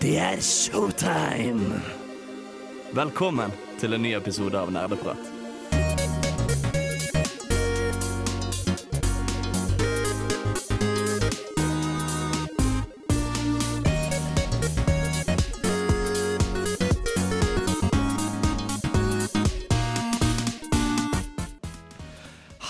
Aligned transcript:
Det 0.00 0.18
er 0.18 0.40
showtime! 0.40 1.80
Velkommen 2.94 3.50
til 3.80 3.96
en 3.96 4.02
ny 4.02 4.12
episode 4.14 4.54
av 4.54 4.70
Nerdeprat. 4.70 5.37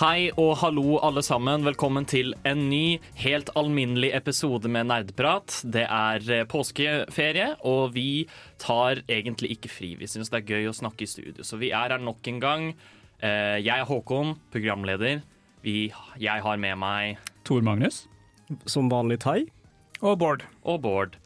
Hei 0.09 0.31
og 0.41 0.55
hallo, 0.57 0.95
alle 1.05 1.21
sammen. 1.21 1.61
Velkommen 1.67 2.05
til 2.09 2.31
en 2.47 2.63
ny, 2.71 2.97
helt 3.21 3.51
alminnelig 3.59 4.09
episode 4.17 4.65
med 4.71 4.87
Nerdprat. 4.89 5.59
Det 5.69 5.83
er 5.85 6.23
eh, 6.33 6.45
påskeferie, 6.49 7.51
og 7.69 7.91
vi 7.93 8.23
tar 8.57 9.03
egentlig 9.05 9.51
ikke 9.53 9.69
fri. 9.69 9.91
Vi 9.99 10.09
syns 10.09 10.31
det 10.33 10.39
er 10.39 10.47
gøy 10.55 10.71
å 10.71 10.73
snakke 10.73 11.05
i 11.05 11.11
studio, 11.11 11.45
så 11.45 11.59
vi 11.61 11.69
er 11.69 11.93
her 11.93 12.01
nok 12.01 12.25
en 12.31 12.41
gang. 12.41 12.65
Eh, 13.21 13.59
Jeg 13.61 13.75
er 13.75 13.85
Håkon, 13.85 14.33
programleder. 14.49 15.21
Vi, 15.61 15.91
jeg 16.17 16.41
har 16.47 16.57
med 16.57 16.81
meg 16.81 17.21
Tor 17.45 17.61
Magnus. 17.61 18.07
Som 18.65 18.89
vanlig 18.89 19.19
thai. 19.21 19.43
Og 20.01 20.17
Bård. 20.17 20.47
og 20.63 20.81
Bård. 20.87 21.19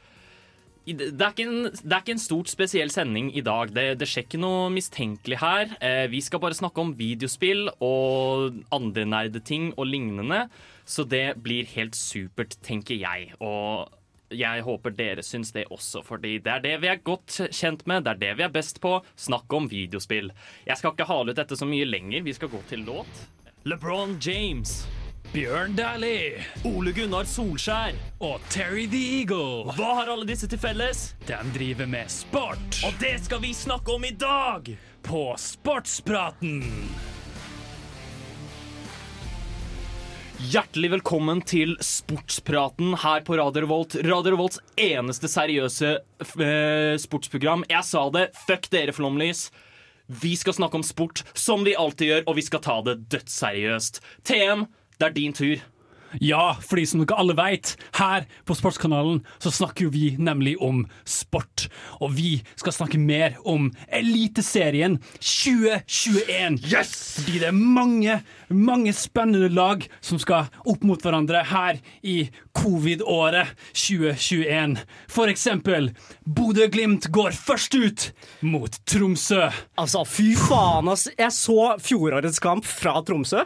Det 0.83 1.15
er, 1.15 1.29
ikke 1.31 1.45
en, 1.47 1.69
det 1.71 1.93
er 1.95 2.01
ikke 2.01 2.15
en 2.17 2.19
stort 2.19 2.49
spesiell 2.51 2.89
sending 2.91 3.29
i 3.31 3.43
dag. 3.45 3.71
Det, 3.71 3.85
det 4.01 4.07
skjer 4.09 4.25
ikke 4.25 4.41
noe 4.43 4.67
mistenkelig 4.73 5.37
her. 5.39 5.71
Eh, 5.79 6.05
vi 6.11 6.19
skal 6.23 6.41
bare 6.43 6.57
snakke 6.57 6.83
om 6.83 6.91
videospill 6.99 7.69
og 7.79 8.57
andre 8.75 9.05
nerdeting 9.07 9.69
og 9.77 9.87
lignende. 9.87 10.49
Så 10.83 11.05
det 11.07 11.37
blir 11.43 11.69
helt 11.77 11.95
supert, 11.95 12.57
tenker 12.67 12.99
jeg. 12.99 13.31
Og 13.39 13.87
jeg 14.33 14.65
håper 14.65 14.95
dere 14.97 15.23
syns 15.23 15.53
det 15.55 15.69
også, 15.71 16.01
fordi 16.03 16.39
det 16.43 16.51
er 16.51 16.65
det 16.65 16.73
vi 16.83 16.89
er 16.91 16.99
godt 17.05 17.37
kjent 17.53 17.85
med. 17.87 18.03
Det 18.03 18.15
er 18.15 18.21
det 18.25 18.33
vi 18.41 18.47
er 18.49 18.51
best 18.51 18.81
på. 18.83 18.97
Snakk 19.15 19.55
om 19.55 19.69
videospill. 19.71 20.33
Jeg 20.67 20.81
skal 20.81 20.91
ikke 20.91 21.07
hale 21.07 21.31
ut 21.31 21.39
dette 21.39 21.59
så 21.59 21.69
mye 21.69 21.87
lenger. 21.87 22.27
Vi 22.27 22.35
skal 22.35 22.51
gå 22.51 22.59
til 22.67 22.83
låt. 22.89 23.23
LeBron 23.63 24.17
James. 24.19 24.81
Bjørn 25.33 25.73
Dæhlie. 25.73 26.43
Ole 26.69 26.91
Gunnar 26.93 27.25
Solskjær. 27.25 27.95
Og 28.21 28.41
Terry 28.53 28.85
the 28.85 29.01
Eagle. 29.19 29.73
Hva 29.73 29.95
har 29.99 30.11
alle 30.13 30.27
disse 30.29 30.45
til 30.47 30.61
felles? 30.61 31.07
De 31.25 31.39
driver 31.55 31.89
med 31.89 32.11
sport 32.13 32.83
Og 32.85 32.93
det 33.01 33.15
skal 33.25 33.41
vi 33.41 33.53
snakke 33.57 33.95
om 33.97 34.05
i 34.05 34.13
dag! 34.13 34.75
på 35.03 35.35
Sportspraten. 35.37 36.61
Hjertelig 40.43 40.89
velkommen 40.97 41.41
til 41.47 41.75
Sportspraten 41.83 42.95
her 43.03 43.23
på 43.27 43.35
Radio 43.39 43.65
Revolt. 43.65 43.97
Radio 44.03 44.35
Revolts 44.35 44.61
eneste 44.79 45.29
seriøse 45.31 45.91
eh, 45.97 46.95
sportsprogram. 46.99 47.65
Jeg 47.71 47.87
sa 47.87 48.05
det, 48.15 48.29
fuck 48.47 48.69
dere, 48.71 48.95
flomlys. 48.95 49.49
Vi 50.07 50.33
skal 50.39 50.55
snakke 50.55 50.79
om 50.79 50.83
sport 50.87 51.23
som 51.35 51.63
vi 51.67 51.75
alltid 51.79 52.11
gjør, 52.11 52.25
og 52.27 52.39
vi 52.39 52.47
skal 52.47 52.63
ta 52.63 52.79
det 52.87 52.97
dødsseriøst. 53.11 54.01
TM, 54.27 54.65
det 54.99 55.09
er 55.09 55.15
din 55.17 55.33
tur. 55.33 55.61
Ja, 56.21 56.53
fordi 56.61 56.85
som 56.85 57.01
dere 57.01 57.17
alle 57.17 57.33
vet, 57.37 57.73
her 57.97 58.27
på 58.45 58.55
Sportskanalen 58.57 59.23
så 59.41 59.51
snakker 59.53 59.87
jo 59.87 59.93
vi 59.93 60.13
nemlig 60.21 60.55
om 60.61 60.83
sport. 61.09 61.67
Og 62.03 62.13
vi 62.17 62.35
skal 62.59 62.75
snakke 62.75 63.01
mer 63.01 63.39
om 63.49 63.71
Eliteserien 63.89 64.99
2021. 65.17 66.59
Yes! 66.69 66.93
Fordi 67.17 67.41
det 67.41 67.49
er 67.49 67.57
mange, 67.57 68.19
mange 68.49 68.93
spennende 68.97 69.49
lag 69.53 69.87
som 70.01 70.21
skal 70.21 70.51
opp 70.69 70.85
mot 70.85 71.01
hverandre 71.01 71.43
her 71.49 71.81
i 72.05 72.27
covid-året 72.57 73.53
2021. 73.73 74.77
For 75.11 75.31
eksempel, 75.31 75.89
Bodø-Glimt 76.25 77.09
går 77.13 77.33
først 77.35 77.75
ut 77.75 78.05
mot 78.45 78.77
Tromsø. 78.89 79.47
Altså, 79.79 80.03
fy 80.07 80.33
faen, 80.37 80.89
ass. 80.93 81.07
Jeg 81.17 81.33
så 81.35 81.73
fjorårets 81.83 82.41
kamp 82.43 82.67
fra 82.67 82.95
Tromsø, 83.05 83.43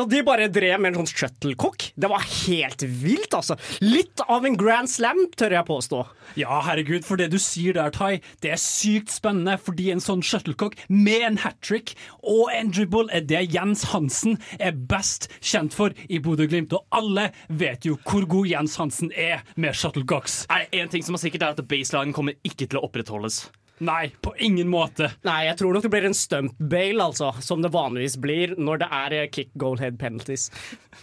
og 0.00 0.08
de 0.10 0.22
bare 0.26 0.48
drev 0.52 0.80
med 0.80 0.94
en 0.94 1.02
sånn 1.02 1.12
shuttlecock. 1.12 1.90
Det 1.96 2.10
var 2.10 2.24
helt 2.46 2.86
vilt, 2.86 3.36
altså. 3.36 3.58
Litt 3.84 4.24
av 4.26 4.46
en 4.48 4.58
grand 4.58 4.90
slam, 4.90 5.26
tør 5.36 5.58
jeg 5.58 5.68
påstå. 5.68 6.02
Ja, 6.40 6.60
herregud, 6.66 7.04
for 7.06 7.20
det 7.20 7.30
du 7.34 7.38
sier 7.42 7.76
der, 7.76 7.92
Tai, 7.94 8.16
det 8.42 8.54
er 8.56 8.60
sykt 8.60 9.12
spennende, 9.14 9.56
fordi 9.62 9.90
en 9.92 10.02
sånn 10.02 10.24
shuttlecock 10.26 10.74
med 10.92 11.28
en 11.30 11.38
hat 11.44 11.60
trick 11.64 11.94
og 12.26 12.50
en 12.54 12.72
dribble 12.74 13.06
er 13.14 13.24
det 13.28 13.44
Jens 13.54 13.86
Hansen 13.92 14.36
er 14.58 14.74
best 14.76 15.28
kjent 15.40 15.74
for 15.76 15.94
i 16.08 16.20
Bodø-Glimt, 16.22 16.74
og 16.76 16.84
alle 16.94 17.30
vet 17.48 17.86
jo 17.88 17.96
hvor 18.06 18.26
god 18.28 18.45
Jens 18.48 18.78
Hansen 18.80 19.12
er 19.12 19.44
med 19.56 19.76
shuttlecocks. 19.76 20.44
Er 20.50 20.66
det 20.66 20.80
en 20.80 20.92
ting 20.92 21.06
som 21.06 21.18
er 21.18 21.24
sikkert, 21.26 21.44
er 21.46 21.54
at 21.56 21.68
baseline 21.68 22.16
kommer 22.16 22.38
ikke 22.46 22.66
til 22.66 22.80
å 22.80 22.86
opprettholdes. 22.88 23.46
Nei, 23.84 24.08
på 24.24 24.32
ingen 24.40 24.70
måte. 24.72 25.10
Nei, 25.26 25.42
jeg 25.50 25.58
tror 25.60 25.76
nok 25.76 25.84
det 25.84 25.90
blir 25.92 26.06
en 26.08 26.16
stump 26.16 26.54
bail, 26.56 27.00
altså, 27.02 27.34
som 27.44 27.60
det 27.60 27.74
vanligvis 27.74 28.16
blir 28.22 28.54
når 28.56 28.80
det 28.80 28.88
er 28.98 29.16
eh, 29.18 29.28
kick 29.28 29.50
goal 29.60 29.76
head 29.82 29.98
penalties. 30.00 30.48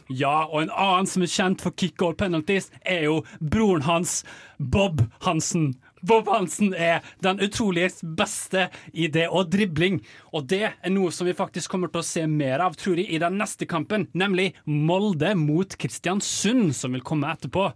Ja, 0.09 0.47
og 0.47 0.63
en 0.63 0.73
annen 0.73 1.09
som 1.09 1.21
er 1.21 1.29
kjent 1.29 1.61
for 1.61 1.75
kick 1.77 1.99
goal 2.01 2.17
penalties, 2.17 2.71
er 2.81 3.05
jo 3.05 3.19
broren 3.39 3.85
hans, 3.85 4.23
Bob 4.57 5.05
Hansen. 5.21 5.75
Bob 6.03 6.27
Hansen 6.31 6.73
er 6.75 7.01
den 7.23 7.39
utrolig 7.43 7.89
beste 8.03 8.67
i 8.91 9.07
det 9.11 9.29
og 9.29 9.49
dribling, 9.53 10.01
og 10.35 10.47
det 10.51 10.61
er 10.67 10.93
noe 10.93 11.13
som 11.15 11.27
vi 11.29 11.35
faktisk 11.37 11.71
kommer 11.73 11.91
til 11.91 12.03
å 12.03 12.07
se 12.07 12.25
mer 12.29 12.63
av, 12.65 12.77
tror 12.79 12.99
jeg, 12.99 13.09
i 13.13 13.21
den 13.23 13.39
neste 13.39 13.67
kampen, 13.69 14.09
nemlig 14.17 14.51
Molde 14.67 15.33
mot 15.39 15.77
Kristiansund, 15.79 16.73
som 16.75 16.95
vil 16.95 17.05
komme 17.05 17.31
etterpå. 17.31 17.69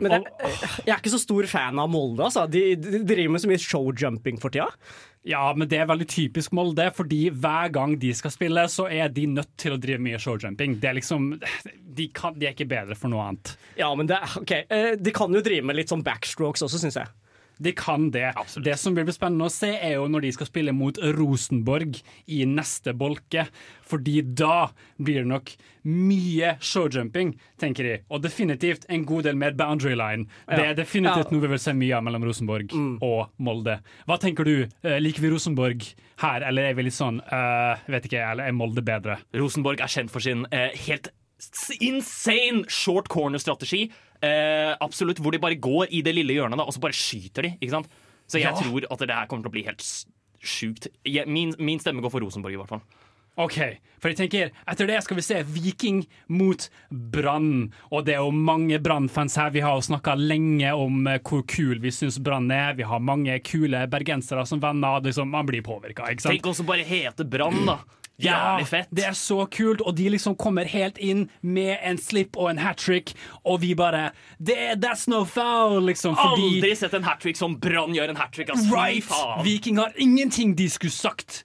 Men 0.00 0.16
det, 0.16 0.20
jeg 0.86 0.94
er 0.94 0.98
ikke 0.98 1.12
så 1.12 1.20
stor 1.22 1.48
fan 1.50 1.80
av 1.80 1.90
Molde, 1.92 2.24
altså. 2.26 2.46
De, 2.50 2.72
de 2.80 3.02
driver 3.04 3.34
med 3.34 3.44
så 3.44 3.50
mye 3.50 3.62
showjumping 3.62 4.40
for 4.42 4.54
tida. 4.54 4.70
Ja, 5.28 5.44
men 5.54 5.68
det 5.70 5.78
er 5.78 5.86
veldig 5.86 6.08
typisk 6.10 6.54
Molde, 6.56 6.88
fordi 6.96 7.28
hver 7.30 7.70
gang 7.74 7.94
de 8.02 8.10
skal 8.16 8.32
spille, 8.34 8.64
så 8.72 8.88
er 8.90 9.12
de 9.14 9.28
nødt 9.36 9.52
til 9.60 9.76
å 9.76 9.80
drive 9.80 10.02
mye 10.02 10.18
showjumping. 10.22 10.80
Det 10.82 10.90
er 10.90 10.98
liksom 10.98 11.28
de, 11.38 12.08
kan, 12.14 12.34
de 12.38 12.48
er 12.48 12.56
ikke 12.56 12.70
bedre 12.70 12.98
for 12.98 13.12
noe 13.12 13.28
annet. 13.28 13.54
Ja, 13.78 13.92
men 13.98 14.10
det, 14.10 14.18
ok, 14.40 14.54
eh, 14.66 14.94
De 14.98 15.14
kan 15.14 15.34
jo 15.34 15.44
drive 15.44 15.66
med 15.68 15.78
litt 15.78 15.92
sånn 15.92 16.02
backstrokes 16.06 16.66
også, 16.66 16.80
syns 16.82 16.98
jeg. 16.98 17.12
De 17.58 17.72
kan 17.76 18.10
det. 18.10 18.32
Det 18.64 18.76
som 18.80 18.94
blir 18.94 19.06
spennende 19.14 19.46
å 19.46 19.52
se, 19.52 19.72
er 19.76 19.96
jo 19.98 20.06
når 20.10 20.24
de 20.26 20.32
skal 20.32 20.48
spille 20.48 20.72
mot 20.74 20.98
Rosenborg 21.18 22.00
i 22.26 22.44
neste 22.48 22.94
bolke. 22.96 23.46
Fordi 23.86 24.22
da 24.22 24.70
blir 24.98 25.22
det 25.22 25.30
nok 25.30 25.52
mye 25.84 26.56
showjumping, 26.62 27.34
tenker 27.60 27.86
de. 27.88 27.94
Og 28.10 28.22
definitivt 28.22 28.86
en 28.88 29.04
god 29.06 29.26
del 29.28 29.36
mer 29.38 29.52
boundary 29.58 29.96
line. 29.98 30.28
Det 30.48 30.64
er 30.64 30.74
definitivt 30.78 31.26
Ja. 31.26 31.30
noe 31.34 31.40
vi 31.42 31.48
vil 31.48 31.58
se 31.58 31.72
mye 31.74 31.96
av 31.96 32.04
mellom 32.04 32.24
Rosenborg 32.24 32.72
og 33.02 33.30
Molde. 33.38 33.80
Hva 34.06 34.18
tenker 34.18 34.44
du? 34.44 34.68
Eh, 34.82 34.98
Liker 35.00 35.20
vi 35.22 35.30
Rosenborg 35.30 35.94
her, 36.22 36.42
eller 36.42 36.62
er 36.70 36.74
vi 36.74 36.84
litt 36.84 36.94
sånn 36.94 37.18
uh, 37.32 37.76
Vet 37.88 38.06
ikke, 38.06 38.22
eller 38.30 38.46
er 38.46 38.52
Molde 38.52 38.82
bedre? 38.82 39.18
Rosenborg 39.34 39.80
er 39.80 39.90
kjent 39.90 40.10
for 40.10 40.20
sin 40.20 40.46
uh, 40.52 40.70
helt 40.86 41.10
insane 41.80 42.64
short 42.68 43.08
corner-strategi. 43.08 43.90
Eh, 44.22 44.76
absolutt, 44.80 45.18
Hvor 45.18 45.32
de 45.34 45.38
bare 45.42 45.56
går 45.58 45.88
i 45.90 46.00
det 46.02 46.14
lille 46.14 46.34
hjørnet 46.36 46.56
da, 46.56 46.64
og 46.64 46.72
så 46.72 46.80
bare 46.80 46.94
skyter 46.94 47.42
de. 47.42 47.56
ikke 47.60 47.70
sant? 47.74 47.88
Så 48.28 48.38
jeg 48.38 48.52
Ja. 48.52 48.54
tror 48.54 48.84
at 48.90 48.98
det 48.98 49.10
her 49.10 49.26
kommer 49.26 49.42
til 49.42 49.50
å 49.50 49.56
bli 49.56 49.64
helt 49.66 49.82
sjukt. 50.42 50.86
Jeg, 51.04 51.26
min, 51.28 51.54
min 51.58 51.78
stemme 51.78 52.00
går 52.02 52.10
for 52.10 52.20
Rosenborg, 52.20 52.52
i 52.54 52.56
hvert 52.56 52.68
fall. 52.68 52.82
OK, 53.38 53.56
for 53.98 54.10
jeg 54.12 54.16
tenker, 54.18 54.50
etter 54.68 54.86
det 54.86 55.02
skal 55.02 55.16
vi 55.16 55.22
se 55.24 55.38
Viking 55.42 56.02
mot 56.28 56.68
Brann. 56.92 57.72
Og 57.90 58.04
det 58.04 58.14
er 58.14 58.20
jo 58.20 58.30
mange 58.30 58.78
Brann-fans 58.78 59.36
her. 59.40 59.48
Vi 59.54 59.62
har 59.64 59.74
jo 59.78 59.80
snakka 59.86 60.14
lenge 60.20 60.68
om 60.76 61.06
eh, 61.08 61.18
hvor 61.24 61.42
kul 61.48 61.78
vi 61.80 61.88
syns 61.94 62.18
Brann 62.22 62.50
er. 62.52 62.74
Vi 62.76 62.82
har 62.84 63.00
mange 63.00 63.38
kule 63.42 63.86
bergensere 63.88 64.44
som 64.46 64.60
venner. 64.60 65.00
Liksom, 65.00 65.30
man 65.32 65.46
blir 65.48 65.62
påvirka, 65.64 66.10
ikke 66.12 66.20
sant? 66.26 66.34
Tenk 66.36 66.50
også 66.52 66.66
bare 66.68 66.84
hete 66.84 67.24
Brann, 67.28 67.64
da. 67.66 67.78
Jævlig 68.26 68.66
fett. 68.70 68.88
Det 68.94 69.04
er 69.08 69.16
så 69.18 69.46
kult, 69.52 69.82
og 69.82 69.96
de 69.98 70.08
liksom 70.14 70.36
kommer 70.40 70.68
helt 70.68 70.98
inn 71.02 71.26
med 71.42 71.76
en 71.82 71.98
slip 72.00 72.36
og 72.36 72.50
en 72.52 72.62
hat 72.62 72.80
trick, 72.82 73.14
og 73.44 73.60
vi 73.62 73.74
bare 73.78 74.10
det, 74.38 74.58
That's 74.82 75.08
no 75.10 75.24
foul, 75.24 75.82
liksom. 75.86 76.16
Fordi 76.18 76.48
Aldri 76.56 76.74
sett 76.78 76.94
en 76.94 77.06
hat 77.06 77.22
trick 77.22 77.36
som 77.40 77.58
Brann 77.60 77.94
gjør 77.96 78.14
en 78.14 78.20
hat 78.20 78.32
trick. 78.34 78.50
Altså. 78.52 78.68
Right! 78.72 79.04
faen. 79.04 79.44
Viking 79.44 79.78
har 79.78 79.92
ingenting 79.96 80.56
de 80.58 80.68
skulle 80.70 80.94
sagt. 80.94 81.44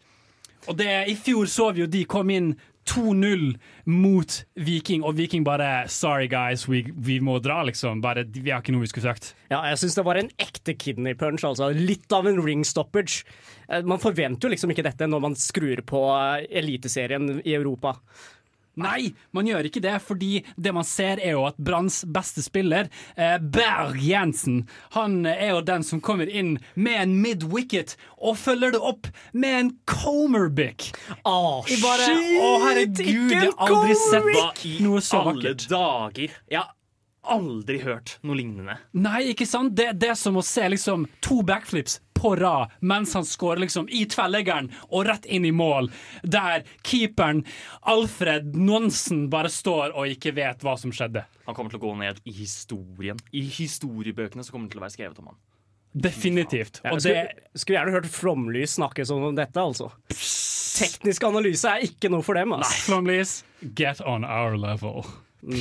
Og 0.68 0.78
det, 0.78 0.90
I 1.08 1.16
fjor 1.16 1.46
så 1.46 1.72
vi 1.72 1.86
jo 1.86 1.88
de 1.92 2.04
kom 2.10 2.30
inn 2.34 2.56
2-0 2.88 3.54
mot 3.88 4.34
Viking, 4.60 5.04
og 5.08 5.16
Viking 5.16 5.46
bare 5.48 5.88
Sorry, 5.92 6.28
guys, 6.32 6.66
vi, 6.68 6.82
vi 6.92 7.20
må 7.24 7.38
dra, 7.44 7.62
liksom. 7.68 8.02
Bare, 8.04 8.26
vi 8.28 8.52
har 8.52 8.60
ikke 8.62 8.76
noe 8.76 8.84
vi 8.84 8.90
skulle 8.92 9.08
sagt. 9.08 9.32
Ja, 9.52 9.62
jeg 9.72 9.80
syns 9.80 9.96
det 9.96 10.04
var 10.08 10.20
en 10.20 10.32
ekte 10.44 10.76
kidney 10.76 11.16
punch. 11.16 11.46
altså 11.48 11.70
Litt 11.72 12.12
av 12.12 12.28
en 12.28 12.42
ring 12.44 12.66
stoppage. 12.68 13.24
Eh, 13.70 13.86
Man 13.88 14.02
forventer 14.04 14.48
jo 14.50 14.54
liksom 14.54 14.74
ikke 14.76 14.86
dette 14.90 15.08
når 15.08 15.24
man 15.24 15.38
skrur 15.40 15.80
på 15.88 16.04
eh, 16.12 16.48
Eliteserien 16.60 17.38
i 17.46 17.56
Europa. 17.56 17.96
Nei, 18.78 19.14
man 19.34 19.48
gjør 19.50 19.70
ikke 19.70 19.84
det, 19.84 19.96
fordi 20.06 20.44
det 20.58 20.74
man 20.76 20.88
ser 20.88 21.22
er 21.24 21.36
jo 21.38 21.46
at 21.50 21.58
Branns 21.62 22.02
beste 22.14 22.44
spiller, 22.46 22.90
eh, 23.16 23.38
Berg 23.42 24.02
Jensen, 24.04 24.64
han 24.98 25.22
er 25.26 25.56
jo 25.56 25.64
den 25.66 25.86
som 25.88 26.02
kommer 26.04 26.30
inn 26.30 26.58
med 26.76 27.02
en 27.02 27.16
mid-wicket 27.24 27.96
og 28.18 28.38
følger 28.42 28.76
det 28.76 28.82
opp 28.82 29.10
med 29.34 29.60
en 29.62 29.72
Comerbick. 29.90 30.92
Å, 31.24 31.64
Jeg 31.70 31.82
bare, 31.84 32.12
shit! 32.12 32.38
å 32.42 32.54
herregud, 32.66 33.32
jeg 33.32 33.46
har 33.48 33.72
aldri 33.72 33.96
sett 33.96 34.08
sett 34.08 34.24
så 34.24 34.42
Hva 34.42 34.52
i 34.66 34.76
noe 34.84 35.02
alle 35.20 35.54
dager? 35.68 36.36
Ja, 36.52 36.64
aldri 37.28 37.80
hørt 37.84 38.18
noe 38.26 38.38
lignende. 38.40 38.78
Nei, 38.98 39.22
ikke 39.34 39.48
sant? 39.50 39.76
Det, 39.78 39.92
det 40.00 40.14
er 40.14 40.20
som 40.20 40.38
å 40.40 40.44
se 40.46 40.64
liksom 40.72 41.08
to 41.24 41.42
backflips 41.48 42.00
på 42.18 42.34
rad 42.40 42.74
mens 42.82 43.14
han 43.18 43.26
skårer 43.28 43.62
liksom 43.64 43.88
i 43.94 44.04
tverrleggeren 44.10 44.72
og 44.90 45.06
rett 45.08 45.26
inn 45.30 45.46
i 45.48 45.54
mål, 45.56 45.90
der 46.24 46.66
keeperen 46.88 47.44
Alfred 47.88 48.56
Nonsen 48.58 49.28
bare 49.34 49.52
står 49.54 49.94
og 49.96 50.10
ikke 50.12 50.34
vet 50.38 50.66
hva 50.66 50.76
som 50.82 50.94
skjedde. 50.96 51.24
Han 51.48 51.56
kommer 51.56 51.72
til 51.74 51.80
å 51.82 51.86
gå 51.88 51.94
ned 52.02 52.22
i 52.28 52.34
historien. 52.42 53.20
I 53.32 53.46
historiebøkene 53.48 54.44
så 54.44 54.52
kommer 54.56 54.68
det 54.68 54.76
til 54.76 54.82
å 54.82 54.88
være 54.88 54.96
skrevet 54.98 55.22
om 55.24 55.30
han. 55.32 55.40
Definitivt. 55.98 56.82
Ja, 56.84 56.92
Og 56.92 57.00
det, 57.02 57.14
skulle, 57.16 57.54
skulle 57.62 57.78
gjerne 57.80 57.94
hørt 57.96 58.10
Flomlys 58.12 58.76
snakke 58.78 59.06
sånn 59.08 59.24
om 59.32 59.38
dette, 59.38 59.58
altså. 59.64 59.88
Teknisk 60.78 61.24
analyse 61.26 61.72
er 61.72 61.86
ikke 61.88 62.12
noe 62.14 62.22
for 62.26 62.38
dem. 62.38 62.54
Altså. 62.54 62.84
Flomlys, 62.86 63.32
get 63.80 64.02
on 64.06 64.26
our 64.28 64.58
level, 64.58 65.06
Mm. 65.48 65.54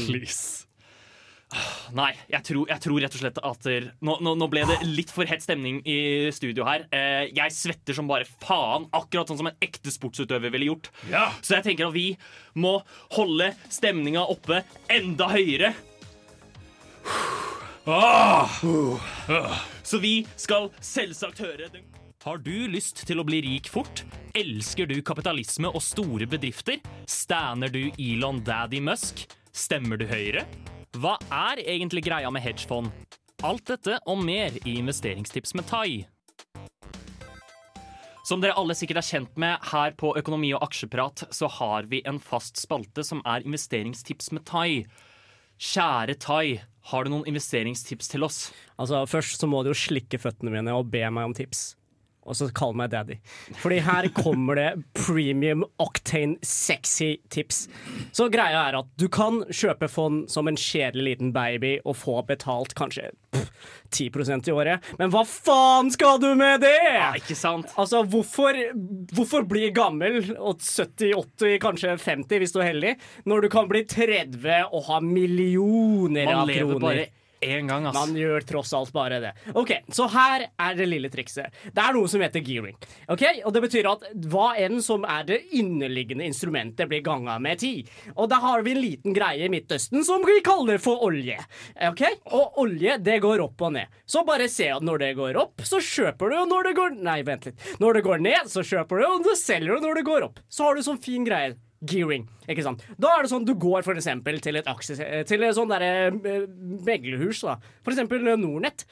Nei, 1.94 2.10
jeg 2.26 2.43
tror, 2.48 2.66
jeg 2.66 2.82
tror 2.82 2.98
rett 3.04 3.14
og 3.14 3.20
slett 3.22 3.37
at 3.38 3.66
nå, 4.02 4.16
nå, 4.25 4.32
nå 4.34 4.48
ble 4.50 4.64
det 4.66 4.81
litt 4.88 5.12
for 5.14 5.28
hett 5.31 5.44
stemning 5.44 5.78
i 5.87 6.26
studio 6.34 6.66
her. 6.66 6.87
Eh, 6.90 7.28
jeg 7.37 7.54
svetter 7.54 7.96
som 7.96 8.10
bare 8.10 8.26
faen, 8.26 8.88
akkurat 8.96 9.31
sånn 9.31 9.38
som 9.40 9.50
en 9.50 9.60
ekte 9.62 9.93
sportsutøver 9.94 10.50
ville 10.54 10.72
gjort. 10.72 10.90
Ja. 11.12 11.28
Så 11.40 11.56
jeg 11.58 11.69
tenker 11.69 11.88
at 11.88 11.96
vi 11.96 12.08
må 12.58 12.81
holde 13.14 13.52
stemninga 13.70 14.26
oppe 14.26 14.64
enda 14.93 15.31
høyere. 15.31 15.72
Så 19.87 20.02
vi 20.02 20.16
skal 20.34 20.72
selvsagt 20.82 21.38
høre 21.44 21.69
den 21.70 21.84
Har 22.26 22.40
du 22.43 22.66
lyst 22.66 23.04
til 23.06 23.22
å 23.22 23.25
bli 23.26 23.38
rik 23.44 23.70
fort? 23.70 24.02
Elsker 24.34 24.90
du 24.90 24.98
kapitalisme 25.06 25.70
og 25.70 25.84
store 25.87 26.26
bedrifter? 26.26 26.82
Stander 27.06 27.70
du 27.70 27.84
Elon 27.94 28.43
Daddy 28.43 28.82
Musk? 28.82 29.28
Stemmer 29.54 30.02
du 30.02 30.08
Høyre? 30.10 30.43
Hva 30.96 31.19
er 31.28 31.60
egentlig 31.60 32.06
greia 32.06 32.31
med 32.32 32.40
hedgefond? 32.40 32.88
Alt 33.44 33.66
dette 33.69 33.98
og 34.08 34.22
mer 34.25 34.54
i 34.62 34.78
Investeringstips 34.78 35.52
med 35.58 35.66
Tai. 35.69 36.06
Som 38.26 38.40
dere 38.40 38.56
alle 38.56 38.75
sikkert 38.75 39.02
er 39.02 39.06
kjent 39.06 39.37
med, 39.38 39.60
her 39.70 39.93
på 40.00 40.14
Økonomi 40.16 40.54
og 40.56 40.64
aksjeprat 40.64 41.26
så 41.37 41.50
har 41.58 41.90
vi 41.90 42.00
en 42.08 42.16
fast 42.22 42.56
spalte 42.58 43.04
som 43.06 43.20
er 43.28 43.44
investeringstips 43.44 44.32
med 44.32 44.46
Tai. 44.48 44.87
Kjære 45.62 46.16
Tai, 46.25 46.56
har 46.90 47.04
du 47.04 47.12
noen 47.12 47.28
investeringstips 47.28 48.10
til 48.10 48.25
oss? 48.26 48.40
Altså, 48.81 49.04
Først 49.06 49.44
så 49.44 49.50
må 49.50 49.62
du 49.62 49.75
jo 49.75 49.78
slikke 49.78 50.19
føttene 50.22 50.54
mine 50.54 50.75
og 50.75 50.88
be 50.90 51.04
meg 51.12 51.28
om 51.28 51.37
tips. 51.37 51.75
Og 52.26 52.37
så 52.38 52.49
kall 52.55 52.75
meg 52.76 52.90
daddy. 52.93 53.19
Fordi 53.62 53.81
her 53.87 54.08
kommer 54.17 54.58
det 54.58 54.69
premium 54.99 55.64
octane 55.82 56.37
sexy 56.43 57.17
tips. 57.32 57.67
Så 58.17 58.28
greia 58.32 58.67
er 58.69 58.81
at 58.81 58.90
du 58.99 59.06
kan 59.12 59.44
kjøpe 59.50 59.88
fond 59.90 60.25
som 60.32 60.50
en 60.50 60.58
kjedelig 60.58 61.17
liten 61.17 61.32
baby 61.34 61.76
og 61.84 61.96
få 62.00 62.19
betalt 62.26 62.75
kanskje 62.78 63.11
pff, 63.34 63.50
10 63.94 64.11
i 64.49 64.55
året. 64.55 64.82
Men 64.99 65.12
hva 65.14 65.23
faen 65.26 65.90
skal 65.94 66.19
du 66.23 66.32
med 66.38 66.64
det?! 66.64 66.75
Ja, 66.96 67.12
ikke 67.19 67.37
sant? 67.38 67.70
Altså, 67.78 68.02
hvorfor, 68.02 68.58
hvorfor 69.14 69.46
bli 69.49 69.70
gammel, 69.76 70.19
og 70.37 70.61
70-80, 70.61 71.58
kanskje 71.62 71.94
50 71.96 72.43
hvis 72.43 72.55
du 72.55 72.61
er 72.62 72.72
heldig, 72.72 72.96
når 73.29 73.46
du 73.46 73.52
kan 73.52 73.70
bli 73.70 73.84
30 73.87 74.72
og 74.72 74.90
ha 74.90 75.00
millioner 75.05 76.26
Man 76.26 76.43
av 76.43 76.50
lever 76.50 76.75
kroner? 76.75 76.87
bare 76.88 77.06
én 77.46 77.69
gang, 77.70 77.87
ass. 77.88 77.96
Man 77.96 78.14
gjør 78.19 78.44
tross 78.46 78.72
alt 78.76 78.93
bare 78.94 79.20
det. 79.22 79.32
Ok, 79.54 79.72
Så 79.94 80.08
her 80.12 80.46
er 80.58 80.75
det 80.78 80.88
lille 80.90 81.10
trikset. 81.12 81.54
Det 81.72 81.82
er 81.82 81.94
noe 81.96 82.08
som 82.10 82.20
heter 82.25 82.43
gearing. 82.44 82.76
Ok, 83.12 83.22
og 83.44 83.52
Det 83.56 83.62
betyr 83.66 83.88
at 83.90 84.04
hva 84.28 84.48
enn 84.60 84.82
som 84.84 85.04
er 85.08 85.25
det 85.28 85.40
underliggende 85.56 86.26
instrumentet, 86.26 86.88
blir 86.90 87.02
ganga 87.06 87.38
med 87.43 87.58
ti. 87.62 87.72
Og 88.16 88.28
da 88.31 88.40
har 88.43 88.62
vi 88.66 88.75
en 88.75 88.82
liten 88.82 89.14
greie 89.16 89.46
i 89.46 89.52
Midtøsten 89.52 90.04
som 90.04 90.25
vi 90.26 90.40
kaller 90.44 90.78
for 90.82 91.02
olje. 91.06 91.38
Ok, 91.88 92.02
Og 92.32 92.58
olje 92.64 92.98
det 93.02 93.20
går 93.22 93.40
opp 93.44 93.62
og 93.62 93.72
ned. 93.78 93.87
Så 94.06 94.25
bare 94.26 94.48
se 94.52 94.69
at 94.75 94.82
når 94.82 94.98
det 94.98 95.12
går 95.16 95.37
opp, 95.40 95.62
så 95.64 95.81
kjøper 95.82 96.31
du, 96.31 96.37
og 96.43 96.48
når 96.48 96.70
det 96.70 96.75
går 96.76 96.96
Nei, 97.06 97.20
vent 97.22 97.46
litt. 97.46 97.60
Når 97.81 97.94
det 97.98 98.02
går 98.06 98.19
ned, 98.25 98.48
så 98.50 98.62
kjøper 98.66 98.98
du, 99.00 99.06
og 99.06 99.25
så 99.31 99.37
selger 99.38 99.76
du 99.76 99.87
når 99.87 100.00
det 100.00 100.04
går 100.08 100.26
opp. 100.26 100.40
Så 100.48 100.64
har 100.66 100.75
du 100.75 100.82
sånn 100.87 101.00
fin 101.02 101.25
greie. 101.26 101.54
Gearing, 101.84 102.25
ikke 102.49 102.64
sant? 102.64 102.84
Da 102.96 103.11
er 103.17 103.26
det 103.26 103.32
sånn 103.32 103.44
du 103.44 103.52
går 103.61 103.84
for 103.84 103.99
eksempel 103.99 104.40
til 104.44 104.56
et 104.56 104.69
aksje... 104.70 104.96
Til 105.28 105.44
et 105.44 105.56
sånn 105.56 105.75
eh, 105.76 106.08
meglerhus. 106.87 107.43
For 107.84 107.93
eksempel 107.93 108.25
Nordnett. 108.40 108.87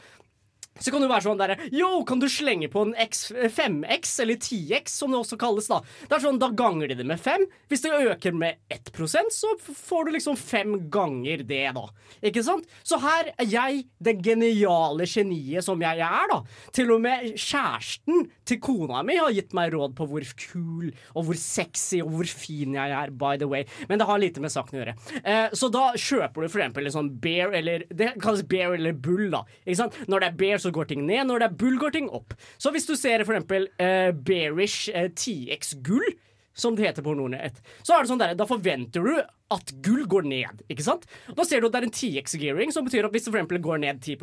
Så 0.80 0.90
kan 0.90 1.02
du 1.04 1.06
være 1.06 1.22
sånn 1.22 1.38
derre 1.38 1.56
Yo, 1.70 2.02
kan 2.06 2.18
du 2.18 2.26
slenge 2.30 2.66
på 2.72 2.82
en 2.82 2.94
X, 3.04 3.28
5X, 3.30 4.14
eller 4.24 4.38
10X, 4.40 4.96
som 4.98 5.12
det 5.12 5.20
også 5.20 5.38
kalles, 5.38 5.68
da. 5.70 5.80
Det 6.08 6.16
er 6.16 6.24
sånn, 6.24 6.40
Da 6.42 6.48
ganger 6.54 6.90
de 6.90 6.96
det 6.98 7.06
med 7.06 7.20
5. 7.22 7.44
Hvis 7.70 7.84
det 7.84 7.92
øker 7.94 8.34
med 8.34 8.58
1% 8.74 9.30
så 9.34 9.52
får 9.62 10.08
du 10.08 10.12
liksom 10.16 10.38
fem 10.38 10.74
ganger 10.92 11.44
det, 11.46 11.62
da. 11.76 11.84
Ikke 12.26 12.42
sant? 12.46 12.66
Så 12.82 12.98
her 13.02 13.30
er 13.36 13.46
jeg 13.48 13.84
det 14.02 14.16
geniale 14.24 15.06
geniet 15.08 15.64
som 15.66 15.80
jeg 15.82 16.02
er, 16.02 16.26
da. 16.32 16.40
Til 16.74 16.90
og 16.96 17.02
med 17.04 17.34
kjæresten 17.38 18.26
til 18.44 18.60
kona 18.64 19.02
mi 19.06 19.16
har 19.20 19.32
gitt 19.34 19.54
meg 19.56 19.72
råd 19.74 19.94
på 19.96 20.06
hvor 20.10 20.26
kul 20.40 20.90
og 21.14 21.28
hvor 21.28 21.38
sexy 21.38 22.00
og 22.02 22.10
hvor 22.16 22.28
fin 22.28 22.74
jeg 22.76 22.94
er, 22.98 23.14
by 23.14 23.36
the 23.40 23.48
way. 23.50 23.64
Men 23.88 24.02
det 24.02 24.08
har 24.10 24.20
lite 24.22 24.42
med 24.42 24.52
saken 24.52 24.78
å 24.78 24.82
gjøre. 24.82 24.96
Eh, 25.22 25.54
så 25.56 25.70
da 25.72 25.86
kjøper 25.94 26.44
du 26.44 26.50
for 26.50 26.60
eksempel 26.60 26.90
en 26.90 26.96
sånn 26.98 27.12
bear, 27.22 27.54
eller 27.54 27.86
Det 27.94 28.14
kalles 28.22 28.44
bear 28.48 28.74
eller 28.74 28.92
bull, 28.96 29.28
da. 29.32 29.44
Ikke 29.64 29.78
sant? 29.84 29.98
Når 30.10 30.24
det 30.24 30.30
er 30.32 30.38
bear, 30.42 30.63
så 30.64 30.72
går 30.74 30.90
ting 30.90 31.04
ned. 31.06 31.28
Når 31.28 31.42
det 31.42 31.48
er 31.50 31.58
bull, 31.62 31.78
går 31.80 31.96
ting 31.96 32.10
opp. 32.12 32.36
Så 32.58 32.72
hvis 32.74 32.88
du 32.88 32.94
ser 32.98 33.24
for 33.24 33.36
eksempel 33.36 33.68
eh, 33.82 34.10
bearish 34.14 34.90
eh, 34.94 35.10
10X 35.12 35.76
gull, 35.86 36.06
som 36.54 36.76
det 36.76 36.86
heter 36.86 37.02
på 37.02 37.14
Nordnett, 37.18 37.58
så 37.82 37.96
er 37.96 38.04
det 38.04 38.10
sånn 38.12 38.20
der, 38.20 38.34
da 38.38 38.46
forventer 38.46 39.02
du 39.02 39.16
at 39.54 39.72
gull 39.84 40.04
går 40.10 40.26
ned. 40.30 40.62
ikke 40.70 40.86
sant? 40.86 41.06
Da 41.34 41.46
ser 41.46 41.60
du 41.60 41.68
at 41.68 41.74
det 41.74 41.82
er 41.82 41.88
en 41.88 41.94
10X-gearing, 41.94 42.72
som 42.74 42.86
betyr 42.86 43.08
at 43.08 43.14
hvis 43.14 43.26
det 43.26 43.32
for 43.32 43.40
eksempel 43.40 43.62
går 43.62 43.82
ned 43.82 44.02
10 44.02 44.16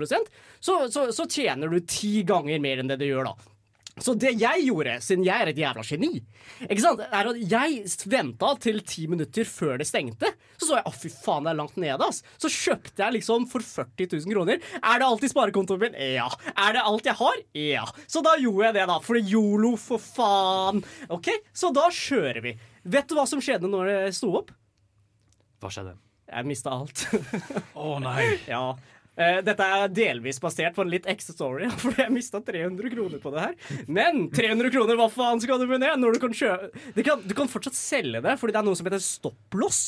så, 0.60 0.78
så, 0.92 1.10
så 1.12 1.28
tjener 1.28 1.72
du 1.72 1.80
ti 1.84 2.22
ganger 2.28 2.64
mer 2.64 2.82
enn 2.82 2.92
det 2.92 3.02
du 3.02 3.08
gjør 3.10 3.32
da. 3.32 3.51
Så 4.00 4.14
det 4.16 4.32
jeg 4.40 4.64
gjorde, 4.70 4.94
siden 5.04 5.26
jeg 5.28 5.44
er 5.44 5.50
et 5.52 5.58
jævla 5.60 5.84
geni, 5.84 6.22
ikke 6.64 6.82
sant, 6.84 7.02
er 7.04 7.28
at 7.34 7.40
jeg 7.52 7.82
venta 8.08 8.54
til 8.64 8.80
ti 8.88 9.04
minutter 9.12 9.44
før 9.50 9.82
det 9.82 9.88
stengte. 9.90 10.30
Så 10.56 10.70
så 10.70 10.78
jeg 10.78 10.86
å 10.88 10.94
fy 10.96 11.10
faen, 11.12 11.44
det 11.44 11.52
er 11.52 11.58
langt 11.60 11.76
nede. 11.82 12.08
ass. 12.08 12.22
Så 12.40 12.48
kjøpte 12.48 13.04
jeg 13.04 13.18
liksom 13.18 13.50
for 13.52 13.60
40 13.66 14.08
000 14.14 14.32
kroner. 14.32 14.62
Er 14.80 15.02
det 15.02 15.08
alt 15.10 15.26
i 15.28 15.30
sparekontoen 15.34 15.82
min? 15.84 15.98
Ja. 16.16 16.30
Er 16.56 16.78
det 16.78 16.86
alt 16.88 17.10
jeg 17.10 17.18
har? 17.20 17.42
Ja. 17.58 17.84
Så 18.08 18.24
da 18.24 18.38
gjorde 18.40 18.70
jeg 18.70 18.78
det, 18.80 18.86
da. 18.94 19.00
For 19.04 19.20
yolo, 19.20 19.74
for 19.76 20.00
faen. 20.00 20.80
Ok, 21.12 21.28
Så 21.52 21.74
da 21.76 21.90
kjører 21.92 22.40
vi. 22.46 22.56
Vet 22.88 23.12
du 23.12 23.18
hva 23.20 23.28
som 23.28 23.44
skjedde 23.44 23.68
når 23.70 23.92
det 23.92 24.00
sto 24.16 24.32
opp? 24.40 24.54
Hva 25.62 25.70
skjedde? 25.74 25.98
Jeg 26.32 26.48
mista 26.48 26.72
alt. 26.72 27.04
Å 27.76 27.98
nei. 28.00 28.24
Ja. 28.54 28.64
Eh, 29.20 29.42
dette 29.44 29.66
er 29.66 29.90
delvis 29.92 30.40
basert 30.40 30.76
på 30.78 30.86
en 30.86 30.92
litt 30.92 31.08
ekstra 31.12 31.36
story, 31.36 31.68
for 31.82 31.98
jeg 32.00 32.14
mista 32.14 32.40
300 32.48 32.94
kroner 32.94 33.24
på 33.24 33.34
det 33.34 33.44
her. 33.44 33.58
Men 33.92 34.30
300 34.32 34.72
kroner, 34.72 35.00
hva 35.00 35.10
faen 35.12 35.42
skal 35.44 35.60
du 35.60 35.68
med 35.70 35.84
det? 35.84 35.92
Du 36.00 36.22
kan 36.22 36.32
du 36.96 37.04
kan, 37.04 37.26
du 37.26 37.36
kan 37.38 37.52
fortsatt 37.52 37.78
selge 37.78 38.24
det, 38.24 38.38
fordi 38.40 38.56
det 38.56 38.62
er 38.62 38.70
noe 38.70 38.80
som 38.80 38.88
heter 38.88 39.04
stopplås. 39.04 39.82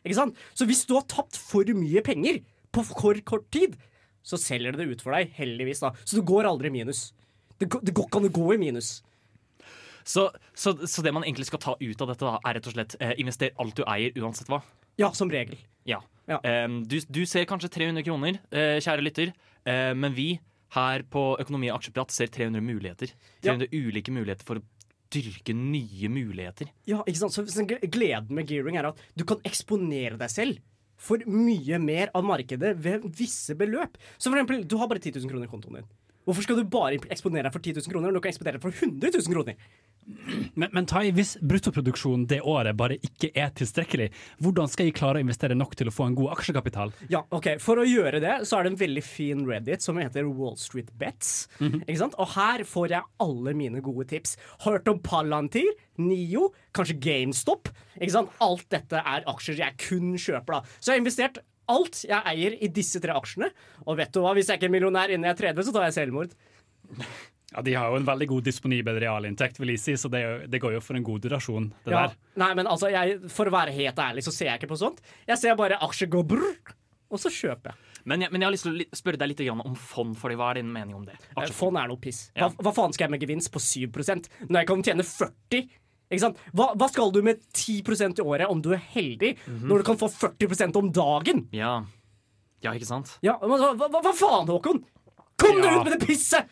Ikke 0.00 0.16
sant? 0.16 0.40
Så 0.56 0.64
hvis 0.68 0.86
du 0.88 0.94
har 0.96 1.04
tapt 1.10 1.36
for 1.36 1.68
mye 1.76 2.00
penger 2.04 2.40
på 2.72 2.84
for 2.86 3.20
kort 3.26 3.50
tid, 3.52 3.76
så 4.24 4.38
selger 4.40 4.76
det 4.76 4.84
det 4.84 4.96
ut 4.96 5.04
for 5.04 5.16
deg, 5.16 5.32
heldigvis. 5.36 5.82
da 5.84 5.92
Så 6.04 6.16
du 6.16 6.24
går 6.26 6.48
aldri 6.48 6.70
i 6.70 6.74
minus. 6.80 7.10
Det, 7.60 7.68
det 7.68 7.92
går 7.92 8.08
ikke 8.08 8.20
an 8.20 8.28
å 8.30 8.32
gå 8.32 8.46
i 8.54 8.60
minus. 8.60 9.00
Så, 10.04 10.30
så, 10.56 10.72
så 10.88 11.04
det 11.04 11.12
man 11.12 11.24
egentlig 11.26 11.50
skal 11.50 11.60
ta 11.60 11.74
ut 11.76 12.00
av 12.02 12.12
dette, 12.12 12.24
da, 12.24 12.38
er 12.48 12.56
rett 12.56 12.68
og 12.70 12.74
slett 12.74 12.96
eh, 13.00 13.12
invester 13.20 13.52
alt 13.60 13.76
du 13.76 13.84
eier, 13.84 14.16
uansett 14.20 14.48
hva? 14.50 14.62
Ja, 15.00 15.12
som 15.16 15.30
regel. 15.32 15.60
Ja. 15.88 16.00
Ja. 16.30 16.38
Du, 16.86 16.96
du 17.10 17.24
ser 17.26 17.48
kanskje 17.50 17.72
300 17.74 18.06
kroner, 18.06 18.38
eh, 18.54 18.78
kjære 18.78 19.02
lytter, 19.02 19.32
eh, 19.66 19.90
men 19.98 20.14
vi 20.14 20.32
her 20.76 21.02
på 21.10 21.24
Økonomi 21.42 21.70
og 21.72 21.80
aksjeprat 21.80 22.14
ser 22.14 22.30
300 22.30 22.62
muligheter. 22.62 23.10
Ja. 23.42 23.56
300 23.56 23.72
ulike 23.74 24.14
muligheter 24.14 24.46
for 24.46 24.60
å 24.60 24.66
dyrke 25.10 25.54
nye 25.56 26.10
muligheter. 26.12 26.70
Ja, 26.86 27.02
ikke 27.02 27.18
sant? 27.24 27.34
Så 27.34 27.42
så 27.50 27.66
Gleden 27.66 28.30
med 28.36 28.46
gearing 28.46 28.78
er 28.78 28.92
at 28.92 29.00
du 29.18 29.24
kan 29.26 29.42
eksponere 29.46 30.18
deg 30.20 30.30
selv 30.30 30.60
for 31.00 31.22
mye 31.26 31.80
mer 31.82 32.12
av 32.14 32.26
markedet 32.28 32.74
ved 32.78 33.08
visse 33.16 33.56
beløp. 33.58 33.96
Så 34.18 34.30
for 34.30 34.38
eksempel, 34.38 34.62
du 34.68 34.76
har 34.78 34.90
bare 34.90 35.02
10 35.02 35.18
000 35.18 35.32
kroner 35.32 35.48
i 35.48 35.50
kontoen 35.50 35.80
din. 35.80 35.90
Hvorfor 36.28 36.44
skal 36.44 36.60
du 36.60 36.68
bare 36.68 37.00
eksponere 37.10 37.48
deg 37.48 37.54
for 37.54 37.64
10 37.64 37.80
000 37.80 37.90
kroner 37.90 38.12
når 38.12 38.20
du 38.20 38.24
kan 38.26 38.34
eksponere 38.34 38.58
deg 38.58 38.62
for 38.62 38.76
100 38.76 39.16
000 39.16 39.34
kroner? 39.34 39.56
Men, 40.54 40.70
men 40.72 40.86
Tai, 40.90 41.04
hvis 41.14 41.36
bruttoproduksjonen 41.44 42.26
det 42.30 42.40
året 42.46 42.76
bare 42.78 42.96
ikke 43.04 43.30
er 43.38 43.52
tilstrekkelig, 43.56 44.08
hvordan 44.42 44.70
skal 44.70 44.88
jeg 44.88 44.96
klare 44.98 45.20
å 45.20 45.24
investere 45.24 45.56
nok 45.58 45.76
til 45.78 45.90
å 45.90 45.94
få 45.94 46.08
en 46.08 46.16
god 46.18 46.34
aksjekapital? 46.36 46.94
Ja, 47.12 47.22
ok. 47.34 47.52
For 47.62 47.80
å 47.80 47.86
gjøre 47.86 48.22
det, 48.22 48.34
så 48.48 48.58
er 48.58 48.66
det 48.66 48.74
en 48.74 48.80
veldig 48.80 49.04
fin 49.06 49.44
Reddit 49.48 49.84
som 49.84 50.00
heter 50.00 50.28
Wall 50.28 50.56
Street 50.60 50.90
Bets. 51.00 51.48
Ikke 51.60 52.00
sant? 52.02 52.16
Og 52.20 52.32
her 52.36 52.64
får 52.68 52.96
jeg 52.96 53.08
alle 53.26 53.54
mine 53.56 53.82
gode 53.84 54.08
tips. 54.10 54.36
Hørt 54.66 54.90
om 54.90 55.00
Palantir, 55.04 55.70
Nio, 56.00 56.50
kanskje 56.76 56.98
GameStop. 57.02 57.70
Ikke 57.98 58.14
sant? 58.14 58.34
Alt 58.44 58.66
dette 58.72 59.00
er 59.00 59.26
aksjer 59.30 59.60
jeg 59.60 59.78
kun 59.80 60.14
kjøper, 60.16 60.58
da. 60.60 60.78
Så 60.78 60.90
jeg 60.90 60.98
har 60.98 61.04
investert 61.04 61.42
alt 61.70 62.00
jeg 62.02 62.26
eier 62.32 62.56
i 62.58 62.70
disse 62.74 63.00
tre 63.02 63.14
aksjene. 63.14 63.50
Og 63.86 63.98
vet 64.00 64.12
du 64.14 64.22
hva, 64.24 64.34
hvis 64.36 64.50
jeg 64.50 64.58
ikke 64.58 64.70
er 64.70 64.74
millionær 64.74 65.12
innen 65.12 65.28
jeg 65.28 65.36
er 65.36 65.42
30, 65.54 65.68
så 65.68 65.74
tar 65.76 65.86
jeg 65.88 65.98
selvmord. 66.00 66.34
Ja, 67.52 67.62
De 67.66 67.74
har 67.74 67.90
jo 67.90 67.96
en 67.96 68.06
veldig 68.06 68.28
god 68.30 68.44
disponibel 68.44 69.00
realinntekt, 69.02 69.58
vil 69.58 69.68
jeg 69.74 69.80
si, 69.82 69.92
så 69.98 70.08
det, 70.10 70.20
jo- 70.22 70.46
det 70.46 70.60
går 70.62 70.72
jo 70.76 70.80
for 70.80 70.94
en 70.96 71.02
god 71.02 71.20
durasjon. 71.22 71.72
det 71.84 71.92
Ja. 71.92 72.06
der. 72.06 72.16
Nei, 72.36 72.54
men 72.54 72.66
altså, 72.66 72.90
jeg, 72.90 73.18
for 73.28 73.46
å 73.46 73.50
være 73.50 73.72
helt 73.74 73.96
ærlig, 73.96 74.22
så 74.22 74.32
ser 74.32 74.46
jeg 74.52 74.60
ikke 74.60 74.68
på 74.70 74.78
sånt. 74.78 75.00
Jeg 75.26 75.38
ser 75.38 75.56
bare 75.56 75.78
aksjer 75.80 76.08
gå 76.08 76.22
brr, 76.26 76.54
og 77.10 77.18
så 77.18 77.28
kjøper 77.28 77.72
jeg. 77.72 77.74
Men, 78.06 78.20
jeg, 78.22 78.30
men 78.32 78.40
jeg 78.40 78.46
har 78.46 78.52
lyst 78.54 78.62
til 78.64 78.78
å 78.80 78.96
spørre 78.96 79.18
deg 79.18 79.28
litt 79.28 79.50
om 79.50 79.74
fond, 79.76 80.14
fordi 80.16 80.36
hva 80.36 80.50
er 80.52 80.54
din 80.62 80.72
mening 80.72 80.94
om 80.94 81.04
det? 81.04 81.12
Eh, 81.20 81.42
Aksjefond. 81.42 81.54
Fond 81.58 81.76
er 81.82 81.88
noe 81.88 81.96
piss. 82.00 82.30
Ja. 82.34 82.48
Hva, 82.48 82.62
hva 82.64 82.72
faen 82.72 82.92
skal 82.94 83.08
jeg 83.08 83.10
med 83.10 83.20
gevinst 83.28 83.50
på 83.52 83.60
7% 83.60 84.28
når 84.48 84.60
jeg 84.62 84.66
kan 84.70 84.82
tjene 84.82 85.04
40 85.04 85.68
ikke 86.10 86.20
sant? 86.20 86.38
Hva, 86.54 86.70
hva 86.76 86.88
skal 86.88 87.10
du 87.12 87.20
med 87.22 87.42
10% 87.52 88.18
i 88.18 88.22
året 88.24 88.48
om 88.48 88.62
du 88.62 88.72
er 88.72 88.80
heldig, 88.94 89.36
Mhm. 89.46 89.66
når 89.68 89.78
du 89.78 89.84
kan 89.84 89.96
få 90.00 90.08
40% 90.08 90.76
om 90.76 90.90
dagen? 90.90 91.48
Ja. 91.52 91.84
ja, 92.62 92.72
ikke 92.72 92.86
sant? 92.86 93.18
Ja, 93.22 93.36
men 93.42 93.50
hva, 93.58 93.74
hva, 93.76 94.00
hva 94.00 94.14
faen, 94.14 94.46
Håkon? 94.48 94.82
Kom 95.36 95.60
deg 95.60 95.76
ut 95.76 95.84
med 95.84 95.98
det 95.98 96.06
pisset! 96.08 96.46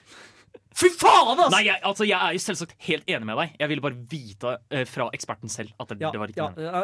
Fy 0.79 0.93
faen, 0.95 1.41
ass! 1.43 1.51
Nei, 1.51 1.65
jeg, 1.67 1.81
altså, 1.89 2.07
jeg 2.07 2.19
er 2.19 2.37
jo 2.37 2.43
selvsagt 2.45 2.75
helt 2.87 3.09
enig 3.11 3.27
med 3.27 3.39
deg. 3.41 3.55
Jeg 3.59 3.71
ville 3.73 3.83
bare 3.83 3.99
vite 4.13 4.53
eh, 4.71 4.85
fra 4.87 5.09
eksperten 5.17 5.51
selv 5.51 5.73
at 5.83 5.91
det, 5.91 5.99
ja, 6.05 6.13
det 6.15 6.21
var 6.23 6.31
ikke 6.31 6.45
ja, 6.45 6.69
ja, 6.69 6.83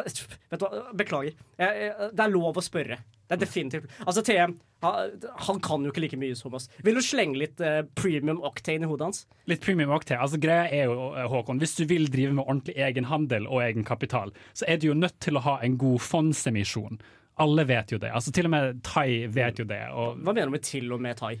vet 0.51 0.59
du 0.59 0.65
hva, 0.65 0.81
beklager. 0.99 1.37
Jeg, 1.61 1.85
jeg, 1.85 2.09
det 2.11 2.25
er 2.25 2.33
lov 2.33 2.59
å 2.59 2.63
spørre. 2.65 2.99
Det 3.25 3.37
er 3.37 3.41
definitivt 3.41 3.93
Altså, 4.03 4.21
TM, 4.25 4.57
han, 4.83 5.15
han 5.47 5.61
kan 5.63 5.85
jo 5.87 5.93
ikke 5.93 6.03
like 6.03 6.19
mye 6.19 6.35
som 6.37 6.53
oss. 6.59 6.67
Vil 6.85 6.99
du 6.99 7.03
slenge 7.05 7.39
litt 7.39 7.63
eh, 7.63 7.81
premium 7.97 8.43
octane 8.45 8.83
i 8.83 8.89
hodet 8.91 9.07
hans? 9.07 9.23
Litt 9.49 9.63
premium 9.63 9.95
octane. 9.95 10.19
Altså, 10.27 10.41
greia 10.43 10.67
er 10.67 10.91
jo, 10.91 11.13
eh, 11.15 11.29
Håkon, 11.31 11.63
Hvis 11.63 11.77
du 11.79 11.85
vil 11.89 12.09
drive 12.11 12.35
med 12.35 12.43
ordentlig 12.43 12.75
egenhandel 12.75 13.47
og 13.47 13.63
egenkapital, 13.63 14.35
så 14.53 14.67
er 14.67 14.81
du 14.81 14.89
jo 14.91 14.97
nødt 14.97 15.21
til 15.23 15.39
å 15.39 15.45
ha 15.47 15.59
en 15.63 15.79
god 15.79 16.03
fondsemisjon. 16.03 16.99
Alle 17.41 17.65
vet 17.67 17.91
jo 17.91 17.99
det. 17.99 18.11
Altså 18.15 18.31
Til 18.35 18.47
og 18.47 18.53
med 18.53 18.83
Thai 18.85 19.25
vet 19.31 19.57
jo 19.59 19.65
det. 19.67 19.81
Og, 19.91 20.21
Hva 20.23 20.35
mener 20.35 20.51
du 20.51 20.55
med 20.55 20.67
til 20.67 20.91
og 20.95 21.01
med 21.03 21.17
thai? 21.19 21.33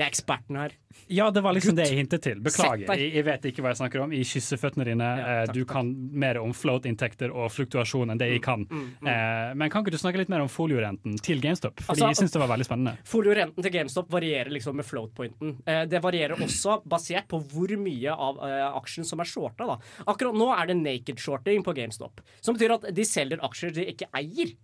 Jeg 0.00 0.06
er 0.06 0.12
eksperten 0.14 0.56
her. 0.56 0.72
ja, 1.12 1.26
det 1.30 1.42
var 1.44 1.52
liksom 1.52 1.74
det 1.76 1.84
jeg 1.90 1.98
hintet 2.00 2.22
til. 2.24 2.38
Beklager. 2.40 2.88
Jeg, 2.96 3.10
jeg 3.18 3.24
vet 3.26 3.44
ikke 3.50 3.60
hva 3.62 3.70
jeg 3.74 3.78
snakker 3.82 4.00
om. 4.06 4.12
Jeg 4.16 4.24
kysser 4.30 4.56
føttene 4.62 4.86
dine. 4.88 5.08
Ja, 5.20 5.26
Eh, 5.30 5.44
takk, 5.46 5.54
du 5.54 5.60
takk. 5.64 5.72
kan 5.74 5.90
mer 6.24 6.38
om 6.40 6.54
float-inntekter 6.56 7.30
og 7.36 7.50
fluktuasjon 7.52 8.10
enn 8.14 8.18
det 8.18 8.30
jeg 8.32 8.40
kan. 8.42 8.64
Eh, 8.70 9.52
men 9.54 9.68
kan 9.70 9.84
ikke 9.84 9.92
du 9.92 9.98
snakke 10.00 10.22
litt 10.22 10.32
mer 10.32 10.40
om 10.40 10.48
foliorenten 10.48 11.18
til 11.20 11.42
GameStop? 11.44 11.76
Fordi 11.84 11.90
Altså, 12.00 12.08
jeg 12.08 12.16
syns 12.22 12.32
det 12.32 12.40
var 12.40 12.48
veldig 12.54 12.66
spennende. 12.70 12.96
Foliorenten 13.04 13.62
til 13.66 13.72
GameStop 13.76 14.08
varierer 14.10 14.50
liksom 14.56 14.76
med 14.80 14.88
float-pointen. 14.88 15.54
Eh, 15.66 15.84
det 15.92 16.00
varierer 16.02 16.40
også 16.40 16.80
basert 16.88 17.28
på 17.28 17.42
hvor 17.52 17.76
mye 17.76 18.16
av 18.16 18.40
aksjen 18.80 19.04
som 19.04 19.20
er 19.20 19.28
shorta. 19.28 19.66
Da. 19.68 19.76
Akkurat 20.08 20.34
nå 20.34 20.48
er 20.56 20.72
det 20.72 20.76
naked 20.80 21.20
shorting 21.20 21.62
på 21.62 21.74
GameStop, 21.76 22.20
som 22.40 22.56
betyr 22.56 22.78
at 22.78 22.88
de 22.94 23.04
selger 23.04 23.38
aksjer 23.44 23.74
de 23.76 23.84
ikke 23.92 24.08
eier. 24.16 24.56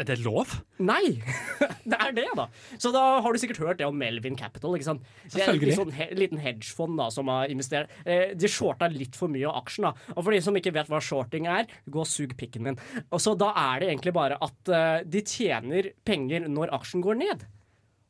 Er 0.00 0.08
det 0.08 0.16
lov? 0.24 0.50
Nei! 0.82 1.20
det 1.90 1.98
er 1.98 2.14
det, 2.16 2.26
da. 2.34 2.48
Så 2.82 2.90
da 2.94 3.02
har 3.22 3.34
du 3.34 3.38
sikkert 3.40 3.60
hørt 3.62 3.80
det 3.80 3.86
om 3.86 3.96
Melvin 3.98 4.36
Capital. 4.38 4.74
ikke 4.74 4.88
sant? 4.88 5.06
Det 5.30 5.44
er 5.44 5.54
en 5.54 5.78
sånn 5.78 5.94
he 5.94 6.08
liten 6.18 6.40
hedgefond 6.42 6.98
da, 6.98 7.08
som 7.14 7.30
har 7.30 7.52
investert. 7.52 7.92
Eh, 8.02 8.34
de 8.34 8.50
shorta 8.50 8.88
litt 8.90 9.18
for 9.18 9.30
mye 9.32 9.46
av 9.50 9.62
aksjen. 9.62 9.88
da. 9.88 10.14
Og 10.16 10.22
for 10.22 10.34
de 10.34 10.42
som 10.44 10.58
ikke 10.58 10.74
vet 10.74 10.90
hva 10.90 11.02
shorting 11.04 11.48
er, 11.50 11.70
gå 11.86 12.02
og 12.02 12.10
sug 12.10 12.34
pikken 12.38 12.70
din. 12.70 12.80
Og 13.10 13.22
så 13.22 13.36
Da 13.38 13.50
er 13.58 13.82
det 13.82 13.90
egentlig 13.90 14.14
bare 14.14 14.38
at 14.42 14.70
eh, 14.70 15.02
de 15.06 15.22
tjener 15.26 15.92
penger 16.06 16.48
når 16.48 16.74
aksjen 16.78 17.02
går 17.04 17.18
ned. 17.20 17.46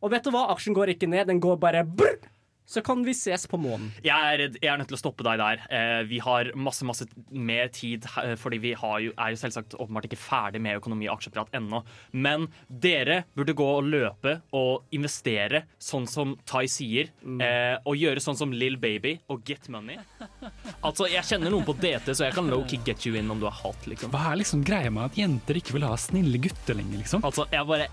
Og 0.04 0.12
vet 0.12 0.24
du 0.24 0.32
hva? 0.34 0.46
Aksjen 0.52 0.76
går 0.76 0.92
ikke 0.94 1.08
ned, 1.08 1.26
den 1.28 1.40
går 1.40 1.56
bare 1.60 1.84
brr! 1.84 2.20
Så 2.66 2.80
kan 2.80 3.02
vi 3.04 3.12
ses 3.12 3.42
på 3.46 3.58
månen. 3.60 3.90
Jeg 4.02 4.16
er, 4.16 4.38
redd- 4.40 4.56
jeg 4.62 4.70
er 4.72 4.78
nødt 4.80 4.88
til 4.88 4.96
å 4.96 5.00
stoppe 5.02 5.24
deg 5.26 5.36
der. 5.38 5.60
Eh, 5.68 6.02
vi 6.08 6.18
har 6.24 6.48
masse 6.56 6.86
masse 6.88 7.04
mer 7.30 7.68
tid, 7.68 8.06
fordi 8.40 8.58
vi 8.62 8.72
har 8.80 9.02
jo, 9.04 9.12
er 9.20 9.34
jo 9.34 9.40
selvsagt 9.42 9.76
åpenbart 9.76 10.06
ikke 10.08 10.16
ferdig 10.16 10.62
med 10.64 10.78
økonomi 10.80 11.06
og 11.10 11.18
aksjeprat 11.18 11.52
ennå. 11.58 11.82
Men 12.16 12.46
dere 12.68 13.24
burde 13.36 13.52
gå 13.58 13.66
og 13.76 13.84
løpe 13.92 14.38
og 14.56 14.86
investere 14.96 15.64
sånn 15.78 16.08
som 16.08 16.32
Tai 16.48 16.64
sier. 16.72 17.12
Eh, 17.24 17.76
og 17.84 18.00
gjøre 18.00 18.24
sånn 18.24 18.38
som 18.40 18.52
Lill 18.56 18.76
Baby 18.80 19.18
og 19.28 19.44
get 19.44 19.68
money. 19.68 19.98
Altså, 20.84 21.06
Jeg 21.08 21.24
kjenner 21.28 21.52
noen 21.52 21.64
på 21.68 21.72
DT, 21.80 22.10
så 22.16 22.26
jeg 22.26 22.34
kan 22.36 22.48
low-key 22.50 22.80
get 22.84 23.04
you 23.06 23.14
in 23.16 23.30
om 23.32 23.40
du 23.40 23.46
er 23.48 23.54
hot. 23.60 23.86
liksom. 23.88 24.10
Hva 24.12 24.32
er 24.32 24.40
liksom 24.40 24.64
greia 24.64 24.90
med 24.92 25.04
at 25.10 25.16
jenter 25.20 25.60
ikke 25.60 25.76
vil 25.76 25.86
ha 25.88 25.94
snille 26.00 26.40
gutter 26.44 26.76
lenger, 26.80 27.00
liksom? 27.04 27.24
Altså, 27.24 27.46
Jeg 27.52 27.66
bare 27.68 27.88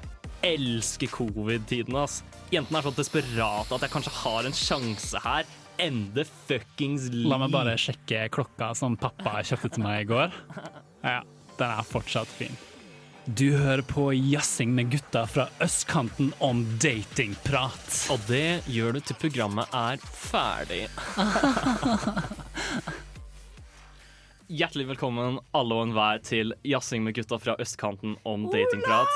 elsker 0.46 1.12
covid-tiden. 1.12 1.96
ass. 1.96 2.22
Jentene 2.52 2.82
er 2.82 2.88
så 2.88 2.94
desperate 2.98 3.76
at 3.76 3.86
jeg 3.86 3.94
kanskje 3.94 4.16
har 4.22 4.50
en 4.50 4.58
sjanse 4.58 5.22
her. 5.26 5.46
Ende 5.82 6.26
fuckings 6.48 7.08
liv. 7.14 7.30
La 7.32 7.40
meg 7.42 7.54
bare 7.54 7.78
sjekke 7.80 8.26
klokka 8.34 8.74
som 8.78 8.98
pappa 9.00 9.40
kjøpte 9.46 9.76
til 9.78 9.86
meg 9.86 10.04
i 10.04 10.10
går. 10.12 10.36
Ja, 11.02 11.22
den 11.58 11.72
er 11.72 11.88
fortsatt 11.88 12.30
fin. 12.40 12.58
Du 13.26 13.52
hører 13.54 13.84
på 13.86 14.08
jazzing 14.18 14.72
med 14.74 14.90
gutta 14.92 15.28
fra 15.30 15.46
østkanten 15.62 16.32
om 16.42 16.64
datingprat. 16.82 18.08
Og 18.14 18.24
det 18.28 18.64
gjør 18.66 18.98
du 18.98 19.04
til 19.06 19.20
programmet 19.22 19.70
er 19.78 20.02
ferdig. 20.02 20.88
Hjertelig 24.52 24.90
velkommen 24.90 25.38
alle 25.56 25.76
og 25.78 25.86
enhver 25.86 26.18
til 26.28 26.50
Jazzing 26.68 27.06
med 27.06 27.16
gutta 27.16 27.38
fra 27.40 27.54
østkanten 27.64 28.18
om 28.28 28.50
datingprat. 28.52 29.14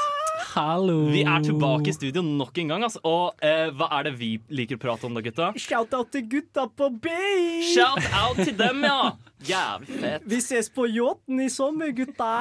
Hallo! 0.53 1.09
Vi 1.11 1.25
er 1.27 1.43
tilbake 1.43 1.91
i 1.91 1.95
studio 1.95 2.21
nok 2.23 2.55
en 2.61 2.71
gang. 2.71 2.85
Altså. 2.87 3.01
Og 3.03 3.43
eh, 3.43 3.67
hva 3.75 3.89
er 3.97 4.07
det 4.07 4.13
vi 4.15 4.29
liker 4.55 4.79
å 4.79 4.83
prate 4.85 5.09
om 5.09 5.17
da, 5.17 5.23
gutta? 5.25 5.49
Shout-out 5.59 6.13
til 6.15 6.23
gutta 6.31 6.69
på 6.71 6.87
Bay! 7.03 7.65
Shout 7.73 8.07
out 8.15 8.39
til 8.39 8.55
dem, 8.55 8.85
ja! 8.87 9.11
Jævlig 9.45 9.99
fett. 9.99 10.23
Vi 10.31 10.39
ses 10.41 10.71
på 10.73 10.87
yachten 10.87 11.43
i 11.43 11.49
sommer, 11.51 11.91
gutta! 11.97 12.31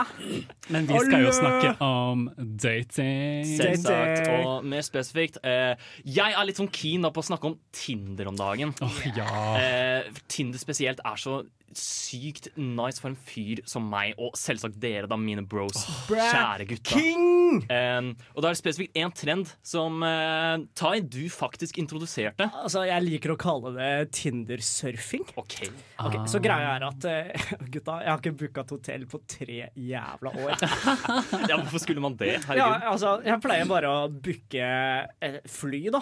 Men 0.70 0.86
vi 0.86 1.02
skal 1.08 1.26
jo 1.26 1.34
snakke 1.34 1.74
om 1.82 2.28
dating. 2.38 3.42
Selvsagt. 3.56 4.30
Og 4.38 4.70
mer 4.70 4.86
spesifikt, 4.86 5.42
eh, 5.42 5.74
jeg 6.06 6.30
er 6.30 6.46
litt 6.46 6.62
sånn 6.62 6.70
keen 6.70 7.02
da 7.02 7.10
på 7.10 7.26
å 7.26 7.28
snakke 7.32 7.50
om 7.50 7.58
Tinder 7.74 8.30
om 8.30 8.38
dagen. 8.38 8.70
Oh, 8.86 9.02
ja. 9.18 9.28
Eh, 9.58 10.22
Tinder 10.30 10.62
spesielt 10.62 11.02
er 11.02 11.18
så 11.18 11.42
sykt 11.80 12.48
nice 12.56 13.02
for 13.02 13.12
en 13.12 13.18
fyr 13.18 13.62
som 13.68 13.86
meg, 13.90 14.14
og 14.20 14.36
selvsagt 14.38 14.78
dere, 14.82 15.08
da, 15.10 15.18
mine 15.20 15.44
bros. 15.46 15.84
Kjære 16.08 16.66
gutta. 16.70 16.94
King! 16.94 17.64
Eh, 17.70 18.10
og 18.34 18.42
da 18.42 18.50
er 18.50 18.56
det 18.56 18.60
spesifikt 18.60 18.98
én 18.98 19.12
trend 19.14 19.52
som 19.64 20.02
uh, 20.02 20.56
Tai, 20.78 20.96
du 21.00 21.22
faktisk 21.32 21.78
introduserte. 21.82 22.48
Altså, 22.64 22.84
Jeg 22.88 23.04
liker 23.06 23.34
å 23.34 23.38
kalle 23.40 23.74
det 23.76 23.92
Tinder-surfing. 24.16 25.26
OK. 25.40 25.58
ah. 26.02 26.18
Så 26.30 26.40
greia 26.44 26.74
er 26.78 26.86
at 26.88 27.08
uh, 27.08 27.52
gutta, 27.74 28.00
jeg 28.04 28.12
har 28.12 28.22
ikke 28.22 28.36
booka 28.44 28.64
et 28.64 28.74
hotell 28.76 29.06
på 29.10 29.22
tre 29.30 29.60
jævla 29.74 30.34
år. 30.34 30.56
Ja, 31.50 31.56
hvorfor 31.58 31.80
skulle 31.82 32.02
man 32.02 32.16
det? 32.18 32.36
Ja, 32.56 32.68
altså, 32.90 33.18
Jeg 33.24 33.40
pleier 33.42 33.68
bare 33.68 33.90
å 33.90 34.04
booke 34.08 34.64
eh, 34.64 35.40
fly, 35.50 35.82
da. 35.94 36.00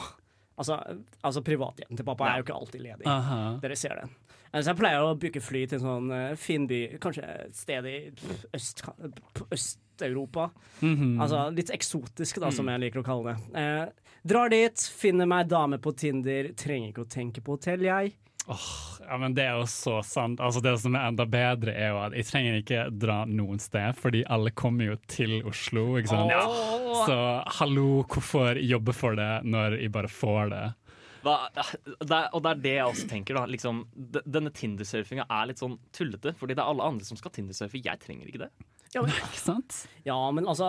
Altså, 0.61 0.77
altså 1.25 1.41
privathjem 1.45 1.97
til 1.97 2.07
pappa 2.07 2.29
er 2.29 2.41
jo 2.41 2.47
ikke 2.47 2.57
alltid 2.59 2.85
ledig. 2.85 3.07
Aha. 3.09 3.39
Dere 3.63 3.77
ser 3.79 3.97
den. 4.03 4.13
Eh, 4.53 4.61
Så 4.61 4.71
jeg 4.73 4.77
pleier 4.77 5.01
å 5.01 5.15
bruke 5.19 5.41
fly 5.41 5.67
til 5.67 5.79
en 5.81 5.85
sånn 5.87 6.11
uh, 6.13 6.35
fin 6.37 6.67
by, 6.69 6.99
kanskje 7.03 7.25
et 7.47 7.57
sted 7.57 7.87
i 7.89 7.97
øst, 8.55 8.83
Øst-Europa. 9.51 10.51
Mhm. 10.81 11.21
Altså 11.21 11.47
litt 11.55 11.71
eksotisk, 11.73 12.41
da, 12.41 12.51
som 12.51 12.69
jeg 12.69 12.81
liker 12.87 13.03
å 13.03 13.07
kalle 13.07 13.33
det. 13.33 13.59
Eh, 13.59 13.87
drar 14.29 14.51
dit, 14.53 14.89
finner 14.99 15.27
meg 15.27 15.49
dame 15.49 15.79
på 15.79 15.95
Tinder, 15.97 16.53
trenger 16.59 16.93
ikke 16.93 17.07
å 17.07 17.11
tenke 17.11 17.41
på 17.45 17.57
hotell, 17.57 17.81
jeg. 17.89 18.15
Ja, 18.49 19.17
men 19.19 19.35
Det 19.35 19.45
er 19.45 19.53
jo 19.61 19.67
så 19.71 20.01
sant. 20.03 20.41
Altså 20.41 20.61
Det 20.61 20.73
som 20.81 20.97
er 20.97 21.07
enda 21.13 21.25
bedre, 21.31 21.71
er 21.79 21.93
jo 21.93 21.99
at 22.03 22.13
jeg 22.13 22.27
trenger 22.27 22.57
ikke 22.59 22.99
dra 22.99 23.21
noen 23.25 23.61
sted, 23.63 23.95
fordi 23.95 24.25
alle 24.27 24.51
kommer 24.51 24.85
jo 24.91 24.97
til 25.07 25.43
Oslo. 25.47 25.97
ikke 26.01 26.09
sant? 26.11 26.33
Åh. 26.35 27.07
Så 27.07 27.19
hallo, 27.61 28.03
hvorfor 28.03 28.59
jobbe 28.59 28.93
for 28.95 29.15
det 29.15 29.45
når 29.45 29.79
jeg 29.81 29.93
bare 29.93 30.11
får 30.11 30.51
det? 30.51 30.65
Hva, 31.23 31.37
det 31.55 32.19
er, 32.19 32.29
og 32.35 32.43
det 32.45 32.51
er 32.55 32.63
det 32.67 32.75
jeg 32.77 32.87
også 32.91 33.09
tenker. 33.11 33.39
da 33.39 33.47
liksom, 33.51 33.85
Denne 34.27 34.53
Tinder-surfinga 34.55 35.27
er 35.31 35.51
litt 35.53 35.63
sånn 35.63 35.79
tullete, 35.95 36.35
fordi 36.39 36.57
det 36.59 36.63
er 36.65 36.71
alle 36.75 36.93
andre 36.93 37.07
som 37.09 37.19
skal 37.21 37.35
Tinder-surfe. 37.35 37.81
Jeg 37.83 38.01
trenger 38.03 38.29
ikke 38.31 38.45
det. 38.47 38.53
Ja, 38.93 39.01
men, 39.01 39.09
Ikke 39.17 39.39
sant? 39.41 39.77
ja, 40.05 40.17
men 40.37 40.45
altså 40.45 40.67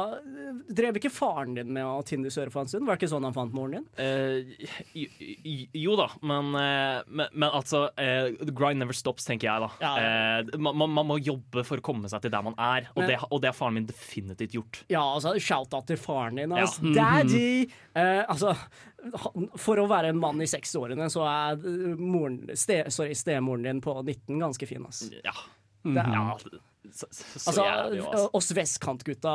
Drev 0.71 0.95
ikke 0.95 1.09
faren 1.11 1.57
din 1.57 1.73
med 1.75 1.83
å 1.83 1.97
Tinder-surfe 2.07 2.61
en 2.61 2.69
stund? 2.71 2.85
Var 2.87 2.95
det 2.95 3.01
ikke 3.01 3.09
sånn 3.11 3.25
han 3.27 3.35
fant 3.35 3.51
moren 3.51 3.81
din? 3.81 3.87
Eh, 3.99 4.63
jo, 4.95 5.65
jo 5.75 5.97
da, 5.99 6.05
men, 6.23 6.53
eh, 6.55 7.01
men, 7.11 7.27
men 7.33 7.49
altså 7.49 7.81
eh, 7.99 8.29
The 8.39 8.55
grind 8.55 8.79
never 8.79 8.95
stops, 8.95 9.27
tenker 9.27 9.49
jeg, 9.49 9.65
da. 9.65 9.69
Ja, 9.83 9.91
Eh, 10.03 10.55
man, 10.59 10.77
man, 10.79 11.03
må 11.07 11.17
jobbe 11.19 11.65
for 11.67 11.79
å 11.79 11.83
komme 11.83 12.07
seg 12.11 12.23
til 12.23 12.31
der 12.33 12.43
man 12.47 12.55
er, 12.55 12.87
og, 12.93 13.01
Men- 13.03 13.11
det, 13.11 13.17
og 13.27 13.41
det 13.43 13.51
har 13.51 13.57
faren 13.59 13.75
min 13.81 13.89
definitivt 13.91 14.55
gjort. 14.55 14.79
Ja, 14.91 15.03
altså, 15.17 15.35
shout-out 15.43 15.87
til 15.91 15.99
faren 15.99 16.39
din. 16.39 16.55
Ja. 16.55 16.63
Altså. 16.63 16.93
Daddy! 16.95 17.67
Eh, 17.93 18.23
altså, 18.23 18.55
for 19.59 19.81
å 19.81 19.87
være 19.89 20.13
en 20.13 20.21
mann 20.21 20.41
i 20.43 20.49
60-årene, 20.49 21.09
så 21.11 21.25
er 21.29 21.65
eh, 21.69 21.97
moren, 21.99 22.43
ste, 22.59 22.83
sorry, 22.93 23.17
stemoren 23.17 23.67
din 23.67 23.81
på 23.83 23.97
19 24.01 24.39
ganske 24.39 24.69
fin, 24.69 24.85
ass. 24.89 25.05
Ja. 25.23 25.35
Det 25.83 25.99
er, 25.99 26.13
ja 26.15 26.61
så, 26.91 27.07
så, 27.11 27.39
så 27.39 27.49
altså, 27.49 27.63
jævlig, 27.65 27.99
altså. 28.05 28.29
oss 28.37 28.49
vestkantgutta, 28.55 29.33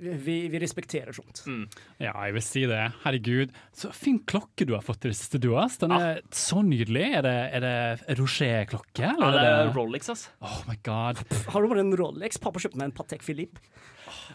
vi, 0.00 0.36
vi 0.50 0.60
respekterer 0.62 1.14
sånt. 1.14 1.44
Ja, 2.00 2.14
jeg 2.26 2.36
vil 2.36 2.44
si 2.44 2.64
det. 2.68 2.80
Herregud, 3.04 3.52
så 3.76 3.92
fin 3.94 4.18
klokke 4.28 4.66
du 4.68 4.74
har 4.74 4.84
fått 4.84 5.06
i 5.06 5.12
det 5.12 5.18
siste, 5.18 5.40
du, 5.42 5.52
ass. 5.60 5.78
Den 5.82 5.94
er 5.96 6.22
så 6.34 6.62
nydelig. 6.66 7.04
Er 7.20 7.26
det, 7.26 7.36
er 7.58 7.64
det 7.66 8.18
Roger-klokke? 8.18 9.12
Ja, 9.12 9.32
det 9.36 9.44
er 9.46 9.72
Rolex, 9.76 10.10
ass. 10.12 10.26
Oh 10.42 10.62
my 10.68 10.78
god. 10.86 11.22
Har 11.52 11.62
du 11.62 11.70
bare 11.70 11.84
en 11.84 11.94
Rolex? 11.98 12.40
Pappa 12.42 12.62
kjøpte 12.62 12.80
meg 12.80 12.90
en 12.90 12.96
Patek 12.96 13.24
Philippe. 13.26 13.62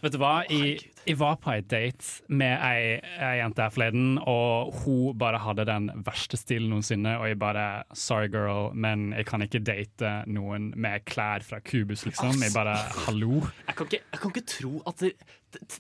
Vet 0.04 0.14
du 0.14 0.22
hva, 0.22 0.40
jeg, 0.48 0.88
jeg 1.08 1.18
var 1.20 1.38
på 1.40 1.52
ei 1.54 1.62
date 1.64 2.28
med 2.28 2.54
ei, 2.68 2.98
ei 3.24 3.38
jente 3.40 3.64
her 3.64 3.74
forleden, 3.74 4.18
og 4.28 4.74
hun 4.82 5.16
bare 5.20 5.40
hadde 5.42 5.66
den 5.70 5.90
verste 6.06 6.40
stilen 6.40 6.70
noensinne, 6.74 7.16
og 7.22 7.30
jeg 7.30 7.40
bare 7.42 7.66
Sorry, 7.98 8.30
girl, 8.34 8.74
men 8.76 9.12
jeg 9.16 9.28
kan 9.30 9.44
ikke 9.46 9.64
date 9.64 10.12
noen 10.28 10.70
med 10.76 11.06
klær 11.08 11.46
fra 11.48 11.62
Kubus, 11.64 12.06
liksom. 12.08 12.36
Jeg 12.44 12.54
bare 12.56 12.76
Hallo? 13.06 13.42
Jeg 13.68 13.78
kan 13.80 13.90
ikke, 13.90 14.04
jeg 14.04 14.22
kan 14.24 14.36
ikke 14.36 14.48
tro 14.52 14.74
at 14.90 15.04
det, 15.06 15.14
det, 15.56 15.80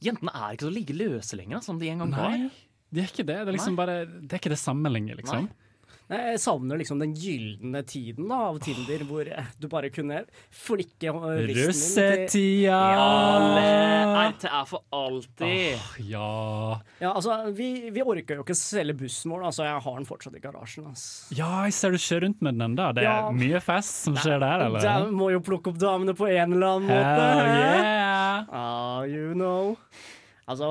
Jentene 0.00 0.32
er 0.32 0.56
ikke 0.56 0.68
så 0.68 0.72
like 0.72 0.96
løse 0.96 1.36
lenger 1.36 1.64
som 1.64 1.80
de 1.80 1.90
en 1.92 2.04
gang 2.04 2.14
var. 2.16 2.36
Nei, 2.36 2.48
det 2.90 3.02
er 3.04 3.10
ikke 3.12 3.26
det. 3.28 3.36
Det 3.36 3.52
er 3.52 3.56
liksom 3.58 3.76
bare 3.76 3.98
Det 4.08 4.32
er 4.32 4.40
ikke 4.40 4.54
det 4.54 4.62
samme 4.62 4.92
lenger, 4.92 5.20
liksom. 5.20 5.50
Nei. 5.50 5.69
Nei, 6.10 6.18
Jeg 6.32 6.40
savner 6.42 6.80
liksom 6.80 6.98
den 6.98 7.12
gylne 7.14 7.82
tiden 7.86 8.26
da, 8.30 8.38
av 8.50 8.58
Tinder, 8.64 9.04
hvor 9.06 9.28
du 9.60 9.66
bare 9.70 9.90
kunne 9.94 10.24
flikke 10.50 11.12
Russetida! 11.14 12.78
Alle 12.98 14.30
RTA 14.32 14.64
for 14.66 14.82
alltid. 14.94 15.78
Ja. 16.08 16.80
Ja, 17.00 17.12
altså, 17.14 17.36
vi, 17.56 17.90
vi 17.94 18.02
orker 18.02 18.40
jo 18.40 18.44
ikke 18.44 18.56
selge 18.58 18.96
bussen 19.04 19.30
vår, 19.32 19.46
da, 19.46 19.52
så 19.54 19.66
jeg 19.68 19.84
har 19.86 19.98
den 20.00 20.08
fortsatt 20.08 20.36
i 20.38 20.42
garasjen. 20.42 20.88
Altså. 20.90 21.30
ja, 21.38 21.50
jeg 21.68 21.76
ser 21.78 21.94
du 21.94 22.00
kjører 22.02 22.26
rundt 22.28 22.42
med 22.46 22.58
den 22.60 22.76
da. 22.78 22.90
Det 22.96 23.04
er 23.04 23.10
Ja. 23.10 23.30
mye 23.34 23.60
fest 23.64 24.02
som 24.08 24.18
skjer 24.18 24.40
der, 24.42 24.66
eller? 24.66 24.84
Jeg 24.84 25.12
må 25.14 25.30
jo 25.34 25.40
plukke 25.46 25.72
opp 25.72 25.78
damene 25.80 26.14
på 26.18 26.28
en 26.30 26.56
eller 26.58 26.76
annen. 26.76 26.90
Hell 26.90 27.04
måte. 27.04 27.60
yeah! 27.60 28.44
Ah, 28.50 29.02
you 29.06 29.34
know. 29.34 29.76
Altså, 30.50 30.68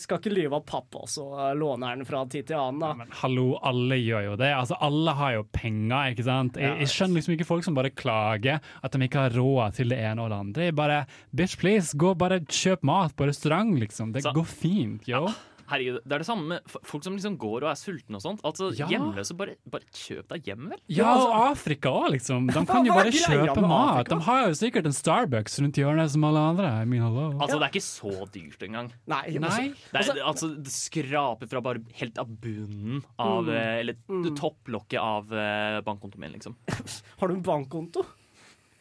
skal 0.00 0.18
ikke 0.20 0.32
lyve 0.32 0.56
at 0.58 0.66
pappa 0.68 1.02
også 1.04 1.26
låner 1.58 1.96
den 2.00 2.08
fra 2.08 2.22
tid 2.32 2.46
til 2.48 2.56
annen, 2.58 2.80
da. 2.82 2.92
Men 3.02 3.12
hallo, 3.20 3.46
alle 3.68 3.98
gjør 4.00 4.26
jo 4.30 4.36
det. 4.40 4.50
Altså, 4.56 4.78
alle 4.80 5.14
har 5.18 5.34
jo 5.36 5.44
penger, 5.52 6.12
ikke 6.14 6.26
sant? 6.26 6.56
Jeg, 6.60 6.78
jeg 6.82 6.92
skjønner 6.94 7.20
liksom 7.20 7.36
ikke 7.36 7.48
folk 7.48 7.66
som 7.68 7.76
bare 7.78 7.92
klager 7.92 8.60
at 8.82 8.92
de 8.96 9.06
ikke 9.06 9.26
har 9.26 9.36
råd 9.36 9.76
til 9.78 9.92
det 9.92 10.00
ene 10.02 10.24
og 10.24 10.32
det 10.32 10.40
andre. 10.46 10.70
Bare, 10.82 11.00
bitch 11.36 11.58
please, 11.60 11.92
gå 11.98 12.14
bare 12.18 12.40
kjøp 12.48 12.82
mat 12.88 13.14
på 13.18 13.28
restaurant, 13.28 13.74
liksom. 13.80 14.12
Det 14.16 14.24
Så- 14.24 14.32
går 14.36 14.48
fint, 14.48 15.08
yo. 15.08 15.26
Herregud, 15.72 16.00
Det 16.04 16.16
er 16.16 16.22
det 16.22 16.28
samme 16.28 16.46
med 16.52 16.72
folk 16.84 17.04
som 17.06 17.16
liksom 17.16 17.38
går 17.40 17.64
og 17.64 17.70
er 17.72 17.78
sultne 17.80 18.18
og 18.18 18.24
sånt. 18.24 18.42
Altså, 18.46 18.70
Ja. 18.76 18.86
Hjemløse, 18.92 19.36
bare, 19.38 19.56
bare 19.68 19.86
kjøp 19.96 20.28
deg 20.32 20.48
hjem, 20.50 20.68
vel? 20.72 20.80
Ja, 20.92 21.12
og 21.16 21.34
Afrika 21.52 21.92
òg, 21.92 22.10
liksom. 22.16 22.46
De 22.50 22.64
kan 22.70 22.86
jo 22.86 22.94
bare 22.96 23.12
kjøpe 23.14 23.64
mat. 23.64 24.10
De 24.12 24.18
har 24.28 24.46
jo 24.48 24.56
sikkert 24.58 24.88
en 24.90 24.96
Starbucks 24.96 25.58
rundt 25.62 25.80
hjørnet 25.80 26.12
som 26.12 26.24
alle 26.28 26.44
andre. 26.52 26.72
I 26.82 26.88
mean, 26.88 27.02
hello. 27.06 27.30
Altså, 27.38 27.58
Det 27.58 27.68
er 27.68 27.72
ikke 27.72 27.86
så 27.88 28.28
dyrt 28.34 28.66
engang. 28.68 28.92
Nei, 29.10 29.22
Nei. 29.38 29.50
altså, 29.92 30.12
Det, 30.12 30.20
er, 30.20 30.24
altså, 30.28 30.50
det 30.62 30.74
skraper 30.74 31.50
fra 31.50 31.64
bare 31.64 31.84
helt 32.00 32.18
av 32.20 32.28
bunnen 32.42 33.02
av 33.18 33.46
mm. 33.48 33.52
Eller 33.82 34.34
topplokket 34.38 35.00
av 35.00 35.32
eh, 35.32 35.80
bankkontoen 35.86 36.20
min, 36.22 36.34
liksom. 36.36 36.56
har 37.20 37.28
du 37.30 37.34
en 37.38 37.46
bankkonto? 37.46 38.04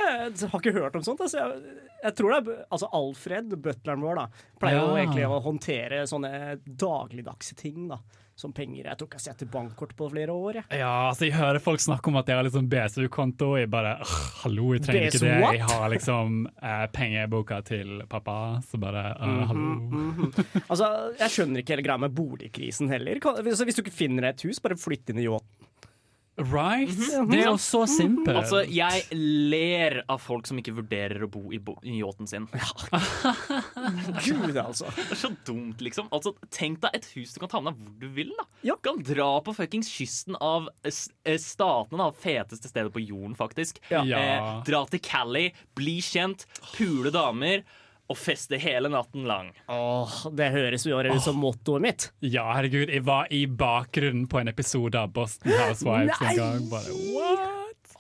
Jeg 0.02 0.50
har 0.52 0.60
ikke 0.62 0.74
hørt 0.80 0.96
om 0.96 1.04
sånt. 1.04 1.22
Altså. 1.22 1.38
Jeg, 1.38 1.76
jeg 2.04 2.16
tror 2.18 2.34
det 2.34 2.40
er 2.42 2.66
altså 2.72 2.90
Alfred, 2.98 3.54
butleren 3.62 4.02
vår, 4.06 4.16
da, 4.16 4.48
pleier 4.62 4.80
jo 4.82 4.96
Ja. 4.96 5.04
egentlig 5.04 5.28
å 5.28 5.42
håndtere 5.46 6.02
sånne 6.10 6.60
dagligdagse 6.66 7.56
ting. 7.56 7.88
da 7.92 8.00
Som 8.42 8.54
penger. 8.58 8.88
Jeg 8.88 8.98
tror 8.98 9.08
ikke 9.08 9.20
jeg 9.20 9.28
har 9.28 9.34
sett 9.36 9.42
et 9.44 9.52
bankkort 9.52 9.92
på 9.96 10.08
flere 10.10 10.34
år. 10.34 10.54
Jeg. 10.62 10.80
Ja, 10.80 11.10
altså 11.12 11.26
Jeg 11.28 11.36
hører 11.36 11.60
folk 11.62 11.80
snakke 11.84 12.08
om 12.10 12.16
at 12.18 12.26
de 12.26 12.34
har 12.34 12.44
liksom 12.48 12.70
BSU-konto. 12.72 13.52
Jeg 13.60 13.70
bare 13.70 13.98
Hallo, 14.42 14.72
jeg 14.74 14.82
trenger 14.88 15.12
ikke 15.12 15.20
det. 15.26 15.42
what? 15.44 15.54
Jeg 15.60 15.68
har 15.70 15.90
liksom 15.94 16.48
eh, 16.48 16.86
pengeboka 16.96 17.60
til 17.68 18.02
pappa, 18.10 18.62
så 18.66 18.80
bare 18.82 19.04
uh, 19.20 19.28
mm 19.28 19.44
-hmm, 19.44 19.48
Hallo. 19.48 20.32
Altså, 20.70 20.88
Jeg 21.20 21.30
skjønner 21.30 21.60
ikke 21.60 21.76
hele 21.76 21.84
greia 21.84 21.98
med 21.98 22.16
boligkrisen 22.16 22.90
heller. 22.90 23.20
Kan, 23.20 23.44
hvis, 23.44 23.62
hvis 23.62 23.76
du 23.76 23.82
ikke 23.84 23.92
finner 24.00 24.30
et 24.30 24.42
hus, 24.42 24.60
bare 24.60 24.76
flytt 24.78 25.10
inn 25.10 25.20
i 25.20 25.28
yachten. 25.28 25.61
Right? 26.40 26.90
Det 27.30 27.38
er 27.42 27.50
jo 27.50 27.58
så 27.60 27.84
simpelt. 27.90 28.38
Altså, 28.40 28.62
Jeg 28.72 29.04
ler 29.52 29.98
av 30.10 30.22
folk 30.24 30.48
som 30.48 30.58
ikke 30.62 30.74
vurderer 30.78 31.26
å 31.26 31.30
bo 31.30 31.52
i, 31.54 31.60
bo 31.62 31.76
yachten 31.84 32.30
sin. 32.30 32.48
Gud, 34.26 34.56
altså. 34.58 34.88
Det 34.96 35.10
er 35.12 35.20
så 35.20 35.32
dumt, 35.48 35.84
liksom. 35.84 36.08
Altså, 36.16 36.34
Tenk 36.54 36.80
deg 36.86 36.96
et 36.98 37.10
hus 37.18 37.36
du 37.36 37.42
kan 37.44 37.52
ta 37.52 37.62
med 37.62 37.76
deg 37.76 37.84
hvor 37.84 38.00
du 38.00 38.08
vil. 38.16 38.32
da 38.40 38.48
Ja. 38.72 38.78
Du 38.80 38.88
kan 38.90 39.04
dra 39.06 39.30
på 39.44 39.56
fuckings 39.58 39.92
kysten 39.92 40.40
av 40.40 40.70
eh, 40.88 41.38
statene, 41.42 42.00
da. 42.00 42.10
Feteste 42.24 42.72
stedet 42.72 42.94
på 42.96 43.04
jorden, 43.04 43.36
faktisk. 43.38 43.84
Ja. 43.92 44.06
Ja. 44.08 44.24
Eh, 44.24 44.50
dra 44.72 44.86
til 44.90 45.04
Cali, 45.04 45.50
bli 45.78 46.00
kjent, 46.06 46.48
pule 46.74 47.12
damer 47.14 47.66
og 48.12 48.20
feste 48.20 48.60
hele 48.62 48.92
natten 48.92 49.24
lang. 49.30 49.52
Åh, 49.72 50.18
det 50.38 50.52
høres 50.54 50.86
jo 50.88 51.00
ut 51.00 51.24
som 51.24 51.40
mottoet 51.42 51.82
mitt. 51.84 52.10
Ja, 52.22 52.50
herregud, 52.58 52.92
jeg 52.92 53.06
var 53.08 53.32
i 53.32 53.46
bakgrunnen 53.48 54.28
på 54.32 54.42
en 54.44 54.52
episode 54.52 55.00
av 55.00 55.14
Boston 55.16 55.52
Housewives 55.56 56.20
Nei! 56.22 56.36
en 56.36 56.38
gang. 56.44 56.70
Bare, 56.72 56.96
what? 57.16 57.48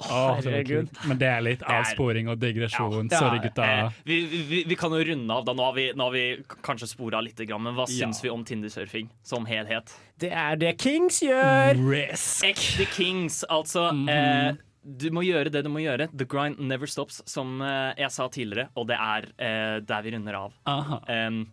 Åh, 0.01 0.07
det 0.09 0.45
var 0.45 0.51
herregud. 0.51 0.87
kult. 0.89 1.01
Men 1.05 1.17
det 1.21 1.27
er 1.29 1.41
litt 1.45 1.63
avsporing 1.67 2.29
og 2.31 2.39
digresjon. 2.41 3.09
Ja. 3.11 3.19
Sorry, 3.21 3.41
gutta. 3.43 3.65
Eh, 3.85 3.99
vi, 4.07 4.15
vi, 4.49 4.63
vi 4.71 4.77
kan 4.79 4.93
jo 4.95 5.01
runde 5.11 5.35
av. 5.35 5.45
da 5.45 5.53
Nå 5.53 5.67
har 5.67 5.75
vi, 5.77 5.85
nå 5.93 6.07
har 6.07 6.15
vi 6.15 6.23
kanskje 6.65 6.89
spora 6.89 7.21
litt, 7.21 7.37
men 7.51 7.75
hva 7.77 7.85
Ja. 7.85 8.07
syns 8.07 8.23
vi 8.23 8.31
om 8.33 8.43
Tinder-surfing 8.47 9.09
som 9.23 9.45
helhet? 9.45 9.93
Det 10.17 10.31
er 10.31 10.55
det 10.57 10.73
Kings 10.81 11.21
gjør. 11.21 11.77
Risk. 11.91 12.43
Ekte 12.49 12.87
Kings, 12.95 13.43
altså. 13.49 13.91
Mhm. 13.93 14.09
eh, 14.09 14.53
du 14.81 15.09
må 15.13 15.23
gjøre 15.25 15.51
det 15.53 15.61
du 15.65 15.69
må 15.71 15.83
gjøre. 15.83 16.09
The 16.17 16.25
grind 16.25 16.59
never 16.59 16.89
stops, 16.89 17.21
som 17.29 17.61
eh, 17.61 17.93
jeg 18.01 18.13
sa 18.13 18.27
tidligere, 18.33 18.71
og 18.75 18.87
det 18.89 18.97
er 18.97 19.27
uh, 19.29 19.77
der 19.85 20.05
vi 20.05 20.13
runder 20.15 20.37
av. 20.39 20.55
Aha. 20.69 20.99
Em, 21.13 21.43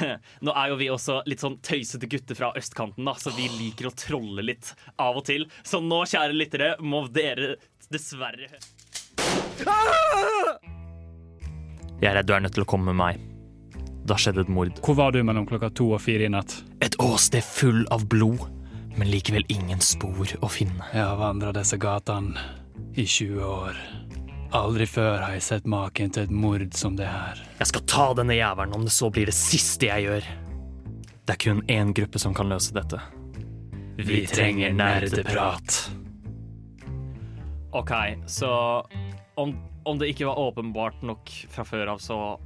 nå 0.44 0.54
er 0.56 0.72
jo 0.72 0.78
vi 0.80 0.88
også 0.92 1.20
litt 1.28 1.44
sånn 1.44 1.58
tøysete 1.64 2.08
gutter 2.10 2.38
fra 2.38 2.52
østkanten, 2.58 3.04
da, 3.06 3.16
så 3.20 3.32
vi 3.36 3.48
liker 3.58 3.90
å 3.90 3.94
trolle 3.96 4.44
litt 4.44 4.72
av 5.02 5.20
og 5.20 5.26
til. 5.28 5.46
Så 5.66 5.82
nå, 5.84 6.02
kjære 6.08 6.36
lyttere, 6.36 6.74
må 6.80 7.06
dere 7.12 7.56
dessverre 7.86 8.48
Jeg 11.96 12.08
er 12.10 12.16
redd 12.18 12.26
du 12.26 12.34
er 12.34 12.42
nødt 12.42 12.56
til 12.56 12.64
å 12.64 12.68
komme 12.68 12.90
med 12.90 12.98
meg. 12.98 13.32
Da 14.06 14.16
skjedde 14.20 14.44
et 14.44 14.50
mord. 14.52 14.74
Hvor 14.84 14.96
var 14.98 15.14
du 15.14 15.22
mellom 15.26 15.46
klokka 15.48 15.70
to 15.74 15.88
og 15.96 16.02
fire 16.02 16.26
i 16.26 16.30
natt? 16.30 16.60
Et 16.84 16.94
åsted 17.02 17.42
full 17.42 17.84
av 17.94 18.04
blod, 18.10 18.44
men 18.96 19.10
likevel 19.12 19.44
ingen 19.52 19.80
spor 19.84 20.30
å 20.40 20.48
finne. 20.50 20.84
Jeg 20.92 21.04
har 21.04 21.18
vandra 21.20 21.52
disse 21.56 21.76
gatene 21.80 22.40
i 22.96 23.04
20 23.04 23.44
år. 23.44 23.78
Aldri 24.56 24.86
før 24.88 25.20
har 25.20 25.34
jeg 25.36 25.44
sett 25.44 25.68
maken 25.68 26.12
til 26.14 26.24
et 26.24 26.32
mord 26.32 26.64
som 26.76 26.96
det 26.96 27.08
her. 27.10 27.40
Jeg 27.58 27.70
skal 27.72 27.84
ta 27.90 28.06
denne 28.16 28.36
jævelen 28.38 28.76
om 28.78 28.86
det 28.86 28.94
så 28.94 29.10
blir 29.12 29.28
det 29.28 29.36
siste 29.36 29.90
jeg 29.90 30.06
gjør. 30.06 30.28
Det 31.26 31.34
er 31.34 31.42
kun 31.42 31.62
én 31.72 31.92
gruppe 31.96 32.22
som 32.22 32.34
kan 32.36 32.48
løse 32.48 32.72
dette. 32.76 33.00
Vi 33.98 34.22
trenger 34.30 34.72
nerdeprat. 34.76 35.80
OK, 37.76 37.92
så 38.30 38.50
om, 39.34 39.52
om 39.84 39.98
det 39.98 40.12
ikke 40.12 40.28
var 40.28 40.40
åpenbart 40.40 41.02
nok 41.04 41.32
fra 41.52 41.64
før 41.68 41.92
av, 41.96 42.00
så 42.00 42.38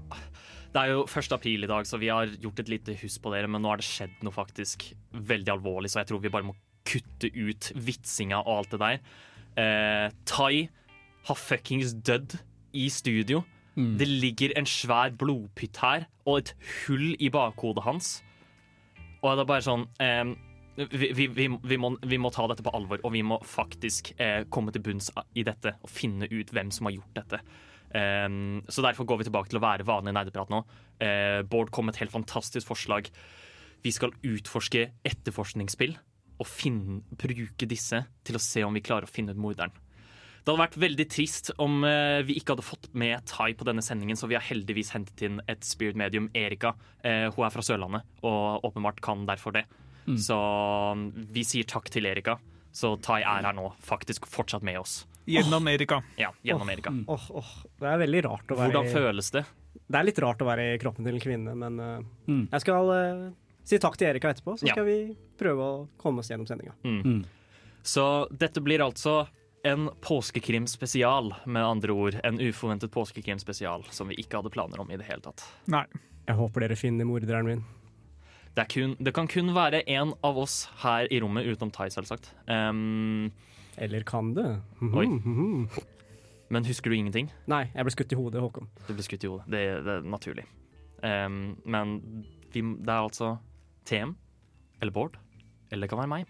Det 0.70 0.78
er 0.78 0.92
jo 0.92 1.02
1. 1.02 1.32
april 1.34 1.66
i 1.66 1.70
dag, 1.70 1.86
så 1.86 1.98
vi 1.98 2.12
har 2.12 2.30
gjort 2.38 2.60
et 2.62 2.68
lite 2.70 2.94
husk 3.00 3.22
på 3.24 3.32
dere, 3.34 3.48
men 3.50 3.62
nå 3.62 3.72
har 3.72 3.80
det 3.80 3.88
skjedd 3.88 4.20
noe 4.22 4.34
faktisk 4.34 4.92
veldig 5.10 5.56
alvorlig, 5.56 5.90
så 5.90 6.02
jeg 6.02 6.10
tror 6.12 6.20
vi 6.22 6.30
bare 6.30 6.46
må 6.46 6.54
kutte 6.86 7.30
ut 7.34 7.72
vitsinga 7.74 8.38
og 8.44 8.52
alt 8.54 8.76
det 8.76 8.80
der. 8.82 9.00
Eh, 9.58 10.06
Tai 10.30 10.68
har 11.26 11.38
fuckings 11.38 11.96
dødd 12.06 12.38
i 12.78 12.86
studio. 12.88 13.42
Det 13.98 14.06
ligger 14.06 14.54
en 14.58 14.66
svær 14.66 15.10
blodpytt 15.18 15.80
her, 15.82 16.06
og 16.26 16.38
et 16.38 16.54
hull 16.84 17.16
i 17.18 17.30
bakhodet 17.32 17.84
hans. 17.86 18.12
Og 19.22 19.34
det 19.34 19.42
er 19.42 19.50
bare 19.50 19.66
sånn 19.66 19.84
eh, 20.02 20.34
vi, 20.76 21.10
vi, 21.16 21.26
vi, 21.26 21.48
vi, 21.50 21.76
må, 21.80 21.92
vi 22.06 22.18
må 22.20 22.30
ta 22.32 22.46
dette 22.50 22.64
på 22.64 22.72
alvor, 22.76 23.02
og 23.04 23.12
vi 23.12 23.22
må 23.26 23.40
faktisk 23.44 24.14
eh, 24.22 24.46
komme 24.52 24.72
til 24.72 24.84
bunns 24.86 25.10
i 25.34 25.44
dette 25.46 25.74
og 25.82 25.90
finne 25.90 26.30
ut 26.30 26.54
hvem 26.54 26.70
som 26.74 26.88
har 26.88 26.96
gjort 26.96 27.18
dette. 27.18 27.42
Eh, 27.90 28.28
så 28.70 28.84
derfor 28.86 29.08
går 29.08 29.20
vi 29.20 29.28
tilbake 29.28 29.52
til 29.52 29.60
å 29.60 29.64
være 29.64 29.88
vanlig 29.88 30.14
nerdeprat 30.16 30.52
nå. 30.52 30.64
Uh, 31.00 31.40
Bård 31.48 31.70
kom 31.72 31.88
med 31.88 31.96
et 31.96 32.04
helt 32.04 32.12
fantastisk 32.12 32.68
forslag. 32.68 33.08
Vi 33.80 33.92
skal 33.94 34.12
utforske 34.26 34.90
etterforskningsspill 35.08 35.94
og 36.40 36.48
finne, 36.48 37.00
bruke 37.20 37.68
disse 37.68 38.02
til 38.24 38.36
å 38.36 38.42
se 38.42 38.64
om 38.66 38.76
vi 38.76 38.84
klarer 38.84 39.08
å 39.08 39.10
finne 39.10 39.32
ut 39.32 39.40
morderen. 39.40 39.72
Det 40.40 40.48
hadde 40.48 40.60
vært 40.62 40.78
veldig 40.80 41.06
trist 41.12 41.50
om 41.60 41.82
uh, 41.84 42.20
vi 42.24 42.38
ikke 42.40 42.54
hadde 42.54 42.68
fått 42.68 42.90
med 42.96 43.24
Tai 43.28 43.50
på 43.56 43.66
denne 43.68 43.84
sendingen, 43.84 44.16
så 44.16 44.28
vi 44.28 44.36
har 44.38 44.44
heldigvis 44.44 44.92
hentet 44.96 45.24
inn 45.26 45.40
et 45.50 45.64
spirit 45.68 45.98
medium, 46.00 46.30
Erika. 46.36 46.74
Uh, 47.04 47.28
hun 47.34 47.44
er 47.46 47.54
fra 47.54 47.64
Sørlandet 47.64 48.24
og 48.24 48.68
åpenbart 48.68 49.02
kan 49.04 49.26
derfor 49.28 49.56
det. 49.56 49.66
Så 50.18 50.36
um, 50.36 51.10
vi 51.30 51.44
sier 51.46 51.68
takk 51.68 51.90
til 51.92 52.08
Erika. 52.10 52.38
Så 52.72 52.94
Tai 53.02 53.20
er 53.20 53.46
her 53.46 53.56
nå, 53.56 53.68
faktisk 53.84 54.28
fortsatt 54.30 54.64
med 54.66 54.80
oss. 54.80 55.02
Gjennom 55.30 55.68
Erika. 55.70 56.00
Ja, 56.20 56.32
gjennom 56.46 56.68
Erika. 56.72 56.92
Oh, 57.06 57.26
oh. 57.40 57.50
det 57.80 57.88
er 57.92 57.98
veldig 58.04 58.22
rart 58.26 58.50
å 58.52 58.58
være 58.58 58.72
Hvordan 58.74 58.90
føles 58.92 59.30
det? 59.36 59.44
Det 59.90 59.98
er 60.00 60.06
litt 60.06 60.18
rart 60.22 60.42
å 60.42 60.46
være 60.48 60.68
i 60.74 60.78
kroppen 60.82 61.06
til 61.06 61.14
en 61.18 61.22
kvinne, 61.22 61.54
men 61.58 61.80
uh, 61.80 61.98
Mm. 62.28 62.44
jeg 62.52 62.60
skal 62.64 62.90
uh, 62.90 63.26
si 63.66 63.78
takk 63.82 63.96
til 63.98 64.10
Erika 64.10 64.30
etterpå, 64.34 64.56
så 64.58 64.66
Ja. 64.68 64.74
skal 64.74 64.86
vi 64.86 64.96
prøve 65.38 65.66
å 65.66 65.88
komme 65.98 66.22
oss 66.24 66.30
gjennom 66.30 66.46
sendinga. 66.50 66.74
Så 67.82 68.04
dette 68.30 68.60
blir 68.60 68.82
altså 68.84 69.22
en 69.64 69.88
påskekrim-spesial, 70.04 71.34
med 71.46 71.62
andre 71.64 71.92
ord. 71.92 72.16
En 72.24 72.38
uforventet 72.40 72.90
påskekrim-spesial 72.92 73.84
som 73.92 74.08
vi 74.08 74.16
ikke 74.20 74.40
hadde 74.40 74.52
planer 74.52 74.80
om 74.80 74.90
i 74.90 74.96
det 74.96 75.04
hele 75.08 75.20
tatt. 75.24 75.44
Nei. 75.70 75.84
Jeg 76.26 76.36
håper 76.38 76.60
dere 76.64 76.76
finner 76.78 77.04
morderen 77.08 77.46
min. 77.48 77.62
Det, 78.54 78.64
er 78.64 78.68
kun, 78.70 78.96
det 79.00 79.12
kan 79.14 79.28
kun 79.30 79.52
være 79.54 79.82
én 79.86 80.12
av 80.26 80.38
oss 80.38 80.64
her 80.82 81.06
i 81.12 81.20
rommet, 81.22 81.46
utenom 81.46 81.70
Tai, 81.74 81.88
selvsagt. 81.92 82.32
Um, 82.50 83.30
Eller 83.80 84.04
kan 84.04 84.34
det? 84.36 84.46
Oi. 84.84 85.06
Mhm. 85.08 85.68
men 86.50 86.64
husker 86.66 86.90
du 86.90 86.96
ingenting? 86.98 87.28
Nei, 87.48 87.62
jeg 87.74 87.86
ble 87.86 87.92
skutt 87.94 88.12
i 88.12 88.18
hodet, 88.18 88.40
Håkon. 88.42 88.66
Du 88.88 88.92
ble 88.96 89.04
skutt 89.06 89.24
i 89.24 89.28
hodet. 89.30 89.46
Det, 89.52 89.60
det 89.86 89.94
er 90.00 90.08
naturlig. 90.10 90.44
Um, 91.00 91.56
men 91.64 91.94
vi, 92.52 92.60
det 92.60 92.90
er 92.90 93.04
altså 93.06 93.36
TM 93.88 94.16
eller 94.82 94.92
Bård, 94.92 95.16
eller 95.70 95.86
det 95.86 95.90
kan 95.92 96.00
være 96.02 96.10
meg, 96.10 96.26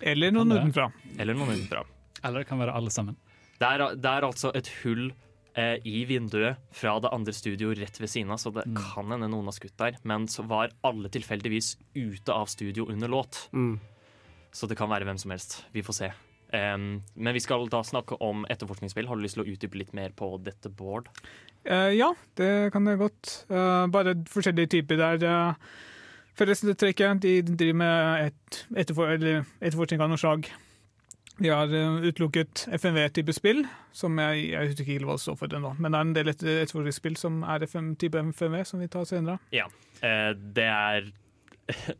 Eller 0.00 0.32
noen 0.32 0.52
utenfra. 0.56 0.86
eller 1.20 1.36
noen 1.36 1.50
utenfra. 1.54 1.84
Eller 2.24 2.42
det 2.42 2.48
kan 2.48 2.60
være 2.60 2.74
alle 2.76 2.90
sammen. 2.92 3.16
Det 3.60 3.68
er, 3.68 3.84
det 3.96 4.08
er 4.10 4.24
altså 4.26 4.50
et 4.56 4.68
hull 4.82 5.10
eh, 5.54 5.76
i 5.84 6.02
vinduet 6.08 6.56
fra 6.72 6.94
det 7.04 7.10
andre 7.12 7.32
studioet 7.36 7.78
rett 7.82 8.00
ved 8.00 8.08
siden 8.08 8.32
av, 8.32 8.40
så 8.40 8.52
det 8.56 8.64
kan 8.76 9.12
hende 9.12 9.28
noen 9.28 9.48
har 9.50 9.56
skutt 9.56 9.76
der. 9.80 9.98
Men 10.08 10.24
så 10.32 10.44
var 10.48 10.72
alle 10.84 11.08
tilfeldigvis 11.12 11.74
ute 11.94 12.32
av 12.32 12.48
studio 12.48 12.88
under 12.92 13.08
låt. 13.12 13.42
Mm. 13.52 13.74
Så 14.52 14.66
det 14.70 14.78
kan 14.78 14.90
være 14.90 15.06
hvem 15.08 15.20
som 15.20 15.34
helst. 15.34 15.60
Vi 15.74 15.84
får 15.86 15.96
se. 15.96 16.10
Um, 16.50 17.02
men 17.14 17.36
vi 17.36 17.42
skal 17.42 17.68
da 17.70 17.82
snakke 17.86 18.18
om 18.26 18.42
etterforskningsspill. 18.50 19.06
Har 19.06 19.18
du 19.18 19.22
lyst 19.22 19.38
til 19.38 19.44
å 19.44 19.50
utdype 19.52 19.78
litt 19.78 19.92
mer 19.94 20.10
på 20.16 20.32
dette, 20.42 20.72
Bård? 20.74 21.06
Uh, 21.62 21.92
ja, 21.94 22.10
det 22.40 22.72
kan 22.74 22.88
jeg 22.90 22.98
godt. 22.98 23.36
Uh, 23.52 23.86
bare 23.92 24.16
forskjellige 24.32 24.74
typer 24.78 24.98
der. 24.98 25.22
Uh, 25.22 25.86
Fellestrekket 26.40 27.22
de 27.22 27.42
driver 27.42 27.76
med 27.76 28.26
et, 28.30 28.66
etterfor, 28.76 29.12
eller 29.12 29.42
etterforskning 29.60 30.00
av 30.00 30.10
noe 30.12 30.20
slag. 30.20 30.48
De 31.40 31.48
har 31.48 31.72
eh, 31.72 32.02
utelukket 32.04 32.66
FMV-type 32.76 33.32
spill, 33.32 33.64
som 33.96 34.18
jeg, 34.20 34.50
jeg 34.52 34.70
husker 34.70 34.86
ikke 34.86 35.08
hva 35.08 35.16
det 35.16 35.24
står 35.24 35.38
for 35.40 35.56
ennå. 35.56 35.72
Men 35.80 35.92
det 35.92 35.98
er 35.98 36.06
en 36.06 36.14
del 36.16 36.32
etter, 36.32 36.50
etterforskningsspill 36.64 37.16
som 37.20 37.40
er 37.48 37.64
FM, 37.68 37.94
type 38.00 38.24
FMV, 38.36 38.60
som 38.68 38.82
vi 38.82 38.90
tar 38.92 39.08
senere. 39.08 39.40
Ja. 39.56 39.66
Eh, 40.04 40.30
det 40.36 40.68
er 40.68 41.10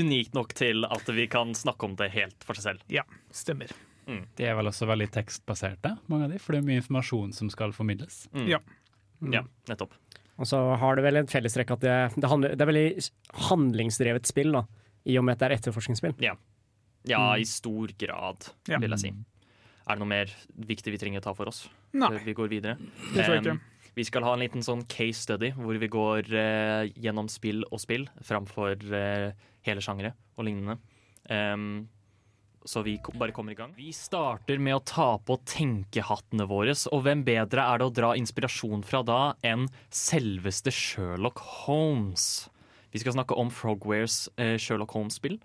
unikt 0.00 0.36
nok 0.36 0.54
til 0.58 0.86
at 0.88 1.08
vi 1.14 1.26
kan 1.30 1.54
snakke 1.56 1.88
om 1.88 1.96
det 1.98 2.10
helt 2.14 2.46
for 2.46 2.58
seg 2.58 2.70
selv. 2.70 2.84
Ja, 2.92 3.04
stemmer. 3.34 3.72
De 4.06 4.46
er 4.46 4.56
vel 4.58 4.66
også 4.66 4.86
veldig 4.90 5.06
tekstbaserte, 5.14 5.94
mange 6.10 6.26
av 6.26 6.32
de, 6.34 6.40
for 6.42 6.54
det 6.54 6.62
er 6.62 6.66
mye 6.66 6.80
informasjon 6.82 7.30
som 7.36 7.50
skal 7.52 7.74
formidles. 7.76 8.24
Mm. 8.34 8.48
Ja. 8.50 8.58
Ja, 9.30 9.44
nettopp. 9.70 9.94
Og 10.42 10.48
så 10.48 10.58
har 10.80 10.98
det 10.98 11.04
vel 11.04 11.20
en 11.20 11.28
fellestrekk 11.30 11.70
at 11.76 11.84
det, 11.84 11.96
det, 12.16 12.28
handler, 12.30 12.56
det 12.56 12.64
er 12.64 12.70
veldig 12.72 13.04
handlingsdrevet 13.50 14.26
spill, 14.26 14.56
da. 14.56 14.64
I 15.06 15.18
og 15.18 15.26
med 15.26 15.36
at 15.36 15.42
det 15.42 15.48
er 15.48 15.54
etterforskningsspill. 15.58 16.16
Ja, 16.22 16.34
i 17.38 17.46
stor 17.46 17.92
grad, 17.98 18.48
vil 18.68 18.96
jeg 18.96 19.02
si. 19.02 19.12
Er 19.82 19.98
det 19.98 20.02
noe 20.02 20.10
mer 20.10 20.30
viktig 20.70 20.94
vi 20.94 20.98
trenger 21.00 21.22
å 21.22 21.24
ta 21.24 21.32
for 21.34 21.50
oss 21.50 21.64
Nei, 21.90 22.06
før 22.06 22.20
vi 22.22 22.34
går 22.38 22.50
videre? 22.52 22.76
det 22.78 23.24
tror 23.24 23.34
jeg 23.34 23.42
ikke. 23.42 23.56
Vi 23.96 24.04
skal 24.08 24.24
ha 24.26 24.34
en 24.34 24.42
liten 24.42 24.64
sånn 24.64 24.84
case 24.90 25.24
study 25.26 25.52
hvor 25.56 25.78
vi 25.80 25.88
går 25.92 26.28
eh, 26.32 26.92
gjennom 26.96 27.28
spill 27.32 27.64
og 27.68 27.82
spill 27.82 28.06
framfor 28.24 28.78
eh, 28.96 29.32
hele 29.66 29.84
sjangere 29.84 30.14
og 30.38 30.48
lignende. 30.48 30.78
Um, 31.28 31.84
så 32.64 32.82
vi 32.86 32.94
bare 33.18 33.34
kommer 33.34 33.52
i 33.52 33.58
gang. 33.58 33.72
Vi 33.74 33.90
starter 33.94 34.60
med 34.62 34.76
å 34.76 34.84
ta 34.86 35.08
på 35.18 35.36
tenkehattene 35.50 36.46
våre, 36.46 36.74
og 36.94 37.02
hvem 37.04 37.24
bedre 37.26 37.64
er 37.66 37.80
det 37.80 37.88
å 37.88 37.94
dra 37.94 38.12
inspirasjon 38.18 38.84
fra 38.86 39.02
da 39.06 39.20
enn 39.46 39.66
selveste 39.90 40.72
Sherlock 40.74 41.42
Holmes? 41.64 42.46
Vi 42.94 43.02
skal 43.02 43.16
snakke 43.16 43.36
om 43.40 43.50
Frogwares 43.52 44.26
eh, 44.36 44.54
Sherlock 44.60 44.94
Holmes-spill. 44.94 45.40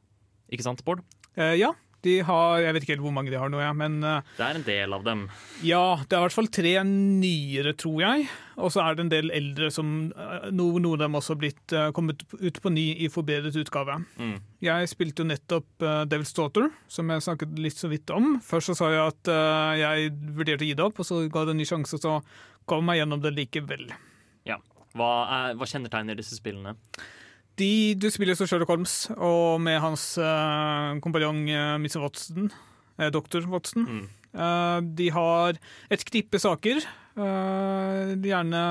Ikke 0.53 0.67
sant, 0.67 0.83
Bård? 0.87 1.01
Eh, 1.35 1.55
ja, 1.57 1.73
de 2.05 2.17
har 2.27 2.59
Jeg 2.61 2.75
vet 2.75 2.85
ikke 2.85 2.93
helt 2.95 3.05
hvor 3.05 3.13
mange 3.15 3.31
de 3.33 3.39
har 3.39 3.49
nå, 3.51 3.59
ja, 3.61 3.71
men 3.75 3.97
eh, 4.05 4.33
Det 4.37 4.45
er 4.45 4.59
en 4.59 4.65
del 4.67 4.95
av 4.97 5.05
dem. 5.05 5.23
ja, 5.65 5.81
det 6.03 6.13
er 6.15 6.21
i 6.21 6.25
hvert 6.27 6.35
fall 6.35 6.49
tre 6.53 6.73
nyere, 6.87 7.73
tror 7.79 8.01
jeg. 8.03 8.27
Og 8.57 8.71
så 8.73 8.83
er 8.83 8.97
det 8.97 9.05
en 9.05 9.11
del 9.13 9.31
eldre 9.33 9.69
som 9.73 9.93
eh, 10.13 10.49
Noen, 10.55 10.85
av 10.91 10.97
dem 11.03 11.17
også 11.19 11.35
har 11.35 11.41
blitt 11.41 11.75
eh, 11.75 11.89
kommet 11.97 12.23
ut 12.33 12.61
på 12.63 12.73
ny 12.73 12.85
i 13.05 13.09
forbedret 13.13 13.57
utgave. 13.59 13.99
Mm. 14.21 14.37
Jeg 14.65 14.91
spilte 14.93 15.23
jo 15.23 15.31
nettopp 15.31 15.87
Devil's 16.09 16.33
Daughter, 16.37 16.69
som 16.91 17.09
jeg 17.13 17.25
snakket 17.25 17.59
litt 17.61 17.77
så 17.77 17.89
vidt 17.91 18.13
om. 18.13 18.37
Først 18.45 18.71
så 18.71 18.77
sa 18.79 18.91
jeg 18.93 19.03
at 19.03 19.29
jeg 19.77 20.11
vurderte 20.37 20.65
å 20.65 20.69
gi 20.69 20.77
det 20.77 20.85
opp, 20.85 21.01
og 21.01 21.07
så 21.07 21.19
ga 21.29 21.45
det 21.45 21.53
en 21.53 21.61
ny 21.61 21.67
sjanse, 21.69 21.99
og 21.99 22.01
så 22.01 22.15
kom 22.67 22.89
jeg 22.91 23.03
gjennom 23.03 23.21
det 23.23 23.35
likevel. 23.37 23.85
Ja. 24.49 24.57
Hva, 24.97 25.11
er, 25.29 25.57
hva 25.59 25.67
kjennetegner 25.69 26.17
disse 26.17 26.39
spillene? 26.39 26.73
De, 27.57 27.95
du 27.97 28.05
spiller 28.13 28.37
som 28.37 28.45
Sherlock 28.45 28.69
Holmes, 28.69 29.07
og 29.17 29.61
med 29.65 29.79
hans 29.81 30.03
uh, 30.21 30.93
kompanjong 31.01 31.39
uh, 31.49 31.77
Mr. 31.81 31.97
Watson, 32.03 32.51
eh, 32.99 33.09
doktor 33.13 33.47
Watson. 33.49 33.87
Mm. 33.87 34.03
Uh, 34.37 34.79
de 34.97 35.09
har 35.15 35.57
et 35.89 36.05
knippe 36.05 36.37
saker. 36.39 36.83
Uh, 37.17 38.13
gjerne 38.21 38.61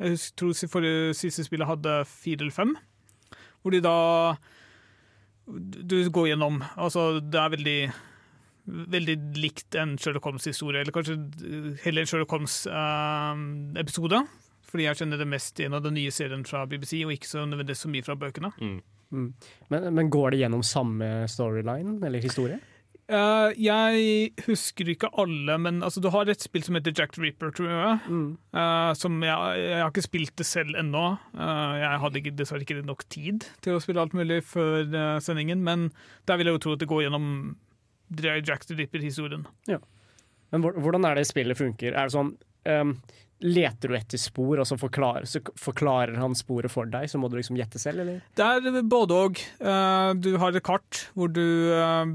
Jeg 0.00 0.12
husker, 0.12 0.36
tror 0.36 0.68
forrige 0.68 1.14
siste 1.16 1.46
spillet 1.46 1.68
hadde 1.68 2.04
fire 2.04 2.44
eller 2.44 2.52
fem. 2.52 2.76
Hvor 3.62 3.72
de 3.72 3.80
da 3.84 4.34
Du 5.46 6.10
går 6.10 6.26
gjennom 6.30 6.62
Altså, 6.76 7.20
det 7.20 7.40
er 7.40 7.48
veldig 7.56 7.92
Veldig 8.66 9.16
likt 9.40 9.74
en 9.74 9.96
Sherlock 9.98 10.24
Holmes-historie, 10.24 10.80
eller 10.80 10.92
kanskje 10.92 11.16
heller 11.82 12.04
en 12.04 12.06
Sherlock 12.06 12.30
Holmes-episode. 12.30 14.20
Fordi 14.70 14.86
jeg 14.86 15.00
kjenner 15.02 15.20
det 15.20 15.28
mest 15.30 15.60
igjen 15.60 15.76
av 15.76 15.84
den 15.84 15.96
nye 15.98 16.14
serien 16.14 16.46
fra 16.46 16.64
BBC, 16.70 17.00
og 17.04 17.14
ikke 17.14 17.30
så 17.30 17.44
nødvendigvis 17.44 17.84
så 17.86 17.92
mye 17.92 18.06
fra 18.06 18.18
bøkene. 18.18 18.52
Mm. 18.60 18.80
Men, 19.10 19.88
men 19.96 20.10
går 20.12 20.32
det 20.32 20.44
gjennom 20.44 20.62
samme 20.66 21.08
storyline 21.30 21.98
eller 22.06 22.22
historie? 22.22 22.60
Uh, 23.10 23.50
jeg 23.58 24.30
husker 24.46 24.92
ikke 24.92 25.08
alle, 25.18 25.56
men 25.58 25.80
altså, 25.82 25.98
du 26.02 26.06
har 26.14 26.28
et 26.30 26.44
spill 26.44 26.62
som 26.62 26.76
heter 26.78 26.94
Jack 26.94 27.16
the 27.16 27.24
Ripper, 27.24 27.50
tror 27.50 27.70
jeg. 27.72 28.18
Eh, 28.54 28.90
som 28.94 29.16
jeg, 29.26 29.64
jeg 29.64 29.80
har 29.82 29.90
ikke 29.90 30.04
spilt 30.06 30.34
det 30.38 30.46
selv 30.46 30.78
ennå. 30.78 31.16
Uh, 31.34 31.74
jeg 31.80 32.02
hadde 32.04 32.20
ikke, 32.20 32.34
dessverre 32.38 32.62
ikke 32.62 32.84
nok 32.86 33.02
tid 33.10 33.48
til 33.66 33.74
å 33.74 33.82
spille 33.82 34.04
alt 34.04 34.14
mulig 34.14 34.44
før 34.46 34.86
sendingen, 35.24 35.64
men 35.66 35.88
der 36.30 36.38
vil 36.38 36.52
jeg 36.52 36.60
jo 36.60 36.62
tro 36.62 36.76
at 36.76 36.84
det 36.84 36.90
går 36.92 37.08
gjennom 37.08 37.26
Jack 38.46 38.68
the 38.68 38.78
Ripper-historien. 38.78 39.42
Ja. 39.70 39.80
Men 40.54 40.62
hvordan 40.62 41.06
er 41.06 41.18
det 41.18 41.26
spillet 41.26 41.58
funker? 41.58 41.94
Er 41.94 42.06
det 42.06 42.14
sånn 42.14 42.32
ehm, 42.68 42.96
Leter 43.40 43.88
du 43.88 43.94
etter 43.96 44.20
spor, 44.20 44.60
og 44.60 44.66
så 44.68 44.76
forklarer, 44.76 45.24
så 45.24 45.40
forklarer 45.56 46.18
han 46.20 46.34
sporet 46.36 46.68
for 46.68 46.84
deg, 46.92 47.06
så 47.08 47.16
må 47.16 47.30
du 47.32 47.38
liksom 47.38 47.56
gjette 47.56 47.80
selv, 47.80 48.02
eller? 48.02 48.18
Det 48.36 48.44
er 48.44 48.82
både 48.84 49.16
og. 49.16 49.40
Eh, 49.64 50.08
du 50.20 50.34
har 50.42 50.52
et 50.52 50.66
kart 50.66 51.06
hvor 51.16 51.32
du 51.32 51.40
eh, 51.72 52.12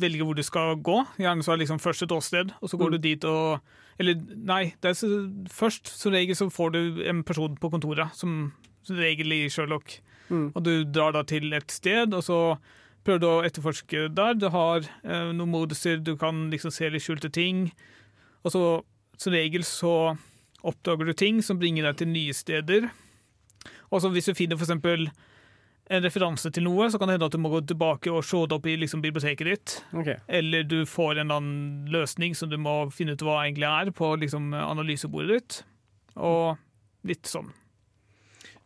velger 0.00 0.24
hvor 0.24 0.38
du 0.38 0.40
skal 0.46 0.80
gå. 0.80 1.02
Gjerne 1.20 1.44
så 1.44 1.52
er 1.52 1.58
det 1.58 1.66
liksom 1.66 1.82
først 1.84 2.06
et 2.06 2.16
åsted, 2.16 2.56
og 2.62 2.72
så 2.72 2.80
går 2.80 2.96
du 2.96 2.98
dit 3.10 3.28
og 3.28 3.60
Eller 4.00 4.14
nei, 4.48 4.72
det 4.80 4.94
så, 4.94 5.08
først 5.50 5.90
som 5.90 6.14
regel 6.14 6.36
så 6.38 6.46
får 6.54 6.70
du 6.70 6.80
en 7.10 7.24
person 7.26 7.56
på 7.58 7.68
kontoret, 7.68 8.14
som, 8.14 8.52
som 8.86 8.96
regel 8.96 9.34
i 9.34 9.48
Sherlock. 9.50 9.98
Mm. 10.30 10.52
Og 10.54 10.62
du 10.64 10.84
drar 10.84 11.12
da 11.12 11.24
til 11.26 11.52
et 11.52 11.68
sted, 11.74 12.14
og 12.14 12.22
så 12.24 12.56
prøver 13.04 13.20
du 13.20 13.26
å 13.28 13.40
etterforske 13.44 14.08
der. 14.14 14.38
Du 14.38 14.48
har 14.54 14.86
eh, 15.02 15.32
noen 15.34 15.50
moduser, 15.50 15.98
du 16.00 16.14
kan 16.16 16.46
liksom 16.52 16.72
se 16.72 16.88
litt 16.88 17.04
skjulte 17.04 17.28
ting. 17.28 17.66
Og 18.46 18.54
så 18.54 18.62
som 19.18 19.34
regel 19.34 19.64
så 19.66 19.94
oppdager 20.66 21.08
du 21.08 21.14
ting 21.16 21.42
som 21.44 21.58
bringer 21.58 21.88
deg 21.88 22.00
til 22.00 22.10
nye 22.12 22.34
steder. 22.34 22.88
Og 23.90 24.04
hvis 24.12 24.28
du 24.30 24.36
finner 24.36 24.58
for 24.58 24.66
eksempel 24.66 25.08
en 25.88 26.04
referanse 26.04 26.50
til 26.52 26.66
noe, 26.66 26.90
så 26.92 27.00
kan 27.00 27.08
det 27.08 27.16
hende 27.16 27.28
at 27.30 27.34
du 27.34 27.40
må 27.40 27.50
gå 27.52 27.62
tilbake 27.64 28.12
og 28.12 28.26
se 28.26 28.42
det 28.44 28.56
opp 28.58 28.66
i 28.68 28.76
liksom, 28.76 29.00
biblioteket 29.04 29.48
ditt. 29.48 29.76
Okay. 29.96 30.18
Eller 30.28 30.66
du 30.68 30.82
får 30.86 31.22
en 31.22 31.32
annen 31.32 31.88
løsning 31.92 32.36
som 32.36 32.50
du 32.52 32.58
må 32.60 32.90
finne 32.94 33.16
ut 33.16 33.24
hva 33.24 33.40
egentlig 33.46 33.68
er, 33.70 33.92
på 33.96 34.12
liksom, 34.20 34.52
analysebordet 34.52 35.38
ditt. 35.38 35.60
Og 36.20 37.08
litt 37.08 37.30
sånn. 37.30 37.48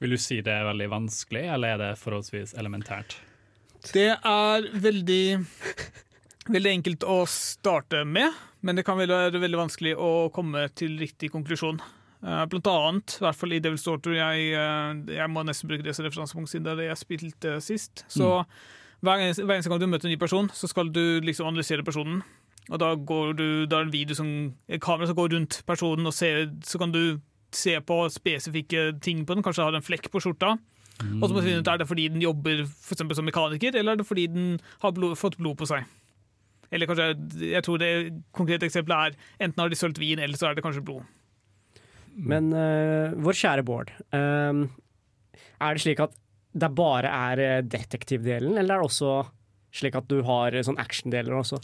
Vil 0.03 0.17
du 0.17 0.19
si 0.19 0.41
det 0.43 0.51
er 0.51 0.67
veldig 0.67 0.89
vanskelig, 0.91 1.45
eller 1.55 1.77
er 1.77 1.83
det 1.85 1.91
forholdsvis 2.01 2.57
elementært? 2.59 3.21
Det 3.93 4.11
er 4.15 4.67
veldig 4.83 5.25
Veldig 6.43 6.71
enkelt 6.73 7.05
å 7.07 7.21
starte 7.31 8.01
med, 8.03 8.35
men 8.63 8.79
det 8.79 8.85
kan 8.87 8.99
vel 9.01 9.11
være 9.13 9.41
veldig 9.43 9.61
vanskelig 9.65 9.97
å 9.99 10.31
komme 10.35 10.65
til 10.79 10.95
riktig 11.01 11.33
konklusjon. 11.35 11.81
Eh, 12.23 12.45
Blant 12.51 12.69
annet, 12.71 13.17
i 13.19 13.25
hvert 13.25 13.39
fall 13.39 13.57
i 13.57 13.61
Devil's 13.63 13.87
Daughter, 13.87 14.15
jeg, 14.15 14.53
eh, 14.55 15.17
jeg 15.19 15.31
må 15.33 15.43
nesten 15.47 15.71
bruke 15.71 15.83
det 15.87 15.95
som 15.97 16.07
referansepunkt 16.07 16.53
siden 16.53 16.69
det 16.69 16.73
er 16.77 16.81
det 16.83 16.91
jeg 16.93 17.03
spilte 17.03 17.57
sist. 17.65 18.05
Så 18.13 18.45
hver, 19.03 19.19
eneste, 19.19 19.43
hver 19.43 19.59
eneste 19.59 19.73
gang 19.73 19.83
du 19.83 19.89
møter 19.91 20.07
en 20.07 20.15
ny 20.15 20.21
person, 20.21 20.51
så 20.55 20.71
skal 20.71 20.93
du 20.95 21.21
liksom 21.27 21.51
analysere 21.51 21.83
personen. 21.87 22.23
Og 22.71 22.79
da, 22.79 22.93
går 22.95 23.33
du, 23.35 23.47
da 23.67 23.81
er 23.81 23.89
det 23.89 23.89
en 23.91 23.97
video 23.97 24.15
som, 24.15 24.29
et 24.71 24.81
kamera 24.81 25.11
som 25.11 25.19
går 25.19 25.35
rundt 25.35 25.63
personen, 25.67 26.07
og 26.07 26.15
ser, 26.15 26.47
så 26.63 26.79
kan 26.79 26.95
du 26.95 27.19
se 27.53 27.75
på 27.85 27.97
spesifikke 28.15 28.93
ting 29.03 29.27
på 29.27 29.35
den. 29.35 29.43
Kanskje 29.43 29.67
har 29.67 29.75
en 29.75 29.85
flekk 29.85 30.07
på 30.13 30.23
skjorta. 30.23 30.55
Og 31.03 31.25
så 31.27 31.33
må 31.35 31.41
du 31.41 31.47
finne 31.49 31.65
ut 31.65 31.69
er 31.73 31.81
det 31.81 31.89
fordi 31.89 32.07
den 32.13 32.23
jobber 32.23 32.63
for 32.69 33.01
som 33.01 33.27
mekaniker, 33.27 33.75
eller 33.75 33.97
er 33.97 34.01
det 34.01 34.07
fordi 34.07 34.29
den 34.31 34.61
har 34.85 34.95
blod, 34.95 35.17
fått 35.19 35.39
blod 35.41 35.59
på 35.59 35.67
seg. 35.67 35.89
Eller 36.73 36.89
kanskje, 36.89 37.13
jeg 37.53 37.65
tror 37.67 37.81
det 37.83 37.91
konkrete 38.33 38.69
eksempelet 38.69 39.13
er 39.13 39.45
enten 39.45 39.61
har 39.61 39.73
de 39.73 39.79
sølt 39.79 40.01
vin, 40.01 40.23
eller 40.23 40.41
så 40.41 40.49
er 40.49 40.57
det 40.57 40.65
kanskje 40.65 40.85
blod. 40.87 41.05
Men 42.17 42.53
uh, 42.53 43.13
vår 43.25 43.39
kjære 43.45 43.67
Bård, 43.67 43.93
Uh, 44.13 44.69
er 45.63 45.77
det 45.77 45.85
slik 45.85 46.01
at 46.03 46.17
det 46.53 46.69
bare 46.77 47.09
er 47.09 47.41
eh, 47.41 47.61
detektivdelen, 47.65 48.59
eller 48.59 48.75
er 48.75 48.83
det 48.83 48.89
også 48.91 49.13
slik 49.73 49.95
at 49.97 50.09
du 50.11 50.19
har 50.27 50.57
sånn 50.67 50.81
actiondeler 50.83 51.37
også? 51.39 51.61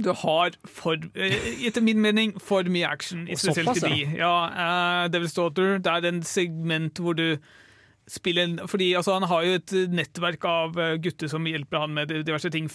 Du 0.00 0.08
har 0.22 0.56
for, 0.64 0.96
etter 1.14 1.84
min 1.84 2.00
mening, 2.00 2.32
for 2.40 2.66
mye 2.72 2.88
action, 2.88 3.26
spesielt 3.28 3.76
i 3.76 3.84
de. 3.84 3.98
Ja, 4.22 4.32
uh, 4.48 5.04
Devil's 5.12 5.36
Daughter, 5.36 5.76
det 5.78 5.92
er 5.92 6.08
en 6.08 6.22
segment 6.26 6.98
hvor 6.98 7.18
du 7.18 7.36
spiller 8.10 8.64
Fordi 8.66 8.88
altså, 8.98 9.20
han 9.20 9.28
har 9.30 9.44
jo 9.46 9.58
et 9.60 9.72
nettverk 9.92 10.42
av 10.48 10.80
gutter 11.04 11.30
som 11.30 11.44
hjelper 11.46 11.84
han 11.84 11.92
med 11.94 12.10
diverse 12.24 12.50
ting. 12.50 12.66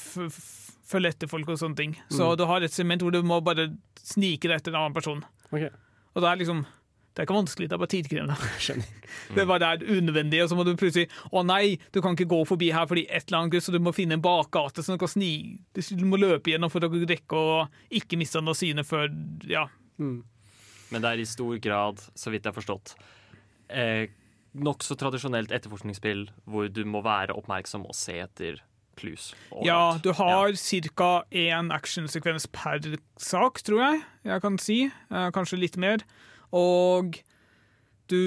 Følge 0.85 1.09
etter 1.15 1.29
folk 1.31 1.49
og 1.49 1.57
sånne 1.57 1.79
ting. 1.79 1.93
Så 2.13 2.31
du 2.37 2.43
har 2.45 2.61
et 2.61 2.73
segment 2.73 3.01
hvor 3.01 3.13
du 3.13 3.21
må 3.25 3.39
bare 3.41 3.71
snike 4.05 4.45
deg 4.47 4.59
etter 4.59 4.73
en 4.75 4.83
annen 4.83 4.93
person. 4.97 5.23
Okay. 5.51 5.71
Og 6.13 6.21
det 6.23 6.29
er 6.31 6.41
liksom 6.43 6.65
Det 7.15 7.21
er 7.23 7.27
ikke 7.29 7.37
vanskelig, 7.37 7.69
det 7.71 7.75
er 7.75 7.79
bare 7.79 7.91
tidkrevende. 7.93 8.35
det 9.35 9.41
er 9.41 9.47
bare 9.47 9.69
er 9.71 9.83
unødvendig, 9.87 10.41
og 10.43 10.49
så 10.51 10.57
må 10.59 10.65
du 10.67 10.73
plutselig 10.75 11.07
Å 11.31 11.43
nei, 11.47 11.77
du 11.95 12.01
kan 12.03 12.11
ikke 12.17 12.27
gå 12.27 12.41
forbi 12.49 12.73
her 12.75 12.89
fordi 12.89 13.05
et 13.07 13.29
eller 13.29 13.39
annet 13.39 13.55
gutt, 13.55 13.63
så 13.63 13.71
du 13.71 13.79
må 13.79 13.93
finne 13.95 14.17
en 14.17 14.23
bakgate 14.25 14.83
som 14.83 14.97
du 14.97 15.01
kan 15.01 15.11
sni 15.13 15.29
Du 15.71 16.05
må 16.05 16.19
løpe 16.19 16.51
gjennom 16.51 16.69
for 16.73 16.83
å 16.83 16.91
rekke 16.91 17.39
å 17.39 17.61
ikke 17.89 18.19
miste 18.19 18.43
noe 18.43 18.57
syne 18.59 18.83
før 18.83 19.07
Ja. 19.47 19.67
Mm. 19.97 20.23
men 20.91 21.01
det 21.01 21.09
er 21.13 21.21
i 21.23 21.25
stor 21.25 21.55
grad, 21.63 22.03
så 22.19 22.29
vidt 22.33 22.43
jeg 22.43 22.51
har 22.51 22.57
forstått, 22.59 22.97
eh, 23.71 24.11
nokså 24.53 24.97
tradisjonelt 24.99 25.51
etterforskningsspill 25.55 26.27
hvor 26.45 26.67
du 26.67 26.83
må 26.83 26.99
være 27.03 27.33
oppmerksom 27.35 27.87
og 27.87 27.95
se 27.95 28.19
etter 28.19 28.59
clues. 28.99 29.29
Ja, 29.65 29.97
du 30.03 30.11
har 30.17 30.55
ca. 30.95 31.11
én 31.31 31.71
actionsekvens 31.73 32.47
per 32.47 32.81
sak, 33.17 33.61
tror 33.63 33.81
jeg 33.83 34.03
jeg 34.25 34.41
kan 34.41 34.59
si. 34.61 34.79
Eh, 35.11 35.31
kanskje 35.35 35.61
litt 35.61 35.77
mer. 35.77 36.03
Og 36.51 37.17
du 38.09 38.21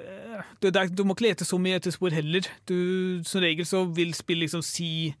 eh, 0.00 0.42
du, 0.60 0.70
du 0.70 1.04
må 1.04 1.14
ikke 1.14 1.28
lete 1.28 1.46
så 1.48 1.58
mye 1.58 1.78
etter 1.80 1.94
spor 1.94 2.14
heller. 2.14 2.46
Du, 2.66 3.20
som 3.24 3.42
regel 3.44 3.68
så 3.68 3.84
vil 3.84 4.14
spill 4.14 4.42
liksom 4.46 4.64
si 4.66 5.14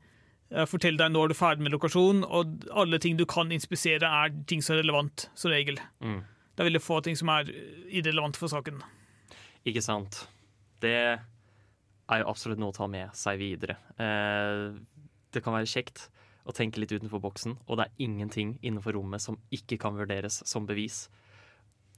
Fortell 0.68 0.98
deg 1.00 1.14
når 1.14 1.30
du 1.30 1.32
er 1.32 1.38
ferdig 1.38 1.64
med 1.64 1.72
lokasjon, 1.72 2.18
og 2.28 2.66
alle 2.76 2.98
ting 3.00 3.16
du 3.16 3.22
kan 3.24 3.48
inspisere, 3.56 4.04
er 4.04 4.34
ting 4.44 4.60
som 4.60 4.74
er 4.74 4.82
relevant, 4.82 5.30
som 5.32 5.48
regel. 5.48 5.78
Mm. 6.04 6.18
Det 6.52 6.60
er 6.60 6.68
veldig 6.68 6.82
få 6.84 6.98
ting 7.00 7.16
som 7.16 7.30
er 7.32 7.48
irrelevant 7.88 8.36
for 8.36 8.52
saken. 8.52 8.82
Ikke 9.64 9.80
sant. 9.80 10.18
Det 10.84 10.92
er 12.12 12.22
jo 12.22 12.30
absolutt 12.32 12.60
noe 12.60 12.72
å 12.72 12.76
ta 12.76 12.88
med 12.90 13.14
seg 13.16 13.40
videre. 13.40 13.78
Eh, 14.00 14.72
det 15.32 15.42
kan 15.44 15.56
være 15.56 15.70
kjekt 15.70 16.08
å 16.48 16.54
tenke 16.54 16.82
litt 16.82 16.92
utenfor 16.92 17.22
boksen, 17.22 17.56
og 17.68 17.78
det 17.78 17.86
er 17.86 18.06
ingenting 18.06 18.56
innenfor 18.62 18.96
rommet 18.98 19.22
som 19.22 19.38
ikke 19.54 19.78
kan 19.80 19.96
vurderes 19.98 20.40
som 20.48 20.66
bevis. 20.66 21.06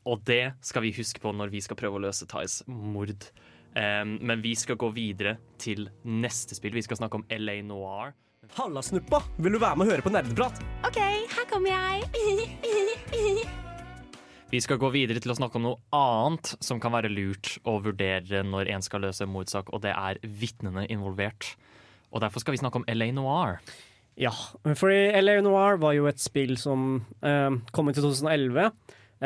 Og 0.04 0.20
det 0.28 0.52
skal 0.64 0.84
vi 0.84 0.92
huske 0.96 1.22
på 1.22 1.32
når 1.32 1.52
vi 1.54 1.62
skal 1.64 1.78
prøve 1.80 1.96
å 1.96 2.04
løse 2.04 2.28
Thais 2.28 2.60
mord. 2.68 3.30
Eh, 3.74 4.04
men 4.04 4.44
vi 4.44 4.54
skal 4.58 4.78
gå 4.80 4.92
videre 4.94 5.38
til 5.58 5.88
neste 6.04 6.58
spill. 6.58 6.76
Vi 6.76 6.84
skal 6.84 7.00
snakke 7.00 7.22
om 7.22 7.26
LA 7.32 7.62
Noir. 7.64 8.14
Halla, 8.58 8.84
snuppa! 8.84 9.22
Vil 9.40 9.56
du 9.56 9.58
være 9.62 9.80
med 9.80 9.88
og 9.88 9.94
høre 9.94 10.04
på 10.04 10.12
nerdeprat? 10.12 10.60
OK, 10.84 11.00
her 11.00 11.50
kommer 11.50 11.72
jeg. 11.72 13.54
Vi 14.54 14.60
skal 14.62 14.78
gå 14.78 14.86
videre 14.94 15.18
til 15.18 15.32
å 15.32 15.34
snakke 15.34 15.58
om 15.58 15.64
noe 15.66 15.80
annet 15.98 16.52
som 16.62 16.78
kan 16.82 16.92
være 16.94 17.08
lurt 17.10 17.56
å 17.66 17.72
vurdere 17.82 18.44
når 18.46 18.68
en 18.76 18.84
skal 18.86 19.02
løse 19.02 19.24
en 19.26 19.32
mordsak, 19.34 19.72
og 19.74 19.80
det 19.82 19.90
er 19.90 20.20
vitnene 20.22 20.84
involvert. 20.94 21.56
Og 22.14 22.22
derfor 22.22 22.44
skal 22.44 22.54
vi 22.54 22.60
snakke 22.62 22.78
om 22.78 22.86
LA 22.86 23.08
Noir. 23.16 23.58
Ja, 24.14 24.30
fordi 24.78 25.08
LA 25.18 25.40
Noir 25.42 25.80
var 25.82 25.96
jo 25.96 26.06
et 26.06 26.22
spill 26.22 26.54
som 26.60 27.00
eh, 27.26 27.50
kom 27.74 27.90
ut 27.90 27.98
i 27.98 28.04
2011, 28.04 28.68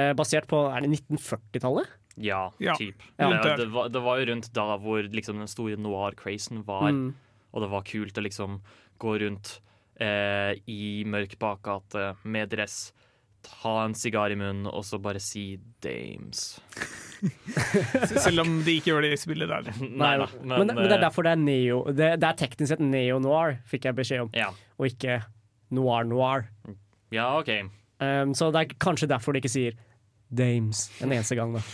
eh, 0.00 0.14
basert 0.16 0.48
på 0.48 0.62
Er 0.72 0.86
det 0.86 0.94
1940-tallet? 0.96 1.92
Ja, 2.24 2.46
Ja, 2.58 2.78
typ. 2.80 3.04
Ja. 3.20 3.28
det, 3.36 3.52
det, 3.60 3.68
var, 3.74 3.92
det 3.92 4.00
var 4.02 4.18
jo 4.22 4.30
rundt 4.32 4.48
da 4.56 4.64
hvor 4.80 5.04
liksom 5.12 5.42
den 5.44 5.50
store 5.52 5.76
noir-crazen 5.76 6.64
var, 6.66 6.88
Mm. 6.88 7.12
og 7.52 7.62
det 7.66 7.68
var 7.76 7.84
kult 7.86 8.16
å 8.16 8.24
liksom 8.24 8.62
gå 8.98 9.18
rundt 9.26 9.58
eh, 10.00 10.56
i 10.66 11.04
mørk 11.04 11.36
bakgate 11.38 12.14
med 12.24 12.48
dress, 12.56 12.94
ta 13.44 13.84
en 13.84 13.94
sigar 13.96 14.32
i 14.32 14.36
munnen 14.38 14.68
og 14.70 14.84
så 14.86 14.98
bare 15.02 15.20
si 15.22 15.58
'dames'. 15.82 16.58
Selv 18.24 18.44
om 18.44 18.60
de 18.64 18.76
ikke 18.78 18.92
gjør 18.92 19.06
det 19.06 19.12
i 19.16 19.20
spillet 19.20 19.50
der. 19.50 19.70
Nei 19.82 20.12
da, 20.20 20.28
men, 20.42 20.66
men, 20.66 20.84
det 20.84 20.92
er 20.92 20.98
eh, 20.98 21.06
derfor 21.06 21.26
det 21.26 21.32
er 21.34 21.42
neo. 21.42 21.80
Det, 21.90 22.12
det 22.20 22.28
er 22.28 22.38
teknisk 22.38 22.74
sett 22.74 22.84
neo-noir, 22.84 23.58
fikk 23.66 23.88
jeg 23.88 23.98
beskjed 23.98 24.26
om, 24.26 24.30
Ja, 24.36 24.52
og 24.78 24.90
ikke 24.90 25.22
noir-noir. 25.74 26.46
ja 27.14 27.32
OK. 27.40 27.50
Um, 27.98 28.34
så 28.38 28.52
det 28.54 28.60
er 28.60 28.78
kanskje 28.78 29.10
derfor 29.10 29.34
de 29.34 29.42
ikke 29.42 29.50
sier 29.50 29.74
dames 30.28 30.86
en 31.02 31.10
eneste 31.10 31.34
gang, 31.38 31.56
da. 31.56 31.64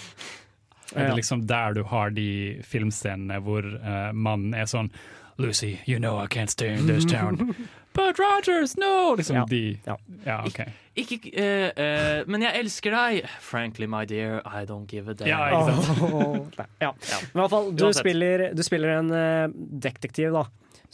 Er 0.95 1.11
det 1.11 1.19
liksom 1.19 1.43
der 1.49 1.75
du 1.75 1.83
har 1.91 2.13
de 2.15 2.63
filmscenene 2.63 3.41
hvor 3.43 3.67
uh, 3.67 4.13
mannen 4.13 4.55
er 4.55 4.69
sånn 4.71 4.93
Lucy, 5.37 5.81
you 5.87 5.99
know 5.99 6.19
I 6.19 6.27
can't 6.27 6.51
stay 6.51 6.73
in 6.75 6.87
this 6.87 7.05
town. 7.05 7.55
But 7.95 8.19
Rogers, 8.19 8.77
no! 8.77 9.15
Liksom 9.17 9.37
Ja, 9.37 9.45
de. 9.47 9.79
ja. 9.85 9.97
Ja, 10.25 10.45
OK. 10.47 10.61
Ikke 10.99 11.19
uh, 11.31 11.71
uh, 11.79 12.25
Men 12.27 12.43
jeg 12.43 12.59
elsker 12.65 12.91
deg. 12.91 13.29
Frankly, 13.41 13.87
my 13.87 14.05
dear, 14.05 14.41
I 14.47 14.65
don't 14.67 14.87
give 14.91 15.11
a 15.11 15.15
damn. 15.15 15.29
Ja, 15.29 15.47
ikke 15.51 15.85
sant? 15.85 16.59
Ja. 16.83 16.91
Ja. 16.91 17.21
Men 17.33 17.39
i 17.39 17.45
hvert 17.45 17.55
fall, 17.55 17.71
du 17.79 17.87
spiller, 17.95 18.49
du 18.55 18.63
spiller 18.67 18.97
en 18.99 19.11
uh, 19.15 19.47
detektiv 19.87 20.35
da, 20.35 20.45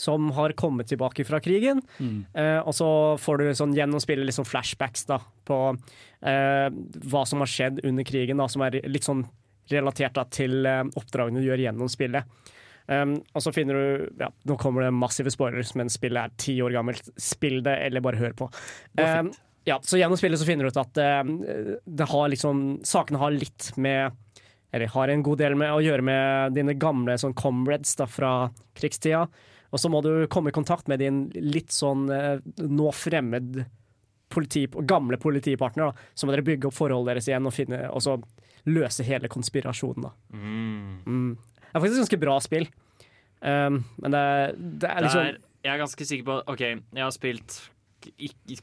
som 0.00 0.31
har 0.37 0.53
kommet 0.53 0.88
tilbake 0.88 1.24
fra 1.29 1.40
krigen. 1.44 1.83
Mm. 1.98 2.24
Eh, 2.33 2.59
og 2.64 2.72
så 2.76 2.88
får 3.20 3.42
du 3.42 3.48
sånn, 3.57 3.74
gjennom 3.76 4.00
spillet 4.00 4.33
sånn 4.33 4.48
flashbacks 4.48 5.05
da, 5.11 5.18
på 5.44 5.59
eh, 6.24 6.68
hva 7.12 7.24
som 7.29 7.44
har 7.44 7.50
skjedd 7.53 7.83
under 7.85 8.07
krigen, 8.09 8.40
da, 8.40 8.46
som 8.48 8.64
er 8.64 8.79
litt 8.88 9.05
sånn 9.05 9.26
relatert 9.70 10.16
da, 10.16 10.24
til 10.33 10.64
eh, 10.66 10.87
oppdragene 10.96 11.42
du 11.42 11.50
gjør 11.50 11.64
gjennom 11.66 11.92
spillet. 11.92 12.24
Um, 12.90 13.14
og 13.38 13.44
så 13.44 13.53
finner 13.55 13.76
du 13.76 14.09
ja, 14.18 14.26
Nå 14.50 14.57
kommer 14.59 14.83
det 14.83 14.90
massive 14.90 15.31
spoilers, 15.31 15.76
men 15.79 15.92
spillet 15.92 16.26
er 16.26 16.40
ti 16.42 16.57
år 16.62 16.74
gammelt. 16.74 17.12
Spill 17.20 17.61
det, 17.66 17.76
eller 17.87 18.03
bare 18.03 18.18
hør 18.18 18.35
på. 18.38 18.50
Um, 18.98 19.31
ja, 19.68 19.76
så 19.85 20.00
gjennom 20.00 20.18
spillet 20.18 20.40
så 20.40 20.48
finner 20.48 20.66
du 20.66 20.72
ut 20.72 20.81
at 20.81 20.98
uh, 20.98 21.76
det 21.85 22.09
har 22.11 22.33
liksom 22.33 22.81
Sakene 22.87 23.20
har 23.20 23.37
litt 23.37 23.70
med 23.76 24.16
Eller 24.72 24.90
har 24.90 25.12
en 25.12 25.22
god 25.26 25.38
del 25.42 25.55
med 25.61 25.74
å 25.74 25.83
gjøre 25.85 26.07
med 26.07 26.57
dine 26.59 26.74
gamle 26.79 27.18
sånn 27.18 27.37
comrades 27.38 27.94
da, 27.98 28.09
fra 28.11 28.33
krigstida. 28.79 29.24
Og 29.70 29.79
så 29.79 29.90
må 29.90 30.00
du 30.03 30.26
komme 30.31 30.50
i 30.50 30.55
kontakt 30.55 30.88
med 30.90 30.98
din 31.03 31.24
litt 31.35 31.70
sånn 31.74 32.09
eh, 32.11 32.38
nå 32.66 32.90
fremmed 32.94 33.64
politi, 34.31 34.64
gamle 34.66 35.18
politipartner. 35.18 35.90
Da. 35.90 36.11
Så 36.14 36.26
må 36.26 36.35
dere 36.35 36.46
bygge 36.46 36.70
opp 36.70 36.76
forholdet 36.76 37.12
deres 37.12 37.29
igjen 37.31 37.46
og, 37.46 37.55
finne, 37.55 37.83
og 37.90 38.03
så 38.03 38.16
løse 38.70 39.07
hele 39.07 39.31
konspirasjonen. 39.31 40.07
Da. 40.07 40.12
Mm. 40.35 40.98
Mm. 41.07 41.31
Det 41.70 41.78
er 41.78 41.80
faktisk 41.85 41.98
et 41.98 42.04
ganske 42.04 42.20
bra 42.20 42.38
spill. 42.44 42.66
Um, 43.40 43.85
men 44.02 44.12
det, 44.12 44.22
det 44.83 44.90
er 44.90 45.00
liksom 45.06 45.22
Der, 45.24 45.38
jeg 45.64 45.72
er 45.74 45.78
ganske 45.80 46.04
sikker 46.04 46.24
på 46.26 46.35
OK, 46.52 46.61
jeg 46.61 47.04
har 47.04 47.11
spilt 47.14 47.61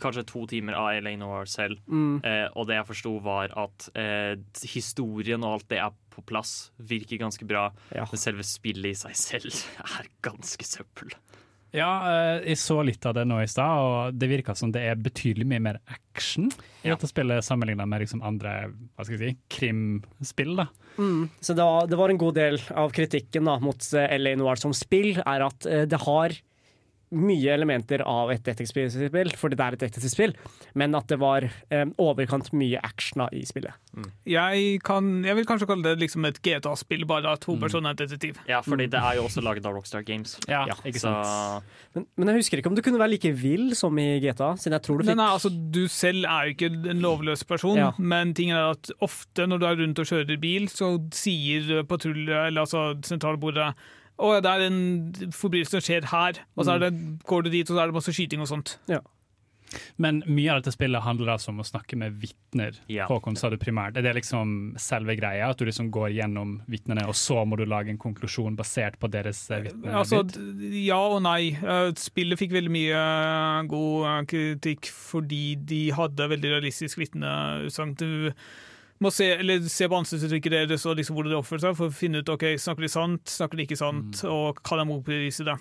kanskje 0.01 0.23
to 0.25 0.45
timer 0.49 0.73
av 0.77 0.95
LA 1.03 1.15
Noir 1.21 1.45
selv, 1.49 1.77
mm, 1.85 2.21
eh, 2.25 2.47
og 2.57 2.67
det 2.69 2.77
jeg 2.79 2.87
forsto, 2.89 3.11
var 3.21 3.51
at 3.53 3.87
eh, 3.97 4.33
historien 4.65 5.43
og 5.45 5.59
alt 5.59 5.67
det 5.69 5.77
er 5.83 5.93
på 6.13 6.23
plass, 6.25 6.71
virker 6.81 7.19
ganske 7.21 7.45
bra, 7.45 7.67
Ja. 7.93 8.07
men 8.09 8.17
selve 8.21 8.45
spillet 8.47 8.95
i 8.95 8.97
seg 8.97 9.13
selv 9.15 9.53
er 9.99 10.09
ganske 10.25 10.65
søppel. 10.65 11.13
Ja, 11.75 11.91
eh, 12.09 12.47
jeg 12.49 12.57
så 12.57 12.79
litt 12.85 13.05
av 13.05 13.13
det 13.17 13.27
nå 13.29 13.37
i 13.43 13.49
stad, 13.51 13.77
og 13.83 14.17
det 14.17 14.29
virker 14.31 14.57
som 14.57 14.71
det 14.73 14.81
er 14.89 14.95
betydelig 14.97 15.45
mye 15.45 15.61
mer 15.69 15.79
action 15.85 16.49
i 16.49 16.89
Ja. 16.89 16.95
dette 16.95 17.09
spillet 17.11 17.45
sammenlignet 17.45 17.87
med 17.87 18.01
liksom 18.01 18.23
andre 18.25 18.71
hva 18.95 19.05
skal 19.05 19.19
jeg 19.19 19.35
si, 19.35 19.39
krimspill. 19.59 20.55
da. 20.63 20.67
Mm. 20.97 21.29
Så 21.39 21.55
det 21.57 21.63
var, 21.63 21.87
det 21.87 21.99
var 21.99 22.13
en 22.13 22.19
god 22.21 22.37
del 22.37 22.59
av 22.73 22.91
kritikken 22.95 23.47
da, 23.49 23.57
mot 23.63 23.89
eh, 23.93 24.17
LA 24.19 24.35
Noir 24.39 24.61
som 24.61 24.75
spill, 24.75 25.15
er 25.23 25.45
at 25.47 25.69
eh, 25.69 25.85
det 25.89 26.01
har 26.05 26.35
mye 27.15 27.53
elementer 27.53 28.01
av 28.03 28.31
et 28.33 28.41
detektivspill, 28.43 29.31
fordi 29.39 29.55
det 29.55 29.63
er 29.63 29.75
et 29.77 29.83
detektivspill, 29.85 30.33
men 30.75 30.95
at 30.97 31.07
det 31.07 31.17
var 31.21 31.45
eh, 31.47 31.85
overkant 32.03 32.49
mye 32.57 32.81
action 32.83 33.23
i 33.31 33.45
spillet. 33.47 33.71
Jeg, 34.27 34.81
kan, 34.85 35.07
jeg 35.25 35.37
vil 35.39 35.47
kanskje 35.47 35.67
kalle 35.69 35.85
det 35.87 36.01
liksom 36.03 36.25
et 36.27 36.41
GTA-spill, 36.43 37.05
bare 37.09 37.31
at 37.37 37.47
hovedpersonen 37.47 37.87
er 37.89 37.95
et 37.95 38.03
detektiv. 38.03 38.41
Ja, 38.49 38.59
fordi 38.65 38.89
det 38.91 38.99
er 38.99 39.17
jo 39.17 39.23
også 39.29 39.41
laget 39.45 39.65
av 39.65 39.77
Rockstar 39.77 40.03
Games. 40.07 40.35
Ja, 40.49 40.65
Ja, 40.67 40.75
ikke 40.83 40.99
Så 40.99 41.07
sant. 41.13 41.63
Men, 41.95 42.05
men 42.17 42.31
jeg 42.33 42.41
husker 42.43 42.59
ikke 42.61 42.69
om 42.73 42.75
du 42.77 42.83
kunne 42.85 42.99
være 42.99 43.13
like 43.15 43.31
vill 43.39 43.71
som 43.79 43.97
i 44.03 44.19
GTA, 44.23 44.51
siden 44.59 44.75
jeg 44.75 44.83
tror 44.85 44.99
du 44.99 45.07
fikk 45.07 45.17
nei, 45.21 45.29
altså, 45.37 45.49
du 45.53 45.83
selv 45.91 46.27
er 46.27 46.49
jo 46.49 46.55
ikke 46.57 46.71
en 46.91 47.01
lovløs 47.05 47.45
person, 47.47 47.77
Ja. 47.79 47.91
men 47.97 48.33
tingen 48.37 48.57
er 48.59 48.73
at 48.75 48.91
ofte 49.05 49.47
når 49.47 49.63
du 49.63 49.65
er 49.69 49.79
rundt 49.79 49.99
og 50.03 50.09
kjører 50.11 50.41
bil, 50.43 50.67
så 50.67 50.91
sier 51.15 51.85
patrulje, 51.87 52.43
eller 52.49 52.65
altså 52.67 52.89
sentralbordet 53.07 53.71
ja, 54.17 54.39
det 54.41 54.53
er 54.53 54.65
en 54.65 54.81
forbrytelse 55.35 55.77
som 55.77 55.85
skjer 55.85 56.09
her, 56.13 56.41
og 56.57 56.65
så 56.65 56.77
er 56.77 56.87
det, 56.87 56.91
går 57.27 57.45
du 57.45 57.53
dit, 57.53 57.69
og 57.69 57.75
så 57.77 57.83
er 57.83 57.91
det 57.91 57.97
masse 57.99 58.15
skyting 58.15 58.41
og 58.41 58.49
sånt. 58.49 58.77
Ja. 58.89 59.03
Men 60.01 60.21
mye 60.27 60.51
av 60.51 60.61
dette 60.61 60.73
spillet 60.75 61.03
handler 61.03 61.33
altså 61.33 61.51
om 61.51 61.61
å 61.61 61.65
snakke 61.67 61.97
med 61.99 62.15
vitner. 62.21 62.77
Ja. 62.91 63.07
Håkon 63.09 63.37
sa 63.39 63.49
det 63.51 63.59
primært. 63.61 63.97
Er 63.99 64.05
det 64.05 64.15
liksom 64.19 64.53
selve 64.81 65.17
greia? 65.19 65.49
At 65.51 65.59
du 65.59 65.67
liksom 65.67 65.89
går 65.93 66.13
gjennom 66.15 66.57
vitnene, 66.71 67.07
og 67.09 67.17
så 67.19 67.43
må 67.47 67.59
du 67.59 67.65
lage 67.67 67.91
en 67.93 67.99
konklusjon 68.01 68.57
basert 68.59 68.99
på 69.01 69.09
deres 69.11 69.43
vitner? 69.51 69.99
Altså, 70.01 70.23
ja 70.71 70.99
og 71.01 71.19
nei. 71.25 71.51
Eh, 71.57 71.91
Spillet 71.99 72.39
fikk 72.39 72.55
veldig 72.55 72.73
mye 72.73 73.03
eh, 73.03 73.67
god 73.73 74.07
eh, 74.13 74.23
kritikk 74.31 74.91
fordi 74.93 75.43
de 75.67 75.83
hadde 75.97 76.31
veldig 76.35 76.55
realistisk 76.57 77.01
vitneutsagn. 77.01 77.95
Må 79.03 79.11
se, 79.13 79.29
eller 79.37 79.65
se 79.69 79.87
på 79.89 79.97
ansiktsuttrykket 79.99 80.55
deres 80.55 80.85
og 80.89 80.97
liksom 80.97 81.17
hvordan 81.17 81.35
de 81.35 81.39
oppfører 81.39 81.67
seg, 81.67 81.75
for 81.77 81.91
å 81.91 81.93
finne 81.93 82.23
ut 82.23 82.31
ok, 82.33 82.49
snakker 82.61 82.87
de 82.87 82.91
sant, 82.91 83.23
snakker 83.29 83.59
de 83.59 83.67
ikke 83.67 83.79
sant, 83.79 84.23
og 84.25 84.61
kan 84.65 84.81
de 84.81 84.87
motbevise 84.89 85.45
det. 85.45 85.57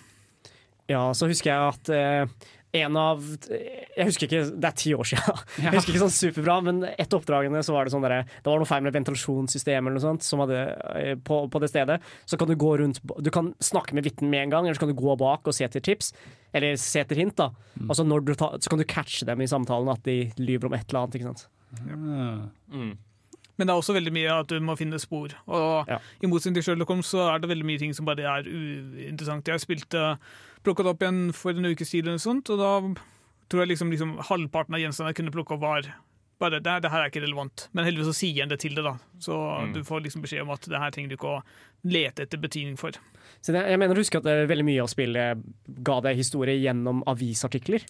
Ja, 0.88 1.08
så 1.18 1.26
husker 1.28 1.50
jeg 1.50 1.74
at 1.74 1.90
eh, 1.90 2.46
en 2.76 2.96
av 2.98 3.22
Jeg 3.50 4.06
husker 4.08 4.26
ikke, 4.28 4.42
det 4.54 4.68
er 4.68 4.76
ti 4.78 4.92
år 4.94 5.08
siden. 5.08 5.40
Jeg 5.64 5.72
husker 5.74 5.92
ikke 5.92 6.02
sånn 6.04 6.14
superbra, 6.14 6.56
men 6.66 6.82
et 6.88 7.06
av 7.08 7.18
oppdragene 7.18 7.62
så 7.66 7.74
var 7.74 7.86
det 7.86 7.94
sånn 7.94 8.04
derre 8.04 8.22
Det 8.28 8.46
var 8.46 8.60
noe 8.60 8.68
feil 8.68 8.84
med 8.86 8.94
ventilasjonssystemet 8.96 9.88
eller 9.88 9.98
noe 9.98 10.04
sånt 10.04 10.26
som 10.26 10.42
hadde, 10.44 10.60
eh, 11.00 11.14
på, 11.18 11.40
på 11.50 11.62
det 11.62 11.70
stedet. 11.72 11.98
Så 12.28 12.38
kan 12.40 12.50
du 12.50 12.56
gå 12.60 12.72
rundt 12.82 13.00
Du 13.24 13.32
kan 13.34 13.52
snakke 13.64 13.96
med 13.96 14.06
vitnet 14.06 14.30
med 14.30 14.46
en 14.46 14.54
gang, 14.54 14.68
eller 14.68 14.78
så 14.78 14.84
kan 14.84 14.92
du 14.92 14.98
gå 14.98 15.16
bak 15.20 15.48
og 15.48 15.56
se 15.56 15.66
etter 15.66 15.84
tips. 15.84 16.12
Eller 16.56 16.78
se 16.80 17.02
etter 17.02 17.18
hint, 17.18 17.36
da. 17.38 17.50
Og 17.88 17.96
så, 17.98 18.06
når 18.06 18.26
du 18.28 18.34
tar, 18.38 18.56
så 18.62 18.72
kan 18.72 18.80
du 18.80 18.86
catche 18.88 19.26
dem 19.28 19.42
i 19.42 19.50
samtalen, 19.50 19.90
at 19.92 20.06
de 20.06 20.30
lyver 20.38 20.70
om 20.70 20.78
et 20.78 20.86
eller 20.86 21.02
annet. 21.02 21.18
ikke 21.18 21.32
sant? 21.32 21.48
Ja. 21.82 21.98
mm. 22.72 22.94
Men 23.58 23.66
det 23.66 23.72
er 23.72 23.80
også 23.80 23.94
veldig 23.96 24.12
mye 24.12 24.32
at 24.40 24.48
du 24.52 24.58
må 24.60 24.76
finne 24.76 24.98
spor. 25.00 25.32
Og 25.48 25.88
Ja. 25.88 25.98
i 26.22 26.26
motsetning 26.26 26.54
til 26.58 26.62
Sherlock 26.62 26.88
Holmes 26.88 27.06
så 27.12 27.34
er 27.34 27.38
det 27.40 27.48
veldig 27.48 27.64
mye 27.64 27.78
ting 27.78 27.94
som 27.94 28.04
bare 28.04 28.20
er 28.20 28.44
uinteressant. 28.44 29.46
Jeg 29.48 29.60
spilte 29.60 30.18
plukket 30.64 30.86
opp 30.86 31.00
igjen 31.00 31.32
for 31.32 31.50
en 31.50 31.64
ukes 31.72 31.90
tid, 31.90 32.08
og 32.08 32.18
sånt, 32.20 32.50
og 32.50 32.58
da 32.58 33.00
tror 33.48 33.60
jeg 33.64 33.68
liksom, 33.76 33.90
liksom 33.90 34.16
halvparten 34.28 34.74
av 34.74 34.80
gjenstandene 34.82 35.14
jeg 35.14 35.20
kunne 35.22 35.32
plukke 35.32 35.54
opp, 35.54 35.60
var 35.60 35.82
Bare 36.38 36.58
det, 36.60 36.68
det 36.84 36.90
her 36.92 37.00
er 37.00 37.08
ikke 37.08 37.22
relevant. 37.24 37.68
Men 37.72 37.86
heldigvis 37.86 38.10
så 38.10 38.16
sier 38.18 38.42
han 38.44 38.50
det 38.52 38.58
til 38.60 38.74
deg, 38.76 38.84
da. 38.84 38.96
Så 39.24 39.32
Mm. 39.36 39.72
du 39.72 39.78
får 39.88 40.02
liksom 40.04 40.20
beskjed 40.22 40.42
om 40.42 40.50
at 40.52 40.60
det 40.68 40.78
her 40.82 40.90
trenger 40.92 41.08
du 41.08 41.16
ikke 41.16 41.30
å 41.38 41.42
lete 41.88 42.22
etter 42.26 42.36
betydning 42.42 42.76
for. 42.76 42.92
Så 43.40 43.52
det, 43.54 43.62
jeg 43.70 43.78
mener 43.78 43.94
du 43.94 44.00
husker 44.02 44.18
at 44.18 44.24
det, 44.26 44.34
veldig 44.50 44.64
mye 44.68 44.82
av 44.82 44.88
spillet 44.92 45.42
ga 45.82 46.00
deg 46.04 46.16
historie 46.18 46.58
gjennom 46.60 47.00
avisartikler. 47.08 47.86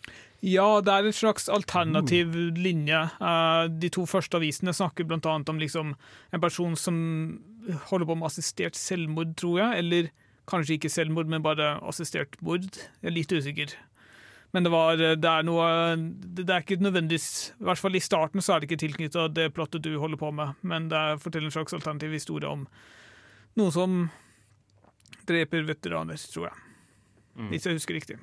Ja, 0.47 0.81
det 0.81 0.93
er 0.95 1.09
et 1.09 1.15
slags 1.19 1.49
alternativ 1.51 2.35
linje. 2.57 3.01
Eh, 3.21 3.67
de 3.69 3.89
to 3.91 4.07
første 4.07 4.39
avisene 4.39 4.71
snakker 4.77 5.05
bl.a. 5.09 5.35
om 5.49 5.59
liksom 5.59 5.97
en 6.33 6.41
person 6.41 6.77
som 6.77 7.43
holder 7.91 8.07
på 8.07 8.17
med 8.17 8.27
assistert 8.31 8.77
selvmord, 8.79 9.35
tror 9.37 9.59
jeg. 9.59 9.79
Eller 9.83 10.11
kanskje 10.47 10.79
ikke 10.79 10.93
selvmord, 10.93 11.27
men 11.27 11.43
bare 11.43 11.81
assistert 11.83 12.37
mord. 12.41 12.63
Jeg 13.03 13.11
er 13.11 13.17
litt 13.17 13.33
usikker. 13.35 13.75
Men 14.55 14.65
det, 14.65 14.71
var, 14.73 14.97
det 14.97 15.27
er 15.29 15.43
noe 15.45 15.65
Det 16.39 16.47
er 16.49 16.63
ikke 16.63 16.79
nødvendigvis 16.81 17.53
I 17.61 17.65
hvert 17.67 17.81
fall 17.83 17.97
i 17.99 18.01
starten 18.01 18.41
så 18.41 18.55
er 18.55 18.61
det 18.63 18.69
ikke 18.71 18.79
tilknytta 18.85 19.27
det 19.35 19.49
plottet 19.57 19.83
du 19.85 19.91
holder 20.01 20.21
på 20.21 20.31
med, 20.33 20.55
men 20.63 20.87
det 20.89 20.97
er- 20.97 21.19
forteller 21.21 21.51
en 21.51 21.57
slags 21.57 21.75
alternativ 21.77 22.15
historie 22.15 22.49
om 22.49 22.67
noe 23.57 23.73
som 23.73 24.11
dreper 25.27 25.65
veteraner, 25.67 26.17
tror 26.31 26.51
jeg. 26.51 26.57
Mm. 27.37 27.49
Hvis 27.51 27.65
jeg 27.67 27.79
husker 27.79 27.97
riktig. 27.97 28.17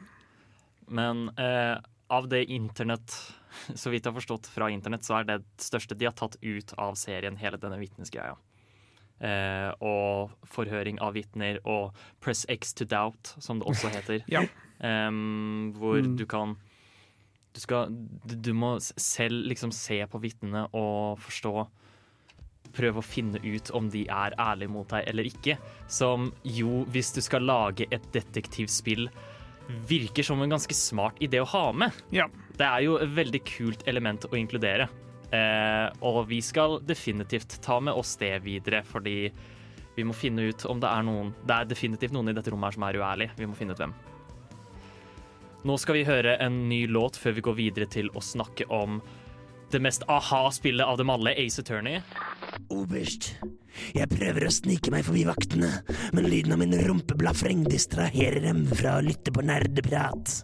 Men 0.93 1.27
eh, 1.41 1.77
av 2.13 2.27
det 2.29 2.45
internett, 2.53 3.15
så 3.81 3.89
vidt 3.91 4.05
jeg 4.05 4.11
har 4.13 4.19
forstått 4.21 4.49
fra 4.53 4.69
internett, 4.71 5.05
så 5.05 5.19
er 5.19 5.27
det 5.27 5.39
det 5.41 5.65
største 5.65 5.97
de 5.97 6.05
har 6.05 6.15
tatt 6.17 6.37
ut 6.41 6.73
av 6.77 6.95
serien, 7.01 7.37
hele 7.41 7.57
denne 7.61 7.79
vitnesgreia. 7.81 8.35
Eh, 9.23 9.69
og 9.83 10.33
forhøring 10.53 10.97
av 11.01 11.15
vitner 11.17 11.59
og 11.69 11.97
press 12.23 12.45
X 12.51 12.73
to 12.77 12.85
doubt, 12.89 13.33
som 13.41 13.59
det 13.61 13.67
også 13.73 13.91
heter. 13.93 14.23
Ja. 14.31 14.45
Em, 14.83 15.71
hvor 15.77 16.01
du 16.03 16.25
kan 16.27 16.57
du, 17.53 17.59
skal, 17.61 17.93
du, 18.25 18.35
du 18.35 18.51
må 18.57 18.75
selv 18.81 19.45
liksom 19.47 19.71
se 19.75 20.01
på 20.09 20.19
vitnene 20.19 20.65
og 20.75 21.21
forstå 21.23 21.53
Prøve 22.73 23.03
å 23.03 23.05
finne 23.05 23.37
ut 23.43 23.69
om 23.77 23.85
de 23.93 24.07
er 24.09 24.33
ærlige 24.41 24.71
mot 24.71 24.87
deg 24.89 25.05
eller 25.11 25.27
ikke. 25.29 25.59
Som 25.91 26.31
jo, 26.41 26.79
hvis 26.89 27.11
du 27.13 27.19
skal 27.21 27.45
lage 27.45 27.85
et 27.93 28.05
detektivspill, 28.15 29.11
virker 29.85 30.25
som 30.25 30.41
en 30.41 30.55
ganske 30.55 30.73
smart 30.73 31.19
idé 31.21 31.43
å 31.43 31.49
ha 31.51 31.67
med. 31.75 31.99
Ja. 32.15 32.25
Det 32.57 32.65
er 32.65 32.85
jo 32.87 32.95
et 33.03 33.13
veldig 33.13 33.43
kult 33.45 33.85
element 33.91 34.25
å 34.25 34.39
inkludere. 34.39 34.87
Eh, 35.33 35.85
og 36.01 36.23
vi 36.31 36.39
skal 36.41 36.79
definitivt 36.87 37.59
ta 37.61 37.77
med 37.83 37.93
oss 37.93 38.15
det 38.21 38.35
videre, 38.41 38.81
fordi 38.85 39.29
vi 39.93 40.07
må 40.07 40.15
finne 40.17 40.47
ut 40.49 40.65
om 40.65 40.81
det 40.81 40.89
er 40.89 41.05
noen 41.05 41.29
Det 41.45 41.53
er 41.53 41.69
definitivt 41.69 42.15
noen 42.15 42.31
i 42.31 42.33
dette 42.33 42.49
rommet 42.49 42.71
her 42.71 42.79
som 42.79 42.87
er 42.89 42.99
uærlig. 43.03 43.29
Vi 43.37 43.49
må 43.49 43.59
finne 43.59 43.77
ut 43.77 43.85
hvem. 43.85 43.93
Nå 45.63 45.77
skal 45.79 45.95
vi 45.95 46.03
høre 46.03 46.33
en 46.43 46.65
ny 46.67 46.81
låt 46.91 47.15
før 47.15 47.37
vi 47.37 47.43
går 47.45 47.53
videre 47.55 47.85
til 47.87 48.09
å 48.11 48.21
snakke 48.23 48.65
om 48.67 48.97
det 49.71 49.79
mest 49.79 50.03
aha-spillet 50.11 50.83
av 50.83 50.97
dem 50.99 51.09
alle, 51.09 51.31
Ace 51.39 51.63
Attorney. 51.63 52.01
Oberst, 52.67 53.29
jeg 53.95 54.09
prøver 54.11 54.45
å 54.45 54.51
snike 54.51 54.91
meg 54.93 55.05
forbi 55.07 55.23
vaktene, 55.25 55.69
men 56.13 56.27
lyden 56.27 56.53
av 56.53 56.59
min 56.61 56.75
rumpeblafreng 56.83 57.63
distraherer 57.65 58.43
dem 58.43 58.65
fra 58.75 58.97
å 58.99 59.05
lytte 59.07 59.31
på 59.31 59.45
nerdeprat. 59.47 60.43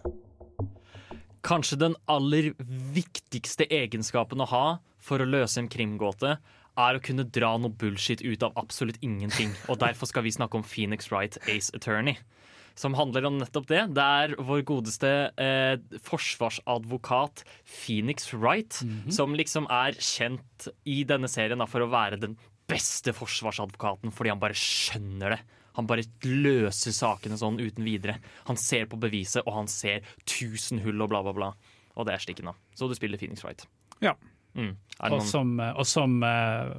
Kanskje 1.44 1.78
den 1.84 1.98
aller 2.10 2.50
viktigste 2.96 3.68
egenskapen 3.68 4.40
å 4.40 4.48
ha 4.48 4.64
for 5.04 5.20
å 5.20 5.28
løse 5.28 5.60
en 5.60 5.70
krimgåte, 5.70 6.38
er 6.80 6.96
å 6.96 7.04
kunne 7.04 7.28
dra 7.28 7.52
noe 7.60 7.76
bullshit 7.76 8.24
ut 8.24 8.42
av 8.46 8.56
absolutt 8.56 8.98
ingenting. 9.04 9.52
Og 9.68 9.82
derfor 9.84 10.08
skal 10.08 10.24
vi 10.24 10.32
snakke 10.32 10.56
om 10.56 10.64
Phoenix 10.64 11.12
Wright 11.12 11.36
Ace 11.44 11.68
Attorney. 11.76 12.16
Som 12.80 12.94
handler 12.96 13.26
om 13.28 13.36
nettopp 13.36 13.66
det. 13.68 13.82
Det 13.92 14.04
er 14.24 14.34
vår 14.40 14.62
godeste 14.68 15.08
eh, 15.36 15.76
forsvarsadvokat 16.06 17.42
Phoenix 17.68 18.30
Wright, 18.32 18.78
som 19.12 19.36
liksom 19.36 19.68
er 19.68 19.98
kjent 20.00 20.70
i 20.88 21.02
denne 21.04 21.28
serien 21.28 21.60
da, 21.60 21.68
for 21.68 21.84
å 21.84 21.90
være 21.92 22.20
den 22.22 22.38
beste 22.70 23.12
forsvarsadvokaten 23.16 24.14
fordi 24.14 24.32
han 24.32 24.40
bare 24.40 24.56
skjønner 24.56 25.36
det. 25.36 25.40
Han 25.78 25.86
bare 25.86 26.06
løser 26.26 26.94
sakene 26.96 27.36
sånn 27.38 27.60
uten 27.60 27.84
videre. 27.86 28.16
Han 28.48 28.58
ser 28.58 28.88
på 28.90 28.98
beviset, 29.00 29.44
og 29.46 29.54
han 29.60 29.68
ser 29.70 30.02
tusen 30.28 30.80
hull 30.84 31.04
og 31.04 31.12
bla, 31.12 31.20
bla, 31.26 31.36
bla. 31.36 31.52
Og 31.96 32.08
det 32.08 32.16
er 32.16 32.24
stikken, 32.24 32.50
da. 32.50 32.56
Så 32.74 32.88
du 32.90 32.96
spiller 32.98 33.20
Phoenix 33.20 33.44
Wright. 33.44 33.66
Ja. 34.02 34.16
Mm. 34.54 34.72
Er 35.00 35.14
Og 35.16 35.22
som, 35.24 35.52
og 35.60 35.86
som 35.88 36.18
eh, 36.26 36.72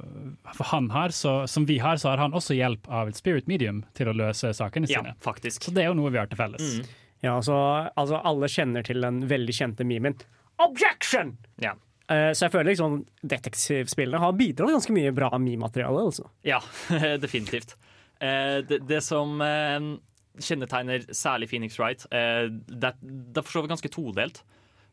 for 0.54 0.68
han 0.70 0.90
har, 0.94 1.14
så, 1.16 1.46
som 1.50 1.66
vi 1.66 1.78
har, 1.82 1.98
så 1.98 2.12
har 2.12 2.22
han 2.22 2.36
også 2.38 2.54
hjelp 2.54 2.86
av 2.88 3.10
et 3.10 3.18
spirit 3.18 3.48
medium 3.50 3.82
til 3.98 4.12
å 4.12 4.14
løse 4.14 4.52
sakene 4.54 4.90
Ja, 4.90 5.02
sine. 5.02 5.14
faktisk. 5.24 5.64
Så 5.66 5.74
det 5.74 5.82
er 5.84 5.90
jo 5.90 5.96
noe 5.98 6.12
vi 6.14 6.20
har 6.20 6.30
til 6.30 6.38
felles. 6.38 6.76
Mm. 6.78 6.92
Ja, 7.22 7.36
så, 7.42 7.56
altså 7.94 8.20
Alle 8.26 8.50
kjenner 8.50 8.82
til 8.86 9.02
den 9.02 9.24
veldig 9.30 9.54
kjente 9.54 9.86
memen 9.86 10.16
Objection! 10.62 11.36
Ja. 11.62 11.74
Uh, 12.10 12.30
så 12.34 12.46
jeg 12.46 12.52
føler 12.52 12.72
liksom 12.72 12.96
detektivspillene 13.26 14.20
har 14.20 14.34
bidratt 14.36 14.74
ganske 14.74 14.94
mye 14.94 15.12
bra 15.16 15.30
meme-materiale. 15.38 16.02
Altså. 16.10 16.28
Ja, 16.46 16.60
definitivt. 17.24 17.74
Uh, 18.22 18.60
det, 18.66 18.82
det 18.90 19.00
som 19.06 19.40
uh, 19.40 19.94
kjennetegner 20.40 21.06
særlig 21.14 21.48
Phoenix 21.50 21.78
Wright, 21.78 22.06
eh, 22.10 22.48
det, 22.50 22.92
det 23.02 23.40
er 23.40 23.44
for 23.44 23.58
så 23.58 23.62
vidt 23.64 23.72
ganske 23.74 23.90
todelt. 23.92 24.42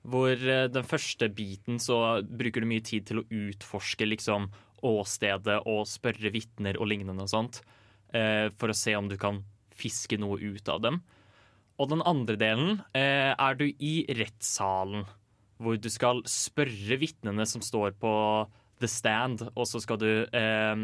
Hvor 0.10 0.34
eh, 0.34 0.68
den 0.72 0.88
første 0.88 1.30
biten 1.34 1.80
så 1.82 2.22
bruker 2.24 2.64
du 2.64 2.70
mye 2.70 2.86
tid 2.86 3.08
til 3.10 3.22
å 3.22 3.28
utforske 3.28 4.08
liksom 4.08 4.50
åstedet 4.86 5.60
og 5.68 5.86
spørre 5.90 6.32
vitner 6.34 6.80
og 6.80 6.90
lignende 6.92 7.26
og 7.26 7.32
sånt. 7.32 7.62
Eh, 8.16 8.48
for 8.58 8.72
å 8.72 8.78
se 8.78 8.96
om 8.98 9.10
du 9.10 9.18
kan 9.22 9.44
fiske 9.76 10.20
noe 10.20 10.40
ut 10.42 10.70
av 10.72 10.82
dem. 10.84 11.02
Og 11.80 11.92
den 11.94 12.04
andre 12.08 12.36
delen 12.40 12.82
eh, 12.98 13.32
er 13.32 13.60
du 13.60 13.68
i 13.70 13.94
rettssalen. 14.18 15.06
Hvor 15.60 15.76
du 15.80 15.90
skal 15.92 16.24
spørre 16.28 17.00
vitnene 17.02 17.46
som 17.48 17.64
står 17.64 17.96
på 18.00 18.12
the 18.80 18.88
stand, 18.88 19.44
og 19.56 19.68
så 19.68 19.82
skal 19.84 20.00
du 20.00 20.12
eh, 20.24 20.84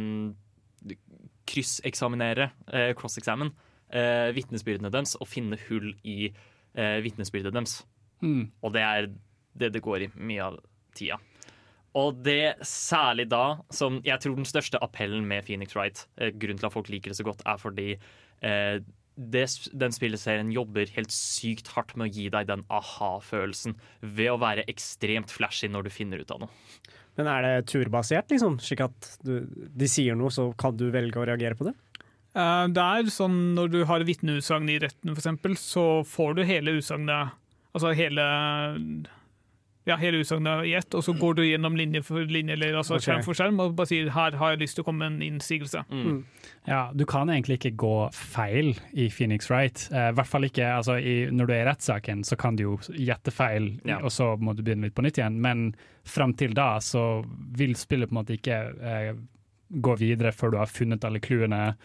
krysseksaminere, 1.47 2.49
eh, 2.67 2.91
cross-examine, 2.97 3.53
eh, 3.89 4.31
vitnesbyrdene 4.35 4.91
deres 4.91 5.15
og 5.19 5.29
finne 5.31 5.59
hull 5.69 5.93
i 6.03 6.31
eh, 6.75 6.99
vitnesbyrdet 7.05 7.53
deres. 7.55 7.83
Mm. 8.23 8.51
Og 8.61 8.75
det 8.75 8.83
er 8.83 9.09
det 9.55 9.71
det 9.75 9.83
går 9.85 10.05
i 10.05 10.11
mye 10.19 10.43
av 10.51 10.59
tida. 10.95 11.17
Og 11.95 12.17
det 12.25 12.57
særlig 12.67 13.29
da, 13.31 13.61
som 13.71 14.01
jeg 14.03 14.19
tror 14.19 14.35
den 14.35 14.47
største 14.47 14.79
appellen 14.83 15.23
med 15.29 15.45
Phoenix 15.47 15.75
Wright, 15.77 16.05
eh, 16.19 16.33
grunnen 16.35 16.59
til 16.59 16.67
at 16.67 16.75
folk 16.75 16.91
liker 16.91 17.13
det 17.13 17.19
så 17.21 17.27
godt, 17.27 17.43
er 17.47 17.61
fordi 17.61 17.93
eh, 17.95 18.81
det, 19.15 19.45
den 19.71 19.95
spilleserien 19.95 20.51
jobber 20.51 20.91
helt 20.97 21.13
sykt 21.15 21.71
hardt 21.71 21.93
med 21.95 22.09
å 22.09 22.11
gi 22.17 22.27
deg 22.33 22.49
den 22.49 22.65
aha-følelsen 22.67 23.77
ved 24.01 24.33
å 24.33 24.41
være 24.41 24.67
ekstremt 24.71 25.31
flashy 25.31 25.69
når 25.71 25.87
du 25.87 25.93
finner 25.95 26.19
ut 26.19 26.35
av 26.35 26.43
noe. 26.43 26.51
Men 27.15 27.29
er 27.31 27.45
det 27.47 27.69
turbasert, 27.71 28.27
liksom? 28.33 28.57
Slik 28.59 28.83
at 28.83 29.13
du, 29.23 29.45
de 29.47 29.87
sier 29.87 30.19
noe, 30.19 30.33
så 30.35 30.49
kan 30.59 30.75
du 30.75 30.89
velge 30.91 31.21
å 31.21 31.27
reagere 31.29 31.55
på 31.55 31.69
det? 31.69 31.77
Eh, 32.35 32.65
Det 32.75 32.83
er 32.83 33.07
sånn 33.15 33.39
når 33.55 33.71
du 33.71 33.79
har 33.87 34.03
vitneutsagn 34.03 34.67
i 34.73 34.81
retten, 34.83 35.15
eksempel, 35.15 35.55
så 35.55 36.03
får 36.03 36.35
du 36.35 36.43
hele 36.43 36.75
utsagnet 36.81 37.39
Altså 37.75 37.91
hele 37.97 38.23
ja, 39.85 39.95
hele 40.01 40.17
utsagnet 40.23 40.65
i 40.65 40.73
ett, 40.73 40.93
og 40.97 41.03
så 41.05 41.13
går 41.13 41.35
du 41.37 41.43
gjennom 41.45 41.75
linje 41.77 42.01
for 42.05 42.25
linje 42.25 42.55
eller 42.55 42.73
altså 42.79 42.95
okay. 42.95 43.05
skjerm 43.05 43.25
for 43.27 43.37
skjerm 43.37 43.59
og 43.61 43.75
bare 43.77 43.89
sier 43.91 44.07
her 44.15 44.37
har 44.39 44.55
jeg 44.55 44.61
lyst 44.63 44.79
til 44.79 44.81
å 44.81 44.87
komme 44.87 45.05
med 45.05 45.19
en 45.19 45.35
innsigelse. 45.35 45.83
Ja, 46.65 46.79
du 46.97 47.03
kan 47.09 47.29
egentlig 47.29 47.59
ikke 47.59 47.75
gå 47.83 47.91
feil 48.17 48.71
i 48.97 49.05
Phoenix 49.13 49.51
Wright. 49.51 49.85
Eh, 49.91 50.09
I 50.09 50.15
hvert 50.17 50.31
fall 50.31 50.47
ikke 50.49 50.71
altså, 50.79 50.97
i, 50.97 51.27
når 51.29 51.51
du 51.51 51.53
er 51.53 51.61
i 51.61 51.67
rettssaken, 51.69 52.23
så 52.25 52.37
kan 52.41 52.57
du 52.57 52.65
jo 52.65 52.79
gjette 52.97 53.33
feil, 53.35 53.75
Ja. 53.85 53.99
og 54.01 54.09
så 54.15 54.31
må 54.41 54.55
du 54.57 54.63
begynne 54.65 54.89
litt 54.89 54.97
på 54.97 55.05
nytt 55.05 55.21
igjen. 55.21 55.37
Men 55.41 55.67
fram 56.01 56.33
til 56.33 56.57
da 56.57 56.79
så 56.81 57.21
vil 57.53 57.77
spillet 57.77 58.09
på 58.09 58.15
en 58.17 58.21
måte 58.23 58.39
ikke 58.39 58.59
eh, 58.81 59.11
gå 59.69 59.95
videre 60.01 60.33
før 60.33 60.55
du 60.55 60.59
har 60.63 60.71
funnet 60.71 61.05
alle 61.05 61.21
clouene 61.21 61.75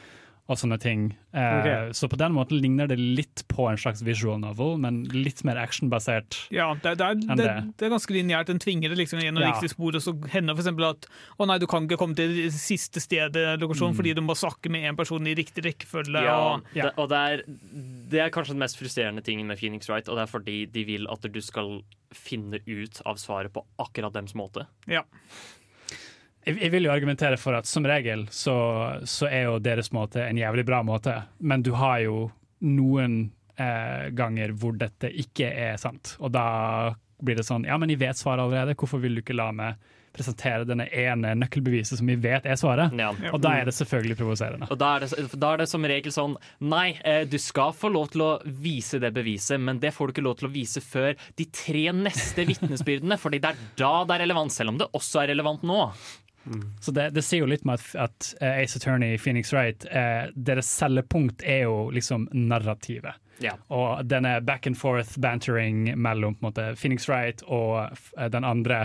og 0.50 0.58
sånne 0.58 0.76
ting. 0.82 1.04
Eh, 1.32 1.56
Ok. 1.60 1.94
Så 1.94 2.08
på 2.10 2.16
den 2.18 2.32
måten 2.34 2.58
ligner 2.58 2.88
det 2.90 2.96
litt 2.98 3.44
på 3.48 3.68
en 3.70 3.78
slags 3.78 4.02
visual 4.02 4.40
novel, 4.42 4.72
men 4.82 5.04
litt 5.14 5.44
mer 5.46 5.60
actionbasert. 5.62 6.48
Ja, 6.50 6.72
det, 6.82 6.96
det, 6.98 7.06
er, 7.06 7.20
Enn 7.30 7.38
det, 7.38 7.46
det. 7.46 7.74
det 7.78 7.86
er 7.86 7.92
ganske 7.94 8.14
lineært. 8.16 8.50
Den 8.50 8.58
tvinger 8.58 8.90
det 8.90 8.98
liksom 8.98 9.22
gjennom 9.22 9.44
Ja. 9.44 9.52
riktig 9.52 9.70
spor, 9.70 9.94
og 9.94 10.02
så 10.02 10.14
hender 10.32 10.58
f.eks. 10.58 10.66
at 10.90 11.06
å 11.38 11.46
nei, 11.46 11.58
du 11.62 11.68
kan 11.70 11.86
ikke 11.86 12.00
komme 12.02 12.18
til 12.18 12.35
siste 12.50 12.98
stedet, 13.00 13.60
lokasjon, 13.62 13.94
fordi 13.94 14.16
du 14.18 14.22
må 14.27 14.35
snakke 14.35 14.68
med 14.75 14.83
én 14.90 14.98
person 14.98 15.25
i 15.31 15.37
riktig 15.38 15.64
rekkefølge. 15.68 16.18
Mm. 16.18 16.27
Ja, 16.27 16.37
Og, 16.54 16.66
Ja. 16.75 16.88
Det, 16.90 16.92
og 16.98 17.08
det 17.14 17.22
er, 17.31 17.44
det 18.10 18.20
er 18.27 18.35
kanskje 18.35 18.56
den 18.56 18.64
mest 18.66 18.77
frustrerende 18.81 19.22
tingen 19.22 19.46
med 19.46 19.58
Phoenix 19.62 19.88
Wright, 19.88 20.08
og 20.10 20.16
det 20.18 20.27
er 20.27 20.35
fordi 20.35 20.58
de 20.66 20.85
vil 20.85 21.06
at 21.08 21.22
du 21.31 21.40
skal 21.40 21.83
finne 22.10 22.58
ut 22.66 23.00
av 23.06 23.16
svaret 23.22 23.52
på 23.54 23.62
akkurat 23.79 24.12
dems 24.12 24.35
måte. 24.35 24.66
ja. 24.90 25.04
Jeg, 26.44 26.70
vil 26.72 26.86
jo 26.88 26.92
argumentere 26.92 27.36
for 27.40 27.58
at 27.58 27.68
som 27.68 27.84
regel 27.86 28.24
så, 28.32 28.54
så 29.04 29.28
er 29.28 29.44
jo 29.48 29.58
deres 29.60 29.92
måte 29.92 30.24
en 30.24 30.40
jævlig 30.40 30.64
bra 30.68 30.80
måte, 30.86 31.18
men 31.38 31.62
du 31.62 31.74
har 31.76 32.00
jo 32.06 32.30
noen 32.64 33.22
eh, 33.60 34.08
ganger 34.16 34.54
hvor 34.56 34.76
dette 34.80 35.12
ikke 35.12 35.50
er 35.52 35.76
sant. 35.80 36.16
Og 36.20 36.32
da 36.32 36.48
blir 37.20 37.36
det 37.36 37.44
sånn 37.44 37.66
Ja, 37.68 37.76
men 37.76 37.92
jeg 37.92 38.00
vet 38.00 38.16
svaret 38.16 38.46
allerede, 38.46 38.76
hvorfor 38.78 39.02
vil 39.02 39.18
du 39.18 39.24
ikke 39.24 39.36
la 39.36 39.50
meg 39.52 39.80
presentere 40.10 40.66
denne 40.66 40.88
ene 40.90 41.36
nøkkelbeviset 41.38 42.00
som 42.00 42.08
vi 42.10 42.16
vet 42.18 42.46
er 42.48 42.56
svaret. 42.58 42.94
Ja. 42.98 43.12
Og 43.30 43.38
da 43.42 43.52
er 43.60 43.68
det 43.68 43.74
selvfølgelig 43.76 44.16
provoserende. 44.18 44.66
Og 44.70 44.78
da 44.80 44.94
er, 44.96 45.04
det, 45.04 45.28
da 45.38 45.52
er 45.52 45.62
det 45.62 45.68
som 45.70 45.86
regel 45.86 46.14
sånn 46.14 46.34
Nei, 46.66 46.96
eh, 47.06 47.22
du 47.30 47.36
skal 47.38 47.74
få 47.76 47.92
lov 47.94 48.10
til 48.14 48.24
å 48.26 48.30
vise 48.44 48.98
det 49.02 49.12
beviset, 49.14 49.60
men 49.62 49.78
det 49.82 49.92
får 49.94 50.10
du 50.10 50.16
ikke 50.16 50.26
lov 50.26 50.40
til 50.40 50.50
å 50.50 50.54
vise 50.54 50.82
før 50.82 51.14
de 51.38 51.46
tre 51.54 51.84
neste 51.94 52.46
vitnesbyrdene, 52.48 53.20
fordi 53.20 53.42
det 53.42 53.52
er 53.52 53.62
da 53.78 53.92
det 54.08 54.16
er 54.16 54.24
relevant, 54.26 54.54
selv 54.54 54.74
om 54.74 54.82
det 54.82 54.90
også 54.96 55.22
er 55.22 55.32
relevant 55.34 55.62
nå. 55.66 55.78
Så 56.80 56.92
det, 56.96 57.10
det 57.14 57.22
sier 57.24 57.44
jo 57.44 57.50
litt 57.50 57.64
med 57.68 57.80
at, 57.80 57.94
at 58.08 58.30
eh, 58.40 58.62
Ace 58.62 58.78
Attorney, 58.78 59.18
Phoenix 59.18 59.52
Wright, 59.52 59.84
eh, 59.90 60.30
deres 60.34 60.70
selgepunkt 60.80 61.44
er 61.44 61.66
jo 61.68 61.90
liksom 61.94 62.28
narrativet. 62.32 63.20
Yeah. 63.40 63.60
Og 63.72 64.04
denne 64.08 64.38
back 64.44 64.66
and 64.68 64.76
forth 64.76 65.18
bantering 65.20 65.86
mellom 65.96 66.36
på 66.36 66.50
måte, 66.50 66.72
Phoenix 66.76 67.08
Wright 67.08 67.44
og 67.48 67.96
eh, 68.16 68.28
den 68.32 68.44
andre 68.44 68.82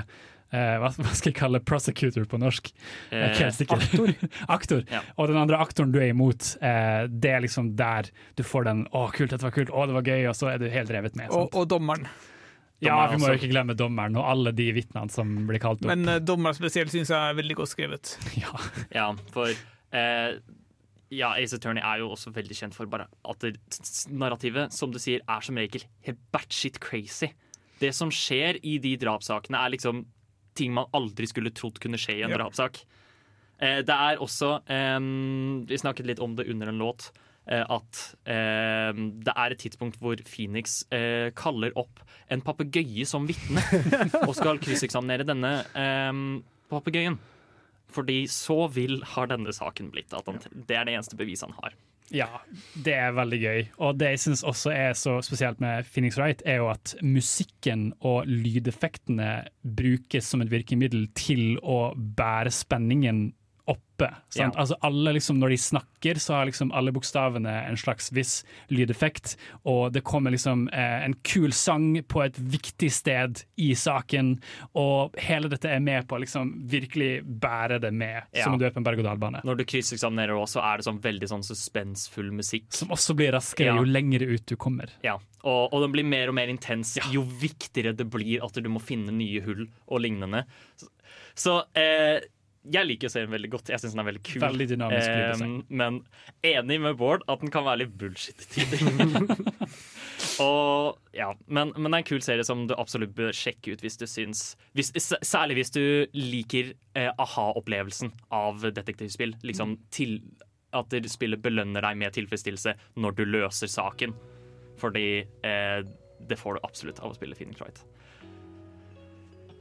eh, 0.52 0.76
hva, 0.82 0.92
hva 1.04 1.16
skal 1.16 1.32
jeg 1.32 1.40
kalle 1.40 1.64
prosecutor 1.64 2.28
på 2.30 2.40
norsk? 2.44 2.72
Sikker. 3.10 3.80
Aktor. 3.80 4.14
Aktor. 4.58 4.86
Ja. 4.92 5.04
Og 5.16 5.32
den 5.32 5.40
andre 5.42 5.60
aktoren 5.64 5.96
du 5.96 6.00
er 6.02 6.12
imot, 6.14 6.56
eh, 6.62 7.08
det 7.10 7.34
er 7.38 7.44
liksom 7.48 7.74
der 7.80 8.12
du 8.36 8.46
får 8.48 8.70
den 8.70 8.86
'å, 8.92 9.10
kult, 9.16 9.32
dette 9.32 9.48
var 9.48 9.56
kult', 9.56 9.74
'å, 9.74 9.88
det 9.90 10.00
var 10.00 10.08
gøy', 10.08 10.30
og 10.32 10.40
så 10.40 10.54
er 10.54 10.64
du 10.64 10.70
helt 10.72 10.92
revet 10.94 11.20
med. 11.20 11.32
Og, 11.32 11.52
og 11.56 11.68
dommeren. 11.72 12.08
Ja, 12.84 12.96
vi 13.12 13.20
må 13.22 13.32
jo 13.32 13.38
ikke 13.40 13.52
glemme 13.54 13.76
dommeren 13.78 14.18
og 14.20 14.28
alle 14.28 14.52
de 14.56 14.68
vitnene 14.76 15.12
som 15.14 15.32
blir 15.48 15.62
kalt 15.64 15.80
opp. 15.80 15.88
Men 15.90 16.04
uh, 16.10 16.20
dommeren 16.24 16.58
spesielt 16.58 16.92
syns 16.94 17.12
jeg 17.14 17.32
er 17.32 17.38
veldig 17.38 17.58
godt 17.62 17.72
skrevet. 17.72 18.16
ja. 18.44 18.52
Ja, 18.94 19.08
for 19.34 19.52
uh, 19.52 20.36
ja, 21.14 21.32
Ace 21.40 21.56
Attorney 21.56 21.84
er 21.86 22.02
jo 22.04 22.12
også 22.16 22.34
veldig 22.36 22.58
kjent 22.58 22.76
for 22.76 22.90
bare 22.92 23.08
at 23.08 23.46
det, 23.46 23.56
narrativet, 24.12 24.76
som 24.76 24.92
du 24.92 25.00
sier, 25.02 25.24
er 25.24 25.46
som 25.46 25.60
regel 25.60 25.86
helt 26.08 26.20
batshit 26.36 26.82
crazy. 26.84 27.32
Det 27.80 27.94
som 27.96 28.12
skjer 28.14 28.60
i 28.64 28.78
de 28.84 28.96
drapssakene, 29.00 29.60
er 29.60 29.76
liksom 29.76 30.06
ting 30.56 30.76
man 30.76 30.92
aldri 30.96 31.28
skulle 31.28 31.52
trodd 31.56 31.80
kunne 31.84 32.00
skje 32.00 32.20
i 32.20 32.26
en 32.26 32.32
yep. 32.32 32.42
drapssak. 32.42 32.82
Uh, 33.62 33.80
det 33.88 33.96
er 33.96 34.20
også 34.20 34.58
um, 34.68 35.64
Vi 35.64 35.78
snakket 35.80 36.10
litt 36.10 36.20
om 36.24 36.36
det 36.36 36.50
under 36.52 36.74
en 36.74 36.82
låt. 36.84 37.08
Eh, 37.48 37.64
at 37.64 38.02
eh, 38.30 38.92
det 38.96 39.36
er 39.36 39.54
et 39.54 39.62
tidspunkt 39.62 40.00
hvor 40.02 40.20
Phoenix 40.28 40.82
eh, 40.96 41.32
kaller 41.38 41.76
opp 41.80 42.04
en 42.32 42.44
papegøye 42.46 43.06
som 43.08 43.28
vitne 43.30 43.64
og 44.28 44.36
skal 44.38 44.62
krysseksaminere 44.64 45.28
denne 45.28 45.56
papegøyen. 46.72 47.20
Fordi 47.96 48.26
så 48.28 48.66
vill 48.74 49.04
har 49.14 49.30
denne 49.30 49.54
saken 49.56 49.92
blitt. 49.94 50.14
At 50.16 50.28
han, 50.28 50.42
det 50.52 50.76
er 50.76 50.88
det 50.88 50.96
eneste 50.98 51.20
beviset 51.20 51.48
han 51.48 51.60
har. 51.62 51.76
Ja, 52.14 52.28
det 52.86 52.94
er 52.94 53.16
veldig 53.18 53.38
gøy. 53.42 53.62
Og 53.82 53.96
det 53.98 54.12
jeg 54.14 54.22
syns 54.26 54.44
også 54.46 54.74
er 54.74 54.94
så 54.98 55.18
spesielt 55.26 55.62
med 55.64 55.88
Phoenix 55.90 56.20
Wright, 56.20 56.44
er 56.46 56.62
jo 56.62 56.70
at 56.70 56.94
musikken 57.02 57.88
og 58.06 58.30
lydeffektene 58.30 59.48
brukes 59.78 60.30
som 60.30 60.44
et 60.46 60.52
virkemiddel 60.54 61.08
til 61.18 61.58
å 61.62 61.96
bære 61.96 62.54
spenningen 62.54 63.28
oppe. 63.68 64.08
Ja. 64.36 64.50
Altså 64.60 64.76
alle 64.86 65.14
liksom, 65.16 65.40
Når 65.40 65.50
de 65.54 65.58
snakker, 65.58 66.20
så 66.22 66.34
har 66.36 66.46
liksom 66.50 66.72
alle 66.76 66.92
bokstavene 66.94 67.50
en 67.70 67.78
slags 67.80 68.12
viss 68.14 68.44
lydeffekt, 68.70 69.36
og 69.66 69.94
det 69.96 70.04
kommer 70.06 70.32
liksom 70.36 70.68
eh, 70.74 71.06
en 71.06 71.16
kul 71.26 71.54
sang 71.56 71.96
på 72.08 72.22
et 72.26 72.38
viktig 72.38 72.92
sted 72.94 73.42
i 73.58 73.72
saken, 73.80 74.36
og 74.78 75.16
hele 75.18 75.50
dette 75.50 75.72
er 75.72 75.80
med 75.82 76.06
på 76.10 76.18
å 76.18 76.22
liksom 76.26 76.52
virkelig 76.70 77.24
bære 77.26 77.80
det 77.82 77.94
med, 77.94 78.24
Ja. 78.36 78.44
som 78.44 78.54
om 78.54 78.60
du 78.60 78.66
er 78.68 78.72
på 78.76 78.82
en 78.84 78.86
berg-og-dal-bane. 78.86 79.42
Når 79.48 79.58
du 79.58 79.66
krysseksaminerer 79.66 80.36
også, 80.38 80.62
er 80.62 80.78
det 80.78 80.86
sånn 80.90 81.02
veldig 81.02 81.32
sånn 81.32 81.44
suspensfull 81.48 82.30
musikk. 82.36 82.68
Som 82.76 82.90
også 82.94 83.16
blir 83.18 83.32
raskere 83.34 83.72
Ja. 83.74 83.78
jo 83.80 83.84
lengre 83.88 84.28
ut 84.30 84.46
du 84.46 84.56
kommer. 84.56 84.90
Ja, 85.04 85.18
og, 85.44 85.74
og 85.74 85.82
den 85.82 85.92
blir 85.96 86.06
mer 86.06 86.28
og 86.30 86.36
mer 86.36 86.48
intens 86.52 86.98
jo 87.12 87.24
viktigere 87.24 87.96
det 87.96 88.10
blir 88.12 88.44
at 88.44 88.54
du 88.54 88.70
må 88.70 88.82
finne 88.84 89.12
nye 89.16 89.42
hull 89.46 89.68
og 89.88 90.02
lignende. 90.02 90.44
Så, 90.76 90.88
så 91.36 91.56
eh, 91.76 92.20
jeg 92.74 92.88
liker 92.88 93.12
serien 93.12 93.32
veldig 93.34 93.50
godt. 93.54 93.70
Jeg 93.74 93.82
syns 93.82 93.94
den 93.96 94.02
er 94.02 94.08
veldig 94.10 94.24
kul. 94.26 94.42
Veldig 94.44 94.68
dynamisk 94.74 95.10
Eh, 95.16 95.44
men 95.70 96.00
enig 96.46 96.80
med 96.82 96.98
Bård 97.00 97.24
at 97.32 97.42
den 97.44 97.52
kan 97.54 97.66
være 97.68 97.84
litt 97.84 97.94
bullshit 98.00 98.42
til 98.52 98.74
og, 100.44 100.98
ja, 101.16 101.30
men, 101.48 101.72
men 101.76 101.90
det 101.90 101.94
er 101.94 102.02
en 102.02 102.08
kul 102.08 102.24
serie 102.26 102.46
som 102.48 102.66
du 102.70 102.76
absolutt 102.78 103.14
bør 103.18 103.36
sjekke 103.36 103.76
ut 103.76 103.84
hvis 103.84 104.00
du 104.02 104.06
syns 104.10 104.44
hvis, 104.78 104.92
Særlig 105.22 105.60
hvis 105.60 105.74
du 105.76 105.84
liker 106.18 106.74
eh, 106.98 107.12
aha-opplevelsen 107.12 108.14
av 108.36 108.66
detektivspill. 108.66 109.36
Liksom 109.46 109.78
til 109.96 110.20
at 110.76 110.96
spillet 111.12 111.44
belønner 111.44 111.86
deg 111.86 112.00
med 112.00 112.16
tilfredsstillelse 112.16 112.76
når 113.00 113.20
du 113.20 113.26
løser 113.30 113.72
saken. 113.72 114.16
Fordi 114.82 115.08
eh, 115.24 115.82
det 116.28 116.40
får 116.40 116.58
du 116.58 116.66
absolutt 116.68 117.00
av 117.04 117.14
å 117.14 117.18
spille 117.18 117.38
Phoenix 117.38 117.62
Wright. 117.62 117.84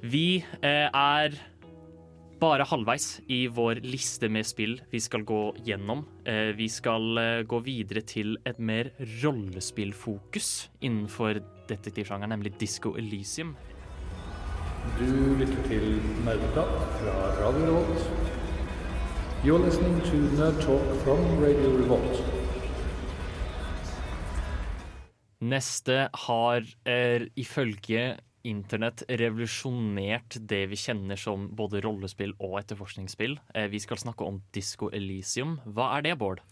Vi 0.04 0.42
eh, 0.60 0.88
er 0.90 1.36
bare 2.44 2.64
halvveis 2.68 3.20
i 3.32 3.44
vår 3.48 3.80
liste 3.86 4.28
med 4.32 4.44
spill 4.44 4.74
vi 4.92 5.00
skal 5.00 5.22
gå 5.24 5.40
gjennom. 5.64 6.02
Eh, 6.28 6.52
vi 6.56 6.66
skal 6.68 7.20
eh, 7.20 7.42
gå 7.48 7.60
videre 7.64 8.02
til 8.04 8.34
et 8.44 8.58
mer 8.60 8.90
rollespillfokus 9.22 10.50
innenfor 10.84 11.40
detektivsjangeren, 11.70 12.34
nemlig 12.34 12.52
Disco 12.60 12.92
Elysium. 13.00 13.54
Du 14.98 15.08
lytter 15.38 15.62
til 15.70 15.86
Nerdeprat 16.26 16.74
fra 16.98 17.14
Radio 17.40 17.70
Revolt. 17.70 18.04
You're 19.44 19.64
listening 19.64 19.96
to 20.10 20.20
Nerd 20.36 20.60
Talk 20.60 20.84
from 21.04 21.24
Radio 21.40 21.72
Revolt. 21.78 22.20
Neste 25.44 26.08
har 26.28 26.68
er, 26.84 27.26
ifølge 27.36 28.14
internett 28.44 29.02
revolusjonert 29.08 30.36
det 30.48 30.62
vi 30.70 30.76
kjenner 30.78 31.18
som 31.20 31.48
både 31.56 31.80
rollespill 31.84 32.34
og 32.38 32.58
etterforskningsspill. 32.60 33.38
Eh, 33.54 33.68
vi 33.72 33.80
skal 33.82 34.00
snakke 34.00 34.26
om 34.26 34.42
Disco 34.54 34.90
Elysium. 34.92 35.58
Hva 35.64 35.94
er 35.96 36.06
det, 36.08 36.18
Bård? 36.20 36.42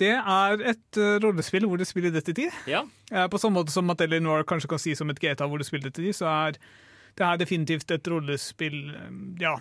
Det 0.00 0.14
er 0.16 0.62
et 0.72 0.96
uh, 0.96 1.18
rollespill 1.20 1.66
hvor 1.68 1.76
du 1.76 1.84
spiller 1.84 2.12
detektiv. 2.14 2.54
Ja. 2.70 2.86
Eh, 3.12 3.26
på 3.28 3.40
samme 3.40 3.60
måte 3.60 3.74
som 3.74 3.90
at 3.92 4.00
Eleanor 4.00 4.46
kanskje 4.48 4.70
kan 4.72 4.80
si 4.80 4.94
som 4.96 5.12
et 5.12 5.20
GTA 5.20 5.48
hvor 5.50 5.60
du 5.60 5.66
spiller 5.66 5.90
detektiv, 5.90 6.14
så 6.16 6.30
er 6.32 6.56
det 6.56 7.26
her 7.26 7.40
definitivt 7.40 7.90
et 7.92 8.08
rollespill. 8.08 8.80
eh, 8.96 9.10
Ja. 9.44 9.58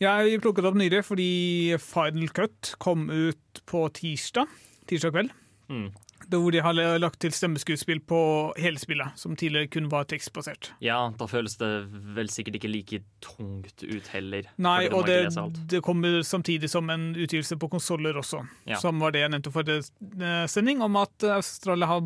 Jeg 0.00 0.40
plukket 0.40 0.64
opp 0.64 0.78
nylig 0.80 1.02
fordi 1.04 1.76
Final 1.78 2.30
Cut 2.32 2.74
kom 2.80 3.10
ut 3.12 3.60
på 3.68 3.82
tirsdag. 3.92 4.48
Tirsdag 4.88 5.12
kveld. 5.12 5.34
Mm. 5.68 5.90
Hvor 6.28 6.52
de 6.52 6.60
har 6.60 6.76
lagt 7.00 7.20
til 7.24 7.32
stemmeskuespill 7.32 8.02
på 8.06 8.18
hele 8.60 8.78
spillet, 8.78 9.16
som 9.18 9.36
tidligere 9.36 9.70
kun 9.72 9.88
var 9.90 10.04
tekstbasert. 10.10 10.72
ja, 10.84 10.98
da 11.16 11.26
føles 11.26 11.56
det 11.56 11.70
vel 12.16 12.28
sikkert 12.28 12.58
ikke 12.60 12.70
like 12.70 13.00
tungt 13.24 13.82
ut 13.82 14.10
heller. 14.12 14.50
Nei, 14.60 14.88
og 14.92 15.06
det, 15.08 15.30
det 15.70 15.80
kommer 15.82 16.20
samtidig 16.22 16.70
som 16.70 16.90
en 16.90 17.14
utgivelse 17.16 17.56
på 17.56 17.70
konsoller 17.72 18.16
også. 18.20 18.44
Ja. 18.68 18.76
Som 18.82 19.00
var 19.00 19.12
det 19.16 19.24
jeg 19.24 19.32
nevnte 19.32 19.50
forrige 19.54 19.80
eh, 20.20 20.44
sending, 20.50 20.82
om 20.82 20.96
at 21.00 21.24
Australia 21.40 21.86
har 21.86 22.02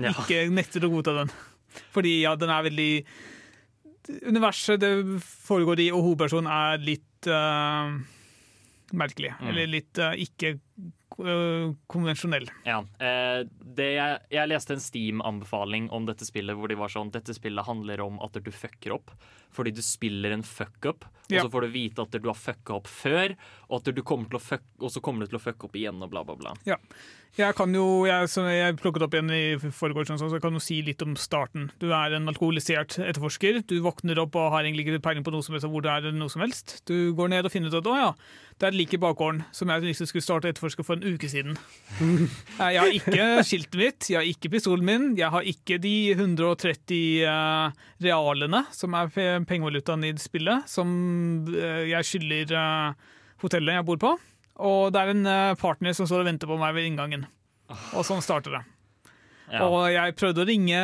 Ja. 0.00 0.14
ikke 0.16 0.46
nektet 0.50 0.84
å 0.84 0.90
godta 0.92 1.14
den. 1.22 1.30
Fordi 1.92 2.22
ja, 2.22 2.34
den 2.36 2.50
er 2.52 2.66
veldig 2.66 2.90
Universet 4.26 4.80
det 4.82 4.88
foregår 5.22 5.78
i, 5.84 5.90
og 5.94 6.02
hovedpersonen 6.02 6.48
er 6.50 6.80
litt 6.82 7.28
uh, 7.30 7.94
merkelig. 8.98 9.30
Mm. 9.38 9.48
Eller 9.52 9.70
litt 9.70 10.00
uh, 10.02 10.10
ikke 10.18 10.56
konvensjonell. 11.92 12.48
Ja, 12.64 12.78
eh, 12.98 13.42
det 13.76 13.88
jeg, 13.94 14.18
jeg 14.32 14.50
leste 14.50 14.76
en 14.76 14.82
Steam-anbefaling 14.82 15.90
om 15.92 16.06
dette 16.08 16.26
spillet 16.26 16.56
hvor 16.56 16.72
de 16.72 16.78
var 16.80 16.92
sånn 16.92 17.12
Dette 17.12 17.34
spillet 17.36 17.66
handler 17.68 18.00
om 18.04 18.18
at 18.24 18.38
du 18.40 18.50
fucker 18.54 18.96
opp 18.96 19.12
fordi 19.52 19.74
du 19.76 19.82
spiller 19.84 20.32
en 20.32 20.42
fuck-up, 20.42 21.04
og 21.04 21.32
Ja. 21.32 21.42
så 21.44 21.50
får 21.52 21.66
du 21.66 21.72
vite 21.74 22.02
at 22.02 22.10
du 22.16 22.28
har 22.28 22.34
fucka 22.38 22.72
opp 22.78 22.86
før, 22.88 23.34
og, 23.68 23.84
fuck, 24.40 24.62
og 24.80 24.90
så 24.90 25.02
kommer 25.04 25.20
du 25.20 25.26
til 25.26 25.38
å 25.38 25.42
fucke 25.44 25.64
opp 25.68 25.76
igjen, 25.76 26.02
og 26.02 26.08
bla, 26.10 26.24
bla, 26.24 26.34
bla. 26.36 26.54
Jeg 27.36 27.54
kan 27.56 27.72
jo, 27.72 28.04
jeg, 28.04 28.28
jeg 28.28 28.76
plukket 28.76 29.02
opp 29.02 29.14
igjen 29.14 29.30
i 29.32 29.56
foregårs, 29.72 30.08
så 30.20 30.28
jeg 30.32 30.40
kan 30.44 30.52
jo 30.52 30.60
si 30.60 30.82
litt 30.84 31.00
om 31.02 31.14
starten. 31.16 31.70
Du 31.80 31.90
er 31.92 32.12
en 32.12 32.28
alkoholisert 32.28 32.98
etterforsker. 33.00 33.62
Du 33.68 33.80
våkner 33.80 34.18
opp 34.20 34.36
og 34.36 34.52
har 34.52 34.64
egentlig 34.64 34.84
ikke 34.86 35.00
peiling 35.04 35.24
på 35.24 35.32
noe 35.32 35.42
som 35.44 35.54
helst, 35.56 35.68
hvor 35.68 35.80
det 35.84 35.92
er 35.92 36.12
noe 36.12 36.28
som 36.32 36.42
helst. 36.44 36.82
Du 36.88 37.12
går 37.16 37.28
ned 37.32 37.44
og 37.44 37.52
finner 37.52 37.68
ut 37.72 37.78
at 37.80 37.88
å 37.88 37.96
ja, 37.96 38.10
det 38.60 38.68
er 38.68 38.76
like 38.76 38.94
i 38.96 39.00
bakgården 39.00 39.44
som 39.52 39.68
jeg 39.72 39.82
liksom 39.82 40.06
skulle 40.10 40.24
starte 40.24 40.52
etterforske 40.72 40.86
for 40.86 40.96
en 40.96 41.14
uke 41.14 41.28
siden. 41.28 41.56
Jeg 42.58 42.80
har 42.80 42.92
ikke 42.92 43.44
skiltet 43.44 43.78
mitt, 43.78 44.08
jeg 44.10 44.18
har 44.18 44.28
ikke 44.28 44.50
pistolen 44.52 44.86
min, 44.86 45.06
jeg 45.18 45.30
har 45.30 45.42
ikke 45.42 45.78
de 45.78 46.12
130 46.14 47.24
eh, 47.26 47.72
realene 48.02 48.64
som 48.72 48.94
er 48.94 49.12
pengevalutaen 49.46 50.04
i 50.04 50.12
spillet, 50.18 50.68
som 50.68 51.46
eh, 51.52 51.88
jeg 51.92 52.08
skylder 52.08 52.54
eh, 52.56 53.08
hotellet 53.42 53.78
jeg 53.78 53.86
bor 53.86 54.00
på. 54.00 54.16
Og 54.62 54.92
det 54.92 55.00
er 55.00 55.10
en 55.14 55.56
partner 55.58 55.94
som 55.96 56.06
står 56.06 56.22
og 56.22 56.28
venter 56.28 56.46
på 56.46 56.58
meg 56.60 56.74
ved 56.76 56.86
inngangen. 56.86 57.24
Og 57.96 58.04
sånn 58.04 58.22
starter 58.22 58.58
det. 58.58 58.62
Ja. 59.52 59.64
Og 59.66 59.88
jeg 59.90 60.14
prøvde 60.16 60.44
å 60.44 60.48
ringe 60.48 60.78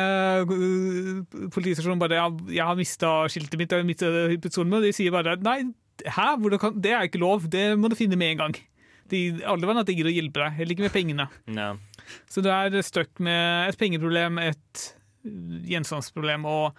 politistasjonen 1.53 2.01
bare 2.01 2.17
jeg, 2.19 2.49
jeg 2.57 2.65
har 2.67 2.77
mista 2.77 3.13
skiltet 3.31 3.57
mitt, 3.57 3.71
jeg 3.71 3.81
har 3.81 3.87
mistet 3.87 4.41
pistolen 4.43 4.69
min, 4.69 4.81
og 4.81 4.89
de 4.89 4.91
sier 4.93 5.13
bare 5.13 5.37
nei, 5.41 5.61
hæ, 6.05 6.27
kan, 6.59 6.75
det 6.81 6.91
er 6.93 7.07
ikke 7.07 7.21
lov, 7.21 7.47
det 7.49 7.71
må 7.79 7.89
du 7.89 7.97
finne 7.97 8.19
med 8.19 8.35
en 8.35 8.43
gang. 8.43 8.59
De, 9.09 9.21
alle 9.47 9.69
var 9.69 9.81
at 9.81 9.89
de 9.89 9.97
gidder 9.97 10.11
å 10.11 10.15
hjelpe 10.15 10.43
deg, 10.43 10.55
heller 10.59 10.75
ikke 10.75 10.87
med 10.87 10.95
pengene. 10.95 11.27
Ja. 11.57 11.73
Så 12.29 12.43
du 12.45 12.49
er 12.53 12.79
stuck 12.85 13.21
med 13.23 13.69
et 13.69 13.79
pengeproblem, 13.79 14.39
et 14.41 14.87
gjenstandsproblem 15.69 16.45
og 16.49 16.77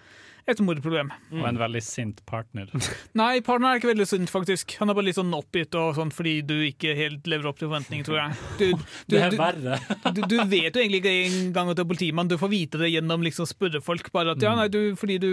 et 0.48 0.60
mordproblem. 0.64 1.10
Og 1.36 1.44
en 1.46 1.58
veldig 1.60 1.82
sint 1.84 2.20
partner. 2.28 2.70
Nei, 3.20 3.40
partneren 3.44 3.74
er 3.74 3.80
ikke 3.80 3.90
veldig 3.92 4.06
sint, 4.08 4.32
faktisk. 4.32 4.74
Han 4.80 4.90
er 4.90 4.96
bare 4.98 5.08
litt 5.10 5.18
sånn 5.18 5.34
oppgitt 5.36 5.76
og 5.78 5.92
sånn 5.98 6.12
fordi 6.14 6.38
du 6.46 6.56
ikke 6.66 6.94
helt 6.98 7.28
lever 7.30 7.50
opp 7.50 7.60
til 7.60 7.68
forventningene, 7.70 8.06
tror 8.08 8.20
jeg. 8.22 8.38
Du, 8.58 8.64
du, 8.72 8.86
Det 9.14 9.22
er 9.26 9.36
verre. 9.38 9.80
du, 10.16 10.22
du 10.24 10.38
vet 10.50 10.74
jo 10.74 10.82
egentlig 10.82 11.02
ikke 11.04 11.16
engang 11.28 11.72
at 11.72 11.78
du 11.78 11.84
er 11.84 11.90
politimann, 11.92 12.30
du 12.30 12.38
får 12.40 12.52
vite 12.52 12.80
det 12.82 12.92
gjennom 12.94 13.26
liksom 13.26 13.48
spørre 13.50 13.82
folk. 13.84 14.10
Bare 14.16 14.34
at 14.36 14.46
ja, 14.46 14.56
nei, 14.58 14.66
du, 14.72 14.96
fordi 15.00 15.20
du, 15.22 15.30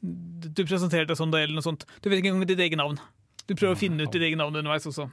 du 0.00 0.64
presenterte 0.64 1.10
deg 1.12 1.20
sånn 1.20 1.34
da, 1.34 1.42
eller 1.42 1.58
noe 1.58 1.66
sånt. 1.66 1.86
Du 2.00 2.08
vet 2.08 2.22
ikke 2.22 2.32
engang 2.32 2.48
ditt 2.48 2.64
eget 2.64 2.80
navn. 2.80 3.00
Du 3.44 3.52
prøver 3.52 3.74
å 3.74 3.80
finne 3.80 4.06
ut 4.06 4.14
ditt 4.14 4.22
eget 4.24 4.40
navn 4.40 4.56
underveis 4.56 4.86
også. 4.88 5.10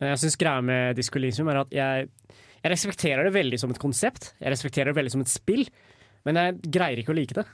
Men 0.00 0.12
jeg 0.14 0.22
syns 0.24 0.36
greia 0.40 0.62
med 0.62 0.96
Disco 0.98 1.18
Elysium 1.18 1.48
er 1.52 1.62
at 1.64 1.72
jeg, 1.74 2.08
jeg 2.62 2.72
respekterer 2.74 3.26
det 3.28 3.32
veldig 3.34 3.58
som 3.60 3.70
et 3.74 3.80
konsept. 3.82 4.32
Jeg 4.40 4.52
respekterer 4.54 4.92
det 4.92 4.98
veldig 5.00 5.14
som 5.16 5.24
et 5.24 5.32
spill, 5.32 5.64
men 6.26 6.38
jeg 6.38 6.58
greier 6.74 7.00
ikke 7.02 7.14
å 7.14 7.18
like 7.18 7.34
det. 7.38 7.46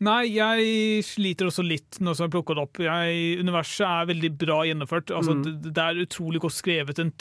Nei, 0.00 0.22
jeg 0.30 1.02
sliter 1.04 1.48
også 1.50 1.62
litt 1.66 1.98
nå 2.00 2.14
som 2.16 2.24
jeg 2.28 2.32
plukket 2.32 2.56
det 2.56 2.62
opp. 2.62 2.78
Jeg, 2.86 3.38
universet 3.42 3.84
er 3.84 4.06
veldig 4.08 4.30
bra 4.40 4.60
gjennomført. 4.64 5.10
Altså, 5.12 5.34
Mm. 5.36 5.42
det, 5.44 5.72
det 5.74 5.84
er 5.84 6.02
utrolig 6.06 6.40
godt 6.40 6.54
skrevet. 6.56 6.96
Den 6.96 7.12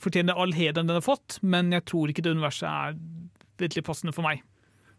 fortjener 0.00 0.34
all 0.40 0.52
heden 0.56 0.88
den 0.88 0.96
har 0.96 1.04
fått, 1.04 1.38
men 1.42 1.70
jeg 1.76 1.84
tror 1.86 2.10
ikke 2.10 2.24
det 2.24 2.32
universet 2.36 2.66
er 2.68 2.96
veldig 3.60 3.84
passende 3.84 4.12
for 4.16 4.26
meg. 4.26 4.42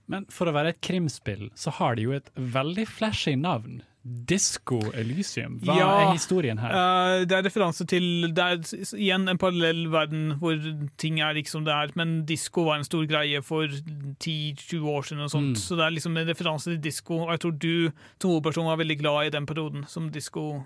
Men 0.07 0.23
for 0.31 0.47
å 0.47 0.53
være 0.55 0.69
et 0.75 0.81
krimspill, 0.81 1.49
så 1.57 1.73
har 1.81 1.97
de 1.97 2.05
jo 2.07 2.13
et 2.15 2.29
veldig 2.37 2.85
flashy 2.87 3.35
navn. 3.35 3.81
Disco 4.27 4.79
Elysium. 4.93 5.57
Hva 5.63 5.75
Ja, 5.77 5.87
er 6.05 6.13
historien 6.13 6.59
her? 6.61 6.71
Uh, 6.71 7.25
det 7.27 7.35
er 7.37 7.43
referanse 7.43 7.85
til 7.89 8.33
Det 8.35 8.43
er 8.43 8.61
igjen 8.95 9.27
en 9.27 9.37
parallell 9.37 9.87
verden 9.91 10.37
hvor 10.39 10.55
ting 10.97 11.19
er 11.23 11.35
ikke 11.39 11.51
som 11.51 11.65
det 11.67 11.73
er, 11.73 11.91
men 11.99 12.25
disko 12.29 12.63
var 12.69 12.79
en 12.79 12.87
stor 12.87 13.05
greie 13.09 13.41
for 13.43 13.67
10-20 13.67 14.87
år 14.87 15.01
siden. 15.09 15.23
og 15.23 15.31
sånt, 15.31 15.47
Mm. 15.47 15.55
Så 15.55 15.75
det 15.75 15.85
er 15.85 15.93
liksom 15.95 16.17
en 16.17 16.27
referanse 16.27 16.71
til 16.71 16.81
disko. 16.83 17.21
Og 17.25 17.31
jeg 17.31 17.39
tror 17.39 17.51
du 17.59 17.91
som 18.21 18.31
hovedperson 18.31 18.65
var 18.65 18.77
veldig 18.77 18.99
glad 18.99 19.27
i 19.27 19.29
den 19.29 19.45
perioden 19.45 19.85
som 19.87 20.09
disko 20.09 20.63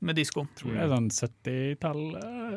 med 0.00 0.14
disko. 0.14 0.46
Tror 0.58 0.76
er 0.78 0.90
sånn 0.92 1.08
70-tall, 1.10 2.02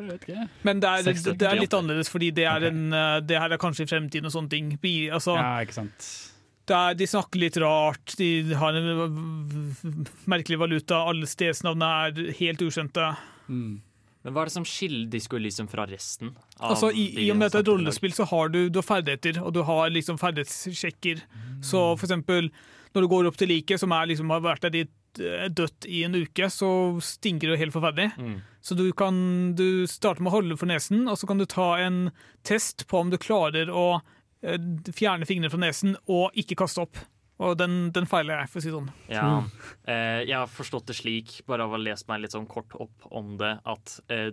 vet 0.08 0.26
ikke. 0.28 0.48
Men 0.62 0.82
det 0.82 0.90
er, 0.90 1.06
60, 1.08 1.38
det 1.40 1.48
er 1.48 1.58
litt 1.58 1.74
annerledes, 1.74 2.10
fordi 2.12 2.30
det, 2.30 2.44
er 2.46 2.62
okay. 2.62 2.70
en, 2.70 2.92
eh, 2.92 3.20
det 3.26 3.40
her 3.42 3.54
er 3.54 3.58
kanskje 3.62 3.86
i 3.86 3.90
fremtiden 3.90 4.30
og 4.30 4.34
sånne 4.34 4.52
ting. 4.52 4.76
Altså, 5.10 5.34
Ja, 5.38 5.56
ikke 5.64 5.80
sant. 5.80 6.10
Det 6.70 6.82
de 7.00 7.08
snakker 7.10 7.42
litt 7.42 7.56
rart, 7.62 8.14
de 8.18 8.54
har 8.58 8.76
en 8.78 10.04
merkelig 10.30 10.60
valuta, 10.60 11.00
alle 11.10 11.26
stedsnavnene 11.26 11.88
er 12.06 12.36
helt 12.38 12.62
ukjente. 12.62 13.08
Mm. 13.48 13.80
Men 14.22 14.34
hva 14.34 14.44
er 14.44 14.50
det 14.50 14.54
som 14.54 14.66
skiller 14.66 15.08
Disco 15.10 15.38
Elysium 15.38 15.66
fra 15.70 15.84
resten? 15.90 16.30
av 16.60 16.76
Altså, 16.76 16.92
i, 16.94 17.08
I 17.24 17.30
og 17.32 17.40
med 17.40 17.48
at 17.48 17.56
det 17.56 17.62
er 17.62 17.66
et 17.66 17.72
rollespill, 17.72 18.14
så 18.14 18.26
har 18.30 18.52
du, 18.54 18.60
du 18.70 18.78
har 18.78 18.86
ferdigheter, 18.86 19.40
og 19.42 19.50
du 19.56 19.64
har 19.66 19.90
liksom 19.90 20.20
ferdighetssjekker. 20.20 21.24
Så 21.64 21.82
for 21.96 22.06
eksempel, 22.06 22.52
når 22.94 23.02
du 23.02 23.10
går 23.10 23.30
opp 23.30 23.40
til 23.40 23.50
liket, 23.50 23.82
som 23.82 23.94
er 23.96 24.12
liksom, 24.12 24.30
har 24.30 24.44
vært 24.44 24.68
der 24.68 24.84
i, 24.84 24.86
dødt 25.52 25.88
i 25.90 26.04
en 26.06 26.14
uke, 26.22 26.48
så 26.54 26.70
stinker 27.02 27.50
det 27.50 27.60
helt 27.64 27.74
forferdelig. 27.74 28.12
Mm. 28.16 28.38
Så 28.62 28.78
du 28.78 28.86
kan 28.96 29.16
du 29.58 29.84
starter 29.90 30.22
med 30.22 30.30
å 30.30 30.38
holde 30.38 30.58
for 30.60 30.70
nesen, 30.70 31.08
og 31.10 31.18
så 31.18 31.26
kan 31.28 31.42
du 31.42 31.48
ta 31.50 31.74
en 31.82 32.04
test 32.46 32.86
på 32.86 33.02
om 33.02 33.10
du 33.10 33.18
klarer 33.20 33.74
å 33.74 34.00
fjerne 34.42 35.28
fingrene 35.28 35.50
fra 35.52 35.60
nesen 35.62 35.96
og 36.10 36.38
ikke 36.38 36.58
kaste 36.64 36.84
opp. 36.84 37.00
Og 37.42 37.56
den, 37.58 37.90
den 37.94 38.06
feiler 38.06 38.42
jeg, 38.42 38.50
for 38.52 38.60
å 38.60 38.62
si 38.62 38.70
det 38.70 38.76
sånn. 38.76 38.90
Ja, 39.10 39.28
eh, 39.90 40.20
jeg 40.28 40.36
har 40.36 40.50
forstått 40.50 40.90
det 40.90 40.98
slik, 40.98 41.40
bare 41.48 41.64
av 41.64 41.72
å 41.72 41.78
ha 41.78 41.80
lest 41.82 42.06
meg 42.10 42.22
litt 42.22 42.36
sånn 42.36 42.46
kort 42.50 42.76
opp 42.78 43.08
om 43.10 43.34
det, 43.40 43.56
at 43.66 43.96
eh, 44.12 44.30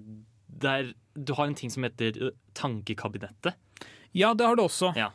der, 0.49 0.91
du 1.15 1.33
har 1.37 1.49
en 1.49 1.57
ting 1.57 1.73
som 1.73 1.87
heter 1.87 2.19
eh, 2.27 2.35
tankekabinettet. 2.57 3.57
Ja, 4.17 4.33
det 4.37 4.45
har 4.45 4.59
du 4.59 4.65
også. 4.65 4.91
Ja. 4.97 5.09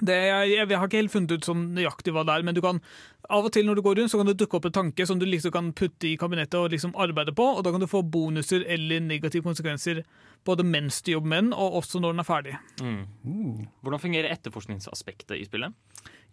Det, 0.00 0.14
jeg, 0.14 0.50
jeg 0.60 0.78
har 0.78 0.86
ikke 0.86 1.00
helt 1.00 1.12
funnet 1.12 1.32
ut 1.34 1.48
sånn 1.48 1.64
nøyaktig 1.76 2.14
hva 2.14 2.24
det 2.26 2.36
er, 2.36 2.44
men 2.46 2.56
du 2.56 2.62
kan 2.64 2.78
av 3.28 3.44
og 3.44 3.52
til 3.52 3.66
når 3.68 3.78
du 3.78 3.82
går 3.84 3.98
rundt, 3.98 4.12
så 4.12 4.20
kan 4.20 4.30
det 4.30 4.38
dukke 4.40 4.56
opp 4.56 4.68
en 4.70 4.76
tanke 4.76 5.06
som 5.08 5.18
du 5.20 5.26
liksom 5.28 5.52
kan 5.52 5.72
putte 5.76 6.08
i 6.08 6.16
kabinettet 6.20 6.56
og 6.60 6.70
liksom 6.72 6.94
arbeide 6.96 7.34
på, 7.36 7.44
og 7.58 7.64
da 7.66 7.72
kan 7.74 7.82
du 7.82 7.88
få 7.90 8.04
bonuser 8.06 8.64
eller 8.70 9.02
negative 9.04 9.44
konsekvenser 9.44 10.04
både 10.48 10.64
mens 10.64 11.02
du 11.02 11.12
jobber 11.12 11.32
med 11.32 11.44
den, 11.44 11.50
og 11.52 11.80
også 11.82 12.00
når 12.00 12.14
den 12.14 12.22
er 12.22 12.28
ferdig. 12.28 12.54
Mm. 12.80 13.66
Hvordan 13.82 14.02
fungerer 14.04 14.32
etterforskningsaspektet 14.32 15.36
i 15.36 15.44
spillet? 15.48 15.74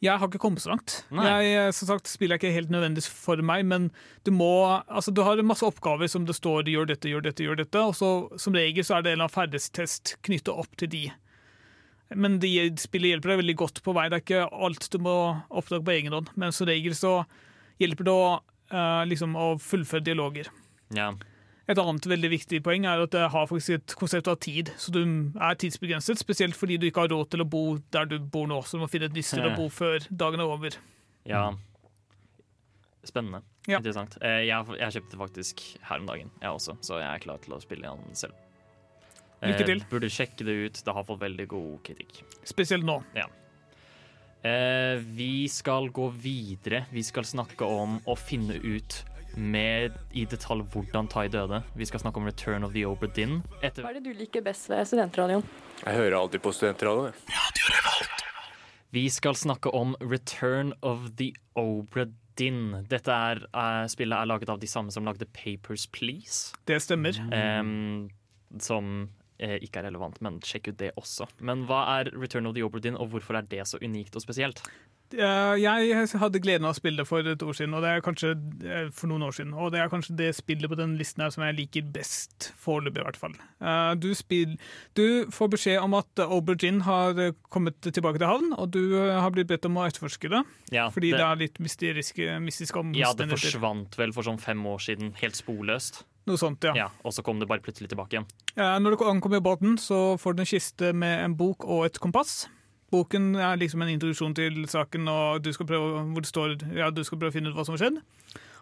Jeg 0.04 0.20
har 0.20 0.28
ikke 0.28 0.42
kommet 0.44 0.62
så 0.62 0.74
langt. 0.74 0.98
Nei. 1.16 1.26
Jeg, 1.46 1.74
som 1.78 1.90
sagt, 1.90 2.10
spiller 2.12 2.38
ikke 2.40 2.52
helt 2.52 2.72
nødvendigvis 2.74 3.08
for 3.10 3.40
meg, 3.46 3.64
men 3.66 3.90
du 4.28 4.32
må 4.36 4.52
Altså, 4.86 5.12
du 5.12 5.24
har 5.24 5.40
masse 5.44 5.66
oppgaver 5.66 6.08
som 6.12 6.26
det 6.28 6.36
står 6.36 6.68
'gjør 6.68 6.90
dette, 6.92 7.10
gjør 7.10 7.24
dette', 7.24 7.44
gjør 7.44 7.60
dette, 7.64 7.80
og 7.80 7.96
så 7.96 8.10
som 8.40 8.54
regel 8.54 8.84
så 8.84 8.98
er 8.98 9.02
det 9.02 9.14
en 9.14 9.20
eller 9.20 9.30
annen 9.30 9.38
ferdighetstest 9.40 10.18
knyttet 10.22 10.54
opp 10.54 10.76
til 10.78 10.92
de. 10.92 11.04
Men 12.14 12.38
de 12.40 12.52
spillet 12.78 13.16
hjelper 13.16 13.34
deg 13.34 13.40
veldig 13.42 13.56
godt 13.58 13.82
på 13.86 13.94
vei. 13.98 14.08
Det 14.12 14.20
er 14.20 14.26
ikke 14.26 14.66
alt 14.68 14.90
du 14.94 15.00
må 15.02 15.16
oppdage 15.50 15.86
på 15.86 15.96
egen 15.96 16.14
hånd, 16.14 16.30
men 16.38 16.54
som 16.54 16.70
regel 16.70 16.94
så 16.98 17.16
hjelper 17.82 18.08
det 18.08 18.14
å, 18.14 18.28
uh, 18.74 19.02
liksom, 19.10 19.34
å 19.34 19.56
fullføre 19.62 20.06
dialoger. 20.06 20.52
Ja. 20.96 21.10
Et 21.66 21.82
annet 21.82 22.06
veldig 22.06 22.30
viktig 22.30 22.60
poeng 22.66 22.86
er 22.86 23.02
at 23.02 23.14
det 23.16 23.24
har 23.34 23.48
faktisk 23.50 23.80
et 23.80 23.96
konsept 23.98 24.30
av 24.30 24.38
tid, 24.44 24.70
så 24.78 24.94
du 24.94 25.02
er 25.42 25.58
tidsbegrenset, 25.58 26.22
spesielt 26.22 26.58
fordi 26.58 26.78
du 26.78 26.86
ikke 26.92 27.08
har 27.08 27.14
råd 27.16 27.32
til 27.34 27.42
å 27.42 27.50
bo 27.50 27.64
der 27.96 28.06
du 28.12 28.20
bor 28.20 28.46
nå, 28.52 28.62
så 28.62 28.78
du 28.78 28.86
må 28.86 28.92
finne 28.92 29.10
et 29.10 29.18
nytt 29.18 29.32
sted 29.32 29.48
å 29.48 29.56
bo 29.58 29.66
før 29.74 30.06
dagen 30.12 30.44
er 30.44 30.58
over. 30.58 30.78
ja. 31.30 31.48
Spennende. 33.06 33.44
Ja. 33.70 33.78
Interessant. 33.78 34.16
Eh, 34.26 34.48
jeg, 34.48 34.78
jeg 34.80 34.96
kjøpte 34.96 35.18
faktisk 35.20 35.62
her 35.86 36.02
om 36.02 36.08
dagen, 36.10 36.32
jeg 36.42 36.58
også, 36.58 36.74
så 36.82 36.98
jeg 36.98 37.06
er 37.06 37.22
klar 37.22 37.38
til 37.44 37.54
å 37.54 37.60
spille 37.62 37.86
igjen 37.86 38.18
selv. 38.18 38.45
Lykke 39.52 39.66
til. 39.68 39.82
Eh, 39.82 39.90
burde 39.92 40.12
sjekke 40.12 40.48
det 40.48 40.56
ut. 40.60 40.84
Det 40.86 40.96
har 40.98 41.08
fått 41.08 41.22
veldig 41.24 41.48
god 41.52 41.74
kritikk. 41.88 42.22
Spesielt 42.48 42.86
nå. 42.88 43.00
Eh, 44.46 45.00
vi 45.18 45.48
skal 45.50 45.90
gå 45.90 46.10
videre. 46.10 46.86
Vi 46.94 47.04
skal 47.04 47.26
snakke 47.26 47.66
om 47.66 48.00
å 48.06 48.18
finne 48.20 48.60
ut 48.62 49.04
med 49.36 49.96
i 50.16 50.24
detalj 50.30 50.64
hvordan 50.72 51.10
Tai 51.12 51.28
døde. 51.28 51.62
Vi 51.76 51.88
skal 51.90 52.04
snakke 52.04 52.22
om 52.22 52.28
Return 52.30 52.64
of 52.64 52.74
the 52.74 52.86
Obra 52.88 53.10
Dinn. 53.12 53.42
Etter 53.62 53.84
Hva 53.84 53.92
er 53.92 54.00
det 54.00 54.06
du 54.06 54.14
liker 54.20 54.44
best 54.46 54.70
ved 54.72 54.86
studentradioen? 54.88 55.44
Jeg 55.82 55.98
hører 55.98 56.20
alltid 56.20 56.44
på 56.46 56.54
studentradioen. 56.56 57.18
Vi 58.96 59.10
skal 59.12 59.36
snakke 59.36 59.74
om 59.76 59.96
Return 60.00 60.72
of 60.82 61.10
the 61.20 61.34
Obra 61.60 62.06
Dinn. 62.38 62.86
Dette 62.88 63.12
er, 63.12 63.42
uh, 63.52 63.84
spillet 63.92 64.16
er 64.16 64.30
laget 64.30 64.52
av 64.52 64.62
de 64.62 64.70
samme 64.72 64.94
som 64.94 65.08
lagde 65.08 65.28
Papers, 65.36 65.88
Please. 65.88 66.54
Det 66.68 66.80
stemmer. 66.84 67.18
Um, 67.34 68.08
som 68.60 69.04
eh, 69.04 69.25
ikke 69.40 69.78
er 69.82 69.90
relevant, 69.90 70.22
men 70.22 70.40
sjekk 70.40 70.70
ut 70.74 70.78
det 70.78 70.94
også. 70.96 71.28
Men 71.42 71.66
hva 71.68 71.84
er 72.00 72.12
Return 72.16 72.48
of 72.48 72.56
the 72.56 72.64
Oberdin, 72.64 72.96
og 73.00 73.10
hvorfor 73.12 73.36
er 73.38 73.42
det 73.52 73.66
så 73.68 73.78
unikt 73.84 74.16
og 74.16 74.22
spesielt? 74.24 74.62
Eh, 75.14 75.56
Jeg 75.62 76.08
hadde 76.18 76.40
gleden 76.42 76.66
av 76.66 76.74
å 76.74 76.78
spille 76.80 76.98
det 77.04 77.08
for 77.08 77.20
et 77.20 77.44
år 77.46 77.54
siden, 77.54 77.76
og 77.78 77.84
det 77.86 77.90
er 77.94 78.02
kanskje 78.02 78.32
eh, 78.66 78.88
for 78.92 79.08
noen 79.12 79.22
år 79.28 79.36
siden. 79.38 79.54
Og 79.54 79.72
det 79.72 79.80
er 79.84 79.92
kanskje 79.92 80.16
det 80.18 80.32
spillet 80.36 80.68
på 80.72 80.76
den 80.80 80.96
listen 80.98 81.22
her 81.22 81.30
som 81.30 81.44
jeg 81.46 81.56
liker 81.60 81.86
best, 81.94 82.50
foreløpig 82.58 83.04
i 83.04 83.06
hvert 83.06 83.20
fall. 83.22 83.36
Eh, 83.62 83.94
Du, 84.02 84.10
spill, 84.18 84.56
du 84.98 85.28
får 85.32 85.52
beskjed 85.54 85.78
om 85.84 85.94
at 86.00 86.24
Aubergine 86.26 86.82
har 86.88 87.20
eh, 87.22 87.36
kommet 87.54 87.78
tilbake 87.86 88.18
til 88.18 88.28
havn, 88.28 88.50
og 88.58 88.72
du 88.74 88.82
eh, 88.98 89.14
har 89.22 89.30
blitt 89.36 89.48
bedt 89.52 89.66
om 89.70 89.78
å 89.78 89.86
etterforske 89.88 90.32
det. 90.34 90.42
Ja, 90.74 90.90
fordi 90.90 91.12
det- 91.12 91.20
det, 91.20 91.28
er 91.28 91.36
litt 91.44 91.60
mystiske, 91.60 92.40
mystiske 92.42 92.84
Ja, 92.98 93.14
det 93.14 93.30
forsvant 93.30 93.96
vel 94.00 94.12
for 94.12 94.24
sånn 94.24 94.40
fem 94.42 94.66
år 94.66 94.80
siden, 94.80 95.14
helt 95.22 95.36
sporløst. 95.38 96.04
Noe 96.26 96.42
sånt, 96.42 96.66
ja. 96.66 96.74
Ja, 96.74 96.88
og 97.06 97.14
så 97.14 97.22
kom 97.26 97.38
det 97.42 97.48
bare 97.50 97.62
plutselig 97.62 97.92
tilbake 97.92 98.18
igjen. 98.18 98.28
Ja, 98.58 98.80
Når 98.82 98.96
du 98.96 99.06
ankommer 99.06 99.44
båten, 99.46 99.78
så 99.78 100.18
får 100.18 100.34
du 100.34 100.42
en 100.42 100.50
kiste 100.50 100.94
med 100.94 101.20
en 101.22 101.36
bok 101.38 101.68
og 101.70 101.86
et 101.86 102.00
kompass. 102.02 102.48
Boken 102.94 103.36
er 103.38 103.60
liksom 103.62 103.84
en 103.84 103.92
introduksjon 103.94 104.34
til 104.38 104.64
saken, 104.70 105.08
og 105.12 105.44
du 105.46 105.52
skal 105.54 105.70
prøve, 105.70 106.02
hvor 106.14 106.26
det 106.26 106.32
står, 106.32 106.56
ja, 106.74 106.90
du 106.90 107.04
skal 107.06 107.22
prøve 107.22 107.34
å 107.34 107.36
finne 107.36 107.52
ut 107.52 107.58
hva 107.58 107.66
som 107.68 107.76
har 107.76 107.84
skjedd. 107.84 108.02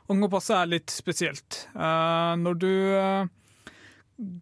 Og 0.10 0.20
kompasset 0.20 0.58
er 0.58 0.72
litt 0.74 0.92
spesielt. 0.92 1.62
Uh, 1.76 2.36
når 2.42 2.60
du 2.60 2.72
uh, 3.00 3.28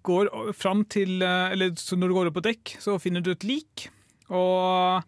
går 0.05 0.31
fram 0.57 0.81
til 0.89 1.21
uh, 1.21 1.53
Eller 1.53 1.75
så 1.77 1.95
når 1.95 2.09
du 2.09 2.15
går 2.17 2.31
opp 2.31 2.39
på 2.39 2.45
dekk, 2.49 2.75
så 2.81 2.97
finner 3.01 3.21
du 3.21 3.35
et 3.35 3.45
lik. 3.45 3.85
Og 4.33 5.05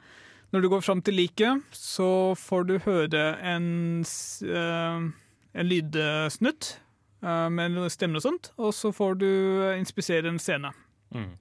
når 0.54 0.62
du 0.62 0.70
går 0.70 0.86
fram 0.86 1.02
til 1.02 1.18
liket, 1.18 1.66
så 1.74 2.36
får 2.38 2.70
du 2.70 2.76
høre 2.86 3.24
en, 3.42 4.04
en 4.46 5.66
lydsnutt 5.66 6.76
med 7.24 7.72
noen 7.72 7.92
stemmer 7.92 8.20
og 8.20 8.26
sånt, 8.26 8.52
og 8.60 8.74
så 8.76 8.92
får 8.92 9.16
du 9.22 9.30
eh, 9.30 9.80
inspisere 9.80 10.28
en 10.28 10.42
scene. 10.42 10.74
Mm. 11.16 11.32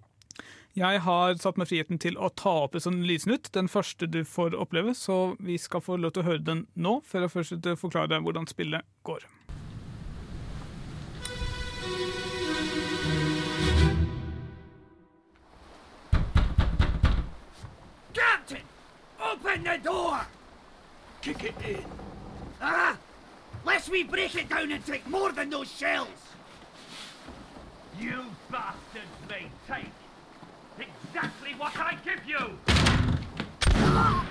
Jeg 0.72 1.02
har 1.04 1.34
satt 1.36 1.58
meg 1.60 1.68
friheten 1.68 1.98
til 2.00 2.14
å 2.16 2.30
ta 2.32 2.52
opp 2.64 2.78
en 2.78 2.84
sånn 2.86 3.02
lydsnutt, 3.04 3.50
den 3.52 3.68
første 3.68 4.06
du 4.08 4.22
får 4.24 4.54
oppleve, 4.56 4.94
så 4.96 5.34
vi 5.36 5.58
skal 5.60 5.84
få 5.84 5.98
lov 6.00 6.14
til 6.14 6.24
å 6.24 6.30
høre 6.30 6.46
den 6.46 6.64
nå, 6.72 7.00
før 7.04 7.26
jeg 7.26 7.34
først 7.34 7.52
forklarer 7.52 7.82
forklare 7.82 8.22
hvordan 8.24 8.48
spillet 8.48 8.88
går. 9.04 9.28
Captain! 18.16 18.64
Open 19.20 19.64
the 19.64 19.76
door! 19.84 20.24
Kick 21.20 21.44
it 21.44 21.54
in. 21.68 21.84
Ah! 22.60 22.96
Lest 23.64 23.88
we 23.90 24.02
break 24.02 24.34
it 24.34 24.48
down 24.48 24.72
and 24.72 24.84
take 24.84 25.06
more 25.08 25.32
than 25.32 25.50
those 25.50 25.70
shells! 25.70 26.08
You 28.00 28.24
bastards 28.50 29.06
may 29.28 29.46
take 29.68 29.92
exactly 30.78 31.54
what 31.58 31.72
I 31.76 31.96
give 32.04 32.26
you! 32.26 32.58
Ah! 33.94 34.26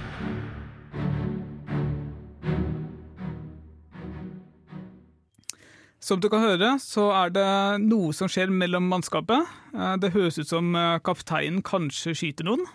Som 6.01 6.19
du 6.19 6.27
kan 6.33 6.41
høre, 6.41 6.79
så 6.81 7.11
er 7.13 7.29
det 7.29 7.49
noe 7.85 8.09
som 8.17 8.27
skjer 8.27 8.49
mellom 8.49 8.87
mannskapet. 8.89 9.45
Eh, 9.71 9.95
det 10.01 10.15
høres 10.15 10.39
ut 10.41 10.49
som 10.49 10.73
eh, 10.75 10.97
kapteinen 11.05 11.61
kanskje 11.61 12.15
skyter 12.17 12.47
noen. 12.47 12.65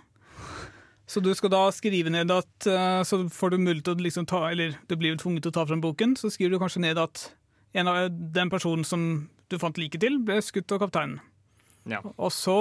Så 1.07 1.23
du 1.23 1.31
skal 1.39 1.53
da 1.55 1.63
skrive 1.71 2.11
ned 2.11 2.33
at 2.35 2.67
eh, 2.67 3.01
Så 3.07 3.21
får 3.31 3.53
du 3.53 3.61
mulighet 3.63 3.87
til 3.87 3.95
å 3.95 4.07
liksom 4.09 4.27
ta 4.27 4.43
Eller 4.51 4.75
du 4.91 4.97
blir 4.99 5.15
jo 5.15 5.21
tvunget 5.23 5.47
til 5.47 5.55
å 5.55 5.59
ta 5.61 5.67
frem 5.69 5.83
boken, 5.85 6.17
så 6.19 6.31
skriver 6.33 6.57
du 6.57 6.63
kanskje 6.63 6.83
ned 6.83 6.99
at 6.99 7.29
en 7.77 7.91
av 7.91 8.11
den 8.11 8.51
personen 8.51 8.87
som 8.89 9.03
du 9.53 9.59
fant 9.61 9.77
liket 9.79 10.01
til, 10.01 10.15
ble 10.25 10.39
skutt 10.41 10.73
av 10.73 10.81
kapteinen. 10.81 11.19
Ja. 11.87 12.01
Og 12.17 12.33
så 12.35 12.57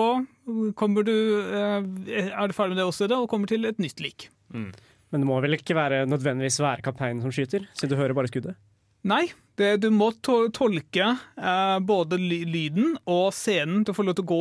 kommer 0.78 1.06
du 1.08 1.14
eh, 1.16 1.86
Er 2.28 2.50
du 2.50 2.54
ferdig 2.54 2.76
med 2.76 2.82
det 2.82 2.90
åstedet 2.90 3.18
og 3.18 3.30
kommer 3.32 3.50
til 3.50 3.66
et 3.70 3.80
nytt 3.82 4.04
lik. 4.04 4.28
Mm. 4.54 4.70
Men 5.14 5.24
det 5.24 5.30
må 5.30 5.40
vel 5.42 5.58
ikke 5.58 5.78
være 5.78 6.04
nødvendigvis 6.10 6.60
være 6.62 6.84
kapteinen 6.86 7.24
som 7.24 7.34
skyter, 7.34 7.66
siden 7.74 7.94
du 7.94 8.00
hører 8.00 8.18
bare 8.18 8.30
skuddet? 8.30 8.60
Nei, 9.06 9.28
det, 9.60 9.70
du 9.84 9.92
må 9.94 10.10
to 10.26 10.48
tolke 10.54 11.06
eh, 11.38 11.78
både 11.86 12.18
lyden 12.20 12.96
og 13.06 13.30
scenen. 13.36 13.84
Du 13.86 13.94
får 13.96 14.08
lov 14.08 14.18
til 14.18 14.26
å 14.26 14.32
gå 14.32 14.40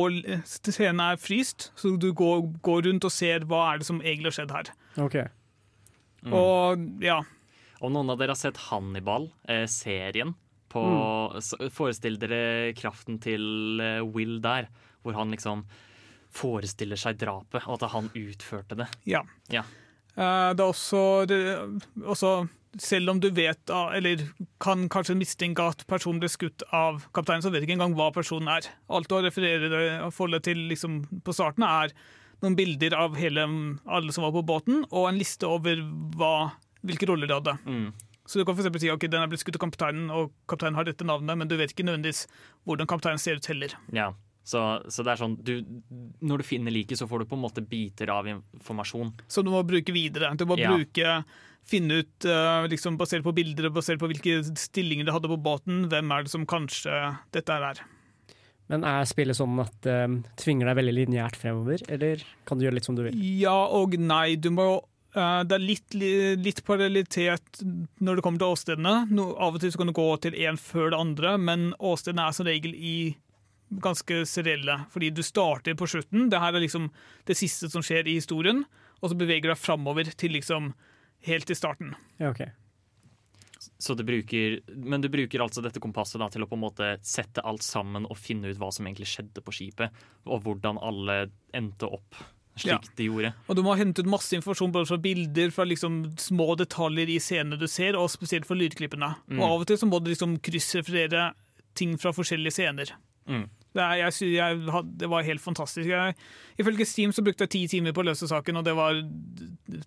Scenen 0.49 1.03
er 1.05 1.21
fryst, 1.21 1.69
så 1.77 1.93
du 2.01 2.09
går, 2.17 2.47
går 2.65 2.87
rundt 2.89 3.07
og 3.07 3.13
ser 3.13 3.45
hva 3.47 3.61
er 3.69 3.81
det 3.81 3.87
som 3.87 4.01
egentlig 4.01 4.33
har 4.33 4.37
skjedd 4.39 4.55
her. 4.55 4.73
Ok. 5.05 5.19
Mm. 6.25 6.33
Og 6.33 7.05
ja. 7.05 7.21
Om 7.85 7.93
noen 7.93 8.11
av 8.11 8.19
dere 8.19 8.33
har 8.33 8.41
sett 8.41 8.59
Hannibal, 8.67 9.29
eh, 9.51 9.67
serien, 9.69 10.33
på, 10.73 10.83
så 11.39 11.69
forestill 11.71 12.17
dere 12.19 12.73
kraften 12.75 13.21
til 13.23 13.79
eh, 13.83 14.01
Will 14.03 14.39
der, 14.43 14.67
hvor 15.05 15.15
han 15.15 15.31
liksom 15.31 15.63
forestiller 16.35 16.99
seg 16.99 17.21
drapet, 17.21 17.63
og 17.63 17.77
at 17.77 17.91
han 17.93 18.09
utførte 18.17 18.81
det. 18.81 18.89
ja. 19.07 19.23
Ja. 19.53 19.63
Eh, 20.15 20.51
det 20.55 20.63
er 20.63 20.69
også, 20.69 20.99
det, 21.27 21.39
også 22.03 22.29
Selv 22.81 23.09
om 23.13 23.19
du 23.23 23.29
vet, 23.31 23.69
eller 23.95 24.21
kan 24.59 24.87
kanskje 24.91 25.15
mistenke 25.15 25.63
at 25.63 25.85
personen 25.87 26.19
ble 26.19 26.27
skutt 26.31 26.65
av 26.75 27.05
kapteinen, 27.15 27.43
så 27.45 27.51
vet 27.53 27.63
du 27.63 27.67
ikke 27.69 27.77
engang 27.77 27.95
hva 27.95 28.09
personen 28.15 28.49
er. 28.51 28.67
Alt 28.91 29.07
du 29.07 29.15
har 29.15 29.23
referert 29.23 29.71
forholdet 30.11 30.43
til 30.49 30.65
liksom, 30.71 30.97
på 31.23 31.35
starten, 31.35 31.63
er 31.63 31.93
noen 32.43 32.57
bilder 32.57 32.97
av 32.99 33.15
hele, 33.15 33.45
alle 33.87 34.11
som 34.11 34.25
var 34.27 34.35
på 34.35 34.43
båten, 34.45 34.83
og 34.91 35.07
en 35.07 35.21
liste 35.21 35.47
over 35.47 35.79
hva, 36.19 36.33
hvilke 36.83 37.07
roller 37.07 37.31
de 37.31 37.37
hadde. 37.39 37.55
Mm. 37.63 37.87
Så 38.25 38.41
du 38.41 38.45
kan 38.45 38.57
for 38.57 38.81
si 38.81 38.89
ok, 38.89 39.07
den 39.07 39.21
er 39.21 39.29
blitt 39.29 39.43
skutt 39.43 39.55
av 39.59 39.63
kapteinen, 39.67 40.09
og 40.11 40.33
kapteinen 40.49 40.75
har 40.79 40.87
dette 40.87 41.05
navnet, 41.05 41.37
men 41.37 41.47
du 41.49 41.55
vet 41.59 41.71
ikke 41.71 41.85
nødvendigvis 41.85 42.25
hvordan 42.65 42.89
kapteinen 42.89 43.21
ser 43.21 43.37
ut 43.39 43.49
heller. 43.51 43.75
Ja. 43.93 44.11
Så, 44.45 44.61
så 44.93 45.01
det 45.01 45.09
er 45.15 45.17
sånn 45.17 45.39
du, 45.41 45.55
Når 46.21 46.43
du 46.43 46.45
finner 46.45 46.73
liket, 46.73 46.99
så 46.99 47.07
får 47.09 47.23
du 47.23 47.29
på 47.31 47.37
en 47.37 47.41
måte 47.47 47.63
biter 47.65 48.11
av 48.13 48.27
informasjon. 48.29 49.15
Som 49.25 49.47
du 49.47 49.49
må 49.49 49.63
bruke 49.65 49.93
videre. 49.93 50.29
Du 50.37 50.45
må 50.45 50.57
Ja. 50.61 50.69
bruke, 50.75 51.15
finne 51.65 52.01
ut, 52.03 52.25
eh, 52.29 52.67
liksom 52.69 52.97
basert 52.99 53.23
på 53.25 53.33
bilder 53.33 53.67
og 53.71 53.77
basert 53.79 53.99
på 54.01 54.09
hvilke 54.11 54.39
stillinger 54.59 55.07
det 55.07 55.15
hadde 55.15 55.31
på 55.31 55.39
båten, 55.41 55.85
hvem 55.89 56.11
er 56.13 56.23
det 56.27 56.31
som 56.33 56.45
kanskje 56.45 56.93
dette 57.33 57.59
er. 57.71 57.79
Men 58.69 58.83
er 58.85 59.05
spillet 59.05 59.37
sånn 59.37 59.59
at 59.61 59.75
det 59.85 59.97
tvinger 60.41 60.65
deg 60.71 60.79
veldig 60.79 60.93
lineært 60.99 61.35
fremover, 61.37 61.81
eller 61.89 62.21
kan 62.45 62.57
du 62.57 62.65
gjøre 62.65 62.77
litt 62.79 62.85
som 62.87 62.95
du 62.97 63.03
vil? 63.05 63.17
Ja 63.41 63.57
og 63.77 63.93
nei. 64.01 64.35
Du 64.41 64.49
må 64.53 64.67
eh, 65.15 65.43
det 65.45 65.57
er 65.57 65.61
litt, 65.65 65.93
li- 65.93 66.33
litt 66.41 66.63
parallellitet 66.65 67.61
når 68.01 68.15
det 68.17 68.23
kommer 68.25 68.41
til 68.41 68.55
åstedene. 68.55 68.95
No, 69.13 69.31
av 69.37 69.53
og 69.57 69.61
til 69.61 69.73
så 69.73 69.81
kan 69.83 69.89
du 69.93 69.97
gå 69.97 70.07
til 70.25 70.33
én 70.37 70.57
før 70.57 70.89
det 70.93 71.01
andre, 71.01 71.35
men 71.37 71.67
åstedene 71.77 72.25
er 72.29 72.33
som 72.37 72.49
regel 72.49 72.73
i 72.73 72.95
ganske 73.81 74.21
serielle. 74.29 74.79
Fordi 74.93 75.11
du 75.13 75.21
starter 75.25 75.77
på 75.77 75.87
slutten. 75.89 76.27
Det 76.29 76.41
her 76.41 76.53
er 76.57 76.61
liksom 76.65 76.89
det 77.29 77.37
siste 77.37 77.69
som 77.73 77.85
skjer 77.85 78.05
i 78.09 78.17
historien, 78.19 78.63
og 79.01 79.09
så 79.11 79.17
beveger 79.17 79.49
du 79.49 79.53
deg 79.53 79.61
framover 79.61 80.09
til 80.17 80.33
liksom 80.37 80.73
helt 81.25 81.49
til 81.49 81.57
starten. 81.57 81.95
Ja, 82.21 82.31
ok. 82.31 82.45
Så 83.81 83.95
du 83.97 84.03
bruker, 84.05 84.59
men 84.77 85.01
du 85.01 85.09
bruker 85.09 85.41
altså 85.41 85.63
dette 85.65 85.81
kompasset 85.81 86.21
da, 86.21 86.29
til 86.29 86.45
å 86.45 86.47
på 86.49 86.57
en 86.57 86.63
måte 86.67 86.89
sette 87.05 87.41
alt 87.45 87.65
sammen 87.65 88.05
og 88.05 88.17
finne 88.19 88.51
ut 88.51 88.59
hva 88.61 88.69
som 88.73 88.85
egentlig 88.85 89.09
skjedde 89.09 89.41
på 89.41 89.53
skipet, 89.55 89.95
og 90.29 90.43
hvordan 90.45 90.79
alle 90.85 91.25
endte 91.55 91.89
opp 91.89 92.19
slik 92.55 92.71
Ja. 92.71 92.79
de 92.95 93.07
gjorde. 93.09 93.33
Og 93.49 93.55
du 93.57 93.63
må 93.63 93.73
ha 93.73 93.79
hentet 93.81 94.07
masse 94.07 94.31
informasjon 94.37 94.71
både 94.71 94.87
fra 94.87 94.97
bilder, 95.01 95.51
fra 95.51 95.65
liksom 95.67 96.15
små 96.17 96.55
detaljer 96.55 97.09
i 97.11 97.19
scenene 97.19 97.59
du 97.59 97.67
ser, 97.67 97.97
og 97.99 98.07
spesielt 98.13 98.45
fra 98.47 98.55
lydklippene. 98.55 99.15
Mm. 99.27 99.41
Og 99.41 99.43
av 99.49 99.61
og 99.61 99.67
til 99.67 99.77
så 99.81 99.89
må 99.89 99.99
du 99.99 100.11
liksom 100.13 100.37
kryssreferere 100.39 101.33
ting 101.75 101.97
fra 101.99 102.13
forskjellige 102.15 102.55
scener. 102.55 102.93
Mm. 103.27 103.49
Det, 103.75 103.83
er, 103.83 103.95
jeg, 104.05 104.29
jeg, 104.33 104.59
had- 104.71 104.91
det 105.01 105.09
var 105.11 105.25
helt 105.27 105.41
fantastisk. 105.43 105.89
Jeg, 105.91 106.15
ifølge 106.61 106.85
Steam 106.87 107.11
så 107.11 107.21
brukte 107.25 107.43
jeg 107.43 107.51
ti 107.51 107.61
timer 107.75 107.91
på 107.95 108.03
å 108.03 108.07
løse 108.07 108.27
saken, 108.31 108.61
og 108.61 108.63
det 108.67 108.75
var 108.77 109.01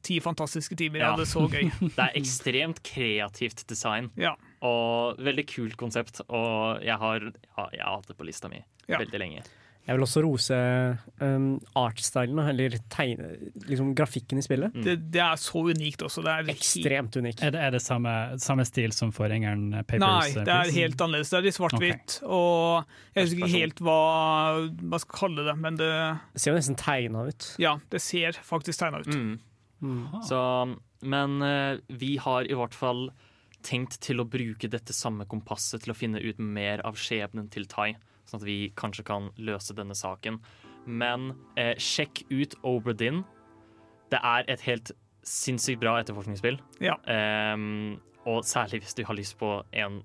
ti 0.05 0.19
fantastiske 0.21 0.77
timer. 0.77 1.01
Jeg 1.01 1.07
Ja. 1.07 1.11
hadde 1.15 1.25
det 1.25 1.33
så 1.33 1.45
gøy. 1.49 1.71
Det 1.97 2.05
er 2.05 2.19
ekstremt 2.21 2.83
kreativt 2.85 3.65
design 3.71 4.11
Ja. 4.21 4.35
og 4.61 5.17
veldig 5.25 5.47
kult 5.49 5.77
konsept. 5.81 6.21
Og 6.29 6.83
jeg 6.85 6.99
har, 7.01 7.21
ja, 7.33 7.69
jeg 7.73 7.83
har 7.83 7.97
hatt 7.97 8.09
det 8.13 8.19
på 8.19 8.27
lista 8.29 8.49
mi 8.53 8.61
Ja. 8.89 8.99
veldig 9.01 9.19
lenge. 9.25 9.43
Jeg 9.89 9.97
vil 9.97 10.05
også 10.05 10.21
rose 10.21 10.57
um, 11.25 11.47
artstylen, 11.81 12.43
eller 12.51 12.75
tegne, 12.93 13.31
liksom 13.71 13.95
grafikken 13.97 14.37
i 14.37 14.43
spillet. 14.45 14.75
Det, 14.85 14.99
det 15.15 15.23
er 15.25 15.39
så 15.41 15.63
unikt 15.65 16.03
også. 16.05 16.21
Det 16.27 16.35
er 16.35 16.51
Ekstremt 16.53 17.17
unikt. 17.17 17.41
Er 17.41 17.55
det, 17.55 17.63
er 17.65 17.73
det 17.73 17.81
samme, 17.81 18.13
samme 18.43 18.67
stil 18.69 18.93
som 18.93 19.15
forgjengeren 19.17 19.71
Papers? 19.79 20.03
Nei, 20.05 20.27
eh, 20.35 20.45
det 20.45 20.57
er 20.59 20.73
helt 20.77 21.05
annerledes. 21.07 21.33
Det 21.33 21.39
er 21.41 21.47
litt 21.47 21.57
svart-hvitt. 21.57 22.19
Og 22.29 22.85
jeg 23.15 23.31
husker 23.31 23.41
ikke 23.41 23.55
helt 23.55 23.81
hva 23.89 24.03
man 24.69 25.05
skal 25.07 25.21
kalle 25.23 25.47
det, 25.49 25.57
men 25.65 25.81
det 25.81 25.93
Det 26.35 26.45
ser 26.45 26.53
jo 26.53 26.59
nesten 26.61 26.77
tegna 26.85 27.25
ut. 27.31 27.49
Ja, 27.63 27.79
det 27.89 28.03
ser 28.05 28.37
faktisk 28.45 28.85
tegna 28.85 29.01
ut. 29.01 29.09
Mm. 29.09 30.05
Så, 30.29 30.43
men 31.01 31.41
eh, 31.49 31.81
vi 31.89 32.19
har 32.21 32.45
i 32.45 32.61
hvert 32.61 32.77
fall 32.77 33.09
tenkt 33.65 33.99
til 34.05 34.21
å 34.21 34.29
bruke 34.29 34.69
dette 34.71 34.95
samme 34.95 35.25
kompasset 35.31 35.83
til 35.85 35.95
å 35.95 35.97
finne 35.97 36.21
ut 36.23 36.39
mer 36.39 36.85
av 36.87 36.99
skjebnen 37.01 37.49
til 37.53 37.67
Tai, 37.71 37.95
sånn 38.29 38.41
at 38.41 38.47
vi 38.47 38.59
kanskje 38.79 39.07
kan 39.09 39.31
løse 39.41 39.77
denne 39.77 39.97
saken. 39.99 40.39
Men 40.89 41.33
eh, 41.59 41.75
sjekk 41.81 42.25
ut 42.31 42.57
Oberdin. 42.67 43.25
Det 44.13 44.21
er 44.25 44.49
et 44.49 44.65
helt 44.65 44.93
sinnssykt 45.29 45.83
bra 45.83 45.99
etterforskningsspill. 46.01 46.57
Ja. 46.85 46.97
Um, 47.05 47.99
og 48.29 48.45
særlig 48.49 48.83
hvis 48.85 48.97
du 48.97 49.05
har 49.09 49.17
lyst 49.19 49.37
på 49.41 49.59
en 49.77 50.01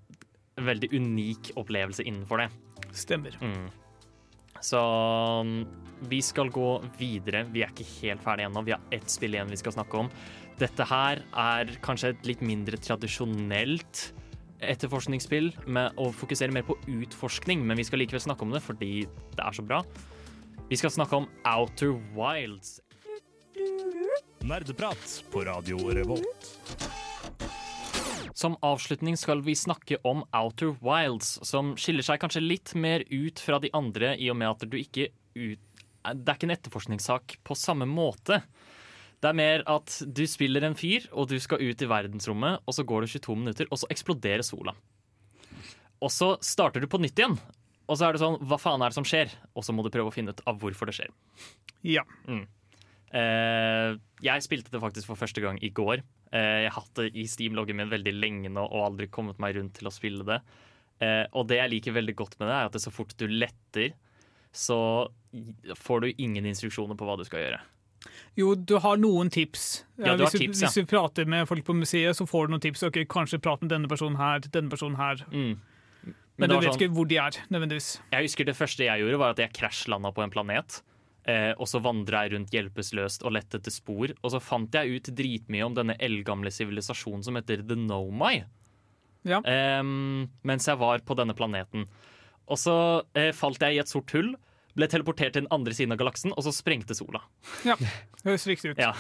veldig 0.60 0.92
unik 0.94 1.54
opplevelse 1.60 2.06
innenfor 2.06 2.44
det. 2.44 2.50
Stemmer. 2.94 3.38
Mm. 3.42 3.70
Så 4.64 4.80
um, 4.80 5.56
vi 6.10 6.20
skal 6.24 6.52
gå 6.54 6.76
videre. 7.00 7.46
Vi 7.52 7.64
er 7.64 7.72
ikke 7.72 7.88
helt 8.02 8.24
ferdige 8.24 8.52
ennå. 8.52 8.66
Vi 8.68 8.76
har 8.76 8.84
ett 8.96 9.12
spill 9.12 9.36
igjen 9.36 9.52
vi 9.52 9.60
skal 9.60 9.76
snakke 9.76 10.04
om. 10.04 10.12
Dette 10.60 10.86
her 10.88 11.24
er 11.32 11.72
kanskje 11.84 12.14
et 12.14 12.28
litt 12.30 12.44
mindre 12.46 12.78
tradisjonelt 12.78 14.04
etterforskningsspill 14.72 15.52
med 15.68 16.00
å 16.00 16.10
fokusere 16.16 16.54
mer 16.56 16.66
på 16.68 16.78
utforskning, 16.88 17.66
men 17.68 17.80
vi 17.80 17.86
skal 17.88 18.02
likevel 18.04 18.24
snakke 18.24 18.46
om 18.46 18.54
det 18.56 18.64
fordi 18.64 19.06
det 19.36 19.44
er 19.44 19.56
så 19.56 19.66
bra. 19.66 19.82
Vi 20.70 20.80
skal 20.80 20.94
snakke 20.96 21.20
om 21.20 21.28
Outer 21.46 21.94
Wilds. 22.16 22.80
Nerdeprat 24.44 25.24
på 25.32 25.44
Radio 25.48 25.78
Revolt. 25.96 26.50
Som 28.34 28.58
avslutning 28.66 29.16
skal 29.20 29.44
vi 29.46 29.56
snakke 29.56 30.00
om 30.04 30.24
Outer 30.36 30.74
Wilds, 30.84 31.38
som 31.46 31.76
skiller 31.80 32.04
seg 32.04 32.20
kanskje 32.24 32.42
litt 32.44 32.74
mer 32.76 33.06
ut 33.12 33.40
fra 33.40 33.60
de 33.62 33.70
andre 33.78 34.16
i 34.18 34.32
og 34.34 34.40
med 34.42 34.50
at 34.50 34.66
du 34.68 34.80
ikke 34.80 35.12
ut... 35.38 35.62
Det 36.04 36.28
er 36.28 36.36
ikke 36.36 36.50
en 36.50 36.58
etterforskningssak 36.58 37.38
på 37.48 37.56
samme 37.56 37.86
måte. 37.88 38.42
Det 39.24 39.30
er 39.30 39.38
mer 39.40 39.62
at 39.72 39.94
du 40.04 40.26
spiller 40.28 40.66
en 40.68 40.76
fyr, 40.76 41.06
og 41.16 41.30
du 41.32 41.38
skal 41.40 41.62
ut 41.64 41.80
i 41.80 41.88
verdensrommet, 41.88 42.66
og 42.68 42.76
så 42.76 42.84
går 42.84 43.06
det 43.06 43.14
22 43.14 43.36
minutter, 43.40 43.70
og 43.72 43.80
så 43.80 43.88
eksploderer 43.94 44.44
sola. 44.44 44.74
Og 46.04 46.12
så 46.12 46.34
starter 46.44 46.84
du 46.84 46.90
på 46.92 47.00
nytt 47.00 47.22
igjen, 47.22 47.38
og 47.88 47.96
så 47.96 48.08
er 48.08 48.16
det 48.16 48.22
sånn 48.24 48.36
Hva 48.48 48.58
faen 48.60 48.84
er 48.84 48.92
det 48.92 48.98
som 48.98 49.08
skjer? 49.08 49.32
Og 49.56 49.64
så 49.64 49.76
må 49.76 49.84
du 49.84 49.92
prøve 49.94 50.12
å 50.12 50.16
finne 50.16 50.36
ut 50.36 50.44
av 50.48 50.60
hvorfor 50.60 50.90
det 50.90 50.98
skjer. 50.98 51.14
Ja. 51.88 52.04
Mm. 52.28 52.44
Eh, 53.14 53.96
jeg 54.26 54.44
spilte 54.44 54.74
det 54.74 54.82
faktisk 54.84 55.12
for 55.12 55.20
første 55.20 55.44
gang 55.44 55.60
i 55.64 55.72
går. 55.72 56.04
Eh, 56.34 56.64
jeg 56.66 56.72
har 56.72 56.80
hatt 56.82 56.94
det 57.00 57.12
i 57.20 57.28
Steam-loggen 57.30 57.80
min 57.80 57.92
veldig 57.92 58.16
lenge 58.18 58.52
nå 58.52 58.64
og 58.66 58.88
aldri 58.88 59.08
kommet 59.14 59.40
meg 59.44 59.56
rundt 59.56 59.78
til 59.80 59.88
å 59.88 59.94
spille 59.94 60.28
det. 60.28 60.40
Eh, 61.04 61.26
og 61.32 61.48
det 61.48 61.60
jeg 61.62 61.74
liker 61.78 61.96
veldig 61.96 62.16
godt 62.20 62.40
med 62.40 62.50
det, 62.50 62.56
er 62.56 62.72
at 62.72 62.76
det 62.76 62.84
så 62.84 62.94
fort 62.94 63.16
du 63.20 63.28
letter, 63.30 63.96
så 64.54 64.80
får 65.80 66.04
du 66.04 66.10
ingen 66.18 66.46
instruksjoner 66.50 66.98
på 67.00 67.08
hva 67.08 67.18
du 67.20 67.24
skal 67.28 67.46
gjøre. 67.46 67.62
Jo, 68.40 68.54
du 68.56 68.78
har 68.82 68.98
noen 68.98 69.30
tips. 69.34 69.84
Ja, 69.98 70.16
du 70.18 70.24
har 70.26 70.32
hvis, 70.34 70.42
ja. 70.62 70.68
hvis 70.68 70.80
du 70.80 70.90
prater 70.90 71.28
med 71.30 71.48
folk 71.50 71.66
på 71.68 71.76
museet, 71.78 72.18
så 72.18 72.26
får 72.30 72.48
du 72.48 72.56
noen 72.56 72.64
tips. 72.64 72.84
Ok, 72.90 73.04
Kanskje 73.10 73.40
prat 73.44 73.62
med 73.62 73.70
denne 73.74 73.92
personen 73.92 74.18
her, 74.18 74.40
denne 74.54 74.72
personen 74.74 74.98
her. 74.98 75.22
Mm. 75.32 75.60
Men, 76.04 76.16
Men 76.38 76.50
du 76.50 76.56
vet 76.56 76.72
sånn- 76.72 76.80
ikke 76.82 76.94
hvor 76.96 77.08
de 77.08 77.18
er, 77.22 77.38
nødvendigvis. 77.54 77.92
Jeg 78.12 78.26
husker 78.26 78.46
Det 78.46 78.56
første 78.58 78.88
jeg 78.88 79.04
gjorde, 79.04 79.20
var 79.22 79.36
at 79.36 79.38
jeg 79.44 79.54
krasjlanda 79.54 80.12
på 80.14 80.24
en 80.24 80.34
planet. 80.34 80.82
Eh, 81.26 81.54
og 81.56 81.68
så 81.70 81.80
vandra 81.80 82.26
jeg 82.26 82.34
rundt 82.34 82.52
hjelpeløst 82.52 83.24
og 83.24 83.32
lette 83.32 83.60
etter 83.62 83.72
spor. 83.72 84.12
Og 84.24 84.32
så 84.34 84.42
fant 84.42 84.74
jeg 84.74 84.98
ut 84.98 85.12
dritmye 85.16 85.64
om 85.64 85.76
denne 85.78 85.96
eldgamle 86.02 86.52
sivilisasjonen 86.52 87.24
som 87.24 87.36
heter 87.36 87.62
The 87.68 87.78
Nomai. 87.80 88.44
Ja. 89.24 89.40
Eh, 89.40 89.84
mens 90.44 90.68
jeg 90.68 90.82
var 90.82 91.00
på 91.06 91.16
denne 91.16 91.36
planeten. 91.38 91.86
Og 92.50 92.60
så 92.60 92.76
eh, 93.16 93.32
falt 93.32 93.62
jeg 93.64 93.78
i 93.78 93.80
et 93.80 93.88
sort 93.88 94.12
hull, 94.12 94.34
ble 94.78 94.90
teleportert 94.90 95.36
til 95.36 95.46
den 95.46 95.52
andre 95.54 95.76
siden 95.76 95.96
av 95.96 96.02
galaksen, 96.02 96.34
og 96.34 96.46
så 96.46 96.54
sprengte 96.56 96.98
sola. 96.98 97.24
Ja, 97.68 97.78
høres 98.26 98.48
riktig 98.50 98.74
ut. 98.74 98.82
Ja. 98.82 98.94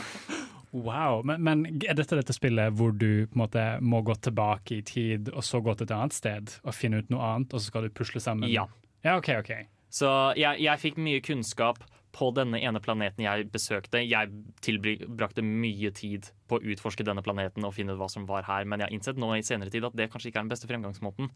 Wow, 0.73 1.21
men, 1.25 1.43
men 1.45 1.65
er 1.85 1.93
dette 1.97 2.17
dette 2.17 2.33
spillet 2.33 2.73
hvor 2.73 2.95
du 2.97 3.27
på 3.29 3.37
en 3.37 3.43
måte 3.43 3.65
må 3.85 4.01
gå 4.05 4.15
tilbake 4.25 4.79
i 4.79 4.85
tid, 4.85 5.29
og 5.33 5.45
så 5.45 5.61
gå 5.61 5.75
til 5.77 5.85
et 5.85 5.93
annet 5.93 6.17
sted 6.17 6.55
og 6.63 6.73
finne 6.73 7.03
ut 7.03 7.13
noe 7.13 7.33
annet, 7.35 7.53
og 7.53 7.61
så 7.61 7.69
skal 7.69 7.85
du 7.85 7.93
pusle 7.93 8.21
sammen? 8.23 8.49
Ja. 8.49 8.65
Ja, 9.03 9.17
OK, 9.19 9.33
OK. 9.35 9.51
Så 9.93 10.09
jeg, 10.39 10.63
jeg 10.63 10.81
fikk 10.81 10.97
mye 10.97 11.21
kunnskap 11.21 11.83
på 12.13 12.29
denne 12.37 12.59
ene 12.61 12.81
planeten 12.81 13.25
jeg 13.25 13.49
besøkte. 13.53 14.01
Jeg 14.05 14.29
tilbrakte 14.65 15.43
mye 15.45 15.91
tid 15.93 16.29
på 16.49 16.57
å 16.57 16.73
utforske 16.73 17.05
denne 17.05 17.23
planeten 17.25 17.65
og 17.65 17.73
finne 17.75 17.93
ut 17.93 18.01
hva 18.01 18.09
som 18.09 18.25
var 18.29 18.45
her, 18.47 18.65
men 18.69 18.81
jeg 18.81 18.89
har 18.89 18.95
innsett 18.95 19.21
nå 19.21 19.31
i 19.35 19.45
senere 19.45 19.73
tid 19.73 19.85
at 19.85 19.97
det 19.97 20.09
kanskje 20.13 20.31
ikke 20.31 20.41
er 20.41 20.47
den 20.47 20.53
beste 20.53 20.69
fremgangsmåten. 20.69 21.31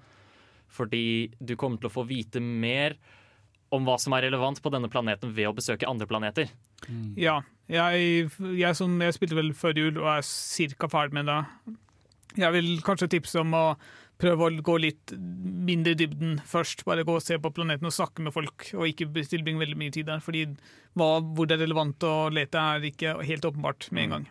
Fordi 0.74 1.34
du 1.38 1.56
kommer 1.60 1.82
til 1.82 1.90
å 1.90 1.94
få 1.94 2.06
vite 2.10 2.42
mer 2.44 2.98
om 3.76 3.88
hva 3.88 3.98
som 4.00 4.16
er 4.16 4.28
relevant 4.28 4.62
på 4.64 4.72
denne 4.74 4.90
planeten 4.92 5.34
ved 5.36 5.50
å 5.50 5.56
besøke 5.58 5.88
andre 5.90 6.08
planeter. 6.10 6.52
Ja. 7.20 7.42
Jeg, 7.68 8.30
jeg, 8.40 8.76
som, 8.80 8.94
jeg 9.04 9.16
spilte 9.18 9.36
vel 9.36 9.52
før 9.58 9.76
jul 9.76 9.98
og 10.00 10.08
er 10.14 10.28
ca. 10.80 10.88
ferdig 10.92 11.18
med 11.18 11.28
det. 11.28 11.40
Jeg 12.38 12.54
vil 12.56 12.70
kanskje 12.86 13.10
tipse 13.18 13.42
om 13.42 13.56
å 13.58 13.66
prøve 14.22 14.48
å 14.48 14.64
gå 14.66 14.78
litt 14.82 15.14
mindre 15.18 15.94
i 15.94 16.00
dybden 16.00 16.38
først. 16.48 16.86
Bare 16.88 17.06
gå 17.08 17.18
og 17.18 17.26
se 17.26 17.38
på 17.42 17.52
planeten 17.54 17.90
og 17.90 17.94
snakke 17.94 18.24
med 18.26 18.34
folk, 18.36 18.70
og 18.78 18.88
ikke 18.90 19.10
tilbringe 19.20 19.62
veldig 19.62 19.78
mye 19.80 19.94
tid 19.94 20.10
der. 20.10 20.24
Fordi 20.24 20.46
hva, 20.98 21.12
hvor 21.22 21.50
det 21.50 21.58
er 21.58 21.66
relevant 21.66 22.08
å 22.08 22.16
lete, 22.34 22.62
er 22.62 22.88
ikke 22.88 23.18
helt 23.28 23.52
åpenbart 23.52 23.92
med 23.92 24.08
en 24.08 24.16
gang. 24.16 24.28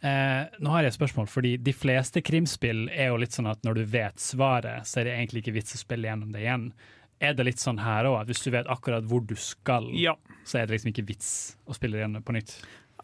Eh, 0.00 0.46
nå 0.64 0.72
har 0.72 0.84
jeg 0.86 0.94
et 0.94 0.96
spørsmål, 0.96 1.28
fordi 1.28 1.56
de 1.60 1.74
fleste 1.76 2.22
krimspill 2.24 2.86
er 2.88 3.10
jo 3.10 3.18
litt 3.20 3.36
sånn 3.36 3.50
at 3.50 3.60
når 3.66 3.82
du 3.82 3.84
vet 3.92 4.22
svaret, 4.22 4.88
så 4.88 5.02
er 5.02 5.10
det 5.10 5.18
egentlig 5.18 5.44
ikke 5.44 5.58
vits 5.58 5.76
å 5.76 5.82
spille 5.82 6.08
gjennom 6.08 6.32
det 6.32 6.46
igjen. 6.46 6.70
Er 7.20 7.34
det 7.36 7.44
litt 7.44 7.60
sånn 7.60 7.78
her 7.82 8.06
òg, 8.08 8.22
at 8.22 8.30
hvis 8.30 8.42
du 8.44 8.50
vet 8.54 8.68
akkurat 8.72 9.04
hvor 9.04 9.20
du 9.26 9.34
skal, 9.36 9.90
Ja. 9.92 10.14
så 10.44 10.58
er 10.60 10.66
det 10.66 10.78
liksom 10.78 10.92
ikke 10.94 11.06
vits 11.10 11.56
å 11.68 11.74
spille 11.76 11.98
igjen 12.00 12.16
på 12.24 12.32
nytt? 12.32 12.54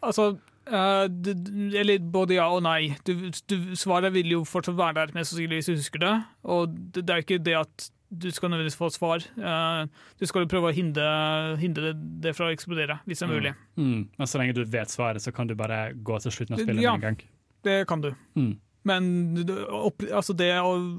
Altså, 0.01 0.39
uh, 0.69 1.05
det, 1.07 1.35
eller 1.77 1.99
både 1.99 2.35
ja 2.39 2.47
og 2.53 2.63
nei. 2.65 2.95
Du, 3.05 3.29
du, 3.49 3.55
svaret 3.77 4.13
vil 4.13 4.31
jo 4.31 4.43
fortsatt 4.45 4.77
være 4.77 4.93
der, 5.05 5.13
mest 5.17 5.31
sannsynlig 5.33 5.61
hvis 5.61 5.69
du 5.69 5.75
husker 5.77 5.99
det. 6.03 6.15
Og 6.45 6.73
det, 6.73 7.05
det 7.05 7.13
er 7.13 7.21
jo 7.21 7.27
ikke 7.27 7.39
det 7.45 7.55
at 7.61 7.87
du 8.09 8.29
skal 8.31 8.49
nødvendigvis 8.49 8.77
få 8.79 8.87
svar. 8.93 9.23
Uh, 9.37 9.85
du 10.17 10.25
skal 10.29 10.45
jo 10.45 10.49
prøve 10.51 10.69
å 10.71 10.75
hindre, 10.75 11.07
hindre 11.59 11.91
det 11.93 12.33
fra 12.37 12.47
å 12.47 12.53
eksplodere, 12.55 12.99
hvis 13.05 13.19
det 13.19 13.27
er 13.27 13.33
mulig. 13.33 13.51
Mm. 13.75 14.05
Men 14.17 14.29
så 14.31 14.39
lenge 14.41 14.55
du 14.55 14.63
vet 14.65 14.93
svaret, 14.93 15.21
så 15.21 15.33
kan 15.35 15.49
du 15.49 15.55
bare 15.59 15.91
gå 15.93 16.17
til 16.23 16.31
slutten 16.31 16.55
av 16.57 16.63
spillet 16.63 16.85
Ja. 16.85 16.93
en 16.95 17.03
gang. 17.03 17.19
Det 17.67 17.81
kan 17.89 18.01
du. 18.01 18.13
Mm. 18.37 18.53
Men 18.87 19.09
opp, 19.67 20.03
altså 20.07 20.33
det, 20.37 20.51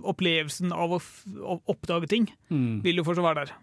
opplevelsen 0.05 0.73
av 0.75 0.93
å, 0.97 1.01
f- 1.01 1.25
å 1.41 1.59
oppdage 1.73 2.09
ting 2.11 2.29
Mm. 2.53 2.83
vil 2.85 3.01
jo 3.01 3.05
fortsatt 3.07 3.25
være 3.27 3.47
der. 3.47 3.55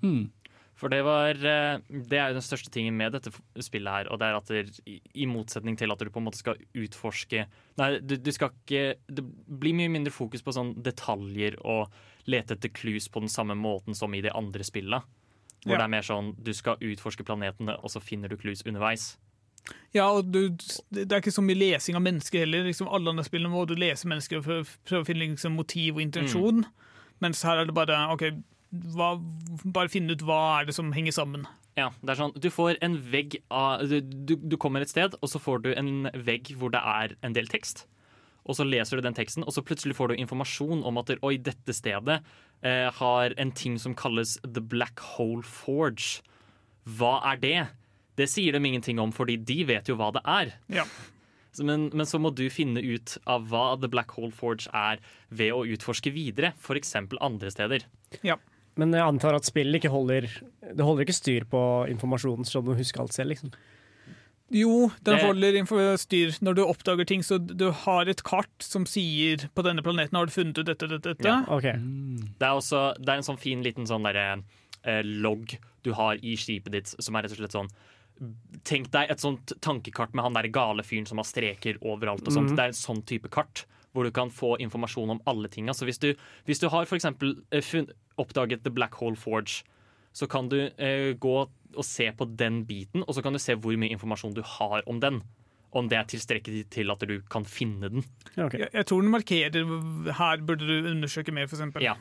Mm. 0.00 0.30
For 0.74 0.90
det 0.90 1.04
var 1.06 1.38
eh, 1.38 1.78
Det 1.88 2.18
er 2.18 2.32
jo 2.32 2.38
den 2.40 2.42
største 2.44 2.70
tingen 2.74 2.96
med 2.98 3.12
dette 3.14 3.30
spillet 3.62 3.92
her, 3.92 4.08
og 4.10 4.18
det 4.18 4.26
er 4.26 4.34
at 4.40 4.48
det, 4.50 4.80
i- 4.90 5.00
i 5.22 5.26
motsetning 5.30 5.76
til 5.78 5.92
at 5.92 5.98
du 6.02 6.10
på 6.10 6.18
en 6.18 6.26
måte 6.26 6.40
skal 6.40 6.56
utforske 6.74 7.44
Nei, 7.78 7.98
du, 8.00 8.16
du 8.16 8.30
skal 8.34 8.50
ikke 8.50 8.96
Det 9.06 9.22
blir 9.22 9.74
mye 9.78 9.92
mindre 9.92 10.12
fokus 10.12 10.42
på 10.42 10.52
sånn 10.56 10.74
detaljer 10.82 11.60
og 11.64 11.92
lete 12.26 12.56
etter 12.56 12.72
clues 12.74 13.06
på 13.08 13.20
den 13.22 13.28
samme 13.30 13.54
måten 13.54 13.94
som 13.94 14.12
i 14.14 14.20
de 14.24 14.30
andre 14.34 14.64
spillene. 14.66 15.02
Hvor 15.64 15.76
Ja. 15.76 15.78
det 15.78 15.84
er 15.84 15.94
mer 15.94 16.02
sånn 16.02 16.34
du 16.42 16.52
skal 16.52 16.76
utforske 16.80 17.24
planetene, 17.24 17.76
og 17.82 17.88
så 17.92 18.00
finner 18.02 18.28
du 18.28 18.36
clues 18.36 18.62
underveis. 18.66 19.16
Ja, 19.94 20.08
og 20.10 20.32
du, 20.34 20.50
det 20.90 21.06
er 21.06 21.20
ikke 21.22 21.32
så 21.34 21.44
mye 21.44 21.56
lesing 21.56 21.96
av 21.96 22.02
mennesker 22.04 22.42
heller. 22.42 22.66
Liksom 22.66 22.90
alle 22.90 23.12
andre 23.14 23.24
spillene 23.26 23.52
må 23.52 23.62
du 23.68 23.76
lese 23.78 24.08
mennesker 24.10 24.42
for 24.44 24.66
prøve 24.88 25.04
å 25.04 25.08
finne 25.08 25.28
liksom 25.28 25.54
motiv 25.56 25.96
og 25.96 26.04
intensjon. 26.04 26.64
Mens 27.22 27.44
her 27.46 27.62
er 27.62 27.68
det 27.68 27.76
bare 27.76 28.00
OK, 28.12 28.26
hva, 28.96 29.14
bare 29.64 29.92
finne 29.92 30.16
ut 30.16 30.24
hva 30.26 30.40
er 30.58 30.68
det 30.68 30.74
som 30.76 30.90
henger 30.96 31.14
sammen. 31.14 31.46
Ja, 31.78 31.88
det 32.02 32.12
er 32.12 32.20
sånn, 32.20 32.34
Du 32.38 32.50
får 32.54 32.78
en 32.86 32.98
vegg 33.10 33.40
av 33.50 33.82
du, 33.90 33.98
du, 34.02 34.36
du 34.38 34.56
kommer 34.60 34.84
et 34.84 34.92
sted, 34.92 35.16
og 35.20 35.30
så 35.30 35.40
får 35.42 35.64
du 35.64 35.72
en 35.74 36.08
vegg 36.26 36.52
hvor 36.58 36.74
det 36.74 36.82
er 36.82 37.16
en 37.26 37.34
del 37.34 37.50
tekst. 37.50 37.86
Og 38.44 38.58
så 38.58 38.66
leser 38.66 38.98
du 39.00 39.06
den 39.06 39.16
teksten, 39.16 39.46
og 39.46 39.54
så 39.56 39.64
plutselig 39.64 39.96
får 39.96 40.12
du 40.12 40.20
informasjon 40.20 40.84
om 40.84 41.00
at 41.00 41.14
oi, 41.24 41.36
dette 41.40 41.74
stedet 41.74 42.18
eh, 42.60 42.90
har 42.92 43.34
en 43.40 43.52
ting 43.56 43.78
som 43.80 43.96
kalles 43.96 44.36
The 44.44 44.60
Black 44.60 45.00
Hole 45.14 45.42
Forge. 45.46 46.20
Hva 46.84 47.16
er 47.32 47.40
det? 47.40 47.56
Det 48.18 48.28
sier 48.30 48.54
dem 48.54 48.66
ingenting 48.68 49.00
om, 49.02 49.12
fordi 49.14 49.36
de 49.42 49.64
vet 49.68 49.90
jo 49.90 49.98
hva 49.98 50.12
det 50.14 50.22
er. 50.28 50.54
Ja. 50.72 50.86
Men, 51.62 51.88
men 51.94 52.06
så 52.06 52.18
må 52.18 52.32
du 52.34 52.46
finne 52.50 52.82
ut 52.82 53.16
av 53.30 53.46
hva 53.50 53.74
The 53.78 53.90
Black 53.90 54.16
Hole 54.16 54.34
Forge 54.34 54.70
er 54.74 55.02
ved 55.30 55.54
å 55.54 55.62
utforske 55.76 56.10
videre, 56.14 56.52
f.eks. 56.58 56.96
andre 57.20 57.52
steder. 57.54 57.86
Ja. 58.26 58.38
Men 58.80 58.94
jeg 58.94 59.06
antar 59.06 59.36
at 59.36 59.46
spillet 59.46 59.78
ikke 59.78 59.92
holder 59.92 60.26
Det 60.26 60.82
holder 60.82 61.04
ikke 61.04 61.14
styr 61.14 61.44
på 61.46 61.60
informasjonen 61.92 62.46
som 62.48 62.66
du 62.66 62.72
husker 62.74 63.04
alt 63.04 63.14
selv, 63.14 63.30
liksom. 63.34 63.52
Jo, 64.54 64.90
den 65.06 65.18
holder 65.22 65.96
styr 65.98 66.34
når 66.44 66.58
du 66.58 66.62
oppdager 66.66 67.06
ting. 67.08 67.22
Så 67.26 67.38
du 67.38 67.70
har 67.84 68.10
et 68.10 68.22
kart 68.26 68.52
som 68.62 68.84
sier 68.86 69.46
på 69.54 69.64
denne 69.66 69.82
planeten 69.82 70.18
har 70.18 70.28
du 70.28 70.34
funnet 70.34 70.58
ut 70.58 70.68
dette, 70.68 70.90
dette, 70.90 71.14
dette. 71.14 71.30
Ja. 71.30 71.76
Mm. 71.78 72.34
Det 72.38 72.46
er 72.46 72.58
også 72.58 72.84
det 73.00 73.08
er 73.08 73.22
en 73.22 73.26
sånn 73.30 73.40
fin 73.40 73.64
liten 73.64 73.88
sånn 73.88 74.06
der, 74.06 74.42
eh, 74.84 75.02
logg 75.02 75.56
du 75.84 75.92
har 75.96 76.20
i 76.22 76.36
skipet 76.40 76.74
ditt, 76.74 76.94
som 76.98 77.16
er 77.16 77.24
rett 77.24 77.34
og 77.34 77.40
slett 77.40 77.56
sånn 77.56 77.72
Tenk 78.64 78.90
deg 78.94 79.10
et 79.10 79.22
sånt 79.22 79.52
tankekart 79.64 80.14
med 80.14 80.24
han 80.24 80.36
der 80.36 80.48
gale 80.54 80.84
fyren 80.86 81.06
som 81.08 81.18
har 81.18 81.26
streker 81.28 81.80
overalt. 81.82 82.26
og 82.26 82.32
sånt. 82.36 82.52
Mm. 82.52 82.56
Det 82.56 82.64
er 82.64 82.72
en 82.72 82.82
sånn 82.84 83.02
type 83.08 83.30
kart 83.34 83.64
hvor 83.94 84.06
du 84.06 84.10
kan 84.10 84.30
få 84.30 84.56
informasjon 84.58 85.12
om 85.14 85.20
alle 85.30 85.48
tinga. 85.48 85.74
Så 85.74 85.86
hvis 85.86 86.00
du, 86.02 86.10
hvis 86.48 86.58
du 86.58 86.66
har 86.72 86.86
for 86.90 86.98
eksempel 86.98 87.36
eh, 87.54 87.74
oppdaget 88.18 88.64
The 88.64 88.72
Black 88.74 88.98
Hole 88.98 89.18
Forge, 89.18 89.62
så 90.14 90.26
kan 90.30 90.48
du 90.50 90.58
eh, 90.66 91.12
gå 91.18 91.36
og 91.74 91.86
se 91.86 92.08
på 92.14 92.26
den 92.38 92.62
biten, 92.66 93.02
og 93.06 93.14
så 93.14 93.22
kan 93.22 93.34
du 93.34 93.42
se 93.42 93.56
hvor 93.58 93.74
mye 93.78 93.94
informasjon 93.94 94.34
du 94.34 94.42
har 94.46 94.82
om 94.90 94.98
den. 95.02 95.22
Om 95.74 95.88
det 95.90 95.98
er 95.98 96.10
tilstrekkelig 96.10 96.68
til 96.70 96.90
at 96.94 97.02
du 97.02 97.16
kan 97.30 97.46
finne 97.46 97.90
den. 97.90 98.04
Jeg, 98.38 98.68
jeg 98.70 98.86
tror 98.86 99.02
den 99.02 99.10
markerer 99.10 100.12
her 100.18 100.42
burde 100.46 100.68
du 100.68 100.90
undersøke 100.92 101.34
mer, 101.34 101.48
for 101.50 101.58
eksempel. 101.58 101.82
Ja. 101.82 101.96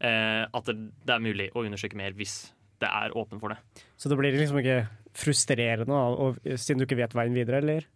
Eh, 0.00 0.44
at 0.48 0.68
det, 0.68 0.76
det 1.04 1.12
er 1.12 1.24
mulig 1.24 1.50
å 1.52 1.64
undersøke 1.64 1.96
mer 1.96 2.16
hvis 2.16 2.38
det 2.80 2.88
er 2.88 3.12
åpen 3.16 3.40
for 3.40 3.52
det. 3.52 3.84
Så 3.96 4.08
det 4.12 4.16
blir 4.20 4.36
liksom 4.36 4.60
ikke 4.60 4.82
frustrerende 5.16 5.96
og, 5.96 6.40
siden 6.54 6.80
du 6.80 6.86
ikke 6.86 6.98
vet 7.00 7.16
veien 7.16 7.36
videre, 7.36 7.62
eller? 7.62 7.86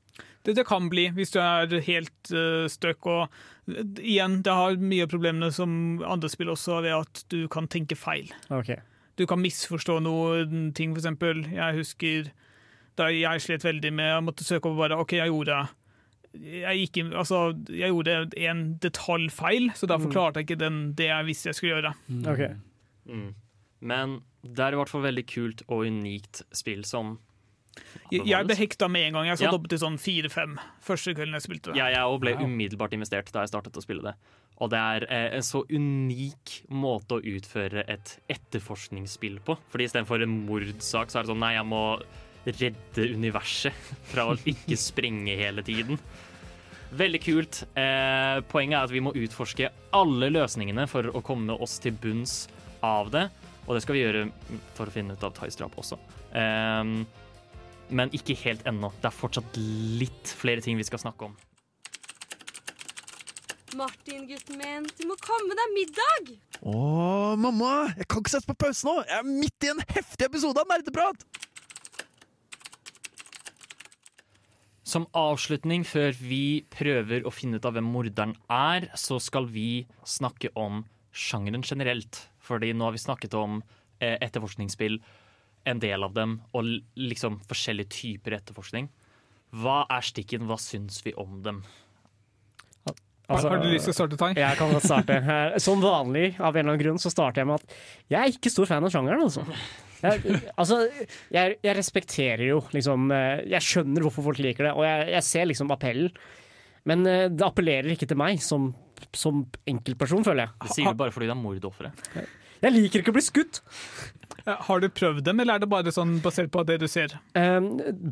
Det, 0.45 0.55
det 0.57 0.67
kan 0.69 0.89
bli, 0.93 1.09
hvis 1.17 1.33
du 1.35 1.41
er 1.43 1.73
helt 1.87 2.33
uh, 2.33 2.67
støkk. 2.71 3.07
Og 3.07 3.23
uh, 3.71 3.81
igjen, 4.01 4.41
det 4.45 4.55
har 4.57 4.81
mye 4.81 5.07
av 5.07 5.13
problemene 5.13 5.51
som 5.55 6.01
andre 6.05 6.31
spill 6.33 6.53
også, 6.53 6.81
ved 6.85 6.97
at 6.97 7.25
du 7.33 7.45
kan 7.53 7.69
tenke 7.71 7.99
feil. 7.99 8.33
Okay. 8.49 8.81
Du 9.21 9.27
kan 9.29 9.41
misforstå 9.43 9.99
noen 10.05 10.71
ting, 10.77 10.95
eksempel. 10.97 11.45
Jeg 11.53 11.77
husker 11.77 12.33
da 12.99 13.11
jeg 13.13 13.41
slet 13.45 13.65
veldig 13.65 13.93
med 13.95 14.09
Jeg 14.11 14.25
måtte 14.27 14.45
søke 14.45 14.69
over 14.69 14.89
bare 14.89 14.99
OK, 15.01 15.15
jeg 15.17 15.31
gjorde 15.31 15.61
jeg, 16.31 16.85
gikk 16.85 17.13
altså, 17.19 17.39
jeg 17.75 17.91
gjorde 17.91 18.17
en 18.39 18.61
detaljfeil, 18.83 19.71
så 19.75 19.89
derfor 19.91 20.07
Mm. 20.07 20.13
klarte 20.15 20.39
jeg 20.41 20.47
ikke 20.47 20.61
den, 20.65 20.93
det 20.95 21.09
jeg 21.09 21.27
visste 21.27 21.49
jeg 21.49 21.55
skulle 21.59 21.75
gjøre. 21.75 21.95
Ok. 22.31 22.43
Mm. 23.11 23.35
Men 23.81 24.21
det 24.43 24.65
er 24.65 24.73
i 24.73 24.79
hvert 24.81 24.89
fall 24.93 25.03
veldig 25.05 25.27
kult 25.29 25.63
og 25.69 25.85
unikt 25.87 26.43
spill 26.57 26.85
som 26.89 27.19
Jeg, 28.11 28.25
jeg 28.27 28.47
ble 28.49 28.57
hekta 28.59 28.89
med 28.91 29.07
en 29.09 29.13
gang. 29.19 29.27
Jeg 29.31 29.39
satt 29.39 29.47
Ja. 29.53 29.57
oppe 29.57 29.69
til 29.71 29.79
sånn 29.79 29.97
fire-fem 30.01 30.57
første 30.83 31.15
kvelden 31.15 31.37
jeg 31.39 31.45
spilte 31.45 31.71
det. 31.73 31.77
Ja, 31.79 31.87
jeg 31.93 32.03
òg 32.03 32.19
ble 32.21 32.33
umiddelbart 32.41 32.93
investert 32.97 33.31
da 33.33 33.45
jeg 33.45 33.53
startet 33.53 33.77
å 33.79 33.83
spille 33.85 34.03
det. 34.03 34.15
Og 34.61 34.69
det 34.73 34.81
er 34.81 35.07
eh, 35.09 35.37
en 35.39 35.45
så 35.47 35.63
unik 35.71 36.57
måte 36.69 37.17
å 37.17 37.23
utføre 37.25 37.85
et 37.89 38.19
etterforskningsspill 38.29 39.39
på. 39.47 39.57
Fordi 39.73 39.87
istedenfor 39.89 40.23
en 40.27 40.35
mordsak, 40.49 41.09
så 41.13 41.21
er 41.21 41.23
det 41.25 41.33
sånn 41.33 41.41
nei, 41.41 41.55
jeg 41.57 41.69
må 41.71 41.85
redde 42.51 43.07
universet 43.15 43.73
fra 44.11 44.27
å 44.33 44.37
ikke 44.49 44.77
sprenge 44.81 45.37
hele 45.39 45.63
tiden. 45.65 45.99
Veldig 46.91 47.21
kult. 47.23 47.63
Eh, 47.79 48.41
poenget 48.51 48.81
er 48.81 48.89
at 48.89 48.93
vi 48.93 49.01
må 49.05 49.13
utforske 49.15 49.71
alle 49.95 50.29
løsningene 50.35 50.89
for 50.91 51.07
å 51.15 51.23
komme 51.25 51.55
oss 51.63 51.79
til 51.79 51.95
bunns 52.03 52.49
av 52.83 53.13
det. 53.15 53.29
Og 53.67 53.77
det 53.77 53.83
skal 53.85 53.97
vi 53.97 54.03
gjøre 54.05 54.25
for 54.77 54.89
å 54.91 54.95
finne 54.95 55.15
ut 55.15 55.27
av 55.27 55.35
Thais 55.37 55.59
drap 55.59 55.77
også. 55.79 55.99
Um, 56.33 57.05
men 57.91 58.13
ikke 58.17 58.39
helt 58.45 58.67
ennå. 58.69 58.93
Det 59.03 59.11
er 59.11 59.17
fortsatt 59.17 59.57
litt 60.01 60.35
flere 60.41 60.63
ting 60.65 60.79
vi 60.79 60.87
skal 60.87 61.03
snakke 61.03 61.31
om. 61.31 61.39
Martin, 63.79 64.25
gutten 64.27 64.59
min, 64.59 64.87
du 64.99 65.05
må 65.07 65.15
komme 65.23 65.55
deg 65.55 65.75
middag! 65.77 66.33
Å, 66.67 67.37
mamma! 67.39 67.93
Jeg 67.95 68.09
kan 68.11 68.23
ikke 68.23 68.33
sette 68.33 68.51
på 68.51 68.57
pause 68.65 68.87
nå! 68.89 68.97
Jeg 69.07 69.21
er 69.21 69.29
midt 69.29 69.67
i 69.67 69.71
en 69.71 69.83
heftig 69.95 70.27
episode 70.27 70.59
av 70.59 70.73
Nerdeprat! 70.73 71.23
Som 74.91 75.07
avslutning, 75.15 75.85
før 75.87 76.11
vi 76.19 76.65
prøver 76.75 77.23
å 77.23 77.31
finne 77.31 77.61
ut 77.61 77.69
av 77.69 77.77
hvem 77.77 77.87
morderen 77.95 78.35
er, 78.51 78.89
så 78.99 79.21
skal 79.23 79.47
vi 79.47 79.85
snakke 80.03 80.51
om 80.59 80.83
sjangeren 81.15 81.63
generelt. 81.63 82.25
Fordi 82.51 82.73
nå 82.75 82.89
har 82.89 82.97
vi 82.97 83.03
snakket 83.03 83.37
om 83.39 83.61
eh, 84.03 84.17
etterforskningsspill, 84.19 84.99
en 85.71 85.81
del 85.83 86.03
av 86.03 86.15
dem, 86.17 86.39
og 86.57 86.67
liksom 86.99 87.39
forskjellige 87.47 87.93
typer 87.95 88.39
etterforskning. 88.41 88.89
Hva 89.61 89.85
er 89.93 90.07
stikken? 90.07 90.47
Hva 90.49 90.57
syns 90.63 91.01
vi 91.05 91.13
om 91.21 91.41
dem? 91.45 91.63
Altså, 93.31 93.47
har 93.53 93.61
du 93.63 93.69
lyst 93.71 93.87
til 93.87 93.93
å 93.93 93.95
starte, 93.95 94.17
Tang? 94.19 94.35
Jeg 94.35 94.59
kan 94.59 94.73
godt 94.75 94.87
starte. 94.89 95.19
Eh, 95.31 95.59
Som 95.63 95.83
vanlig, 95.85 96.33
av 96.41 96.57
en 96.57 96.65
eller 96.65 96.73
annen 96.73 96.83
grunn, 96.83 96.99
så 97.03 97.13
starter 97.13 97.45
jeg 97.45 97.51
med 97.51 97.61
at 97.63 97.77
jeg 98.11 98.19
er 98.19 98.33
ikke 98.35 98.51
stor 98.51 98.67
fan 98.67 98.87
av 98.87 98.91
sjangeren, 98.91 99.23
altså. 99.29 99.45
Jeg, 100.01 100.41
altså, 100.59 100.81
jeg, 101.31 101.59
jeg 101.61 101.77
respekterer 101.77 102.43
jo 102.47 102.63
liksom 102.73 103.11
eh, 103.13 103.43
Jeg 103.53 103.67
skjønner 103.67 104.07
hvorfor 104.07 104.25
folk 104.31 104.41
liker 104.41 104.71
det, 104.71 104.73
og 104.73 104.87
jeg, 104.87 105.11
jeg 105.13 105.27
ser 105.29 105.51
liksom 105.51 105.71
appellen. 105.77 106.11
Men 106.89 107.05
det 107.05 107.45
appellerer 107.45 107.93
ikke 107.93 108.09
til 108.09 108.17
meg 108.17 108.41
som, 108.43 108.71
som 109.17 109.45
enkeltperson, 109.69 110.25
føler 110.27 110.47
jeg. 110.47 110.55
Det 110.65 110.77
sier 110.77 110.93
du 110.95 111.01
bare 111.01 111.15
fordi 111.15 111.29
du 111.31 111.35
er 111.35 111.41
mordofre. 111.41 111.93
Jeg 112.61 112.75
liker 112.77 113.01
ikke 113.01 113.13
å 113.13 113.17
bli 113.17 113.25
skutt. 113.25 113.63
Har 114.45 114.81
du 114.81 114.89
prøvd 114.93 115.23
dem, 115.25 115.41
eller 115.43 115.57
er 115.57 115.63
det 115.63 115.69
bare 115.71 115.93
sånn 115.93 116.19
basert 116.25 116.51
på 116.53 116.63
det 116.69 116.79
du 116.83 116.87
ser? 116.91 117.13
Um, 117.37 117.71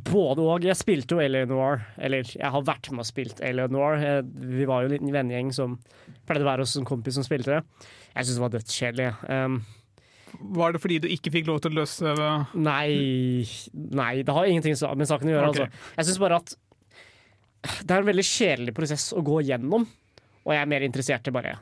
både 0.08 0.44
og. 0.44 0.64
Jeg 0.66 0.76
spilte 0.80 1.16
jo 1.16 1.22
Eleanor, 1.24 1.82
eller 1.96 2.28
jeg 2.28 2.52
har 2.52 2.64
vært 2.64 2.90
med 2.92 3.04
og 3.04 3.08
spilt 3.08 3.40
Eleanor. 3.44 3.96
Eh, 3.96 4.20
Vi 4.24 4.66
var 4.68 4.84
jo 4.84 4.90
en 4.90 4.94
liten 4.96 5.14
vennegjeng 5.14 5.52
som 5.56 5.78
pleide 6.28 6.44
å 6.44 6.50
være 6.50 6.66
hos 6.66 6.76
en 6.80 6.88
kompis 6.88 7.16
som 7.16 7.26
spilte 7.26 7.56
det. 7.58 7.88
Jeg 8.14 8.28
syns 8.28 8.38
det 8.38 8.44
var 8.44 8.54
dødskjedelig. 8.56 9.10
Um, 9.28 9.60
Var 10.58 10.72
det 10.72 10.82
fordi 10.84 10.98
du 11.04 11.08
ikke 11.08 11.32
fikk 11.32 11.48
lov 11.48 11.62
til 11.64 11.72
å 11.72 11.78
løse 11.80 12.12
Nei, 12.60 13.44
nei, 13.72 14.10
det 14.22 14.34
har 14.36 14.48
ingenting 14.48 14.76
med 14.76 15.08
saken 15.08 15.30
å 15.30 15.32
gjøre. 15.32 15.52
Okay. 15.54 15.68
Altså. 15.70 15.94
Jeg 15.96 16.10
syns 16.10 16.20
bare 16.24 16.40
at 16.42 16.56
det 17.58 17.90
er 17.90 18.02
en 18.02 18.06
veldig 18.10 18.26
kjedelig 18.26 18.74
prosess 18.76 19.08
å 19.16 19.22
gå 19.24 19.40
gjennom, 19.48 19.86
og 20.48 20.54
jeg 20.56 20.64
er 20.64 20.70
mer 20.72 20.86
interessert 20.86 21.28
i 21.28 21.34
bare 21.34 21.58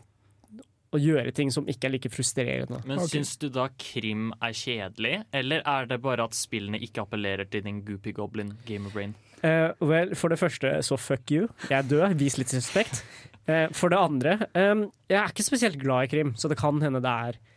å 0.94 1.00
gjøre 1.00 1.32
ting 1.34 1.50
som 1.52 1.66
ikke 1.68 1.88
er 1.88 1.94
like 1.96 2.10
frustrerende. 2.12 2.80
Men 2.88 3.02
syns 3.10 3.34
du 3.42 3.48
da 3.52 3.68
krim 3.80 4.30
er 4.38 4.54
kjedelig, 4.56 5.16
eller 5.34 5.64
er 5.66 5.88
det 5.90 5.98
bare 6.04 6.26
at 6.28 6.36
spillene 6.38 6.80
ikke 6.82 7.04
appellerer 7.04 7.48
til 7.50 7.64
din 7.66 7.82
goopy 7.86 8.14
goblin 8.16 8.54
gamerbrain? 8.68 9.16
Uh, 9.42 9.74
vel, 9.84 10.14
for 10.16 10.32
det 10.32 10.40
første, 10.40 10.70
så 10.86 10.98
fuck 10.98 11.32
you. 11.34 11.50
Jeg 11.68 11.82
er 11.82 11.90
død, 11.90 12.16
vis 12.20 12.38
litt 12.40 12.54
respekt. 12.56 13.02
Uh, 13.46 13.66
for 13.76 13.92
det 13.92 14.00
andre, 14.00 14.38
um, 14.54 14.86
jeg 15.10 15.20
er 15.20 15.34
ikke 15.34 15.46
spesielt 15.46 15.78
glad 15.82 16.06
i 16.06 16.12
krim, 16.14 16.32
så 16.38 16.50
det 16.50 16.58
kan 16.58 16.80
hende 16.82 17.02
det 17.04 17.12
er 17.12 17.36
eh, 17.36 17.52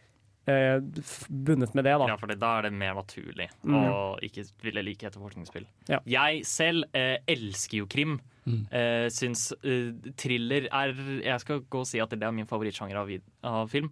bundet 1.29 1.73
med 1.75 1.83
det, 1.85 1.93
da. 1.99 2.07
Ja, 2.09 2.15
for 2.17 2.27
da 2.31 2.51
er 2.57 2.61
det 2.69 2.73
mer 2.73 2.95
naturlig 2.97 3.49
Mm. 3.63 3.75
å 3.91 4.19
ikke 4.23 4.45
ville 4.63 4.81
like 4.83 5.05
etterforskningsspill. 5.07 5.65
Ja. 5.89 5.99
Jeg 6.05 6.45
selv 6.45 6.85
eh, 6.93 7.17
elsker 7.27 7.77
jo 7.83 7.85
krim. 7.87 8.19
Mm. 8.45 8.61
Eh, 8.71 9.07
syns 9.13 9.51
eh, 9.63 9.91
thriller 10.17 10.67
er 10.71 10.93
Jeg 11.21 11.39
skal 11.43 11.59
gå 11.69 11.79
og 11.83 11.85
si 11.87 11.99
at 12.01 12.09
det 12.09 12.23
er 12.23 12.31
min 12.33 12.47
favorittsjanger 12.49 12.97
av, 12.97 13.11
av 13.43 13.67
film. 13.69 13.91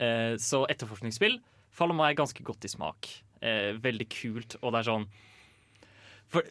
Eh, 0.00 0.34
så 0.36 0.64
etterforskningsspill 0.68 1.38
faller 1.70 1.94
meg 1.94 2.16
ganske 2.16 2.42
godt 2.42 2.64
i 2.64 2.68
smak. 2.72 3.06
Eh, 3.44 3.72
veldig 3.78 4.08
kult, 4.08 4.56
og 4.62 4.72
det 4.72 4.80
er 4.80 4.88
sånn 4.90 5.06
For 6.32 6.42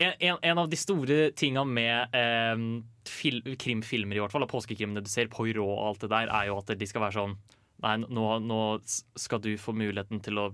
en, 0.00 0.12
en, 0.20 0.36
en 0.42 0.58
av 0.58 0.68
de 0.70 0.76
store 0.76 1.30
tinga 1.36 1.64
med 1.66 2.14
eh, 2.14 2.82
fil, 3.08 3.40
krimfilmer, 3.58 4.16
i 4.16 4.20
hvert 4.22 4.32
fall, 4.32 4.44
av 4.46 4.52
påskekrimene 4.52 5.02
du 5.04 5.08
ser, 5.10 5.28
Poirot 5.32 5.64
og 5.66 5.80
alt 5.90 6.00
det 6.04 6.10
der, 6.12 6.28
er 6.30 6.46
jo 6.48 6.58
at 6.60 6.70
de 6.78 6.86
skal 6.88 7.02
være 7.08 7.16
sånn 7.18 7.34
Nei, 7.84 7.94
nå, 8.02 8.26
nå 8.44 8.60
skal 8.86 9.40
du 9.44 9.54
få 9.60 9.74
muligheten 9.76 10.20
til 10.24 10.40
å 10.40 10.50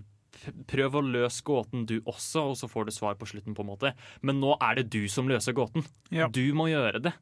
prøve 0.68 1.00
å 1.00 1.06
løse 1.06 1.44
gåten 1.46 1.86
du 1.88 1.96
også, 2.04 2.50
og 2.52 2.58
så 2.60 2.68
får 2.70 2.88
du 2.88 2.94
svar 2.94 3.16
på 3.18 3.28
slutten, 3.28 3.56
på 3.56 3.64
en 3.64 3.70
måte. 3.72 3.92
Men 4.26 4.40
nå 4.42 4.54
er 4.60 4.80
det 4.80 4.88
du 4.94 5.06
som 5.12 5.28
løser 5.30 5.56
gåten. 5.56 5.86
Ja. 6.14 6.28
Du 6.28 6.44
må 6.56 6.68
gjøre 6.70 7.02
det. 7.08 7.14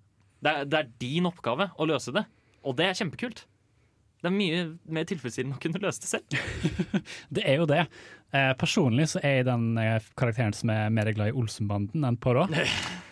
Det 0.44 0.52
er, 0.52 0.68
det 0.68 0.80
er 0.80 0.94
din 1.00 1.28
oppgave 1.30 1.70
å 1.80 1.88
løse 1.88 2.12
det, 2.14 2.26
og 2.66 2.76
det 2.76 2.90
er 2.90 2.98
kjempekult. 2.98 3.46
Det 4.24 4.30
er 4.30 4.34
mye 4.34 4.60
mer 4.96 5.04
tilfredsstillende 5.08 5.58
å 5.58 5.60
kunne 5.60 5.80
løse 5.84 6.00
det 6.00 6.08
selv. 6.08 6.36
Det 7.36 7.42
er 7.44 7.58
jo 7.60 7.66
det. 7.68 7.82
Eh, 8.34 8.50
personlig 8.58 9.06
så 9.12 9.20
er 9.22 9.36
jeg 9.38 9.46
den 9.46 9.78
eh, 9.78 10.02
karakteren 10.18 10.54
som 10.56 10.72
er 10.74 10.90
mer 10.90 11.06
glad 11.14 11.30
i 11.30 11.36
Olsenbanden 11.38 12.06
enn 12.08 12.20
Poirot. 12.20 12.54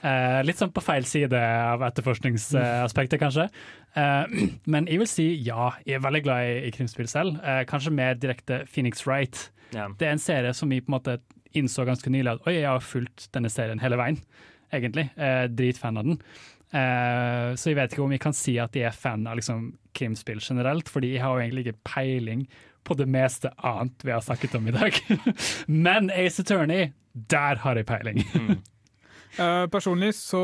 Eh, 0.03 0.41
litt 0.43 0.59
sånn 0.59 0.73
på 0.75 0.83
feil 0.83 1.05
side 1.07 1.39
av 1.39 1.79
etterforskningsaspektet, 1.87 3.21
kanskje. 3.23 3.45
Eh, 3.95 4.33
men 4.75 4.89
jeg 4.91 4.99
vil 4.99 5.07
si 5.07 5.27
ja, 5.47 5.69
jeg 5.87 6.01
er 6.01 6.03
veldig 6.03 6.23
glad 6.25 6.49
i, 6.49 6.57
i 6.67 6.73
krimspill 6.75 7.07
selv. 7.07 7.37
Eh, 7.39 7.61
kanskje 7.71 7.93
mer 7.95 8.19
direkte 8.19 8.65
Phoenix 8.67 9.05
Wright. 9.07 9.45
Ja. 9.71 9.87
Det 10.01 10.09
er 10.09 10.17
en 10.17 10.25
serie 10.25 10.51
som 10.59 10.75
vi 10.75 10.81
på 10.83 10.91
en 10.91 10.97
måte 10.97 11.15
innså 11.55 11.87
ganske 11.87 12.11
nylig 12.11 12.33
at 12.35 12.49
oi, 12.49 12.57
jeg 12.57 12.67
har 12.67 12.83
fulgt 12.83 13.29
denne 13.37 13.53
serien 13.53 13.79
hele 13.79 14.01
veien, 14.01 14.19
egentlig. 14.75 15.07
Eh, 15.15 15.45
dritfan 15.55 16.03
av 16.03 16.11
den. 16.11 16.19
Eh, 16.73 17.55
så 17.55 17.71
jeg 17.71 17.79
vet 17.79 17.95
ikke 17.95 18.05
om 18.07 18.17
jeg 18.17 18.25
kan 18.27 18.37
si 18.37 18.57
at 18.59 18.75
jeg 18.75 18.89
er 18.89 18.97
fan 18.97 19.27
av 19.31 19.39
liksom, 19.39 19.69
krimspill 19.95 20.43
generelt, 20.43 20.91
fordi 20.91 21.15
jeg 21.15 21.23
har 21.23 21.37
jo 21.37 21.47
egentlig 21.47 21.69
ikke 21.69 21.83
peiling 21.93 22.47
på 22.85 22.97
det 22.99 23.07
meste 23.11 23.53
annet 23.59 24.05
vi 24.05 24.13
har 24.15 24.25
snakket 24.25 24.59
om 24.59 24.69
i 24.69 24.75
dag. 24.75 24.99
Men 25.87 26.11
Ace 26.11 26.43
Attorney, 26.43 26.93
der 27.13 27.63
har 27.65 27.81
jeg 27.81 27.89
peiling. 27.89 28.23
Eh, 29.41 29.67
personlig 29.73 30.11
så 30.13 30.43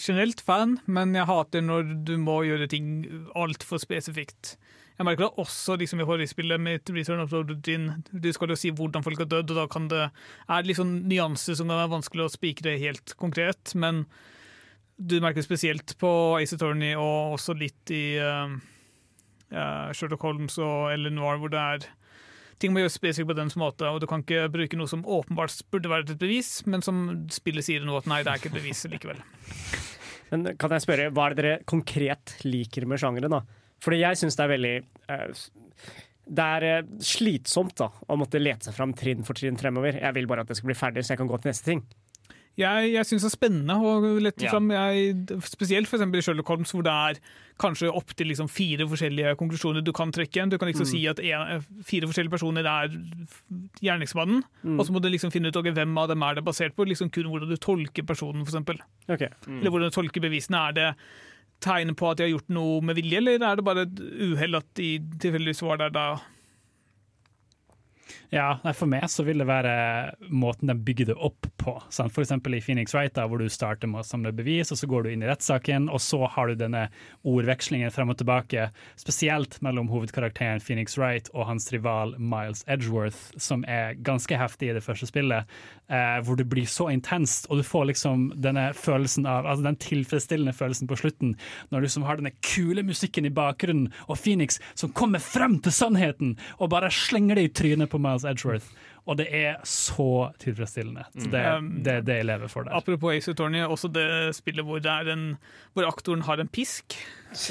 generelt 0.00 0.40
fan, 0.40 0.78
men 0.88 1.10
jeg 1.12 1.28
hater 1.28 1.60
når 1.60 1.90
du 2.08 2.14
må 2.16 2.38
gjøre 2.48 2.70
ting 2.72 3.02
altfor 3.36 3.76
spesifikt. 3.82 4.54
Jeg 4.94 5.04
merker 5.04 5.26
det 5.26 5.42
også 5.42 5.74
liksom, 5.76 6.00
i 6.00 6.06
forrige 6.08 6.30
spillet 6.30 6.62
med 6.62 6.88
Return 6.94 7.20
of 7.20 7.34
Rodin. 7.34 7.90
Du 8.08 8.30
skal 8.32 8.54
jo 8.54 8.56
si 8.56 8.70
hvordan 8.72 9.04
folk 9.04 9.20
har 9.20 9.28
dødd, 9.28 9.50
og 9.52 9.58
da 9.58 9.66
kan 9.68 9.88
det 9.90 10.04
er 10.06 10.62
det 10.62 10.70
liksom 10.70 10.94
nyanser 11.10 11.58
som 11.58 11.68
kan 11.68 11.82
være 11.82 11.96
vanskelig 11.98 12.24
å 12.24 12.32
spikre 12.32 12.78
helt 12.80 13.12
konkret. 13.20 13.74
Men 13.74 14.06
du 14.96 15.18
merker 15.18 15.42
det 15.42 15.48
spesielt 15.48 15.96
på 16.00 16.12
Ace 16.38 16.54
Attorney 16.56 16.94
og 16.94 17.34
også 17.36 17.58
litt 17.58 17.92
i 17.92 18.04
eh, 18.22 18.54
Sherlock 19.94 20.24
Holmes 20.26 20.58
og 20.62 20.90
Ellen 20.92 21.16
Noir, 21.18 21.38
hvor 21.42 21.52
det 21.52 21.60
er 21.60 21.86
ting 22.62 22.74
må 22.74 22.82
gjøres 22.82 22.96
spesifikt 22.98 23.30
på 23.30 23.36
dens 23.36 23.56
måte, 23.60 23.88
og 23.88 24.00
du 24.02 24.06
kan 24.10 24.22
ikke 24.24 24.46
bruke 24.52 24.78
noe 24.78 24.90
som 24.90 25.04
åpenbart 25.04 25.56
burde 25.74 25.90
være 25.90 26.06
et 26.06 26.20
bevis, 26.20 26.56
men 26.70 26.84
som 26.84 27.04
spillet 27.32 27.66
sier 27.66 27.84
nå 27.84 27.96
at 27.98 28.08
nei, 28.10 28.22
det 28.24 28.32
er 28.32 28.40
ikke 28.40 28.52
et 28.52 28.60
bevis 28.60 28.84
likevel. 28.90 29.20
Men 30.32 30.54
kan 30.58 30.72
jeg 30.72 30.82
spørre, 30.82 31.10
hva 31.14 31.28
er 31.28 31.34
det 31.34 31.42
dere 31.44 31.56
konkret 31.68 32.32
liker 32.48 32.86
med 32.90 32.98
sjangeren? 32.98 33.36
da? 33.36 33.42
Fordi 33.84 34.00
jeg 34.00 34.18
syns 34.18 34.38
det 34.38 34.42
er 34.42 34.50
veldig 34.50 34.72
eh, 35.12 35.42
Det 36.40 36.46
er 36.56 36.66
eh, 36.70 36.88
slitsomt 37.04 37.76
da, 37.78 37.90
å 38.08 38.16
måtte 38.18 38.40
lete 38.40 38.66
seg 38.66 38.74
fram 38.74 38.94
trinn 38.98 39.22
for 39.28 39.38
trinn 39.38 39.60
fremover. 39.60 40.00
Jeg 40.00 40.16
vil 40.16 40.26
bare 40.30 40.42
at 40.42 40.50
det 40.50 40.56
skal 40.58 40.72
bli 40.72 40.78
ferdig, 40.78 41.04
så 41.04 41.14
jeg 41.14 41.20
kan 41.20 41.30
gå 41.30 41.38
til 41.38 41.52
neste 41.52 41.68
ting. 41.68 41.84
Jeg, 42.56 42.92
jeg 42.94 43.06
syns 43.08 43.24
det 43.24 43.30
er 43.32 43.34
spennende 43.34 43.74
å 43.82 44.20
lette 44.22 44.44
Ja. 44.46 44.50
fram, 44.52 44.68
jeg, 44.70 45.14
spesielt 45.42 45.88
for 45.90 45.98
eksempel 45.98 46.20
i 46.20 46.22
Sherlock 46.22 46.46
Holmes, 46.52 46.70
hvor 46.70 46.84
det 46.86 46.92
er 46.92 47.18
kanskje 47.58 47.90
opptil 47.90 48.28
liksom 48.30 48.46
fire 48.50 48.86
forskjellige 48.86 49.32
konklusjoner 49.40 49.82
du 49.82 49.90
kan 49.92 50.12
trekke. 50.14 50.48
Du 50.50 50.56
kan 50.58 50.68
liksom 50.70 50.86
Mm. 50.86 50.90
si 50.92 51.06
at 51.10 51.18
en, 51.18 51.64
fire 51.82 52.06
forskjellige 52.06 52.30
personer 52.30 52.62
er 52.66 52.88
gjerningsmannen, 53.82 54.42
Mm. 54.64 54.78
og 54.78 54.86
så 54.86 54.92
må 54.94 55.00
du 55.02 55.08
liksom 55.10 55.32
finne 55.32 55.48
ut 55.50 55.56
okay, 55.56 55.72
hvem 55.72 55.96
av 55.98 56.08
dem 56.08 56.22
er 56.22 56.34
det 56.34 56.44
basert 56.44 56.74
på, 56.76 56.86
liksom 56.86 57.10
kun 57.10 57.24
hvordan 57.30 57.48
du 57.50 57.56
tolker 57.56 58.02
personen, 58.06 58.42
f.eks. 58.46 58.80
Okay. 59.08 59.28
Mm. 59.46 59.60
Eller 59.60 59.70
hvordan 59.70 59.90
du 59.90 59.94
tolker 60.00 60.20
bevisene. 60.20 60.68
Er 60.68 60.72
det 60.72 60.94
tegn 61.60 61.94
på 61.96 62.10
at 62.10 62.18
de 62.18 62.24
har 62.24 62.32
gjort 62.38 62.48
noe 62.50 62.80
med 62.82 62.96
vilje, 62.96 63.16
eller 63.18 63.42
er 63.42 63.56
det 63.56 63.64
bare 63.64 63.82
et 63.86 63.94
uhell 64.30 64.54
at 64.56 64.66
de 64.74 64.98
tilfeldigvis 65.18 65.62
var 65.62 65.78
der 65.78 65.90
da? 65.90 66.06
Ja, 68.34 68.56
nei, 68.64 68.72
For 68.74 68.90
meg 68.90 69.04
så 69.12 69.22
vil 69.22 69.38
det 69.38 69.46
være 69.46 69.74
måten 70.34 70.66
de 70.66 70.74
bygger 70.74 71.12
det 71.12 71.14
opp 71.22 71.46
på. 71.60 71.76
Sant? 71.94 72.10
For 72.10 72.24
eksempel 72.24 72.56
i 72.56 72.60
Phoenix 72.64 72.90
Wright, 72.94 73.14
da, 73.14 73.28
hvor 73.30 73.38
du 73.38 73.46
starter 73.52 73.86
med 73.90 74.02
å 74.02 74.06
samle 74.08 74.32
bevis, 74.34 74.72
og 74.74 74.80
så 74.80 74.88
går 74.90 75.04
du 75.04 75.12
inn 75.12 75.22
i 75.22 75.28
rettssaken, 75.28 75.86
og 75.86 76.02
så 76.02 76.24
har 76.34 76.50
du 76.50 76.58
denne 76.58 76.88
ordvekslingen 77.22 77.94
frem 77.94 78.10
og 78.10 78.18
tilbake, 78.18 78.66
spesielt 78.98 79.60
mellom 79.62 79.86
hovedkarakteren 79.92 80.62
Phoenix 80.64 80.98
Wright 80.98 81.30
og 81.30 81.46
hans 81.52 81.70
rival 81.70 82.16
Miles 82.18 82.64
Edgeworth, 82.66 83.30
som 83.38 83.62
er 83.70 83.94
ganske 84.02 84.40
heftig 84.40 84.72
i 84.72 84.74
det 84.80 84.82
første 84.82 85.06
spillet, 85.06 85.46
eh, 85.86 86.18
hvor 86.26 86.34
det 86.40 86.48
blir 86.50 86.66
så 86.66 86.88
intenst, 86.90 87.46
og 87.50 87.62
du 87.62 87.68
får 87.70 87.86
liksom 87.92 88.26
denne 88.42 88.66
følelsen 88.74 89.30
av, 89.30 89.46
altså 89.46 89.68
den 89.68 89.78
tilfredsstillende 89.78 90.56
følelsen 90.58 90.90
på 90.90 90.98
slutten, 91.04 91.36
når 91.70 91.78
du 91.78 91.86
liksom 91.86 92.08
har 92.10 92.18
denne 92.18 92.34
kule 92.42 92.82
musikken 92.82 93.30
i 93.30 93.34
bakgrunnen, 93.38 93.92
og 94.08 94.18
Phoenix 94.18 94.58
som 94.74 94.90
kommer 94.90 95.22
frem 95.22 95.60
til 95.62 95.78
sannheten, 95.78 96.34
og 96.58 96.74
bare 96.74 96.90
slenger 96.90 97.38
det 97.38 97.46
i 97.46 97.54
trynet 97.62 97.94
på 97.94 98.02
Miles 98.02 98.23
Edgeworth. 98.30 98.66
Og 99.06 99.18
det 99.20 99.26
er 99.36 99.58
så 99.68 100.30
tilfredsstillende. 100.40 101.04
Så 101.12 101.28
det, 101.30 101.42
Mm. 101.60 101.82
det 101.84 101.92
er 101.92 102.00
det 102.06 102.16
jeg 102.22 102.26
lever 102.26 102.48
for 102.48 102.64
der. 102.64 102.72
Apropos 102.76 103.12
Ace 103.12 103.30
Attorney, 103.30 103.60
også 103.66 103.90
det 103.92 104.34
spillet 104.36 104.64
hvor, 104.64 104.80
det 104.80 104.90
er 104.90 105.10
en, 105.12 105.36
hvor 105.74 105.84
aktoren 105.88 106.22
har 106.24 106.40
en 106.40 106.48
pisk. 106.48 106.96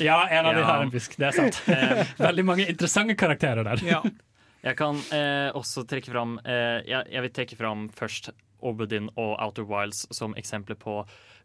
Ja, 0.01 0.23
en 0.33 0.45
av 0.49 0.55
de 0.55 0.63
har 0.63 0.81
en 0.81 0.91
pisk. 0.91 1.17
det 1.17 1.27
er 1.27 1.31
sant. 1.31 1.61
Eh, 1.69 2.05
Veldig 2.17 2.45
mange 2.45 2.65
interessante 2.69 3.15
karakterer 3.15 3.63
der. 3.63 3.83
Ja. 3.85 4.01
Jeg 4.63 4.77
kan 4.79 4.95
eh, 5.11 5.51
også 5.51 5.83
trekke 5.85 6.07
fram 6.13 6.37
eh, 6.45 6.79
jeg, 6.87 7.03
jeg 7.11 7.21
vil 7.25 7.31
trekke 7.35 7.57
fram 7.59 7.89
først 7.91 8.29
Obudin 8.63 9.09
og 9.19 9.33
Outer 9.43 9.65
Wilds 9.67 10.05
som 10.15 10.31
eksempler 10.39 10.77
på 10.79 11.01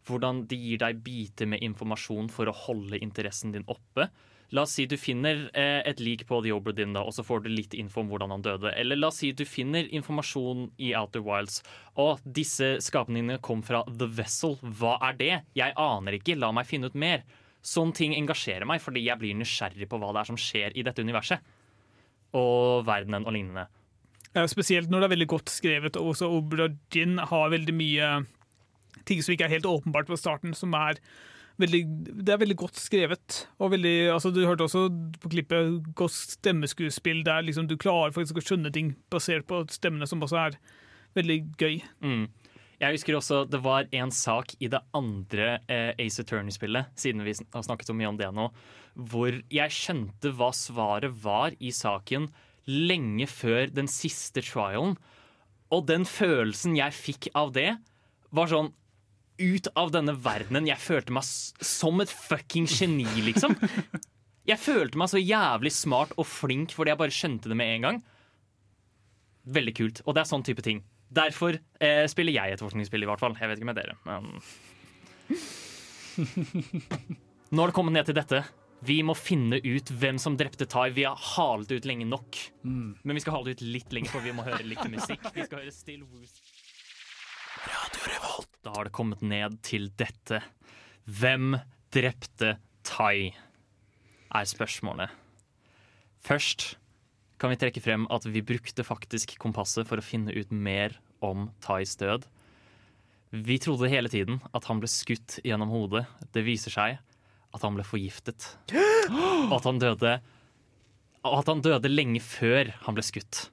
hvordan 0.07 0.45
de 0.47 0.55
gir 0.55 0.77
deg 0.79 1.01
biter 1.03 1.45
med 1.51 1.59
informasjon 1.61 2.29
for 2.31 2.47
å 2.47 2.53
holde 2.55 2.95
interessen 3.03 3.51
din 3.51 3.65
oppe. 3.67 4.07
La 4.55 4.63
oss 4.65 4.71
si 4.73 4.87
du 4.89 4.95
finner 4.97 5.43
eh, 5.53 5.83
et 5.85 5.99
lik 6.01 6.23
på 6.29 6.39
The 6.41 6.53
Oberdin, 6.55 6.95
da, 6.95 7.03
og 7.05 7.13
så 7.13 7.21
får 7.25 7.43
du 7.45 7.51
litt 7.53 7.75
info 7.77 8.01
om 8.01 8.07
hvordan 8.09 8.31
han 8.33 8.45
døde. 8.45 8.71
Eller 8.73 8.97
la 8.97 9.11
oss 9.11 9.19
si 9.21 9.29
du 9.37 9.43
finner 9.45 9.85
informasjon 9.93 10.71
i 10.81 10.95
Outer 10.97 11.21
Wilds. 11.25 11.59
Og 12.01 12.23
disse 12.25 12.71
skapningene 12.81 13.37
kom 13.45 13.61
fra 13.65 13.83
The 13.89 14.09
Vessel. 14.09 14.57
Hva 14.63 14.95
er 15.11 15.19
det? 15.19 15.35
Jeg 15.59 15.77
aner 15.77 16.17
ikke. 16.17 16.37
La 16.41 16.49
meg 16.55 16.69
finne 16.69 16.89
ut 16.89 16.97
mer. 16.97 17.21
Sånne 17.61 17.93
ting 17.93 18.15
engasjerer 18.17 18.65
meg, 18.65 18.81
fordi 18.81 19.05
jeg 19.05 19.21
blir 19.21 19.37
nysgjerrig 19.37 19.89
på 19.91 19.99
hva 20.01 20.13
det 20.15 20.23
er 20.23 20.31
som 20.31 20.39
skjer 20.39 20.73
i 20.73 20.85
dette 20.87 21.05
universet. 21.05 21.45
Og 22.33 22.87
verdenen 22.89 23.27
og 23.29 23.35
lignende. 23.35 23.67
Ja, 24.33 24.45
Spesielt 24.49 24.89
når 24.89 25.03
det 25.03 25.09
er 25.09 25.15
veldig 25.15 25.29
godt 25.29 25.53
skrevet. 25.53 25.97
og 25.97 26.15
Også 26.15 26.29
Oberdin 26.29 27.17
har 27.21 27.53
veldig 27.53 27.75
mye 27.75 28.11
ting 29.05 29.21
som 29.21 29.33
ikke 29.33 29.45
er 29.45 29.57
helt 29.57 29.69
åpenbart 29.69 30.09
på 30.09 30.17
starten, 30.17 30.57
som 30.57 30.73
er 30.77 30.97
veldig, 31.59 31.81
det 32.25 32.33
er 32.33 32.41
veldig 32.41 32.57
godt 32.59 32.79
skrevet. 32.79 33.43
Og 33.59 33.73
veldig, 33.75 33.95
altså 34.15 34.31
Du 34.33 34.41
hørte 34.45 34.65
også 34.65 34.87
på 35.21 35.31
klippet 35.33 35.79
godt 35.97 36.15
stemmeskuespill 36.15 37.23
der 37.27 37.45
liksom 37.45 37.69
du 37.69 37.77
klarer 37.79 38.15
faktisk 38.15 38.39
å 38.39 38.45
skjønne 38.45 38.71
ting 38.75 38.95
basert 39.11 39.47
på 39.49 39.63
stemmene, 39.73 40.07
som 40.09 40.23
også 40.23 40.39
er 40.47 40.59
veldig 41.17 41.39
gøy. 41.59 41.81
Mm. 42.05 42.27
Jeg 42.79 42.95
husker 42.95 43.17
også 43.17 43.43
det 43.51 43.59
var 43.63 43.89
en 43.91 44.11
sak 44.15 44.53
i 44.63 44.69
det 44.71 44.79
andre 44.95 45.57
eh, 45.67 45.91
Ace 45.99 46.23
Attorney-spillet, 46.23 46.93
siden 46.95 47.25
vi 47.27 47.35
har 47.35 47.65
snakket 47.65 47.91
så 47.91 47.95
mye 47.97 48.11
om 48.11 48.19
det 48.19 48.29
nå, 48.31 48.47
hvor 48.95 49.35
jeg 49.51 49.75
skjønte 49.75 50.31
hva 50.39 50.53
svaret 50.55 51.11
var 51.23 51.57
i 51.59 51.73
saken 51.75 52.29
lenge 52.69 53.27
før 53.27 53.67
den 53.73 53.89
siste 53.91 54.43
trialen. 54.45 54.95
Og 55.75 55.85
den 55.89 56.05
følelsen 56.07 56.77
jeg 56.77 56.95
fikk 56.95 57.29
av 57.37 57.51
det, 57.57 57.73
var 58.31 58.49
sånn 58.49 58.71
ut 59.39 59.69
av 59.79 59.91
denne 59.95 60.13
verdenen. 60.19 60.67
Jeg 60.69 60.81
følte 60.83 61.15
meg 61.15 61.25
som 61.25 61.99
et 62.03 62.11
fucking 62.11 62.67
geni, 62.69 63.07
liksom. 63.29 63.55
Jeg 64.49 64.57
følte 64.61 64.97
meg 64.97 65.11
så 65.11 65.19
jævlig 65.21 65.69
smart 65.75 66.15
og 66.17 66.25
flink 66.25 66.71
fordi 66.73 66.89
jeg 66.93 66.99
bare 67.01 67.13
skjønte 67.13 67.51
det 67.51 67.57
med 67.59 67.73
en 67.75 67.83
gang. 67.85 67.99
Veldig 69.49 69.73
kult. 69.77 70.01
Og 70.05 70.15
det 70.15 70.23
er 70.23 70.29
sånn 70.29 70.45
type 70.47 70.63
ting. 70.65 70.81
Derfor 71.09 71.57
eh, 71.81 72.05
spiller 72.09 72.35
jeg 72.35 72.53
et 72.55 72.61
forskningsspill, 72.61 73.03
i 73.05 73.09
hvert 73.09 73.21
fall. 73.21 73.35
Jeg 73.37 73.49
vet 73.49 73.61
ikke 73.61 73.69
med 73.71 73.79
dere, 73.81 73.97
men 74.05 74.39
Nå 77.49 77.61
har 77.63 77.71
det 77.71 77.77
kommet 77.77 77.95
ned 77.95 78.09
til 78.09 78.17
dette. 78.17 78.43
Vi 78.85 79.01
må 79.03 79.15
finne 79.17 79.59
ut 79.59 79.89
hvem 79.99 80.19
som 80.21 80.37
drepte 80.39 80.67
Tai. 80.69 80.87
Vi 80.95 81.03
har 81.07 81.17
halet 81.35 81.71
ut 81.73 81.87
lenge 81.89 82.05
nok. 82.07 82.37
Men 83.03 83.17
vi 83.17 83.23
skal 83.23 83.35
hale 83.39 83.55
ut 83.55 83.63
litt 83.65 83.91
lenger, 83.95 84.13
for 84.13 84.23
vi 84.23 84.33
må 84.35 84.45
høre 84.45 84.63
litt 84.63 84.85
musikk. 84.91 85.25
Vi 85.35 85.45
skal 85.47 85.63
høre 85.63 85.73
Still 85.75 86.05
Woos. 86.05 86.31
Da 88.63 88.73
har 88.75 88.87
det 88.87 88.93
kommet 88.95 89.21
ned 89.25 89.59
til 89.65 89.87
dette. 89.99 90.41
Hvem 91.07 91.55
drepte 91.93 92.57
Tai? 92.85 93.31
Er 94.29 94.45
spørsmålet. 94.45 95.09
Først 96.21 96.75
kan 97.39 97.53
vi 97.53 97.59
trekke 97.59 97.81
frem 97.81 98.05
at 98.11 98.27
vi 98.27 98.43
brukte 98.45 98.83
faktisk 98.85 99.37
kompasset 99.41 99.87
for 99.89 100.01
å 100.01 100.05
finne 100.05 100.35
ut 100.35 100.51
mer 100.51 100.97
om 101.25 101.49
Thais 101.63 101.95
død. 101.99 102.27
Vi 103.31 103.59
trodde 103.61 103.89
hele 103.91 104.09
tiden 104.11 104.41
at 104.53 104.67
han 104.69 104.81
ble 104.81 104.89
skutt 104.91 105.39
gjennom 105.45 105.71
hodet. 105.73 106.03
Det 106.33 106.43
viser 106.45 106.73
seg 106.73 106.99
at 107.49 107.63
han 107.65 107.77
ble 107.77 107.85
forgiftet. 107.87 108.51
Og 109.49 109.55
at 109.57 109.69
han 109.69 109.81
døde 109.81 110.19
at 111.29 111.49
han 111.51 111.61
døde 111.63 111.91
lenge 111.91 112.21
før 112.23 112.69
han 112.85 112.95
ble 112.95 113.03
skutt. 113.03 113.49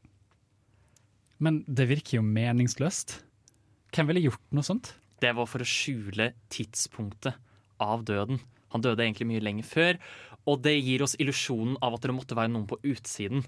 Men 1.43 1.65
det 1.67 1.89
virker 1.91 2.21
jo 2.21 2.27
meningsløst. 2.27 3.19
Hvem 3.97 4.11
ville 4.11 4.27
gjort 4.27 4.43
noe 4.53 4.67
sånt? 4.67 4.91
Det 5.25 5.31
var 5.33 5.49
for 5.49 5.65
å 5.65 5.69
skjule 5.69 6.31
tidspunktet 6.53 7.39
av 7.81 8.03
døden. 8.05 8.43
Han 8.75 8.83
døde 8.85 9.05
egentlig 9.07 9.29
mye 9.31 9.45
lenger 9.45 9.65
før, 9.65 9.99
og 10.47 10.61
det 10.67 10.75
gir 10.77 11.01
oss 11.07 11.17
illusjonen 11.17 11.79
av 11.85 11.97
at 11.97 12.05
det 12.05 12.13
måtte 12.13 12.37
være 12.37 12.53
noen 12.53 12.67
på 12.69 12.77
utsiden. 12.85 13.47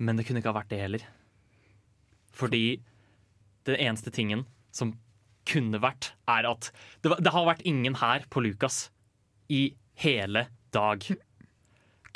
Men 0.00 0.16
det 0.16 0.24
kunne 0.26 0.40
ikke 0.40 0.54
ha 0.54 0.56
vært 0.56 0.72
det 0.72 0.80
heller. 0.80 1.04
Fordi 2.32 2.80
den 3.68 3.76
eneste 3.76 4.10
tingen 4.14 4.46
som 4.74 4.94
kunne 5.46 5.80
vært, 5.82 6.12
er 6.30 6.48
at 6.48 6.70
det, 7.02 7.10
var- 7.12 7.20
det 7.20 7.32
har 7.34 7.46
vært 7.46 7.66
ingen 7.68 7.98
her 8.00 8.24
på 8.30 8.40
Lukas 8.42 8.86
i 9.52 9.74
hele 10.00 10.46
dag. 10.72 11.04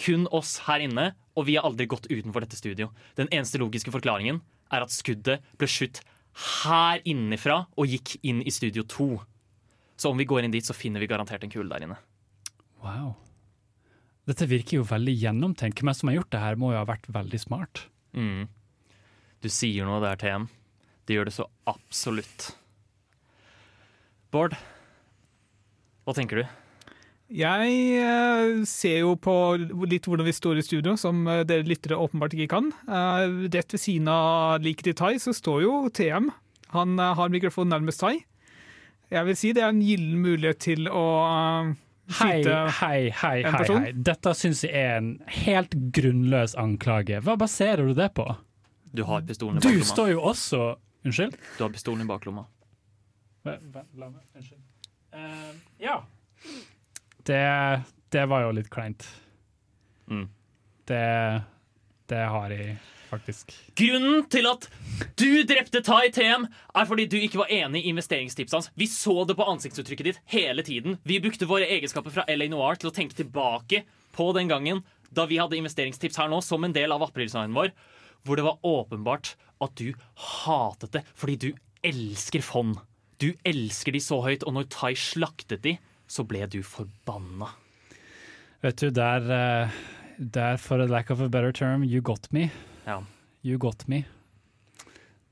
Kun 0.01 0.27
oss 0.33 0.61
her 0.71 0.81
inne, 0.81 1.11
og 1.37 1.47
vi 1.47 1.57
har 1.59 1.69
aldri 1.69 1.87
gått 1.87 2.09
utenfor 2.09 2.41
dette 2.41 2.57
studio. 2.57 2.89
Den 3.19 3.29
eneste 3.29 3.61
logiske 3.61 3.93
forklaringen 3.93 4.41
er 4.73 4.83
at 4.87 4.95
skuddet 4.95 5.45
ble 5.59 5.69
skutt 5.69 6.01
her 6.37 7.01
innenfra 7.09 7.63
og 7.77 7.89
gikk 7.89 8.17
inn 8.27 8.43
i 8.45 8.53
studio 8.53 8.85
2. 8.85 9.09
Så 9.97 10.11
om 10.13 10.19
vi 10.21 10.27
går 10.29 10.45
inn 10.45 10.53
dit, 10.53 10.65
så 10.65 10.77
finner 10.77 11.01
vi 11.01 11.09
garantert 11.09 11.45
en 11.45 11.53
kule 11.53 11.71
der 11.73 11.87
inne. 11.87 11.97
Wow. 12.85 13.15
Dette 14.29 14.49
virker 14.51 14.81
jo 14.81 14.87
veldig 14.87 15.15
gjennomtenkt. 15.17 15.81
Hvem 15.81 15.95
som 15.97 16.11
har 16.11 16.19
gjort 16.19 16.33
det 16.35 16.43
her, 16.43 16.59
må 16.61 16.73
jo 16.75 16.81
ha 16.81 16.89
vært 16.89 17.09
veldig 17.15 17.41
smart. 17.41 17.87
Mm. 18.17 18.49
Du 19.41 19.49
sier 19.53 19.89
noe 19.89 20.03
der, 20.05 20.19
TM. 20.21 20.49
Det 21.07 21.17
gjør 21.17 21.29
det 21.31 21.37
så 21.37 21.47
absolutt. 21.71 22.51
Bård, 24.35 24.57
hva 26.05 26.15
tenker 26.17 26.43
du? 26.43 26.57
Jeg 27.27 27.71
eh, 27.99 28.61
ser 28.71 29.01
jo 29.01 29.17
på 29.19 29.33
litt 29.91 30.07
hvordan 30.07 30.29
vi 30.29 30.35
står 30.35 30.61
i 30.61 30.67
studio, 30.67 30.95
som 31.01 31.25
eh, 31.27 31.43
dere 31.49 31.67
lyttere 31.67 31.99
åpenbart 31.99 32.37
ikke 32.37 32.53
kan. 32.55 32.69
Eh, 32.87 33.49
rett 33.51 33.75
ved 33.75 33.83
siden 33.83 34.11
av 34.13 34.63
liket 34.63 34.87
til 34.87 34.99
Tai 35.01 35.17
så 35.23 35.35
står 35.35 35.65
jo 35.65 35.73
TM. 35.91 36.31
Han 36.77 36.95
har 36.99 37.33
mikrofonen 37.33 37.75
nærmest 37.75 38.05
Tai. 38.05 38.15
Jeg 39.11 39.27
vil 39.27 39.39
si 39.39 39.51
det 39.55 39.63
er 39.63 39.75
en 39.75 39.83
gyllen 39.83 40.23
mulighet 40.23 40.63
til 40.67 40.89
å 40.91 41.07
Hei, 42.21 42.39
hei, 42.47 43.11
hei, 43.11 43.41
hei, 43.43 43.63
hei. 43.67 43.91
Dette 43.91 44.31
syns 44.39 44.63
jeg 44.63 44.71
er 44.79 45.01
en 45.01 45.09
helt 45.43 45.73
grunnløs 45.95 46.55
anklage. 46.59 47.19
Hva 47.27 47.35
baserer 47.39 47.89
du 47.91 47.97
det 47.99 48.13
på? 48.15 48.27
Du 48.95 49.03
har 49.09 49.25
pistolen 49.27 49.59
i 49.59 49.65
baklomma. 49.65 49.83
Du 49.83 49.91
står 49.91 50.13
jo 50.13 50.21
også 50.31 50.61
Unnskyld? 51.07 51.35
Du 51.59 51.63
har 51.63 51.71
pistolen 51.71 52.03
i 52.03 52.09
baklomma. 52.09 52.47
La 53.47 53.59
meg, 54.11 54.23
unnskyld. 54.35 54.63
Uh, 55.15 55.53
ja. 55.79 56.01
Det, 57.27 57.45
det 58.15 58.27
var 58.31 58.47
jo 58.47 58.53
litt 58.55 58.71
kleint. 58.71 59.07
Mm. 60.07 60.29
Det, 60.87 61.07
det 62.11 62.23
har 62.31 62.53
jeg 62.55 62.77
faktisk. 63.11 63.55
Grunnen 63.79 64.27
til 64.31 64.47
at 64.51 64.67
du 65.19 65.43
drepte 65.49 65.83
Tai 65.87 66.09
TM, 66.15 66.47
er 66.47 66.89
fordi 66.89 67.07
du 67.11 67.17
ikke 67.19 67.41
var 67.43 67.53
enig 67.53 67.85
i 67.85 67.93
investeringstipset 67.93 68.57
hans. 68.57 68.71
Vi 68.79 68.89
så 68.91 69.25
det 69.27 69.37
på 69.39 69.47
ansiktsuttrykket 69.47 70.11
ditt 70.11 70.23
hele 70.33 70.65
tiden. 70.67 70.99
Vi 71.07 71.21
brukte 71.23 71.49
våre 71.51 71.69
egenskaper 71.71 72.15
fra 72.15 72.27
LA 72.31 72.51
Noir 72.53 72.79
til 72.81 72.91
å 72.91 72.95
tenke 72.95 73.19
tilbake 73.19 73.85
på 74.17 74.31
den 74.37 74.51
gangen 74.51 74.85
da 75.15 75.27
vi 75.29 75.39
hadde 75.41 75.59
investeringstips 75.59 76.19
her 76.21 76.31
nå 76.31 76.41
som 76.45 76.65
en 76.67 76.75
del 76.75 76.93
av 76.93 77.05
aprilsnarren 77.07 77.55
vår, 77.57 77.73
hvor 78.27 78.39
det 78.39 78.47
var 78.47 78.63
åpenbart 78.67 79.37
at 79.63 79.79
du 79.79 79.95
hatet 80.45 80.99
det 80.99 81.05
fordi 81.15 81.37
du 81.47 81.51
elsker 81.87 82.43
fond. 82.45 82.79
Du 83.23 83.31
elsker 83.49 83.95
de 83.95 84.03
så 84.03 84.19
høyt, 84.25 84.45
og 84.45 84.57
når 84.59 84.67
Tai 84.75 84.93
slaktet 84.99 85.63
de, 85.65 85.77
så 86.07 86.25
ble 86.29 86.47
du 86.51 86.61
forbanna. 86.67 87.51
Vet 88.65 88.81
du, 88.83 88.91
der, 88.95 89.27
eh, 89.31 89.77
der 90.19 90.57
for 90.63 90.81
a 90.81 90.87
lack 90.89 91.11
of 91.11 91.21
a 91.21 91.29
better 91.29 91.53
term, 91.53 91.85
you 91.85 92.01
got 92.03 92.31
me. 92.33 92.51
Ja. 92.87 93.03
You 93.45 93.59
got 93.59 93.87
me. 93.89 94.05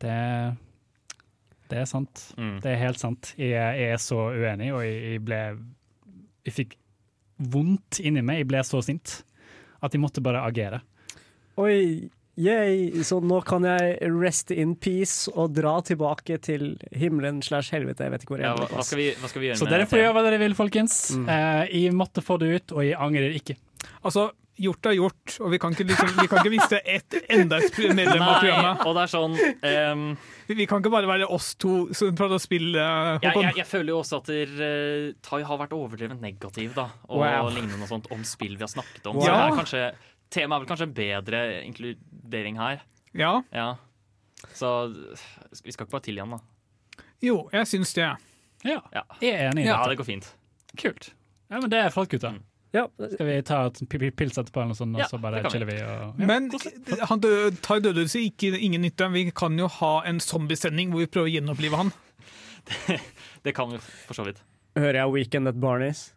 Det, 0.02 0.14
det 1.70 1.78
er 1.80 1.86
sant. 1.88 2.26
Mm. 2.36 2.58
Det 2.62 2.72
er 2.72 2.80
helt 2.82 3.00
sant. 3.00 3.32
Jeg, 3.38 3.54
jeg 3.54 3.94
er 3.94 4.02
så 4.02 4.28
uenig, 4.34 4.72
og 4.74 4.84
jeg, 4.84 4.98
jeg 5.14 5.24
ble 5.24 5.40
Jeg 6.44 6.52
fikk 6.52 6.74
vondt 7.38 8.02
inni 8.04 8.22
meg. 8.22 8.42
Jeg 8.42 8.50
ble 8.50 8.60
så 8.66 8.82
sint 8.84 9.22
at 9.84 9.94
jeg 9.94 10.02
måtte 10.02 10.22
bare 10.24 10.44
agere. 10.44 10.82
Oi, 11.60 12.10
yay. 12.40 13.04
Så 13.06 13.20
nå 13.24 13.40
kan 13.46 13.66
jeg 13.68 13.98
rest 14.12 14.52
in 14.54 14.74
peace 14.76 15.30
og 15.32 15.54
dra 15.56 15.76
tilbake 15.86 16.38
til 16.44 16.74
himmelen 16.94 17.42
slash 17.44 17.74
helvete. 17.74 18.06
Jeg 18.06 18.14
vet 18.14 18.26
ikke 18.26 18.36
hvor 18.36 18.44
jeg 18.44 18.50
Ja, 18.50 18.54
hva, 18.58 18.70
hva, 18.72 18.86
skal 18.86 19.02
vi, 19.02 19.10
hva 19.20 19.32
skal 19.32 19.44
vi 19.44 19.50
gjøre 19.50 19.60
Så 19.60 19.68
med 19.68 19.76
dere 19.76 19.90
får 19.90 20.02
gjøre 20.02 20.14
hva 20.18 20.24
dere 20.28 20.40
vil, 20.44 20.56
folkens. 20.58 21.02
Mm. 21.18 21.28
Eh, 21.36 21.76
jeg 21.84 21.98
måtte 21.98 22.24
få 22.24 22.38
det 22.42 22.54
ut, 22.54 22.78
og 22.78 22.86
jeg 22.86 22.98
angrer 22.98 23.36
ikke. 23.38 23.58
Altså, 24.04 24.30
gjort 24.60 24.86
er 24.86 24.94
gjort, 24.94 25.34
og 25.42 25.50
vi 25.50 25.58
kan 25.58 25.74
ikke, 25.74 25.86
liksom, 25.88 26.10
vi 26.20 26.28
kan 26.30 26.40
ikke 26.42 26.52
miste 26.52 26.78
ett 26.86 27.16
enda 27.32 27.58
et 27.58 27.78
medlem 27.90 28.22
av 28.22 28.36
Nei, 28.36 28.40
programmet. 28.44 28.84
og 28.86 28.94
det 28.94 29.02
er 29.02 29.10
sånn 29.10 29.34
um, 29.34 30.04
Vi, 30.46 30.56
vi 30.60 30.66
kan 30.70 30.82
ikke 30.82 30.92
bare 30.94 31.10
være 31.10 31.26
oss 31.34 31.54
to 31.58 31.72
som 31.96 32.14
prøver 32.14 32.38
å 32.38 32.42
spille 32.42 32.78
uh, 32.78 33.16
jeg, 33.24 33.34
jeg, 33.34 33.56
jeg 33.58 33.66
føler 33.66 33.90
jo 33.90 33.98
også 34.04 34.20
at 34.22 34.30
der, 34.30 34.54
uh, 34.60 35.08
Tai 35.26 35.40
har 35.48 35.60
vært 35.64 35.74
overdrevent 35.74 36.22
negativ 36.22 36.76
da, 36.76 36.86
og 37.08 37.24
Wow. 37.24 37.50
lignende 37.54 37.82
og 37.82 37.90
sånt 37.90 38.10
om 38.14 38.22
spill 38.26 38.54
vi 38.54 38.62
har 38.62 38.70
snakket 38.70 39.06
om. 39.10 39.18
Wow. 39.18 39.24
Så 39.24 39.32
det 39.32 39.42
er 39.42 39.58
kanskje, 39.58 39.84
temaet 40.34 40.58
er 40.58 40.64
vel 40.64 40.70
kanskje 40.72 40.88
en 40.90 40.96
bedre 40.98 41.42
inkludering 41.64 42.58
her. 42.60 42.82
Ja. 43.14 43.36
Så 44.54 44.70
vi 44.90 45.72
skal 45.72 45.86
ikke 45.86 45.92
bare 45.94 46.04
til 46.08 46.18
igjen, 46.18 46.34
da. 46.34 46.40
Jo, 47.24 47.36
jeg 47.54 47.68
syns 47.70 47.94
det. 47.96 48.08
Ja, 48.64 48.80
Ja, 48.92 49.02
jeg 49.20 49.34
er 49.36 49.50
enig 49.52 49.64
i 49.64 49.68
ja 49.68 49.76
dette. 49.78 49.90
det 49.94 49.98
går 50.00 50.06
fint. 50.08 50.26
Kult. 50.80 51.10
Ja, 51.52 51.60
men 51.60 51.70
det 51.70 51.78
er 51.84 51.90
flott, 51.94 52.08
gutta. 52.12 52.34
Skal 52.74 53.26
vi 53.28 53.34
ta 53.46 53.58
et 53.68 53.76
pi- 53.88 53.98
pi- 54.02 54.10
pils 54.10 54.34
etterpå, 54.40 54.58
eller 54.64 54.72
noe 54.72 54.78
sånt, 54.78 54.96
og 54.96 55.02
Ja, 55.04 55.06
så 55.06 55.18
bare 55.22 55.42
det 55.44 55.50
chiller 55.52 55.68
vi? 55.68 55.76
Og, 55.84 56.16
ja. 56.18 56.26
Men 56.26 56.48
han 57.06 57.20
døde, 57.22 57.52
tar 57.62 57.78
dødelse, 57.84 58.18
ikke 58.26 58.50
ingen 58.58 58.82
nytte. 58.82 59.06
Vi 59.12 59.28
kan 59.30 59.56
jo 59.60 59.68
ha 59.68 59.92
en 60.08 60.18
zombiesending 60.18 60.90
hvor 60.90 61.04
vi 61.04 61.06
prøver 61.06 61.28
å 61.30 61.34
gjenopplive 61.36 61.76
han. 61.78 61.92
Det 63.44 63.52
kan 63.54 63.70
vi 63.70 63.78
for 63.78 64.14
så 64.16 64.24
vidt. 64.26 64.40
Hører 64.76 65.02
jeg 65.04 65.12
Weekend 65.14 65.48
at 65.48 65.60
Barneys? 65.60 66.13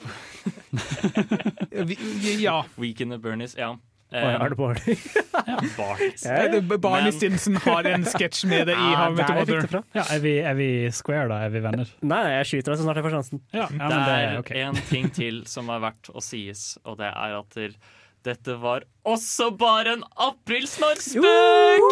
Ja. 2.40 2.64
Weekend 2.78 3.12
at 3.14 3.22
Bernies, 3.22 3.54
ja. 3.58 3.76
Um, 4.10 4.18
ja, 4.18 4.40
er 4.42 4.48
det 4.50 4.56
Barney? 4.58 4.96
ja, 5.46 5.56
Eh, 6.26 6.50
det- 6.50 6.80
Barney 6.82 7.12
Stinson 7.14 7.54
har 7.62 7.86
en 7.86 8.02
sketsj 8.04 8.46
med 8.50 8.66
det 8.66 8.74
i 8.74 8.88
Ja, 8.90 8.96
How 9.04 9.12
I 9.12 9.14
Met 9.14 9.28
Mother. 9.28 9.82
Ja, 9.94 10.02
er, 10.10 10.18
vi, 10.24 10.32
er 10.38 10.54
vi 10.58 10.66
square, 10.90 11.28
da? 11.30 11.36
Er 11.46 11.50
vi 11.54 11.60
venner? 11.62 11.86
Nei, 12.02 12.18
jeg 12.32 12.46
skyter 12.50 12.72
deg 12.72 12.78
så 12.80 12.84
snart 12.88 12.96
jeg 12.98 13.04
får 13.06 13.14
sjansen. 13.14 13.40
Ja, 13.54 13.68
ja, 13.70 13.88
det 13.92 14.00
er 14.00 14.26
én 14.32 14.38
okay. 14.42 14.56
en 14.66 14.74
ting 14.90 15.06
til 15.14 15.44
som 15.46 15.70
er 15.70 15.78
verdt 15.86 16.10
å 16.10 16.18
sies, 16.26 16.72
og 16.84 16.98
det 16.98 17.06
er 17.12 17.36
at 17.38 17.54
der- 17.54 17.78
Dette 18.26 18.52
var 18.60 18.82
også 19.08 19.46
bare 19.56 19.94
en 19.96 20.02
aprilsnarrspøk! 20.20 21.86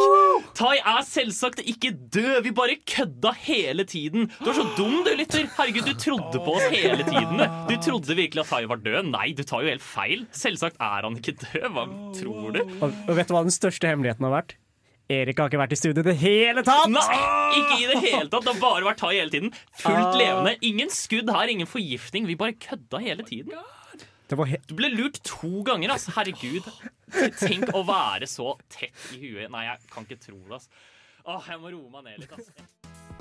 Tai 0.59 0.75
er 0.77 1.01
selvsagt 1.09 1.63
ikke 1.65 1.91
død, 2.13 2.43
vi 2.45 2.53
bare 2.55 2.77
kødda 2.89 3.33
hele 3.47 3.85
tiden. 3.89 4.29
Du 4.43 4.51
er 4.51 4.59
så 4.59 4.67
dum, 4.77 4.99
du, 5.07 5.11
lytter. 5.17 5.49
Herregud, 5.57 5.89
du 5.89 5.95
trodde 6.03 6.43
på 6.45 6.55
oss 6.59 6.67
hele 6.75 7.07
tiden. 7.09 7.41
Du 7.71 7.75
trodde 7.85 8.17
virkelig 8.19 8.45
at 8.45 8.51
Tai 8.53 8.63
var 8.71 8.83
død. 8.85 9.09
Nei, 9.13 9.31
du 9.39 9.43
tar 9.49 9.65
jo 9.65 9.73
helt 9.73 9.85
feil. 9.85 10.27
Selvsagt 10.37 10.77
er 10.81 11.09
han 11.09 11.17
ikke 11.21 11.37
død. 11.47 11.69
Hva 11.75 11.87
tror 12.21 12.53
du? 12.59 12.63
Og, 12.83 12.89
og 13.09 13.13
vet 13.17 13.29
du 13.31 13.37
hva 13.39 13.45
den 13.49 13.55
største 13.57 13.89
hemmeligheten 13.91 14.29
har 14.29 14.37
vært? 14.43 14.57
Erik 15.09 15.39
har 15.41 15.49
ikke 15.49 15.57
vært 15.63 15.73
i 15.73 15.77
studio 15.81 16.03
i 16.05 16.09
det 16.11 16.19
hele 16.21 16.61
tatt! 16.67 16.85
Nei, 16.93 17.21
ikke 17.63 17.77
i 17.81 17.87
det 17.89 18.01
hele 18.05 18.27
tatt. 18.29 18.45
Det 18.45 18.53
har 18.53 18.61
bare 18.61 18.85
vært 18.91 19.01
Tai 19.01 19.15
hele 19.17 19.33
tiden. 19.33 19.55
Fullt 19.81 20.11
Ah. 20.13 20.19
levende. 20.21 20.53
Ingen 20.69 20.93
skudd 20.93 21.33
her, 21.33 21.49
ingen 21.49 21.71
forgiftning. 21.71 22.27
Vi 22.29 22.37
bare 22.37 22.53
kødda 22.61 23.01
hele 23.01 23.25
tiden. 23.25 23.57
Det 24.29 24.37
var 24.37 24.51
Du 24.69 24.75
ble 24.77 24.91
lurt 24.93 25.21
to 25.25 25.63
ganger, 25.65 25.95
altså. 25.97 26.13
Herregud. 26.19 26.69
Tenk 27.41 27.73
å 27.73 27.85
være 27.89 28.29
så 28.29 28.53
tett 28.69 28.97
i 29.17 29.23
huet. 29.23 29.49
Nei, 29.53 29.65
jeg 29.71 29.93
kan 29.93 30.05
ikke 30.05 30.21
tro 30.21 30.37
det, 30.37 30.59
altså. 30.61 30.69
Åh, 31.29 31.49
jeg 31.51 31.61
må 31.61 31.73
roe 31.75 31.91
meg 31.93 32.05
ned 32.07 32.23
litt, 32.23 32.35
altså. 32.37 32.69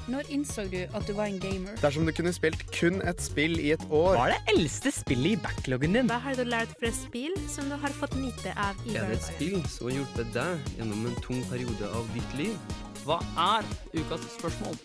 Når 0.07 0.29
innså 0.31 0.63
du 0.71 0.77
at 0.95 1.07
du 1.07 1.11
var 1.17 1.27
en 1.27 1.39
gamer? 1.43 1.75
Dersom 1.81 2.05
du 2.07 2.13
kunne 2.15 2.31
spilt 2.35 2.61
kun 2.71 3.01
et 3.07 3.19
spill 3.23 3.57
i 3.59 3.73
et 3.75 3.81
år 3.91 4.15
Hva 4.15 4.27
er 4.29 4.35
det 4.37 4.53
eldste 4.53 4.93
spillet 4.95 5.33
i 5.33 5.39
backloggen 5.43 5.97
din? 5.97 6.07
Hva 6.07 6.19
har 6.23 6.37
du 6.39 6.45
lært 6.47 6.71
fra 6.79 6.91
spill 6.95 7.35
som 7.51 7.67
du 7.67 7.75
har 7.81 7.95
fått 7.97 8.15
nyte 8.15 8.53
av 8.55 8.79
i 8.87 8.95
Er 8.95 9.09
det 9.11 9.17
et 9.17 9.25
spill 9.27 9.57
som 9.67 9.89
har 9.89 9.97
hjulpet 9.97 10.31
deg 10.37 10.69
gjennom 10.77 11.09
en 11.09 11.17
tung 11.25 11.41
periode 11.51 11.91
av 11.99 12.07
ditt 12.15 12.37
liv? 12.39 12.55
Hva 13.03 13.19
er 13.49 13.67
ukas 13.97 14.23
spørsmål? 14.37 14.79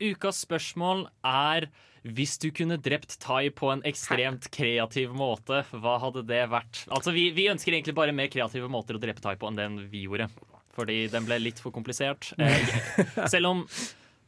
Ukas 0.00 0.40
spørsmål 0.46 1.06
er 1.24 1.68
hvis 2.14 2.36
du 2.42 2.50
kunne 2.54 2.76
drept 2.78 3.16
Tai 3.22 3.48
på 3.56 3.70
en 3.72 3.82
ekstremt 3.88 4.48
kreativ 4.54 5.14
måte, 5.16 5.62
hva 5.74 5.96
hadde 6.02 6.22
det 6.28 6.44
vært? 6.52 6.84
Altså, 6.92 7.14
vi, 7.16 7.28
vi 7.34 7.48
ønsker 7.50 7.74
egentlig 7.74 7.96
bare 7.96 8.14
mer 8.14 8.30
kreative 8.32 8.68
måter 8.70 8.98
å 8.98 9.02
drepe 9.02 9.24
Tai 9.24 9.34
på 9.40 9.50
enn 9.50 9.58
den 9.58 9.80
vi 9.90 10.04
gjorde. 10.06 10.28
Fordi 10.76 11.06
den 11.10 11.26
ble 11.26 11.40
litt 11.40 11.62
for 11.62 11.74
komplisert. 11.74 12.32
Eh, 12.36 13.26
selv 13.32 13.50
om 13.50 13.64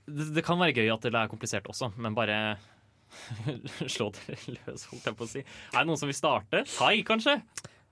det, 0.09 0.31
det 0.39 0.45
kan 0.47 0.59
være 0.59 0.75
gøy 0.81 0.91
at 0.95 1.05
det 1.05 1.13
er 1.15 1.31
komplisert 1.31 1.69
også, 1.71 1.93
men 2.01 2.17
bare 2.17 2.57
slå 3.95 4.11
dere 4.17 4.39
løs, 4.57 4.87
holdt 4.91 5.11
jeg 5.11 5.17
på 5.19 5.27
å 5.27 5.31
si. 5.31 5.43
Er 5.75 5.83
det 5.83 5.89
noen 5.91 6.01
som 6.01 6.11
vil 6.11 6.17
starte? 6.17 6.65
Tai, 6.73 6.95
kanskje? 7.07 7.39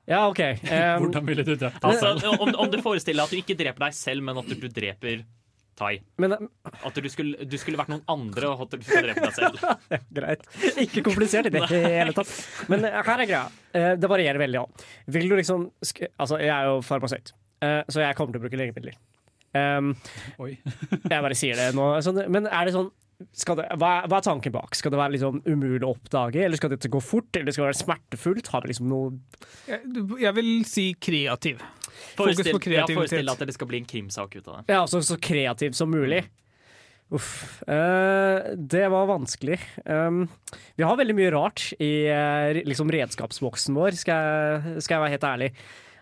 Ja, 0.07 0.25
OK. 0.31 0.41
Um, 0.41 1.03
Hvordan 1.07 1.27
ville 1.29 1.45
du 1.47 1.55
drept 1.59 1.81
deg 1.83 1.89
Altså, 1.91 2.15
selv? 2.21 2.41
om, 2.41 2.55
om 2.65 2.71
du 2.73 2.79
forestiller 2.83 3.23
deg 3.23 3.27
at 3.27 3.35
du 3.35 3.43
ikke 3.43 3.59
dreper 3.59 3.89
deg 3.89 3.97
selv, 3.99 4.25
men 4.27 4.39
at 4.41 4.49
du, 4.51 4.55
du 4.61 4.69
dreper 4.71 5.25
Tai. 5.77 5.93
at 6.89 6.99
du 7.05 7.09
skulle, 7.13 7.45
du 7.45 7.57
skulle 7.61 7.77
vært 7.77 7.91
noen 7.93 8.05
andre 8.09 8.49
og 8.49 8.63
hatt 8.63 8.77
du 8.79 8.85
skulle 8.87 9.13
deg 9.13 9.35
selv. 9.37 9.61
Greit. 10.19 10.47
Ikke 10.81 11.03
komplisert 11.05 11.51
i 11.51 11.53
det 11.53 11.67
hele 11.69 12.15
tatt. 12.17 12.33
Men 12.73 12.87
eh, 12.89 12.97
her 12.97 13.25
er 13.25 13.29
greia. 13.29 13.43
Eh, 13.77 13.91
Det 14.01 14.09
varierer 14.09 14.41
veldig. 14.41 14.63
òg. 14.63 14.87
Vil 15.13 15.29
du 15.29 15.37
liksom 15.37 15.69
sk 15.85 16.07
Altså, 16.17 16.41
jeg 16.41 16.55
er 16.55 16.71
jo 16.71 16.79
farmasøyt, 16.87 17.35
eh, 17.61 17.83
så 17.93 18.01
jeg 18.07 18.17
kommer 18.17 18.33
til 18.33 18.41
å 18.41 18.47
bruke 18.47 18.61
legemidler. 18.63 18.97
Um, 19.57 19.93
jeg 20.41 21.21
bare 21.29 21.37
sier 21.39 21.57
det 21.61 21.71
nå. 21.77 21.91
Sånn, 22.05 22.25
men 22.33 22.49
er 22.49 22.69
det 22.69 22.75
sånn 22.77 22.91
skal 23.33 23.57
det, 23.57 23.65
hva, 23.81 23.91
er, 24.03 24.09
hva 24.13 24.19
er 24.19 24.25
tanken 24.27 24.53
bak? 24.53 24.77
Skal 24.77 24.93
det 24.93 24.99
være 25.01 25.15
liksom 25.15 25.39
umulig 25.49 25.81
å 25.87 25.95
oppdage, 25.95 26.43
eller 26.45 26.61
skal 26.61 26.73
dette 26.75 26.91
gå 26.93 27.01
fort? 27.01 27.31
Eller 27.39 27.55
skal 27.55 27.65
det 27.65 27.71
være 27.71 27.79
smertefullt? 27.85 28.51
Har 28.53 28.65
vi 28.65 28.73
liksom 28.73 28.91
noe 28.91 29.15
Jeg, 29.69 29.81
jeg 30.21 30.37
vil 30.37 30.51
si 30.69 30.85
kreativ. 31.01 31.63
Fokus 32.17 32.41
på 32.41 32.59
kreativitet. 32.59 32.91
ja, 32.91 32.99
forestill 33.01 33.33
at 33.33 33.47
det 33.49 33.55
skal 33.57 33.71
bli 33.71 33.81
en 33.83 33.89
krimsak 33.89 34.37
ut 34.37 34.45
av 34.45 34.59
det. 34.59 34.75
Ja, 34.75 34.83
altså 34.83 35.03
så 35.05 35.19
kreativ 35.21 35.77
som 35.79 35.91
mulig. 35.93 36.25
Uff. 37.15 37.63
Uh, 37.69 38.55
det 38.59 38.87
var 38.91 39.07
vanskelig. 39.07 39.61
Um, 39.85 40.25
vi 40.75 40.87
har 40.87 40.99
veldig 40.99 41.15
mye 41.15 41.33
rart 41.35 41.69
i 41.79 42.09
uh, 42.11 42.63
liksom 42.67 42.91
redskapsboksen 42.91 43.77
vår, 43.79 43.99
skal 44.01 44.27
jeg, 44.27 44.83
skal 44.83 44.97
jeg 44.97 45.05
være 45.05 45.15
helt 45.15 45.29
ærlig. 45.29 45.51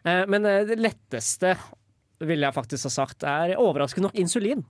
Uh, 0.05 0.23
men 0.33 0.49
det 0.71 0.81
letteste, 0.81 1.57
ville 2.25 2.47
jeg 2.47 2.57
faktisk 2.57 2.89
ha 2.89 2.95
sagt, 2.95 3.27
er 3.29 3.59
overraskende 3.61 4.09
nok 4.09 4.17
insulin. 4.23 4.65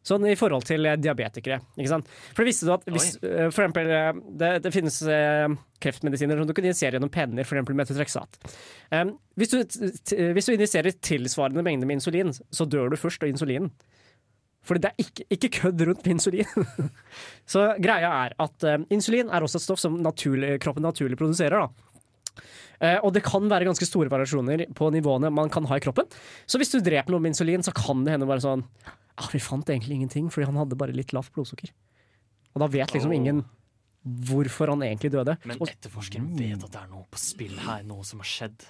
Sånn 0.00 0.24
i 0.30 0.36
forhold 0.38 0.64
til 0.68 0.88
eh, 0.88 0.96
diabetikere. 0.96 1.60
Ikke 1.76 1.90
sant? 1.92 2.08
For 2.36 2.48
visste 2.48 2.68
du 2.68 2.72
at 2.72 2.86
hvis, 2.88 3.12
eh, 3.20 3.48
for 3.52 3.66
eksempel, 3.66 3.90
eh, 3.92 4.20
det, 4.40 4.50
det 4.64 4.72
finnes 4.72 4.96
kreftmedisiner 5.80 6.40
som 6.40 6.48
du 6.48 6.54
kan 6.56 6.64
injisere 6.64 6.96
gjennom 6.96 7.12
penner, 7.12 7.44
f.eks. 7.44 7.72
metotrexat. 7.76 8.38
Um, 8.92 9.14
hvis, 9.40 9.52
du, 9.52 9.60
hvis 10.36 10.48
du 10.48 10.54
injiserer 10.54 10.96
tilsvarende 11.04 11.64
mengde 11.64 11.88
med 11.88 12.00
insulin, 12.00 12.32
så 12.32 12.66
dør 12.68 12.92
du 12.92 13.00
først 13.00 13.24
av 13.24 13.32
insulinen. 13.32 13.70
Fordi 14.64 14.84
det 14.84 14.90
er 14.90 15.04
ikke, 15.04 15.24
ikke 15.36 15.52
kødd 15.56 15.84
rundt 15.88 16.04
med 16.04 16.18
insulin. 16.18 16.66
så 17.52 17.70
greia 17.80 18.10
er 18.26 18.36
at 18.40 18.68
uh, 18.68 18.80
insulin 18.92 19.32
er 19.32 19.44
også 19.44 19.60
et 19.60 19.66
stoff 19.66 19.80
som 19.80 20.00
naturlig, 20.04 20.56
kroppen 20.64 20.84
naturlig 20.84 21.20
produserer. 21.20 21.60
da. 21.60 22.40
Uh, 22.80 22.98
og 23.04 23.12
det 23.16 23.24
kan 23.26 23.48
være 23.52 23.68
ganske 23.68 23.88
store 23.88 24.12
variasjoner 24.12 24.64
på 24.76 24.88
nivåene 24.92 25.32
man 25.32 25.52
kan 25.52 25.68
ha 25.68 25.76
i 25.76 25.84
kroppen. 25.84 26.08
Så 26.48 26.60
hvis 26.60 26.72
du 26.72 26.80
dreper 26.80 27.12
noe 27.12 27.20
med 27.20 27.34
insulin, 27.34 27.64
så 27.64 27.76
kan 27.76 28.04
det 28.06 28.16
hende 28.16 28.28
bare 28.28 28.44
sånn 28.44 28.64
ah, 29.20 29.28
Vi 29.32 29.38
fant 29.44 29.68
egentlig 29.68 29.98
ingenting, 30.00 30.30
fordi 30.32 30.46
han 30.50 30.56
hadde 30.56 30.76
bare 30.80 30.92
litt 30.96 31.12
lavt 31.16 31.32
blodsukker. 31.36 31.70
Og 32.54 32.60
da 32.64 32.66
vet 32.72 32.92
liksom 32.96 33.12
ingen 33.14 33.44
hvorfor 34.26 34.72
han 34.72 34.80
egentlig 34.82 35.10
døde. 35.12 35.36
Men 35.44 35.58
Og- 35.60 35.68
etterforskeren 35.68 36.32
vet 36.38 36.64
at 36.64 36.70
det 36.72 36.80
er 36.82 36.88
noe 36.90 37.04
på 37.12 37.18
spill 37.20 37.56
her, 37.60 37.82
noe 37.84 38.02
som 38.08 38.18
har 38.24 38.26
skjedd. 38.30 38.64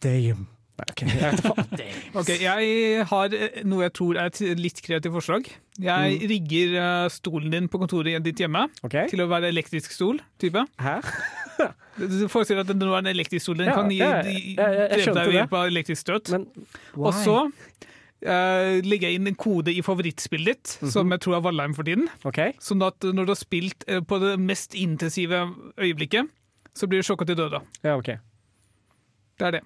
Damn. 0.00 0.46
Nei, 0.76 0.84
okay. 0.92 1.08
jeg. 1.08 1.92
Ok, 2.20 2.30
Jeg 2.42 3.04
har 3.08 3.32
eh, 3.32 3.62
noe 3.64 3.86
jeg 3.86 3.92
tror 3.96 4.18
er 4.20 4.28
et 4.28 4.40
litt 4.60 4.82
kreativt 4.84 5.14
forslag. 5.14 5.46
Jeg 5.80 6.18
Mm. 6.20 6.26
rigger 6.28 6.74
eh, 6.82 7.06
stolen 7.14 7.50
din 7.52 7.68
på 7.72 7.80
kontoret 7.80 8.20
ditt 8.24 8.36
hjemme 8.42 8.66
til 8.84 9.22
å 9.24 9.28
være 9.30 9.48
elektrisk 9.52 9.92
stol. 9.96 10.20
type. 10.38 10.66
Hæ? 10.80 10.98
Du 11.96 12.26
forestiller 12.28 12.60
deg 12.60 12.74
at 12.74 12.76
det 12.76 12.84
nå 12.84 12.92
er 12.92 12.98
en 13.00 13.08
elektrisk 13.08 13.46
stol. 13.46 13.56
Den 13.56 13.70
Ja, 13.70 13.74
kan 13.78 13.88
gi, 13.88 13.96
ja, 14.02 14.20
gi, 14.20 14.32
jeg- 14.52 14.56
jeg- 14.58 14.90
jeg 15.00 15.14
deg 15.16 15.26
ved 15.30 15.32
hjelp 15.38 15.52
av 15.56 15.66
elektrisk 15.70 16.00
støt. 16.04 16.28
Og 17.00 17.14
så 17.16 17.36
eh, 18.26 18.80
legger 18.84 19.08
jeg 19.10 19.20
inn 19.20 19.30
en 19.30 19.38
kode 19.38 19.72
i 19.72 19.80
favorittspillet 19.86 20.50
ditt, 20.52 20.74
Mhm. 20.82 20.90
som 20.92 21.10
jeg 21.14 21.20
tror 21.24 21.36
er 21.38 21.44
Valheim 21.46 21.74
for 21.74 21.84
tiden. 21.86 22.08
Sånn 22.60 22.82
at 22.86 23.00
når 23.00 23.26
du 23.26 23.32
har 23.32 23.40
spilt 23.40 23.84
uh, 23.88 24.00
på 24.02 24.18
det 24.20 24.34
mest 24.42 24.74
intensive 24.74 25.46
øyeblikket, 25.78 26.28
så 26.74 26.86
blir 26.90 27.00
du 27.00 27.06
sjokka 27.08 27.26
til 27.26 27.36
døde. 27.38 27.62
Ja, 27.82 27.96
okay. 27.96 28.18
Det 29.38 29.46
er 29.46 29.50
det. 29.60 29.62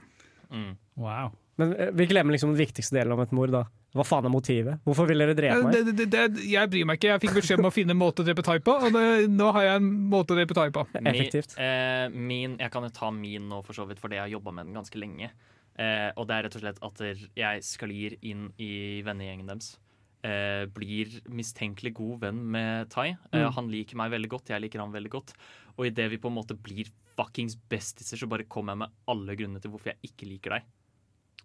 Wow. 0.96 1.32
Men 1.58 1.74
eh, 1.76 1.90
vi 1.92 2.06
glemmer 2.06 2.32
liksom 2.34 2.54
den 2.54 2.60
viktigste 2.60 2.96
delen 2.96 3.12
om 3.12 3.20
et 3.24 3.32
mord, 3.36 3.50
da. 3.54 3.64
Hva 3.90 4.04
faen 4.06 4.24
er 4.28 4.30
motivet? 4.30 4.78
Hvorfor 4.86 5.08
vil 5.10 5.18
dere 5.18 5.34
drepe 5.34 5.64
meg? 5.66 5.72
Det, 5.74 5.94
det, 5.98 6.04
det, 6.12 6.44
jeg 6.46 6.70
bryr 6.70 6.86
meg 6.86 7.00
ikke. 7.00 7.08
Jeg 7.10 7.22
fikk 7.24 7.32
beskjed 7.40 7.58
om 7.58 7.66
å 7.66 7.72
finne 7.74 7.90
en 7.90 7.98
måte 7.98 8.22
å 8.22 8.26
drepe 8.28 8.44
Tai 8.46 8.60
på, 8.62 8.70
og 8.86 8.92
det, 8.94 9.02
nå 9.34 9.48
har 9.56 9.66
jeg 9.66 9.80
en 9.80 9.88
måte 10.12 10.36
å 10.36 10.38
drepe 10.38 10.54
Tai 10.54 10.68
på. 10.76 10.84
Mi, 11.02 11.24
eh, 11.26 12.06
min, 12.14 12.54
jeg 12.60 12.70
kan 12.70 12.86
jo 12.86 12.92
ta 12.94 13.10
min 13.10 13.48
nå, 13.50 13.64
for 13.66 13.74
så 13.74 13.88
vidt, 13.88 13.98
fordi 13.98 14.14
jeg 14.20 14.28
har 14.28 14.30
jobba 14.36 14.54
med 14.54 14.68
den 14.70 14.78
ganske 14.78 15.00
lenge. 15.02 15.32
Eh, 15.80 16.10
og 16.20 16.26
det 16.28 16.34
er 16.36 16.44
rett 16.46 16.56
og 16.58 16.64
slett 16.64 16.80
at 16.84 17.00
jeg 17.40 17.62
sklir 17.64 18.18
inn 18.28 18.50
i 18.60 19.00
vennegjengen 19.06 19.48
deres. 19.48 19.78
Eh, 20.20 20.66
blir 20.68 21.14
mistenkelig 21.32 21.94
god 21.96 22.18
venn 22.26 22.42
med 22.52 22.90
Tai. 22.92 23.06
Eh, 23.32 23.46
Mm. 23.46 23.52
Han 23.56 23.70
liker 23.72 23.96
meg 23.96 24.10
veldig 24.12 24.28
godt, 24.28 24.50
jeg 24.52 24.60
liker 24.60 24.82
han 24.82 24.92
veldig 24.92 25.10
godt. 25.14 25.32
Og 25.78 25.86
idet 25.88 26.10
vi 26.12 26.18
på 26.20 26.28
en 26.28 26.36
måte 26.36 26.52
blir 26.60 26.90
fuckings 27.16 27.56
bestiser, 27.56 28.20
så 28.20 28.28
bare 28.28 28.44
kommer 28.44 28.72
jeg 28.76 28.82
med 28.84 28.90
alle 29.08 29.36
grunnene 29.36 29.60
til 29.64 29.70
hvorfor 29.72 29.94
jeg 29.94 30.10
ikke 30.12 30.28
liker 30.28 30.50
deg. 30.58 30.68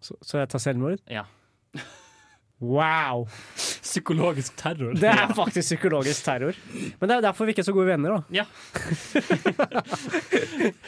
Så, 0.00 0.18
så 0.20 0.42
jeg 0.42 0.50
tar 0.52 0.60
selvmord? 0.60 1.00
Ja. 1.08 1.24
Wow! 2.60 3.26
Psykologisk 3.86 4.56
terror. 4.58 4.96
Det 4.98 5.06
er 5.12 5.30
faktisk 5.38 5.68
psykologisk 5.70 6.24
terror. 6.26 6.54
Men 6.98 7.10
det 7.10 7.14
er 7.20 7.24
derfor 7.28 7.46
vi 7.46 7.52
ikke 7.54 7.62
er 7.62 7.68
så 7.68 7.74
gode 7.76 7.86
venner, 7.92 8.16
da. 8.16 8.42
Ja. 8.42 8.46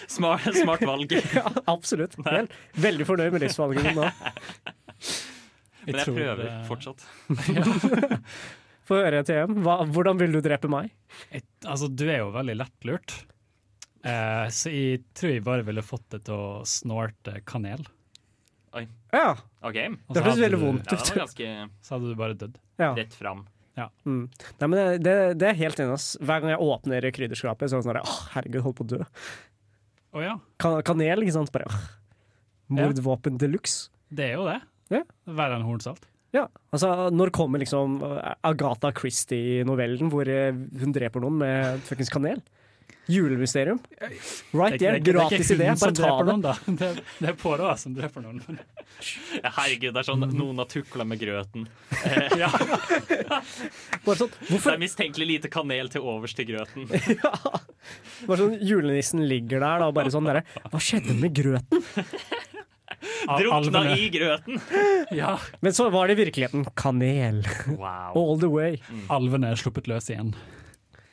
smart, 0.07 0.57
smart 0.57 0.81
valg. 0.87 1.13
ja, 1.39 1.45
absolutt. 1.71 2.17
Vel, 2.27 2.49
veldig 2.75 3.07
fornøyd 3.09 3.33
med 3.37 3.43
livsvalget 3.47 3.83
ditt 3.87 3.97
nå. 3.99 4.07
Men 5.89 6.01
jeg 6.03 6.07
prøver 6.11 6.37
det- 6.43 6.55
fortsatt. 6.69 7.01
Få 8.89 8.95
høre, 9.03 9.21
TM. 9.29 9.59
Hva, 9.65 9.75
hvordan 9.93 10.17
vil 10.21 10.33
du 10.33 10.41
drepe 10.45 10.69
meg? 10.73 10.87
Et, 11.31 11.45
altså, 11.69 11.89
du 11.93 12.07
er 12.09 12.23
jo 12.23 12.31
veldig 12.33 12.55
lettlurt. 12.57 13.09
Eh, 14.01 14.47
så 14.55 14.71
jeg 14.73 15.03
tror 15.19 15.31
jeg 15.35 15.45
bare 15.45 15.67
ville 15.67 15.83
fått 15.85 16.07
det 16.15 16.23
til 16.29 16.37
å 16.39 16.63
snorte 16.69 17.35
kanel. 17.49 17.83
Oi. 18.79 18.87
Ja. 19.13 19.35
Okay. 19.65 19.89
Det 20.13 20.23
høres 20.25 20.41
veldig 20.41 20.61
vondt 20.63 20.89
ut. 20.89 20.93
Ja, 21.13 21.17
ganske 21.21 21.47
Så 21.85 21.95
hadde 21.97 22.09
du 22.13 22.17
bare 22.21 22.37
dødd. 22.41 22.57
Ja. 22.79 22.93
rett 22.97 23.15
fram. 23.19 23.45
Ja. 23.79 23.89
Mm. 24.07 24.25
Nei, 24.59 24.67
men 24.69 24.79
det, 24.79 24.87
det, 25.07 25.15
det 25.39 25.51
er 25.53 25.61
helt 25.61 25.81
enig. 25.83 25.95
ass. 25.95 26.09
Hver 26.23 26.43
gang 26.43 26.53
jeg 26.55 26.65
åpner 26.65 27.07
krydderskapet, 27.15 27.71
så 27.71 27.79
er 27.79 27.83
det 27.83 27.87
sånn 27.87 28.01
at, 28.01 28.11
åh, 28.11 28.21
herregud, 28.35 28.65
holdt 28.67 28.81
på 28.81 28.87
å 28.87 28.91
dø. 28.97 29.01
Oh, 30.17 30.23
ja. 30.25 30.35
Kan, 30.63 30.81
kanel, 30.87 31.23
ikke 31.23 31.37
sant? 31.37 31.53
Bare, 31.55 31.69
åh. 31.71 31.89
Mordvåpen 32.79 33.39
de 33.41 33.49
luxe. 33.53 33.89
Det 34.13 34.31
er 34.31 34.39
jo 34.39 34.47
det. 34.49 34.59
Ja. 34.93 35.03
Verre 35.29 35.59
enn 35.59 35.67
hornsalt. 35.69 36.07
Ja, 36.35 36.43
altså 36.77 37.09
Når 37.09 37.31
kommer 37.33 37.61
liksom 37.63 38.03
uh, 38.03 38.35
Agatha 38.45 38.91
Christie-novellen 38.93 40.11
hvor 40.13 40.29
uh, 40.29 40.53
hun 40.53 40.93
dreper 40.93 41.23
noen 41.25 41.39
med 41.41 41.85
fuckings 41.89 42.13
kanel? 42.13 42.43
Julemysterium. 43.09 43.79
Right 44.53 44.75
Det 44.75 44.81
det 44.83 44.89
er 44.89 44.99
gratis 45.01 45.51
idé. 45.55 45.69
Bare 45.81 45.95
ta 45.97 46.11
det. 46.19 46.27
noen, 46.29 46.43
da. 46.45 46.53
Det, 46.67 46.89
det 47.23 47.29
er 47.31 47.37
pårørende 47.41 47.79
som 47.81 47.95
dreper 47.97 48.21
noen. 48.27 48.43
men- 48.47 48.59
Ja, 49.43 49.51
herregud, 49.55 49.95
det 49.95 50.01
er 50.03 50.07
sånn 50.09 50.25
noen 50.37 50.59
har 50.61 50.67
tukla 50.69 51.05
med 51.09 51.21
grøten. 51.23 51.69
Bare 54.05 54.17
sånn, 54.19 54.33
Det 54.49 54.61
er 54.73 54.81
mistenkelig 54.81 55.27
lite 55.31 55.49
kanel 55.53 55.89
til 55.93 56.05
overs 56.05 56.35
til 56.37 56.49
grøten. 56.51 56.89
Bare 58.29 58.39
sånn 58.43 58.59
Julenissen 58.61 59.25
ligger 59.31 59.63
der 59.65 59.79
da, 59.85 59.89
og 59.89 59.95
bare 59.97 60.11
sånn 60.13 60.27
derre 60.29 60.43
Hva 60.69 60.81
skjedde 60.83 61.15
med 61.21 61.33
grøten? 61.37 61.85
Drukna 63.29 63.83
i 63.95 64.09
grøten! 64.11 64.59
Ja. 65.15 65.37
Men 65.63 65.73
så 65.77 65.87
var 65.95 66.09
det 66.11 66.17
i 66.19 66.23
virkeligheten 66.25 66.65
kanel. 66.79 67.45
Wow. 67.71 68.17
All 68.19 68.41
the 68.43 68.51
way. 68.51 68.81
Alvene 69.13 69.53
er 69.55 69.61
sluppet 69.61 69.87
løs 69.91 70.11
igjen. 70.11 70.33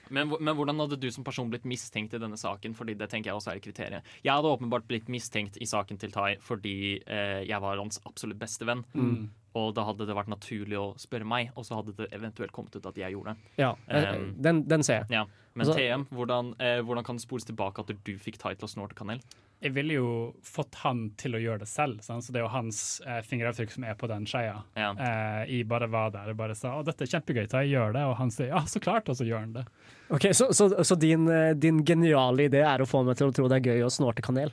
Men, 0.09 0.29
men 0.39 0.55
hvordan 0.57 0.79
hadde 0.83 0.99
du 1.01 1.07
som 1.11 1.23
person 1.23 1.49
blitt 1.49 1.65
mistenkt 1.65 2.13
i 2.13 2.19
denne 2.21 2.37
saken? 2.37 2.75
Fordi 2.77 2.95
det 2.97 3.09
tenker 3.09 3.31
jeg 3.31 3.39
også 3.39 3.53
er 3.53 3.61
et 3.61 3.65
kriterium. 3.65 4.05
Jeg 4.23 4.33
hadde 4.33 4.51
åpenbart 4.51 4.87
blitt 4.89 5.09
mistenkt 5.11 5.57
i 5.61 5.65
saken 5.69 5.97
til 6.01 6.11
Tai 6.15 6.35
fordi 6.45 6.75
eh, 7.05 7.41
jeg 7.47 7.61
var 7.61 7.77
hans 7.81 7.99
absolutt 8.05 8.39
beste 8.41 8.67
venn. 8.67 8.83
Mm. 8.93 9.29
Og 9.55 9.71
da 9.77 9.85
hadde 9.87 10.03
det 10.07 10.15
vært 10.17 10.27
naturlig 10.27 10.75
å 10.75 10.89
spørre 10.99 11.23
meg, 11.23 11.53
og 11.55 11.63
så 11.63 11.77
hadde 11.79 11.93
det 11.95 12.09
eventuelt 12.15 12.51
kommet 12.51 12.75
ut 12.75 12.85
at 12.89 12.97
jeg 12.99 13.15
gjorde 13.15 13.33
det. 13.33 13.51
Ja, 13.63 13.71
Um, 13.87 14.33
den, 14.43 14.63
den 14.67 14.83
ser 14.83 15.05
jeg. 15.05 15.21
Ja. 15.21 15.25
Men 15.55 15.67
Altså- 15.67 15.79
TM, 15.79 16.03
hvordan, 16.11 16.49
eh, 16.59 16.81
hvordan 16.83 17.05
kan 17.07 17.15
det 17.15 17.23
spores 17.23 17.45
tilbake 17.47 17.79
at 17.79 17.87
du 18.03 18.17
fikk 18.19 18.37
Tai 18.37 18.53
til 18.55 18.67
å 18.67 18.71
snorte 18.71 18.95
kanel? 18.95 19.21
Jeg 19.63 19.71
ville 19.73 19.95
jo 19.95 20.07
fått 20.45 20.75
han 20.83 21.05
til 21.17 21.37
å 21.37 21.39
gjøre 21.41 21.63
det 21.63 21.67
selv, 21.71 22.01
sant? 22.03 22.25
så 22.25 22.33
det 22.33 22.41
er 22.41 22.43
jo 22.45 22.51
hans 22.53 22.79
eh, 23.07 23.21
fingeravtrykk 23.25 23.71
som 23.71 23.85
er 23.87 23.95
på 23.97 24.09
den 24.11 24.25
skeia. 24.29 24.57
Ja. 24.77 24.89
Eh, 24.93 25.39
jeg 25.49 25.67
bare 25.71 25.87
var 25.89 26.11
der 26.13 26.33
og 26.33 26.37
bare 26.37 26.57
sa 26.59 26.73
å, 26.77 26.83
dette 26.85 27.07
er 27.07 27.11
kjempegøy, 27.15 27.47
ta 27.49 27.63
jeg 27.63 27.73
gjør 27.77 27.95
det, 27.95 28.03
og 28.09 28.17
han 28.19 28.33
sier 28.35 28.51
ja, 28.51 28.61
så 28.69 28.81
klart, 28.83 29.09
og 29.09 29.17
så 29.17 29.25
gjør 29.27 29.45
han 29.45 29.55
det. 29.55 29.65
Ok, 30.13 30.27
Så, 30.37 30.51
så, 30.53 30.67
så 30.85 30.97
din, 30.99 31.25
eh, 31.31 31.53
din 31.57 31.79
geniale 31.87 32.49
idé 32.49 32.61
er 32.67 32.83
å 32.83 32.89
få 32.89 33.01
meg 33.07 33.17
til 33.17 33.31
å 33.31 33.35
tro 33.35 33.47
det 33.49 33.61
er 33.61 33.71
gøy 33.71 33.87
å 33.87 33.93
snorte 33.93 34.25
kanel? 34.25 34.51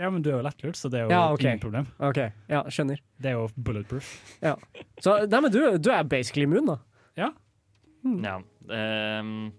Ja, 0.00 0.08
men 0.08 0.24
du 0.24 0.30
er 0.32 0.38
jo 0.38 0.44
lettlurt, 0.46 0.80
så 0.80 0.88
det 0.88 1.02
er 1.02 1.04
jo 1.04 1.12
Ja, 1.12 1.22
okay. 1.34 1.50
ingen 1.52 1.60
problem. 1.62 1.86
Ok, 2.00 2.22
ja, 2.48 2.64
skjønner. 2.72 3.02
Det 3.20 3.34
er 3.34 3.36
jo 3.36 3.46
bulletproof. 3.60 4.08
Ja. 4.40 4.56
Så 5.04 5.18
nei, 5.28 5.42
men 5.44 5.52
du, 5.52 5.60
du 5.76 5.90
er 5.92 6.08
basically 6.08 6.48
immun, 6.48 6.72
da. 6.72 6.78
Ja. 7.20 7.28
Ja. 8.24 8.38
ehm, 8.72 9.50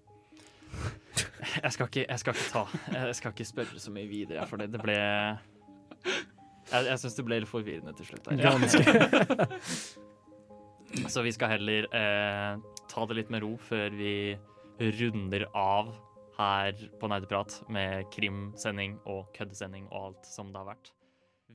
jeg, 1.58 1.72
skal 1.76 1.90
ikke, 1.90 2.06
jeg 2.08 2.22
skal 2.22 2.38
ikke 2.38 2.52
ta 2.54 2.64
Jeg 2.96 3.16
skal 3.18 3.34
ikke 3.36 3.48
spørre 3.50 3.82
så 3.82 3.94
mye 3.94 4.08
videre, 4.10 4.46
for 4.50 4.62
det, 4.62 4.70
det 4.74 4.82
ble 4.84 4.98
Jeg, 4.98 6.86
jeg 6.88 7.00
syns 7.02 7.18
det 7.18 7.26
ble 7.28 7.42
litt 7.44 7.52
forvirrende 7.52 7.94
til 7.98 8.08
slutt. 8.08 8.30
her. 8.32 8.38
Ganske. 8.46 8.82
Så 11.12 11.24
vi 11.24 11.32
skal 11.32 11.54
heller 11.54 11.88
eh, 11.96 12.56
ta 12.92 13.04
det 13.08 13.16
litt 13.16 13.30
med 13.32 13.44
ro 13.46 13.54
før 13.64 13.94
vi 13.96 14.16
runder 15.00 15.46
av 15.56 15.94
her 16.38 16.80
på 17.00 17.10
Nerdeprat 17.12 17.62
med 17.72 18.08
krimsending 18.14 18.98
og 19.10 19.30
køddesending 19.36 19.88
og 19.92 20.10
alt 20.10 20.28
som 20.28 20.52
det 20.52 20.60
har 20.62 20.72
vært. 20.74 20.92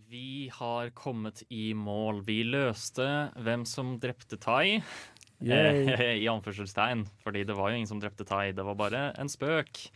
Vi 0.06 0.48
har 0.54 0.92
kommet 0.94 1.42
i 1.50 1.72
mål. 1.74 2.20
Vi 2.26 2.42
løste 2.46 3.06
hvem 3.42 3.64
som 3.66 3.96
drepte 4.00 4.38
Tai. 4.38 4.78
Eh, 5.44 6.16
I 6.22 6.28
anførselstegn, 6.32 7.06
fordi 7.24 7.44
det 7.44 7.56
var 7.58 7.70
jo 7.70 7.76
ingen 7.80 7.90
som 7.90 8.00
drepte 8.00 8.24
Tai. 8.28 8.52
Det 8.56 8.64
var 8.64 8.74
bare 8.78 9.08
en 9.20 9.28
spøk. 9.28 9.88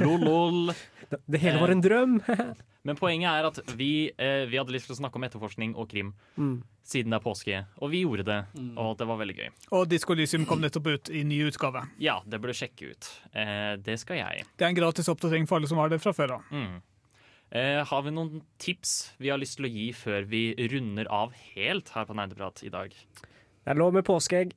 Lolol. 0.00 0.72
Det, 1.28 1.38
hele 1.42 1.60
var 1.60 1.68
en 1.74 1.82
drøm. 1.84 2.14
Men 2.88 2.96
poenget 2.98 3.28
er 3.30 3.46
at 3.46 3.58
vi, 3.78 4.08
eh, 4.16 4.46
vi 4.50 4.56
hadde 4.58 4.72
lyst 4.74 4.88
til 4.88 4.96
å 4.96 4.98
snakke 4.98 5.20
om 5.20 5.26
etterforskning 5.28 5.74
og 5.78 5.90
krim 5.92 6.14
Mm. 6.40 6.62
siden 6.82 7.12
det 7.12 7.18
er 7.20 7.22
påske, 7.22 7.58
og 7.78 7.92
vi 7.92 8.00
gjorde 8.02 8.24
det, 8.26 8.38
og 8.80 8.96
det 8.98 9.06
var 9.06 9.20
veldig 9.20 9.36
gøy. 9.36 9.50
Og 9.76 9.84
Diskolysium 9.92 10.46
kom 10.48 10.64
nettopp 10.64 10.88
ut 10.88 11.10
i 11.14 11.20
ny 11.22 11.42
utgave. 11.46 11.84
Ja, 12.02 12.16
det 12.26 12.40
burde 12.42 12.56
sjekke 12.58 12.90
ut. 12.90 13.10
Eh, 13.36 13.76
det 13.76 14.00
skal 14.02 14.18
jeg. 14.22 14.48
Det 14.56 14.66
er 14.66 14.72
en 14.72 14.80
gratis 14.80 15.06
oppdatering 15.12 15.46
for 15.46 15.60
alle 15.60 15.70
som 15.70 15.78
har 15.78 15.92
det 15.92 16.00
fra 16.02 16.10
før 16.16 16.38
av. 16.40 16.48
Mm. 16.50 16.80
Eh, 17.52 17.84
har 17.84 18.02
vi 18.02 18.10
noen 18.16 18.40
tips 18.58 19.12
vi 19.20 19.28
har 19.30 19.38
lyst 19.38 19.60
til 19.60 19.68
å 19.68 19.72
gi 19.76 19.86
før 19.92 20.24
vi 20.32 20.42
runder 20.72 21.06
av 21.12 21.36
helt 21.52 21.92
her 21.94 22.08
på 22.08 22.16
Nerdeprat 22.18 22.64
i 22.66 22.72
dag? 22.72 22.96
Det 22.96 23.70
er 23.70 23.78
lov 23.78 23.92
med 23.94 24.08
påskeegg. 24.08 24.56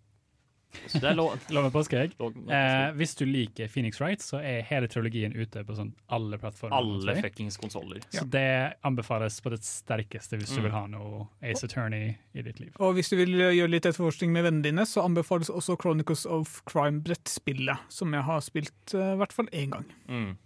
Så 0.87 0.99
det 1.01 1.09
er 1.11 1.15
lov, 1.17 1.33
Lov 1.55 1.63
med 1.67 1.73
påskeegg. 1.73 2.13
Eh, 2.21 2.91
hvis 2.99 3.15
du 3.19 3.25
liker 3.25 3.67
Phoenix 3.71 3.99
Wright, 4.01 4.21
så 4.21 4.39
er 4.43 4.61
hele 4.69 4.87
trilogien 4.91 5.33
ute 5.35 5.63
på 5.65 5.75
sånn 5.77 5.93
alle 6.09 6.37
plattformer. 6.41 6.75
Alle 6.77 7.15
fuckings 7.21 7.57
konsoller. 7.61 7.99
Så 8.13 8.23
det 8.29 8.45
anbefales 8.85 9.39
på 9.41 9.49
det 9.53 9.61
sterkeste 9.65 10.37
hvis 10.39 10.53
du 10.55 10.61
Mm. 10.61 10.63
vil 10.63 10.71
ha 10.71 10.85
noe 10.87 11.27
Ace 11.43 11.63
Attorney 11.65 12.15
i 12.33 12.41
ditt 12.41 12.59
liv. 12.59 12.73
Og 12.79 12.95
hvis 12.95 13.09
du 13.09 13.15
vil 13.17 13.33
gjøre 13.37 13.69
litt 13.69 13.85
etterforskning 13.85 14.31
med 14.31 14.43
vennene 14.45 14.63
dine, 14.63 14.85
så 14.85 15.03
anbefales 15.03 15.49
også 15.49 15.77
Chronicles 15.81 16.25
of 16.25 16.61
Crime-brettspillet, 16.65 17.77
som 17.89 18.13
jeg 18.13 18.23
har 18.23 18.39
spilt 18.41 18.93
i 18.93 18.97
uh, 18.97 19.15
hvert 19.19 19.33
fall 19.33 19.47
én 19.53 19.69
gang. 19.71 19.85
Mm. 20.07 20.37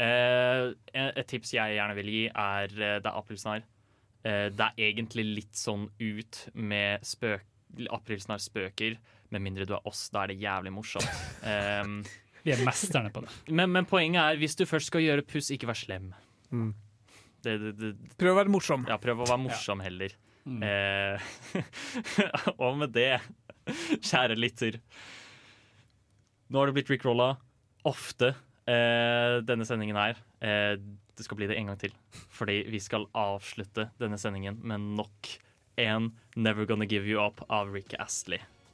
Eh, 0.00 0.72
et 0.94 1.26
tips 1.28 1.52
jeg 1.52 1.76
gjerne 1.76 1.94
vil 1.98 2.06
gi, 2.08 2.22
er 2.32 2.70
eh, 2.72 2.98
Det 3.02 3.06
er 3.10 3.18
aprilsnarr. 3.18 3.62
Eh, 4.24 4.48
det 4.48 4.60
er 4.60 4.72
egentlig 4.92 5.24
litt 5.34 5.56
sånn 5.56 5.88
ut 6.00 6.48
med 6.54 7.00
spøk 7.06 7.44
aprilsnarr 7.94 8.40
spøker, 8.42 8.96
med 9.34 9.44
mindre 9.44 9.66
du 9.68 9.74
er 9.76 9.86
oss. 9.88 10.08
Da 10.12 10.24
er 10.24 10.32
det 10.32 10.40
jævlig 10.42 10.72
morsomt. 10.74 11.22
Um, 11.44 12.00
Vi 12.44 12.54
er 12.54 12.62
mesterne 12.64 13.12
på 13.12 13.22
det. 13.24 13.32
men, 13.52 13.68
men 13.74 13.88
poenget 13.88 14.22
er, 14.22 14.38
hvis 14.40 14.56
du 14.56 14.64
først 14.68 14.88
skal 14.88 15.04
gjøre 15.04 15.26
puss, 15.28 15.50
ikke 15.52 15.68
vær 15.68 15.76
slem. 15.76 16.10
Mm. 16.50 16.72
Det, 17.44 17.56
det, 17.60 17.72
det, 17.76 17.90
Prøv 18.20 18.34
å 18.34 18.38
være 18.40 18.52
morsom. 18.52 18.86
ja, 18.88 18.96
prøv 19.00 19.22
å 19.22 19.28
være 19.28 19.42
morsom 19.44 19.82
heller. 19.84 20.14
Mm. 20.48 20.62
Eh, 20.64 21.28
og 22.64 22.80
med 22.80 22.94
det, 22.96 23.20
kjære 24.00 24.38
lytter 24.40 24.78
Nå 26.50 26.58
har 26.58 26.70
det 26.70 26.78
blitt 26.78 26.88
rickrolla 26.90 27.34
ofte 27.86 28.32
eh, 28.66 29.36
denne 29.46 29.66
sendingen 29.68 30.00
her. 30.00 30.18
Eh, 30.42 30.74
det 31.14 31.26
skal 31.26 31.38
bli 31.38 31.50
det 31.50 31.58
en 31.60 31.70
gang 31.70 31.78
til. 31.80 31.94
Fordi 32.34 32.62
vi 32.72 32.80
skal 32.82 33.06
avslutte 33.16 33.90
denne 34.00 34.18
sendingen 34.18 34.58
med 34.64 34.88
nok 34.98 35.34
en 35.80 36.10
Never 36.34 36.66
Gonna 36.66 36.88
Give 36.88 37.06
You 37.06 37.22
Up 37.22 37.44
av 37.48 37.70
Rick 37.72 37.94
Astley. 38.00 38.40